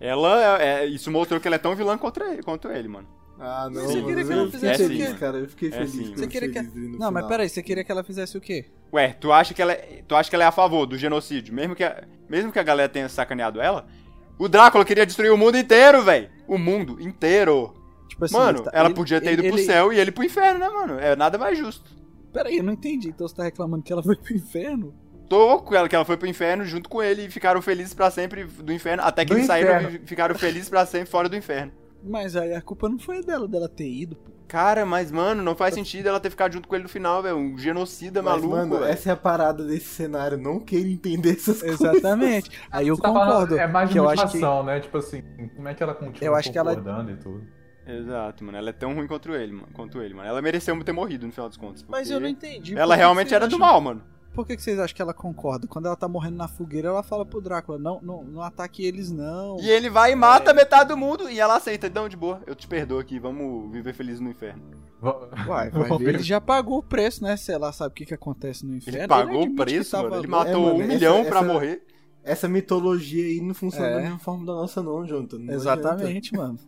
É, 0.00 0.08
ela. 0.08 0.60
É, 0.62 0.82
é- 0.82 0.86
isso 0.86 1.10
mostrou 1.10 1.40
que 1.40 1.46
ela 1.46 1.56
é 1.56 1.58
tão 1.58 1.74
vilã 1.76 1.96
contra 1.96 2.32
ele, 2.32 2.42
quanto 2.42 2.68
ele, 2.68 2.88
mano. 2.88 3.06
Ah, 3.38 3.68
não, 3.70 3.82
Você 3.82 3.96
mano, 3.96 4.06
queria 4.06 4.24
que 4.24 4.32
eu 4.32 4.38
ela 4.38 4.50
fizesse 4.50 4.82
o 4.82 4.86
feliz, 4.88 5.08
quê? 5.08 5.14
cara, 5.18 5.38
eu 5.38 5.48
fiquei 5.48 5.68
É 5.68 5.72
feliz. 5.72 5.90
sim. 5.90 6.14
Você 6.16 6.26
queria 6.26 6.50
que- 6.50 6.62
Não, 6.62 6.98
mas 6.98 7.08
final. 7.08 7.28
peraí, 7.28 7.48
você 7.48 7.62
queria 7.62 7.84
que 7.84 7.92
ela 7.92 8.02
fizesse 8.02 8.36
o 8.36 8.40
quê? 8.40 8.64
Ué, 8.92 9.12
tu 9.12 9.30
acha 9.30 9.52
que 9.52 9.60
ela 9.60 9.72
é, 9.72 10.02
tu 10.08 10.14
acha 10.16 10.30
que 10.30 10.34
ela 10.36 10.44
é 10.44 10.46
a 10.48 10.52
favor 10.52 10.86
do 10.86 10.96
genocídio? 10.96 11.54
Mesmo 11.54 11.74
que 11.76 11.84
a, 11.84 12.02
mesmo 12.30 12.50
que 12.50 12.58
a 12.58 12.62
galera 12.62 12.88
tenha 12.88 13.08
sacaneado 13.10 13.60
ela, 13.60 13.86
o 14.38 14.48
Drácula 14.48 14.84
queria 14.86 15.04
destruir 15.04 15.30
o 15.30 15.36
mundo 15.36 15.58
inteiro, 15.58 16.02
velho. 16.02 16.30
O 16.48 16.56
mundo 16.56 16.98
inteiro. 17.00 17.74
Tipo 18.16 18.24
assim, 18.24 18.34
mano, 18.36 18.58
ele 18.58 18.64
tá- 18.64 18.70
ela 18.72 18.88
ele- 18.88 18.94
podia 18.94 19.20
ter 19.20 19.32
ido 19.34 19.42
ele- 19.42 19.50
pro 19.52 19.58
céu 19.64 19.92
e 19.92 19.98
ele 20.00 20.10
pro 20.10 20.24
inferno, 20.24 20.58
né, 20.58 20.68
mano? 20.68 20.98
É 20.98 21.14
nada 21.14 21.36
mais 21.36 21.58
justo. 21.58 21.90
Peraí, 22.32 22.56
eu 22.58 22.64
não 22.64 22.72
entendi. 22.72 23.08
Então 23.08 23.28
você 23.28 23.34
tá 23.34 23.44
reclamando 23.44 23.82
que 23.82 23.92
ela 23.92 24.02
foi 24.02 24.16
pro 24.16 24.34
inferno? 24.34 24.94
Tô 25.28 25.58
com 25.60 25.74
ela, 25.74 25.88
que 25.88 25.94
ela 25.94 26.04
foi 26.04 26.16
pro 26.16 26.26
inferno 26.28 26.64
junto 26.64 26.88
com 26.88 27.02
ele 27.02 27.26
e 27.26 27.30
ficaram 27.30 27.60
felizes 27.60 27.92
pra 27.92 28.10
sempre 28.10 28.44
do 28.44 28.72
inferno, 28.72 29.02
até 29.02 29.24
que 29.24 29.32
Do 29.32 29.36
eles 29.38 29.46
saíram 29.46 29.70
inferno. 29.80 29.98
e 30.02 30.06
ficaram 30.06 30.34
felizes 30.34 30.68
pra 30.68 30.86
sempre 30.86 31.10
fora 31.10 31.28
do 31.28 31.36
inferno. 31.36 31.72
Mas 32.02 32.36
aí 32.36 32.54
a 32.54 32.62
culpa 32.62 32.88
não 32.88 32.98
foi 32.98 33.22
dela, 33.22 33.46
dela 33.48 33.68
ter 33.68 33.88
ido, 33.88 34.16
pô. 34.16 34.30
Cara, 34.46 34.86
mas, 34.86 35.10
mano, 35.10 35.42
não 35.42 35.56
faz 35.56 35.74
sentido 35.74 36.08
ela 36.08 36.20
ter 36.20 36.30
ficado 36.30 36.52
junto 36.52 36.68
com 36.68 36.74
ele 36.76 36.84
no 36.84 36.88
final, 36.88 37.20
velho. 37.20 37.36
Um 37.36 37.58
genocida 37.58 38.22
Mas, 38.22 38.34
maluco, 38.34 38.56
mano, 38.56 38.78
velho. 38.78 38.84
essa 38.84 39.10
é 39.10 39.12
a 39.12 39.16
parada 39.16 39.64
desse 39.64 39.86
cenário, 39.86 40.38
não 40.38 40.60
queira 40.60 40.88
entender 40.88 41.30
essas 41.32 41.60
coisas. 41.60 41.80
Exatamente. 41.80 42.48
Aí 42.70 42.86
eu 42.86 42.94
Você 42.94 43.02
tá 43.02 43.12
falando- 43.12 43.32
concordo. 43.32 43.58
é 43.58 43.66
mais 43.66 43.88
de 43.88 43.94
que 43.94 43.98
eu 43.98 44.08
acho 44.08 44.22
que 44.22 44.26
motivação, 44.38 44.62
né? 44.62 44.78
Tipo 44.78 44.98
assim, 44.98 45.22
como 45.56 45.66
é 45.66 45.74
que 45.74 45.82
ela 45.82 45.94
continua 45.94 46.24
Eu 46.24 46.36
acho 46.36 46.52
que 46.52 46.58
ela- 46.58 46.76
concordando 46.76 47.10
e 47.10 47.16
tudo. 47.16 47.42
Exato, 47.86 48.44
mano. 48.44 48.58
Ela 48.58 48.70
é 48.70 48.72
tão 48.72 48.94
ruim 48.94 49.06
contra 49.06 49.40
ele, 49.42 49.52
mano. 49.52 49.68
Quanto 49.72 50.00
ele, 50.02 50.12
mano. 50.14 50.28
Ela 50.28 50.42
mereceu 50.42 50.82
ter 50.84 50.92
morrido 50.92 51.26
no 51.26 51.32
final 51.32 51.48
dos 51.48 51.56
contos. 51.56 51.84
Mas 51.88 52.10
eu 52.10 52.18
não 52.20 52.28
entendi. 52.28 52.76
Ela 52.76 52.94
realmente 52.96 53.32
era 53.34 53.44
vocês 53.44 53.56
do 53.58 53.62
acham- 53.62 53.72
mal, 53.72 53.80
mano. 53.80 54.02
Por 54.34 54.46
que, 54.46 54.54
que 54.54 54.62
vocês 54.62 54.78
acham 54.78 54.94
que 54.94 55.00
ela 55.00 55.14
concorda? 55.14 55.66
Quando 55.66 55.86
ela 55.86 55.96
tá 55.96 56.06
morrendo 56.06 56.36
na 56.36 56.46
fogueira, 56.46 56.88
ela 56.88 57.02
fala 57.02 57.24
pro 57.24 57.40
Drácula: 57.40 57.78
não, 57.78 58.00
não, 58.02 58.22
não 58.22 58.42
ataque 58.42 58.84
eles, 58.84 59.10
não. 59.10 59.58
E 59.60 59.70
ele 59.70 59.88
vai 59.88 60.12
e 60.12 60.14
mata 60.14 60.52
metade 60.52 60.88
do 60.90 60.96
mundo 60.96 61.30
e 61.30 61.40
ela 61.40 61.56
aceita. 61.56 61.88
Não, 61.88 62.06
de 62.06 62.16
boa, 62.18 62.42
eu 62.46 62.54
te 62.54 62.66
perdoo 62.66 62.98
aqui, 62.98 63.18
vamos 63.18 63.72
viver 63.72 63.94
feliz 63.94 64.20
no 64.20 64.28
inferno. 64.28 64.62
Uai, 65.48 65.70
vai 65.70 65.88
ver, 65.98 66.08
ele 66.16 66.22
já 66.22 66.38
pagou 66.40 66.78
o 66.78 66.82
preço, 66.82 67.22
né? 67.24 67.34
Sei 67.38 67.56
lá, 67.56 67.72
sabe 67.72 67.92
o 67.92 67.94
que, 67.94 68.04
que 68.04 68.12
acontece 68.14 68.66
no 68.66 68.74
inferno. 68.76 68.98
Ele 69.00 69.08
pagou 69.08 69.36
o 69.36 69.38
admite 69.44 69.56
que 69.56 69.64
preço, 69.64 69.90
tava 69.92 70.08
mano. 70.10 70.20
Ele 70.22 70.26
matou 70.28 70.52
É, 70.52 70.56
mano, 70.56 70.74
um 70.74 70.80
essa- 70.82 70.92
milhão 70.92 71.24
pra 71.24 71.38
essa- 71.40 71.48
morrer. 71.52 71.82
Essa 72.22 72.48
mitologia 72.48 73.24
aí 73.24 73.40
não 73.40 73.54
funciona 73.54 73.86
É. 73.86 73.94
da 73.94 74.00
mesma 74.02 74.18
forma 74.18 74.44
da 74.44 74.52
nossa, 74.52 74.82
não, 74.82 75.06
Jonathan. 75.06 75.38
Não 75.38 75.54
Exatamente, 75.54 76.34
mano. 76.34 76.58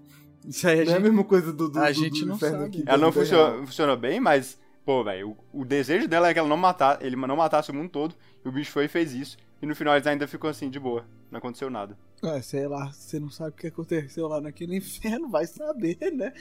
Isso 0.47 0.67
aí 0.69 0.81
a. 0.81 0.85
Não 0.85 0.93
é 0.93 0.95
a 0.95 0.99
gente... 0.99 1.03
mesma 1.05 1.25
coisa 1.25 1.53
do, 1.53 1.69
do, 1.69 1.79
a 1.79 1.89
do- 1.89 1.93
gente 1.95 2.21
do 2.21 2.27
não 2.27 2.37
inferno 2.37 2.59
sabe. 2.59 2.69
aqui, 2.79 2.85
Ela 2.87 2.99
não 2.99 3.11
real. 3.11 3.67
funciona 3.67 3.97
bem, 3.97 4.21
mas, 4.21 4.59
pô, 4.85 5.03
velho, 5.05 5.37
o, 5.53 5.61
o 5.61 5.65
desejo 5.65 6.09
dela 6.09 6.29
é 6.29 6.33
que 6.33 6.39
ela 6.39 6.49
não 6.49 6.57
matasse, 6.57 7.05
ele 7.05 7.17
não 7.17 7.37
matasse 7.37 7.71
o 7.71 7.75
mundo 7.75 7.91
todo. 7.91 8.15
E 8.45 8.49
o 8.49 8.53
bicho 8.53 8.71
foi 8.73 8.85
e 8.85 8.89
fez 8.89 9.13
isso. 9.13 9.37
E 9.61 9.67
no 9.67 9.75
final 9.75 9.95
eles 9.95 10.07
ainda 10.07 10.27
ficam 10.29 10.49
assim, 10.49 10.71
de 10.71 10.79
boa. 10.79 11.05
Não 11.31 11.39
aconteceu 11.39 11.69
nada. 11.69 11.99
É, 12.23 12.41
sei 12.41 12.67
lá, 12.67 12.91
você 12.93 13.19
não 13.21 13.31
sabe 13.31 13.51
o 13.51 13.53
que 13.55 13.67
aconteceu 13.67 14.27
lá 14.29 14.41
naquele 14.41 14.75
inferno, 14.79 15.29
vai 15.29 15.47
saber, 15.47 15.99
né? 16.13 16.33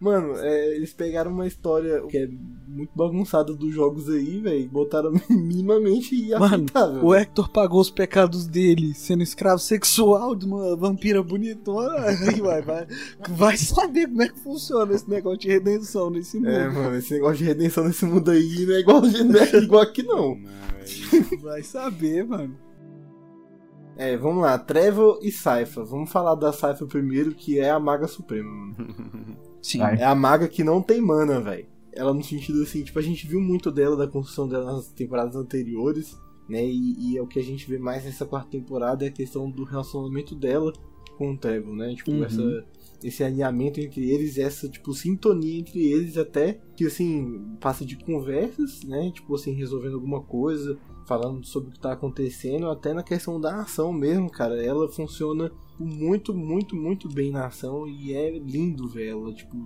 Mano, 0.00 0.36
é, 0.36 0.76
eles 0.76 0.92
pegaram 0.92 1.32
uma 1.32 1.46
história 1.46 2.00
que 2.02 2.16
é 2.16 2.28
muito 2.68 2.90
bagunçada 2.94 3.52
dos 3.52 3.74
jogos 3.74 4.08
aí, 4.08 4.38
velho, 4.38 4.68
botaram 4.68 5.12
minimamente 5.28 6.28
Mano, 6.30 6.44
aceitável. 6.44 7.04
O 7.04 7.14
Hector 7.14 7.50
pagou 7.50 7.80
os 7.80 7.90
pecados 7.90 8.46
dele, 8.46 8.94
sendo 8.94 9.24
escravo 9.24 9.58
sexual 9.58 10.36
de 10.36 10.46
uma 10.46 10.76
vampira 10.76 11.20
bonitona. 11.22 11.98
Aí 12.28 12.40
vai, 12.40 12.62
vai, 12.62 12.86
vai 13.28 13.56
saber 13.56 14.06
como 14.06 14.22
é 14.22 14.28
que 14.28 14.38
funciona 14.38 14.94
esse 14.94 15.08
negócio 15.08 15.38
de 15.40 15.48
redenção 15.48 16.10
nesse 16.10 16.36
mundo. 16.36 16.48
É, 16.48 16.68
mano, 16.68 16.96
esse 16.96 17.14
negócio 17.14 17.38
de 17.38 17.44
redenção 17.44 17.84
nesse 17.84 18.04
mundo 18.04 18.30
aí 18.30 18.66
não 18.66 18.74
é 18.74 18.80
igual, 18.80 19.00
não 19.02 19.40
é 19.40 19.56
igual 19.56 19.82
aqui, 19.82 20.02
não. 20.02 20.38
Vai 21.42 21.62
saber, 21.62 22.24
mano. 22.24 22.56
É, 23.96 24.16
vamos 24.16 24.42
lá, 24.42 24.56
Trevor 24.58 25.18
e 25.22 25.32
Saifa. 25.32 25.84
Vamos 25.84 26.10
falar 26.10 26.36
da 26.36 26.52
Saifa 26.52 26.86
primeiro, 26.86 27.34
que 27.34 27.58
é 27.58 27.70
a 27.70 27.80
Maga 27.80 28.06
Suprema, 28.06 28.48
mano. 28.48 28.76
Sim. 29.62 29.78
Vai. 29.78 29.96
É 29.98 30.04
a 30.04 30.14
maga 30.14 30.48
que 30.48 30.64
não 30.64 30.82
tem 30.82 31.00
mana, 31.00 31.40
velho. 31.40 31.66
Ela 31.92 32.14
no 32.14 32.22
sentido 32.22 32.62
assim, 32.62 32.82
tipo, 32.84 32.98
a 32.98 33.02
gente 33.02 33.26
viu 33.26 33.40
muito 33.40 33.70
dela, 33.70 33.96
da 33.96 34.06
construção 34.06 34.48
dela 34.48 34.72
nas 34.72 34.88
temporadas 34.88 35.34
anteriores. 35.34 36.16
né? 36.48 36.64
E, 36.64 37.12
e, 37.12 37.18
é 37.18 37.22
o 37.22 37.26
que 37.26 37.38
a 37.38 37.42
gente 37.42 37.68
vê 37.68 37.78
mais 37.78 38.04
nessa 38.04 38.24
quarta 38.24 38.50
temporada 38.50 39.04
é 39.04 39.08
a 39.08 39.12
questão 39.12 39.50
do 39.50 39.64
relacionamento 39.64 40.34
dela 40.34 40.72
com 41.16 41.32
o 41.32 41.36
Trevor, 41.36 41.74
né? 41.74 41.94
Tipo, 41.94 42.12
uhum. 42.12 42.24
essa, 42.24 42.64
esse 43.02 43.24
alinhamento 43.24 43.80
entre 43.80 44.08
eles, 44.08 44.38
essa, 44.38 44.68
tipo, 44.68 44.94
sintonia 44.94 45.58
entre 45.58 45.84
eles 45.84 46.16
até 46.16 46.60
que, 46.76 46.86
assim, 46.86 47.56
passa 47.60 47.84
de 47.84 47.96
conversas, 47.96 48.84
né? 48.84 49.10
Tipo, 49.12 49.34
assim, 49.34 49.52
resolvendo 49.52 49.94
alguma 49.94 50.22
coisa, 50.22 50.78
falando 51.08 51.44
sobre 51.46 51.70
o 51.70 51.72
que 51.72 51.80
tá 51.80 51.92
acontecendo, 51.92 52.68
até 52.68 52.92
na 52.92 53.02
questão 53.02 53.40
da 53.40 53.62
ação 53.62 53.92
mesmo, 53.92 54.30
cara. 54.30 54.62
Ela 54.62 54.86
funciona 54.90 55.50
muito, 55.78 56.34
muito, 56.34 56.76
muito 56.76 57.08
bem 57.08 57.32
na 57.32 57.46
ação 57.46 57.88
e 57.88 58.12
é 58.12 58.38
lindo 58.38 58.86
ver 58.86 59.08
ela, 59.08 59.32
tipo, 59.32 59.56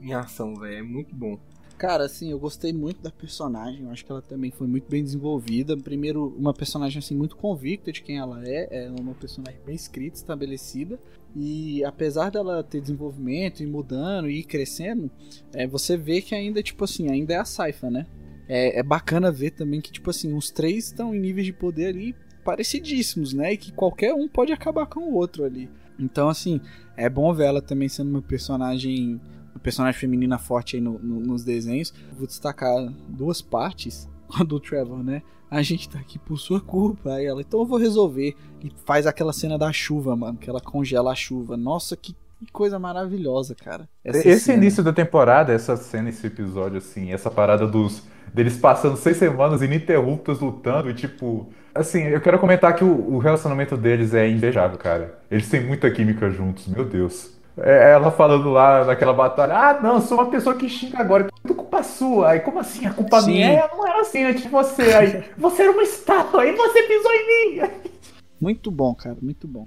em 0.00 0.14
ação, 0.14 0.54
velho. 0.54 0.76
É 0.76 0.82
muito 0.82 1.14
bom. 1.14 1.36
Cara, 1.76 2.04
assim, 2.04 2.30
eu 2.30 2.38
gostei 2.38 2.72
muito 2.72 3.02
da 3.02 3.10
personagem. 3.10 3.82
Eu 3.82 3.90
acho 3.90 4.04
que 4.04 4.12
ela 4.12 4.22
também 4.22 4.52
foi 4.52 4.68
muito 4.68 4.88
bem 4.88 5.02
desenvolvida. 5.02 5.76
Primeiro, 5.76 6.32
uma 6.38 6.54
personagem 6.54 7.00
assim 7.00 7.16
muito 7.16 7.36
convicta 7.36 7.90
de 7.90 8.00
quem 8.00 8.18
ela 8.18 8.46
é. 8.46 8.84
É 8.84 8.90
uma 8.90 9.14
personagem 9.14 9.60
bem 9.66 9.74
escrita, 9.74 10.16
estabelecida. 10.16 11.00
E 11.34 11.84
apesar 11.84 12.30
dela 12.30 12.62
ter 12.62 12.80
desenvolvimento 12.80 13.60
e 13.60 13.66
mudando 13.66 14.30
e 14.30 14.44
crescendo, 14.44 15.10
é, 15.52 15.66
você 15.66 15.96
vê 15.96 16.22
que 16.22 16.32
ainda, 16.32 16.62
tipo 16.62 16.84
assim, 16.84 17.10
ainda 17.10 17.34
é 17.34 17.38
a 17.38 17.44
Saifa, 17.44 17.90
né? 17.90 18.06
É, 18.48 18.80
é 18.80 18.82
bacana 18.82 19.32
ver 19.32 19.50
também 19.50 19.80
que, 19.80 19.92
tipo 19.92 20.10
assim, 20.10 20.34
os 20.34 20.50
três 20.50 20.86
estão 20.86 21.14
em 21.14 21.20
níveis 21.20 21.46
de 21.46 21.52
poder 21.52 21.86
ali 21.86 22.14
parecidíssimos, 22.44 23.32
né? 23.32 23.52
E 23.52 23.56
que 23.56 23.72
qualquer 23.72 24.12
um 24.14 24.28
pode 24.28 24.52
acabar 24.52 24.86
com 24.86 25.00
o 25.00 25.14
outro 25.14 25.44
ali. 25.44 25.70
Então, 25.98 26.28
assim, 26.28 26.60
é 26.96 27.08
bom 27.08 27.32
ver 27.32 27.44
ela 27.44 27.62
também 27.62 27.88
sendo 27.88 28.10
uma 28.10 28.22
personagem 28.22 29.20
personagem 29.64 29.98
feminina 29.98 30.38
forte 30.38 30.76
aí 30.76 30.82
no, 30.82 30.98
no, 30.98 31.20
nos 31.20 31.42
desenhos. 31.42 31.92
Vou 32.16 32.26
destacar 32.26 32.86
duas 33.08 33.40
partes 33.40 34.08
do 34.46 34.60
Trevor, 34.60 35.02
né? 35.02 35.22
A 35.50 35.62
gente 35.62 35.88
tá 35.88 35.98
aqui 35.98 36.18
por 36.18 36.38
sua 36.38 36.60
culpa. 36.60 37.14
Aí 37.14 37.24
ela, 37.24 37.40
então 37.40 37.60
eu 37.60 37.66
vou 37.66 37.78
resolver. 37.78 38.36
E 38.62 38.70
faz 38.84 39.06
aquela 39.06 39.32
cena 39.32 39.58
da 39.58 39.72
chuva, 39.72 40.14
mano. 40.14 40.36
Que 40.36 40.50
ela 40.50 40.60
congela 40.60 41.12
a 41.12 41.14
chuva. 41.14 41.56
Nossa, 41.56 41.96
que 41.96 42.14
coisa 42.52 42.78
maravilhosa, 42.78 43.54
cara. 43.54 43.88
Essa 44.04 44.28
esse 44.28 44.44
cena. 44.44 44.58
início 44.58 44.84
da 44.84 44.92
temporada, 44.92 45.52
essa 45.52 45.76
cena, 45.76 46.10
esse 46.10 46.26
episódio, 46.26 46.78
assim, 46.78 47.12
essa 47.12 47.30
parada 47.30 47.66
dos. 47.66 48.02
Deles 48.34 48.56
passando 48.56 48.96
seis 48.96 49.16
semanas 49.16 49.62
ininterruptas 49.62 50.40
lutando 50.40 50.90
e 50.90 50.94
tipo. 50.94 51.48
Assim, 51.74 52.02
eu 52.04 52.20
quero 52.20 52.38
comentar 52.38 52.74
que 52.76 52.84
o, 52.84 53.14
o 53.14 53.18
relacionamento 53.18 53.76
deles 53.76 54.14
é 54.14 54.28
invejável, 54.28 54.78
cara. 54.78 55.18
Eles 55.30 55.48
têm 55.48 55.60
muita 55.60 55.90
química 55.90 56.30
juntos, 56.30 56.68
meu 56.68 56.84
Deus. 56.84 57.34
É, 57.56 57.92
ela 57.92 58.10
falando 58.10 58.50
lá 58.50 58.84
naquela 58.84 59.12
batalha, 59.12 59.54
ah, 59.56 59.80
não, 59.80 60.00
sou 60.00 60.18
uma 60.18 60.30
pessoa 60.30 60.56
que 60.56 60.68
xinga 60.68 60.98
agora, 60.98 61.28
tudo 61.42 61.54
culpa 61.54 61.82
sua. 61.82 62.30
Aí, 62.30 62.40
como 62.40 62.58
assim? 62.58 62.86
A 62.86 62.92
culpa 62.92 63.20
Sim. 63.22 63.32
minha? 63.32 63.46
É, 63.46 63.70
não 63.72 63.86
era 63.86 64.00
assim 64.00 64.24
antes 64.24 64.42
de 64.42 64.48
você. 64.48 64.82
Aí, 64.94 65.24
você 65.36 65.62
era 65.62 65.72
uma 65.72 65.82
estátua, 65.82 66.42
aí 66.42 66.54
você 66.54 66.82
pisou 66.82 67.12
em 67.12 67.26
mim. 67.26 67.70
Muito 68.40 68.70
bom, 68.70 68.94
cara, 68.94 69.16
muito 69.22 69.48
bom. 69.48 69.64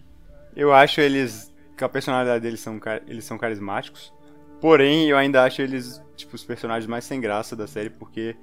Eu 0.56 0.72
acho 0.72 1.02
eles, 1.02 1.52
que 1.76 1.84
a 1.84 1.90
personalidade 1.90 2.44
deles 2.44 2.60
são, 2.60 2.80
eles 3.08 3.26
são 3.26 3.36
carismáticos. 3.36 4.14
Porém, 4.62 5.10
eu 5.10 5.18
ainda 5.18 5.44
acho 5.44 5.64
eles, 5.64 6.00
tipo, 6.16 6.36
os 6.36 6.44
personagens 6.44 6.86
mais 6.86 7.04
sem 7.04 7.20
graça 7.20 7.56
da 7.56 7.66
série, 7.66 7.90
porque 7.90 8.36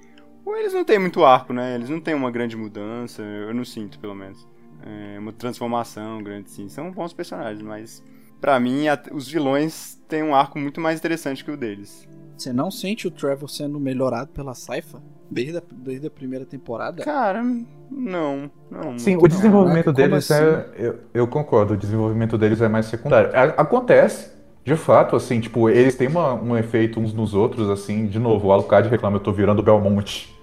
eles 0.46 0.74
não 0.74 0.84
têm 0.84 0.98
muito 0.98 1.24
arco, 1.24 1.52
né? 1.52 1.74
Eles 1.74 1.88
não 1.88 2.00
têm 2.00 2.14
uma 2.14 2.30
grande 2.30 2.56
mudança, 2.56 3.22
eu 3.22 3.54
não 3.54 3.64
sinto, 3.64 3.98
pelo 3.98 4.14
menos. 4.14 4.46
É, 4.82 5.18
uma 5.18 5.32
transformação 5.32 6.22
grande, 6.22 6.50
sim. 6.50 6.68
São 6.68 6.90
bons 6.90 7.12
personagens, 7.12 7.62
mas 7.62 8.02
para 8.40 8.60
mim, 8.60 8.84
os 9.10 9.26
vilões 9.26 9.98
têm 10.06 10.22
um 10.22 10.34
arco 10.34 10.58
muito 10.58 10.78
mais 10.80 10.98
interessante 10.98 11.42
que 11.42 11.50
o 11.50 11.56
deles. 11.56 12.06
Você 12.36 12.52
não 12.52 12.70
sente 12.70 13.06
o 13.06 13.10
Trevor 13.10 13.48
sendo 13.48 13.80
melhorado 13.80 14.30
pela 14.32 14.54
Saifa? 14.54 15.00
Desde 15.30 15.56
a, 15.56 15.62
desde 15.72 16.08
a 16.08 16.10
primeira 16.10 16.44
temporada? 16.44 17.02
Cara, 17.02 17.42
não. 17.90 18.50
não 18.70 18.98
Sim, 18.98 19.16
o 19.16 19.26
desenvolvimento 19.26 19.86
não. 19.86 19.94
deles 19.94 20.30
é, 20.30 20.34
assim? 20.34 20.44
é. 20.44 20.86
Eu, 20.86 20.98
eu, 21.14 21.26
concordo, 21.26 21.72
o 21.72 21.76
desenvolvimento 21.76 22.36
deles 22.36 22.60
é 22.60 22.68
mais 22.68 22.84
secundário. 22.86 23.30
Acontece, 23.56 24.30
de 24.62 24.76
fato, 24.76 25.16
assim, 25.16 25.40
tipo, 25.40 25.70
eles 25.70 25.96
têm 25.96 26.08
uma, 26.08 26.34
um 26.34 26.54
efeito 26.54 27.00
uns 27.00 27.14
nos 27.14 27.32
outros, 27.32 27.70
assim, 27.70 28.06
de 28.06 28.18
novo, 28.18 28.48
o 28.48 28.52
Alucard 28.52 28.90
reclama, 28.90 29.16
eu 29.16 29.20
tô 29.20 29.32
virando 29.32 29.62
Belmonte. 29.62 30.33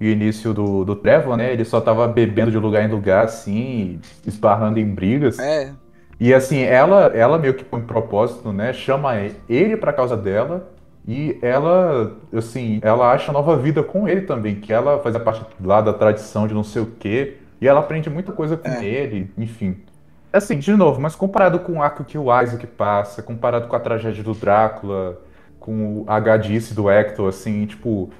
E 0.00 0.08
o 0.08 0.10
início 0.10 0.54
do, 0.54 0.84
do 0.84 0.96
Trevor, 0.96 1.36
né? 1.36 1.52
Ele 1.52 1.64
só 1.64 1.80
tava 1.80 2.08
bebendo 2.08 2.50
de 2.50 2.58
lugar 2.58 2.82
em 2.82 2.90
lugar, 2.90 3.24
assim, 3.24 4.00
esbarrando 4.26 4.78
em 4.78 4.86
brigas. 4.86 5.38
É. 5.38 5.72
E 6.18 6.32
assim, 6.34 6.60
ela, 6.60 7.06
ela 7.14 7.38
meio 7.38 7.54
que 7.54 7.64
põe 7.64 7.80
propósito, 7.82 8.52
né? 8.52 8.72
Chama 8.72 9.14
ele 9.48 9.76
pra 9.76 9.92
causa 9.92 10.16
dela. 10.16 10.70
E 11.06 11.38
ela, 11.40 12.16
assim, 12.32 12.78
ela 12.82 13.10
acha 13.12 13.32
nova 13.32 13.56
vida 13.56 13.82
com 13.82 14.06
ele 14.06 14.22
também, 14.22 14.56
que 14.56 14.72
ela 14.72 14.98
faz 15.00 15.16
a 15.16 15.20
parte 15.20 15.44
lá 15.62 15.80
da 15.80 15.92
tradição 15.92 16.46
de 16.46 16.54
não 16.54 16.62
sei 16.62 16.82
o 16.82 16.86
quê. 16.86 17.38
E 17.60 17.66
ela 17.66 17.80
aprende 17.80 18.08
muita 18.08 18.32
coisa 18.32 18.56
com 18.56 18.68
é. 18.68 18.84
ele, 18.84 19.30
enfim. 19.36 19.76
Assim, 20.32 20.58
de 20.58 20.72
novo, 20.72 21.00
mas 21.00 21.16
comparado 21.16 21.58
com 21.58 21.72
o 21.72 21.82
arco 21.82 22.04
que 22.04 22.16
o 22.16 22.26
Isaac 22.40 22.66
passa, 22.66 23.22
comparado 23.22 23.66
com 23.66 23.74
a 23.74 23.80
tragédia 23.80 24.22
do 24.22 24.32
Drácula, 24.32 25.18
com 25.58 26.02
o 26.02 26.04
H 26.06 26.38
do 26.74 26.90
Hector, 26.90 27.28
assim, 27.28 27.66
tipo, 27.66 28.10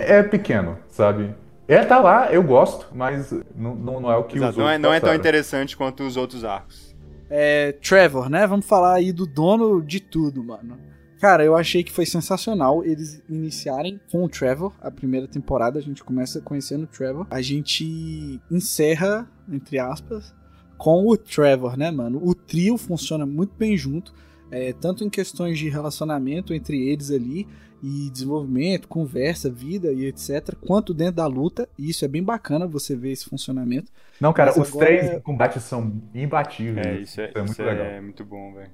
é 0.00 0.22
pequeno, 0.22 0.78
sabe? 0.88 1.34
É, 1.68 1.84
tá 1.84 2.00
lá, 2.00 2.32
eu 2.32 2.42
gosto, 2.42 2.88
mas 2.92 3.32
não, 3.54 3.74
não 3.74 4.10
é 4.10 4.16
o 4.16 4.24
que 4.24 4.36
Exato, 4.36 4.52
os 4.52 4.56
não 4.58 4.68
é, 4.68 4.78
não 4.78 4.92
é 4.92 4.98
tão 4.98 5.14
interessante 5.14 5.76
quanto 5.76 6.02
os 6.02 6.16
outros 6.16 6.44
arcos 6.44 6.90
é, 7.30 7.72
Trevor, 7.72 8.28
né? 8.28 8.46
Vamos 8.46 8.66
falar 8.66 8.94
aí 8.94 9.12
do 9.12 9.24
dono 9.24 9.80
de 9.80 10.00
tudo, 10.00 10.42
mano. 10.42 10.76
Cara, 11.20 11.44
eu 11.44 11.54
achei 11.54 11.84
que 11.84 11.92
foi 11.92 12.04
sensacional 12.04 12.84
eles 12.84 13.22
iniciarem 13.28 14.00
com 14.10 14.24
o 14.24 14.28
Trevor, 14.28 14.72
a 14.80 14.90
primeira 14.90 15.28
temporada, 15.28 15.78
a 15.78 15.82
gente 15.82 16.02
começa 16.02 16.40
conhecendo 16.40 16.84
o 16.84 16.86
Trevor. 16.86 17.26
A 17.30 17.40
gente 17.40 18.40
encerra, 18.50 19.30
entre 19.48 19.78
aspas, 19.78 20.34
com 20.76 21.06
o 21.06 21.16
Trevor, 21.16 21.76
né, 21.76 21.90
mano? 21.90 22.20
O 22.22 22.34
trio 22.34 22.76
funciona 22.76 23.24
muito 23.24 23.54
bem 23.56 23.76
junto, 23.76 24.12
é, 24.50 24.72
tanto 24.72 25.04
em 25.04 25.10
questões 25.10 25.58
de 25.58 25.68
relacionamento 25.68 26.52
entre 26.52 26.88
eles 26.88 27.10
ali, 27.10 27.46
e 27.82 28.10
desenvolvimento, 28.10 28.86
conversa, 28.88 29.50
vida 29.50 29.92
e 29.92 30.04
etc, 30.06 30.54
quanto 30.60 30.92
dentro 30.92 31.16
da 31.16 31.26
luta, 31.26 31.68
e 31.78 31.88
isso 31.88 32.04
é 32.04 32.08
bem 32.08 32.22
bacana 32.22 32.66
você 32.66 32.94
ver 32.94 33.12
esse 33.12 33.24
funcionamento. 33.24 33.90
Não, 34.20 34.32
cara, 34.32 34.52
Mas 34.54 34.68
os 34.68 34.76
três 34.76 35.06
é... 35.06 35.20
combates 35.20 35.62
são 35.62 36.00
imbatíveis. 36.14 36.86
É, 36.86 37.00
isso 37.00 37.20
é, 37.20 37.28
isso 37.28 37.38
é 37.38 37.40
muito 37.40 37.52
isso 37.52 37.62
legal. 37.62 37.86
É 37.86 38.00
muito 38.00 38.24
bom, 38.24 38.52
velho. 38.52 38.70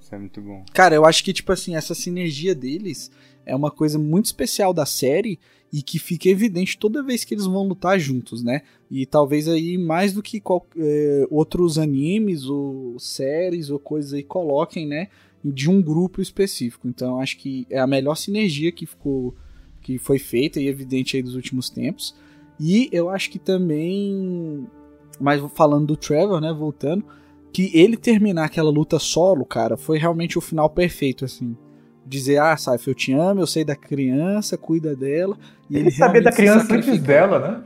Isso 0.00 0.14
é 0.14 0.18
muito 0.18 0.40
bom. 0.40 0.64
Cara, 0.72 0.94
eu 0.94 1.04
acho 1.04 1.22
que, 1.22 1.32
tipo 1.34 1.52
assim, 1.52 1.76
essa 1.76 1.94
sinergia 1.94 2.54
deles 2.54 3.10
é 3.48 3.56
uma 3.56 3.70
coisa 3.70 3.98
muito 3.98 4.26
especial 4.26 4.72
da 4.72 4.86
série 4.86 5.38
e 5.72 5.82
que 5.82 5.98
fica 5.98 6.28
evidente 6.28 6.78
toda 6.78 7.02
vez 7.02 7.24
que 7.24 7.34
eles 7.34 7.46
vão 7.46 7.66
lutar 7.66 7.98
juntos, 7.98 8.42
né? 8.42 8.62
E 8.90 9.04
talvez 9.04 9.48
aí 9.48 9.76
mais 9.76 10.12
do 10.12 10.22
que 10.22 10.40
qual, 10.40 10.66
é, 10.76 11.26
outros 11.30 11.78
animes 11.78 12.46
ou 12.46 12.98
séries 12.98 13.70
ou 13.70 13.78
coisas 13.78 14.12
aí 14.12 14.22
coloquem, 14.22 14.86
né? 14.86 15.08
De 15.44 15.68
um 15.68 15.82
grupo 15.82 16.20
específico. 16.20 16.86
Então 16.86 17.18
acho 17.20 17.38
que 17.38 17.66
é 17.70 17.78
a 17.78 17.86
melhor 17.86 18.14
sinergia 18.14 18.70
que 18.70 18.86
ficou 18.86 19.34
que 19.82 19.98
foi 19.98 20.18
feita 20.18 20.60
e 20.60 20.68
evidente 20.68 21.16
aí 21.16 21.22
dos 21.22 21.34
últimos 21.34 21.70
tempos. 21.70 22.14
E 22.60 22.88
eu 22.92 23.08
acho 23.08 23.30
que 23.30 23.38
também 23.38 24.66
mas 25.20 25.42
falando 25.54 25.86
do 25.86 25.96
Trevor, 25.96 26.40
né, 26.40 26.52
voltando, 26.52 27.04
que 27.52 27.70
ele 27.74 27.96
terminar 27.96 28.44
aquela 28.44 28.70
luta 28.70 28.98
solo, 28.98 29.44
cara, 29.44 29.76
foi 29.76 29.98
realmente 29.98 30.38
o 30.38 30.40
final 30.40 30.70
perfeito, 30.70 31.24
assim. 31.24 31.56
Dizer, 32.08 32.38
ah, 32.38 32.56
Saif, 32.56 32.88
eu 32.88 32.94
te 32.94 33.12
amo, 33.12 33.40
eu 33.40 33.46
sei 33.46 33.64
da 33.64 33.76
criança, 33.76 34.56
cuida 34.56 34.96
dela. 34.96 35.36
E 35.68 35.76
ele, 35.76 35.88
ele 35.88 35.90
sabia 35.90 36.22
da 36.22 36.32
criança 36.32 36.74
antes 36.74 36.98
dela, 37.00 37.38
né? 37.38 37.64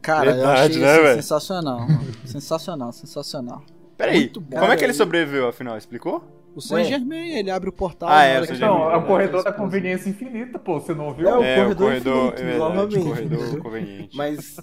Cara, 0.00 0.32
Verdade, 0.32 0.78
eu 0.78 0.86
achei 0.86 1.02
né, 1.02 1.14
sensacional. 1.16 1.80
sensacional, 2.24 2.92
sensacional. 2.92 3.62
Peraí, 3.98 4.28
como 4.28 4.72
é 4.72 4.76
que 4.76 4.84
ele 4.84 4.92
sobreviveu, 4.92 5.48
afinal? 5.48 5.76
Explicou? 5.76 6.22
O 6.54 6.60
Saint 6.60 6.86
Germain, 6.86 7.36
ele 7.38 7.50
abre 7.50 7.68
o 7.68 7.72
portal. 7.72 8.08
Ah, 8.08 8.22
é, 8.22 8.40
o 8.40 8.44
Então, 8.44 8.90
é 8.90 8.96
o 8.96 9.04
corredor 9.04 9.42
da 9.42 9.52
conveniência 9.52 10.08
infinita, 10.08 10.58
pô, 10.58 10.80
você 10.80 10.94
não 10.94 11.08
ouviu? 11.08 11.28
É, 11.28 11.36
o 11.36 11.42
é, 11.42 11.56
corredor, 11.56 11.72
o 11.72 11.88
corredor 11.88 12.32
infinito, 12.32 12.54
é 12.54 12.58
novamente. 12.58 13.04
corredor 13.04 13.58
conveniente. 13.58 14.16
Mas 14.16 14.56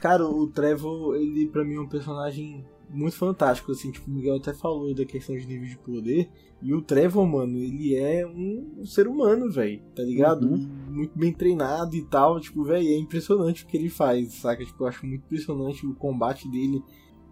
Cara, 0.00 0.24
o 0.24 0.46
Trevor, 0.46 1.16
ele 1.16 1.46
pra 1.46 1.62
mim 1.62 1.76
é 1.76 1.80
um 1.80 1.86
personagem 1.86 2.64
muito 2.92 3.16
fantástico, 3.16 3.72
assim, 3.72 3.90
tipo, 3.90 4.10
o 4.10 4.14
Miguel 4.14 4.36
até 4.36 4.52
falou 4.52 4.94
da 4.94 5.04
questão 5.04 5.36
de 5.36 5.46
nível 5.46 5.68
de 5.68 5.78
poder. 5.78 6.28
E 6.62 6.74
o 6.74 6.82
Trevor, 6.82 7.26
mano, 7.26 7.58
ele 7.58 7.94
é 7.94 8.26
um, 8.26 8.84
ser 8.84 9.06
humano, 9.06 9.50
velho, 9.50 9.80
tá 9.94 10.02
ligado? 10.02 10.46
Uhum. 10.46 10.68
Muito 10.88 11.18
bem 11.18 11.32
treinado 11.32 11.96
e 11.96 12.02
tal, 12.02 12.38
tipo, 12.40 12.64
velho, 12.64 12.86
é 12.86 12.98
impressionante 12.98 13.64
o 13.64 13.66
que 13.66 13.76
ele 13.76 13.88
faz, 13.88 14.34
saca? 14.34 14.64
Tipo, 14.64 14.84
eu 14.84 14.88
acho 14.88 15.06
muito 15.06 15.24
impressionante 15.24 15.86
o 15.86 15.94
combate 15.94 16.50
dele. 16.50 16.82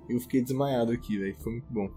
Eu 0.09 0.19
fiquei 0.21 0.43
desmaiado 0.43 0.93
aqui, 0.93 1.19
velho, 1.19 1.37
foi 1.41 1.53
muito 1.53 1.71
bom. 1.71 1.91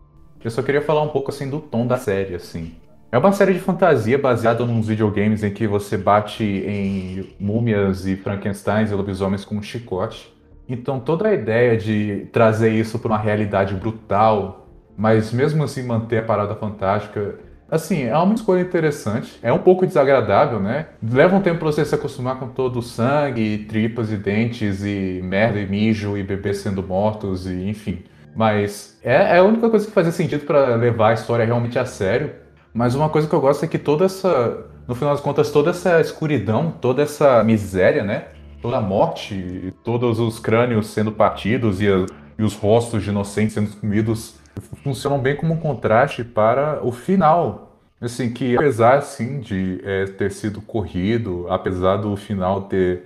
Eu 0.44 0.52
só 0.52 0.62
queria 0.62 0.82
falar 0.82 1.04
um 1.04 1.10
pouco, 1.10 1.30
assim, 1.30 1.50
do 1.50 1.60
tom 1.60 1.88
da 1.88 1.98
série, 1.98 2.36
assim. 2.36 2.74
É 3.12 3.18
uma 3.18 3.32
série 3.34 3.54
de 3.54 3.60
fantasia 3.60 4.18
baseada 4.18 4.66
nos 4.66 4.88
videogames 4.88 5.44
em 5.44 5.54
que 5.54 5.68
você 5.68 5.98
bate 5.98 6.44
em 6.44 7.36
múmias 7.38 8.06
e 8.06 8.16
Frankensteins 8.16 8.90
e 8.90 8.96
lobisomens 8.96 9.44
com 9.44 9.56
um 9.56 9.62
chicote. 9.62 10.31
Então 10.72 11.00
toda 11.00 11.28
a 11.28 11.34
ideia 11.34 11.78
de 11.78 12.28
trazer 12.32 12.72
isso 12.72 12.98
para 13.00 13.10
uma 13.10 13.18
realidade 13.18 13.76
brutal, 13.76 14.68
mas 14.98 15.32
mesmo 15.32 15.64
assim 15.64 15.84
manter 15.84 16.20
a 16.20 16.24
parada 16.24 16.56
fantástica, 16.56 17.40
Assim, 17.72 18.04
é 18.04 18.18
uma 18.18 18.34
escolha 18.34 18.60
interessante. 18.60 19.40
É 19.42 19.52
um 19.54 19.60
pouco 19.60 19.88
desagradável, 19.88 20.60
né? 20.60 20.88
Leva 21.02 21.38
um 21.38 21.42
tempo 21.42 21.60
pra 21.60 21.68
você 21.72 21.86
se 21.86 21.96
acostumar 21.96 22.38
com 22.38 22.50
todo 22.50 22.80
o 22.80 22.82
sangue, 22.82 23.60
tripas 23.60 24.12
e 24.12 24.18
dentes, 24.18 24.84
e 24.84 25.22
merda 25.24 25.58
e 25.58 25.66
mijo, 25.66 26.18
e 26.18 26.22
bebês 26.22 26.58
sendo 26.58 26.84
mortos, 26.84 27.48
e 27.48 27.70
enfim. 27.70 28.04
Mas 28.36 29.00
é, 29.02 29.36
é 29.36 29.38
a 29.38 29.44
única 29.44 29.70
coisa 29.70 29.86
que 29.86 29.92
fazia 29.94 30.12
sentido 30.12 30.46
para 30.46 30.76
levar 30.76 31.12
a 31.12 31.14
história 31.14 31.46
realmente 31.46 31.80
a 31.80 31.86
sério. 31.86 32.32
Mas 32.74 32.94
uma 32.94 33.08
coisa 33.08 33.26
que 33.26 33.34
eu 33.34 33.40
gosto 33.40 33.64
é 33.64 33.68
que 33.70 33.78
toda 33.80 34.04
essa. 34.04 34.66
No 34.86 34.94
final 34.94 35.14
das 35.14 35.24
contas, 35.24 35.50
toda 35.50 35.70
essa 35.70 36.02
escuridão, 36.02 36.72
toda 36.72 37.02
essa 37.02 37.42
miséria, 37.42 38.04
né? 38.04 38.26
Toda 38.62 38.78
a 38.78 38.82
morte, 38.82 39.74
todos 39.84 40.20
os 40.20 40.40
crânios 40.40 40.88
sendo 40.88 41.12
partidos 41.12 41.82
e, 41.82 41.88
a, 41.88 42.06
e 42.38 42.44
os 42.44 42.54
rostos 42.54 43.04
de 43.04 43.10
inocentes 43.10 43.54
sendo 43.54 43.76
comidos 43.78 44.36
funcionam 44.84 45.20
bem 45.20 45.36
como 45.36 45.54
um 45.54 45.58
contraste 45.58 46.24
para 46.24 46.80
o 46.86 46.92
final. 46.92 47.80
Assim, 48.00 48.32
que 48.32 48.56
apesar, 48.56 48.98
assim, 48.98 49.40
de 49.40 49.80
é, 49.84 50.06
ter 50.06 50.32
sido 50.32 50.60
corrido, 50.62 51.46
apesar 51.50 51.98
do 51.98 52.16
final 52.16 52.64
ter, 52.64 53.04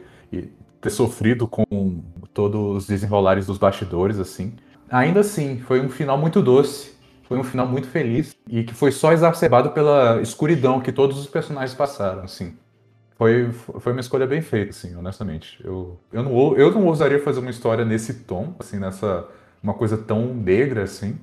ter 0.80 0.90
sofrido 0.90 1.48
com 1.48 1.66
todos 2.34 2.78
os 2.78 2.88
desenrolares 2.88 3.46
dos 3.46 3.58
bastidores, 3.58 4.20
assim, 4.20 4.54
ainda 4.90 5.20
assim, 5.20 5.60
foi 5.60 5.82
um 5.82 5.90
final 5.90 6.18
muito 6.18 6.42
doce, 6.42 6.96
foi 7.24 7.38
um 7.38 7.44
final 7.44 7.68
muito 7.68 7.88
feliz 7.88 8.36
e 8.48 8.64
que 8.64 8.74
foi 8.74 8.92
só 8.92 9.12
exacerbado 9.12 9.72
pela 9.72 10.22
escuridão 10.22 10.80
que 10.80 10.92
todos 10.92 11.18
os 11.18 11.28
personagens 11.28 11.74
passaram, 11.74 12.24
assim. 12.24 12.54
Foi, 13.16 13.50
foi 13.52 13.94
uma 13.94 14.02
escolha 14.02 14.28
bem 14.28 14.42
feita, 14.42 14.72
assim, 14.72 14.96
honestamente. 14.96 15.58
Eu, 15.64 15.98
eu, 16.12 16.22
não, 16.22 16.58
eu 16.58 16.72
não 16.72 16.86
ousaria 16.86 17.22
fazer 17.22 17.40
uma 17.40 17.50
história 17.50 17.86
nesse 17.86 18.14
tom, 18.14 18.54
assim, 18.60 18.78
nessa... 18.78 19.26
uma 19.64 19.74
coisa 19.74 19.98
tão 19.98 20.34
negra, 20.34 20.84
assim. 20.84 21.18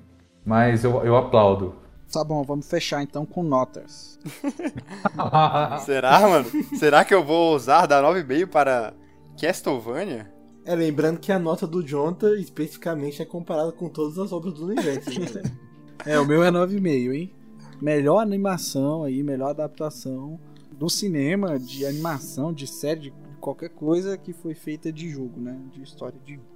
Mas 0.45 0.85
eu, 0.85 1.05
eu 1.05 1.17
aplaudo. 1.17 1.75
Tá 2.11 2.25
bom, 2.25 2.43
vamos 2.43 2.69
fechar 2.69 3.03
então 3.03 3.27
com 3.27 3.43
notas. 3.43 4.19
Será, 5.85 6.21
mano? 6.21 6.47
Será 6.79 7.05
que 7.05 7.15
eu 7.15 7.23
vou 7.23 7.55
usar 7.55 7.87
da 7.87 8.03
9,5 8.03 8.47
para 8.47 8.95
Castlevania? 9.39 10.33
É, 10.65 10.75
lembrando 10.75 11.19
que 11.19 11.31
a 11.31 11.39
nota 11.39 11.67
do 11.67 11.83
Jonathan 11.83 12.37
especificamente 12.37 13.21
é 13.21 13.25
comparada 13.25 13.73
com 13.73 13.89
todas 13.89 14.19
as 14.19 14.33
obras 14.33 14.55
do 14.55 14.67
universo. 14.67 15.11
Né? 15.19 15.43
é, 16.07 16.19
o 16.19 16.27
meu 16.27 16.43
é 16.43 16.51
9,5, 16.51 17.15
hein? 17.15 17.35
Melhor 17.81 18.21
animação 18.21 19.05
aí, 19.05 19.23
melhor 19.23 19.51
adaptação 19.51 20.39
do 20.83 20.91
cinema, 20.91 21.61
de 21.61 21.87
animação, 21.87 22.53
de 22.53 22.67
série, 22.67 23.03
de 23.03 23.13
qualquer 23.41 23.69
coisa 23.69 24.19
que 24.19 24.33
foi 24.33 24.53
feita 24.53 24.93
de 24.93 25.09
jogo, 25.11 25.41
né? 25.41 25.57
De 25.73 25.81
história 25.81 26.19
de 26.25 26.35
jogo. 26.35 26.47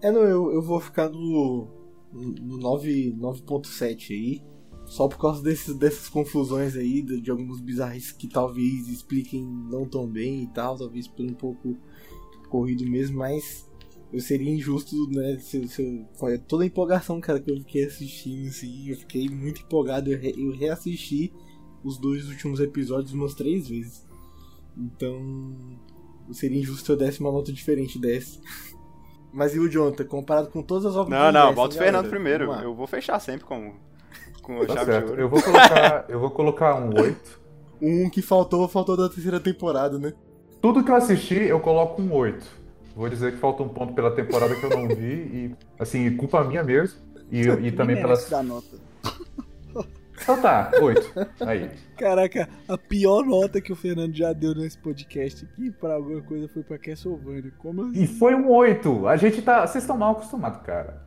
É, 0.00 0.12
não, 0.12 0.20
eu, 0.20 0.52
eu 0.52 0.62
vou 0.62 0.78
ficar 0.78 1.08
no 1.08 1.66
no 2.12 2.56
9.7 2.56 4.12
aí. 4.12 4.42
Só 4.86 5.08
por 5.08 5.18
causa 5.18 5.42
desses, 5.42 5.74
dessas 5.74 6.08
confusões 6.08 6.76
aí, 6.76 7.02
de, 7.02 7.20
de 7.20 7.30
alguns 7.32 7.60
bizarros 7.60 8.12
que 8.12 8.28
talvez 8.28 8.86
expliquem 8.86 9.44
não 9.44 9.88
tão 9.88 10.06
bem 10.06 10.44
e 10.44 10.46
tal, 10.46 10.78
talvez 10.78 11.08
por 11.08 11.24
um 11.24 11.34
pouco 11.34 11.76
corrido 12.48 12.88
mesmo, 12.88 13.18
mas 13.18 13.68
eu 14.12 14.20
seria 14.20 14.54
injusto, 14.54 15.10
né? 15.10 15.36
Se, 15.40 15.66
se 15.66 15.82
eu, 15.82 16.38
toda 16.46 16.62
a 16.62 16.66
empolgação, 16.66 17.20
cara, 17.20 17.40
que 17.40 17.50
eu 17.50 17.56
fiquei 17.56 17.86
assistindo, 17.86 18.46
assim, 18.46 18.90
eu 18.90 18.96
fiquei 18.98 19.28
muito 19.28 19.62
empolgado. 19.62 20.12
Eu, 20.12 20.20
re, 20.20 20.32
eu 20.36 20.52
reassisti 20.52 21.32
os 21.84 21.98
dois 21.98 22.28
últimos 22.28 22.58
episódios 22.60 23.12
umas 23.12 23.34
três 23.34 23.68
vezes. 23.68 24.04
Então, 24.76 25.22
seria 26.32 26.58
injusto 26.58 26.92
eu 26.92 26.96
desse 26.96 27.20
uma 27.20 27.30
nota 27.30 27.52
diferente 27.52 27.98
dessa. 27.98 28.40
Mas 29.32 29.54
e 29.54 29.58
o 29.58 29.68
Jonathan, 29.68 30.04
comparado 30.04 30.48
com 30.48 30.62
todas 30.62 30.86
as 30.86 30.94
obras 30.94 31.18
Não, 31.18 31.32
não, 31.32 31.52
bota 31.52 31.74
o 31.74 31.78
Fernando 31.78 32.08
primeiro. 32.08 32.52
Eu 32.52 32.72
vou 32.72 32.86
fechar 32.86 33.18
sempre 33.18 33.44
com, 33.44 33.74
com 34.40 34.60
o 34.60 34.66
tá 34.66 34.74
chave 34.74 34.92
certo. 34.92 35.04
de 35.06 35.10
ouro. 35.10 35.22
Eu 35.22 35.28
vou 35.28 35.42
colocar, 35.42 36.04
eu 36.08 36.20
vou 36.20 36.30
colocar 36.30 36.74
um 36.76 37.00
8. 37.00 37.40
Um 37.82 38.08
que 38.08 38.22
faltou, 38.22 38.66
faltou 38.68 38.96
da 38.96 39.08
terceira 39.08 39.40
temporada, 39.40 39.98
né? 39.98 40.14
Tudo 40.62 40.84
que 40.84 40.90
eu 40.90 40.94
assisti, 40.94 41.34
eu 41.34 41.58
coloco 41.58 42.00
um 42.00 42.12
8. 42.14 42.46
Vou 42.94 43.08
dizer 43.08 43.32
que 43.32 43.38
falta 43.38 43.64
um 43.64 43.68
ponto 43.68 43.92
pela 43.92 44.12
temporada 44.12 44.54
que 44.54 44.64
eu 44.64 44.70
não 44.70 44.86
vi 44.86 45.12
e, 45.12 45.56
assim, 45.80 46.16
culpa 46.16 46.44
minha 46.44 46.62
mesmo. 46.62 47.00
E, 47.30 47.40
e 47.40 47.72
também 47.72 47.96
pelas. 47.96 48.30
Nota. 48.30 48.83
Então 50.24 50.40
tá, 50.40 50.70
8. 50.80 51.12
Aí. 51.46 51.70
Caraca, 51.96 52.48
a 52.66 52.76
pior 52.78 53.24
nota 53.24 53.60
que 53.60 53.72
o 53.72 53.76
Fernando 53.76 54.14
já 54.14 54.32
deu 54.32 54.54
nesse 54.54 54.76
podcast 54.78 55.44
aqui 55.44 55.70
pra 55.70 55.94
alguma 55.94 56.20
coisa 56.22 56.48
foi 56.48 56.62
pra 56.62 56.78
Castlevania. 56.78 57.52
Como 57.58 57.82
assim? 57.82 58.02
E 58.02 58.06
foi 58.06 58.34
um 58.34 58.50
8. 58.50 59.06
A 59.06 59.16
gente 59.16 59.40
tá. 59.42 59.66
Vocês 59.66 59.84
estão 59.84 59.96
mal 59.98 60.12
acostumados, 60.12 60.60
cara. 60.62 61.02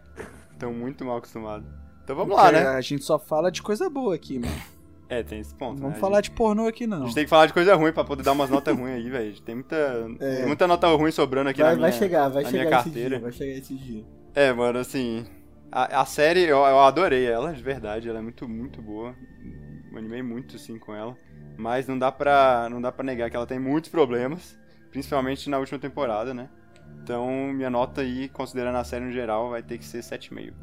Estão 0.54 0.72
muito 0.72 1.04
mal 1.04 1.18
acostumados. 1.18 1.68
Então 2.04 2.16
vamos 2.16 2.36
lá, 2.38 2.52
né? 2.52 2.68
A 2.68 2.80
gente 2.82 3.04
só 3.04 3.18
fala 3.20 3.52
de 3.52 3.62
coisa 3.62 3.90
boa 3.90 4.16
aqui, 4.16 4.40
mano. 4.40 4.54
É, 5.10 5.24
tem 5.24 5.40
esse 5.40 5.54
ponto. 5.56 5.74
Não 5.76 5.82
vamos 5.84 5.96
né? 5.96 6.00
falar 6.02 6.22
de 6.22 6.32
pornô 6.32 6.68
aqui, 6.68 6.84
A 6.84 6.88
não. 6.88 7.06
gente 7.06 7.16
tem 7.16 7.24
que 7.24 7.30
falar 7.30 7.46
de 7.48 7.54
coisa 7.54 7.74
ruim 7.76 7.92
pra 7.94 8.04
poder 8.04 8.24
dar 8.24 8.34
umas 8.34 8.50
notas 8.50 8.78
ruins 8.78 8.96
aí, 8.96 9.10
velho. 9.10 9.42
Tem 9.42 9.56
muita, 9.56 9.76
É. 10.20 10.36
tem 10.38 10.46
muita 10.48 10.68
nota 10.68 10.88
ruim 10.90 11.12
sobrando 11.12 11.50
aqui 11.50 11.62
Vai, 11.62 11.72
na 11.72 11.76
minha, 11.78 11.90
vai 11.90 11.98
chegar, 11.98 12.30
vai 12.30 12.44
na 12.44 12.50
chegar 12.50 12.64
minha 12.66 12.72
carteira. 12.76 13.10
dia, 13.10 13.20
vai 13.20 13.32
chegar 13.32 13.54
esse 13.58 13.74
dia. 13.76 14.06
É, 14.36 14.54
mano, 14.54 14.80
assim. 14.80 15.26
A, 15.72 16.02
a 16.02 16.06
série, 16.06 16.44
eu, 16.44 16.58
eu 16.58 16.80
adorei 16.80 17.26
ela, 17.26 17.54
de 17.54 17.62
verdade. 17.62 18.10
Ela 18.10 18.20
é 18.20 18.22
muito, 18.22 18.48
muito 18.48 18.82
boa. 18.82 19.16
Eu 19.92 19.98
animei 19.98 20.22
muito, 20.22 20.56
assim, 20.56 20.78
com 20.78 20.94
ela. 20.94 21.16
Mas 21.58 21.88
não 21.88 21.98
dá 21.98 22.12
pra, 22.12 22.68
não 22.70 22.82
dá 22.82 22.92
pra 22.92 23.04
negar 23.04 23.30
que 23.30 23.36
ela 23.36 23.48
tem 23.48 23.60
muitos 23.60 23.90
problemas. 23.90 24.58
Principalmente 24.92 25.50
na 25.50 25.60
última 25.60 25.80
temporada, 25.80 26.34
né? 26.34 26.50
Então, 27.04 27.28
minha 27.54 27.70
nota 27.70 28.02
aí, 28.02 28.30
considerando 28.30 28.78
a 28.78 28.84
série 28.84 29.06
no 29.06 29.12
geral, 29.12 29.50
vai 29.50 29.62
ter 29.62 29.78
que 29.78 29.86
ser 29.86 30.00
7,5. 30.00 30.54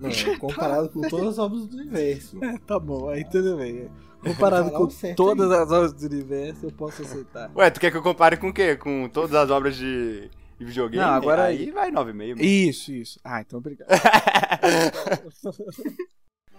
Não, 0.00 0.10
comparado 0.38 0.88
com 0.90 1.00
todas 1.02 1.28
as 1.30 1.38
obras 1.38 1.66
do 1.66 1.76
universo. 1.76 2.42
É, 2.44 2.58
tá 2.58 2.78
bom, 2.78 3.08
aí 3.08 3.24
tudo 3.24 3.56
bem. 3.56 3.90
Comparado 4.22 4.70
com 4.70 4.88
todas 5.14 5.50
aí. 5.50 5.62
as 5.62 5.70
obras 5.70 5.92
do 5.92 6.06
universo, 6.06 6.66
eu 6.66 6.72
posso 6.72 7.02
aceitar. 7.02 7.50
Ué, 7.56 7.70
tu 7.70 7.80
quer 7.80 7.90
que 7.90 7.96
eu 7.96 8.02
compare 8.02 8.36
com 8.36 8.48
o 8.48 8.52
quê? 8.52 8.76
Com 8.76 9.08
todas 9.08 9.34
as 9.34 9.50
obras 9.50 9.76
de, 9.76 10.30
de 10.58 10.64
videogame? 10.64 11.04
Não, 11.04 11.12
agora- 11.14 11.44
Aí 11.44 11.70
vai 11.70 11.90
9,5. 11.90 12.28
mano. 12.36 12.42
Isso, 12.42 12.92
isso. 12.92 13.20
Ah, 13.24 13.40
então 13.40 13.58
obrigado. 13.58 13.88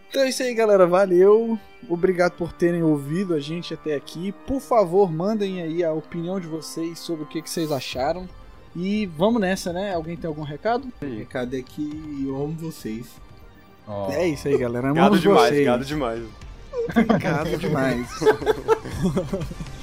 Então 0.09 0.23
é 0.23 0.29
isso 0.29 0.41
aí, 0.41 0.55
galera. 0.55 0.87
Valeu. 0.87 1.55
Obrigado 1.87 2.31
por 2.31 2.51
terem 2.51 2.81
ouvido 2.81 3.35
a 3.35 3.39
gente 3.39 3.75
até 3.75 3.93
aqui. 3.93 4.31
Por 4.47 4.59
favor, 4.59 5.11
mandem 5.11 5.61
aí 5.61 5.83
a 5.83 5.93
opinião 5.93 6.39
de 6.39 6.47
vocês 6.47 6.97
sobre 6.97 7.25
o 7.25 7.27
que, 7.27 7.43
que 7.43 7.49
vocês 7.49 7.71
acharam. 7.71 8.27
E 8.75 9.05
vamos 9.05 9.39
nessa, 9.39 9.71
né? 9.71 9.93
Alguém 9.93 10.17
tem 10.17 10.27
algum 10.27 10.41
recado? 10.41 10.87
O 10.99 11.05
recado 11.05 11.55
é 11.55 11.61
que 11.61 12.25
eu 12.25 12.35
amo 12.35 12.53
vocês. 12.57 13.05
Ó. 13.87 14.09
É 14.11 14.27
isso 14.27 14.47
aí, 14.47 14.57
galera. 14.57 14.87
Gado 14.87 14.99
Amamos 14.99 15.21
demais, 15.21 15.49
vocês. 15.49 15.65
gado 15.67 15.85
demais. 15.85 16.23
Gado 17.21 17.57
demais. 17.57 18.07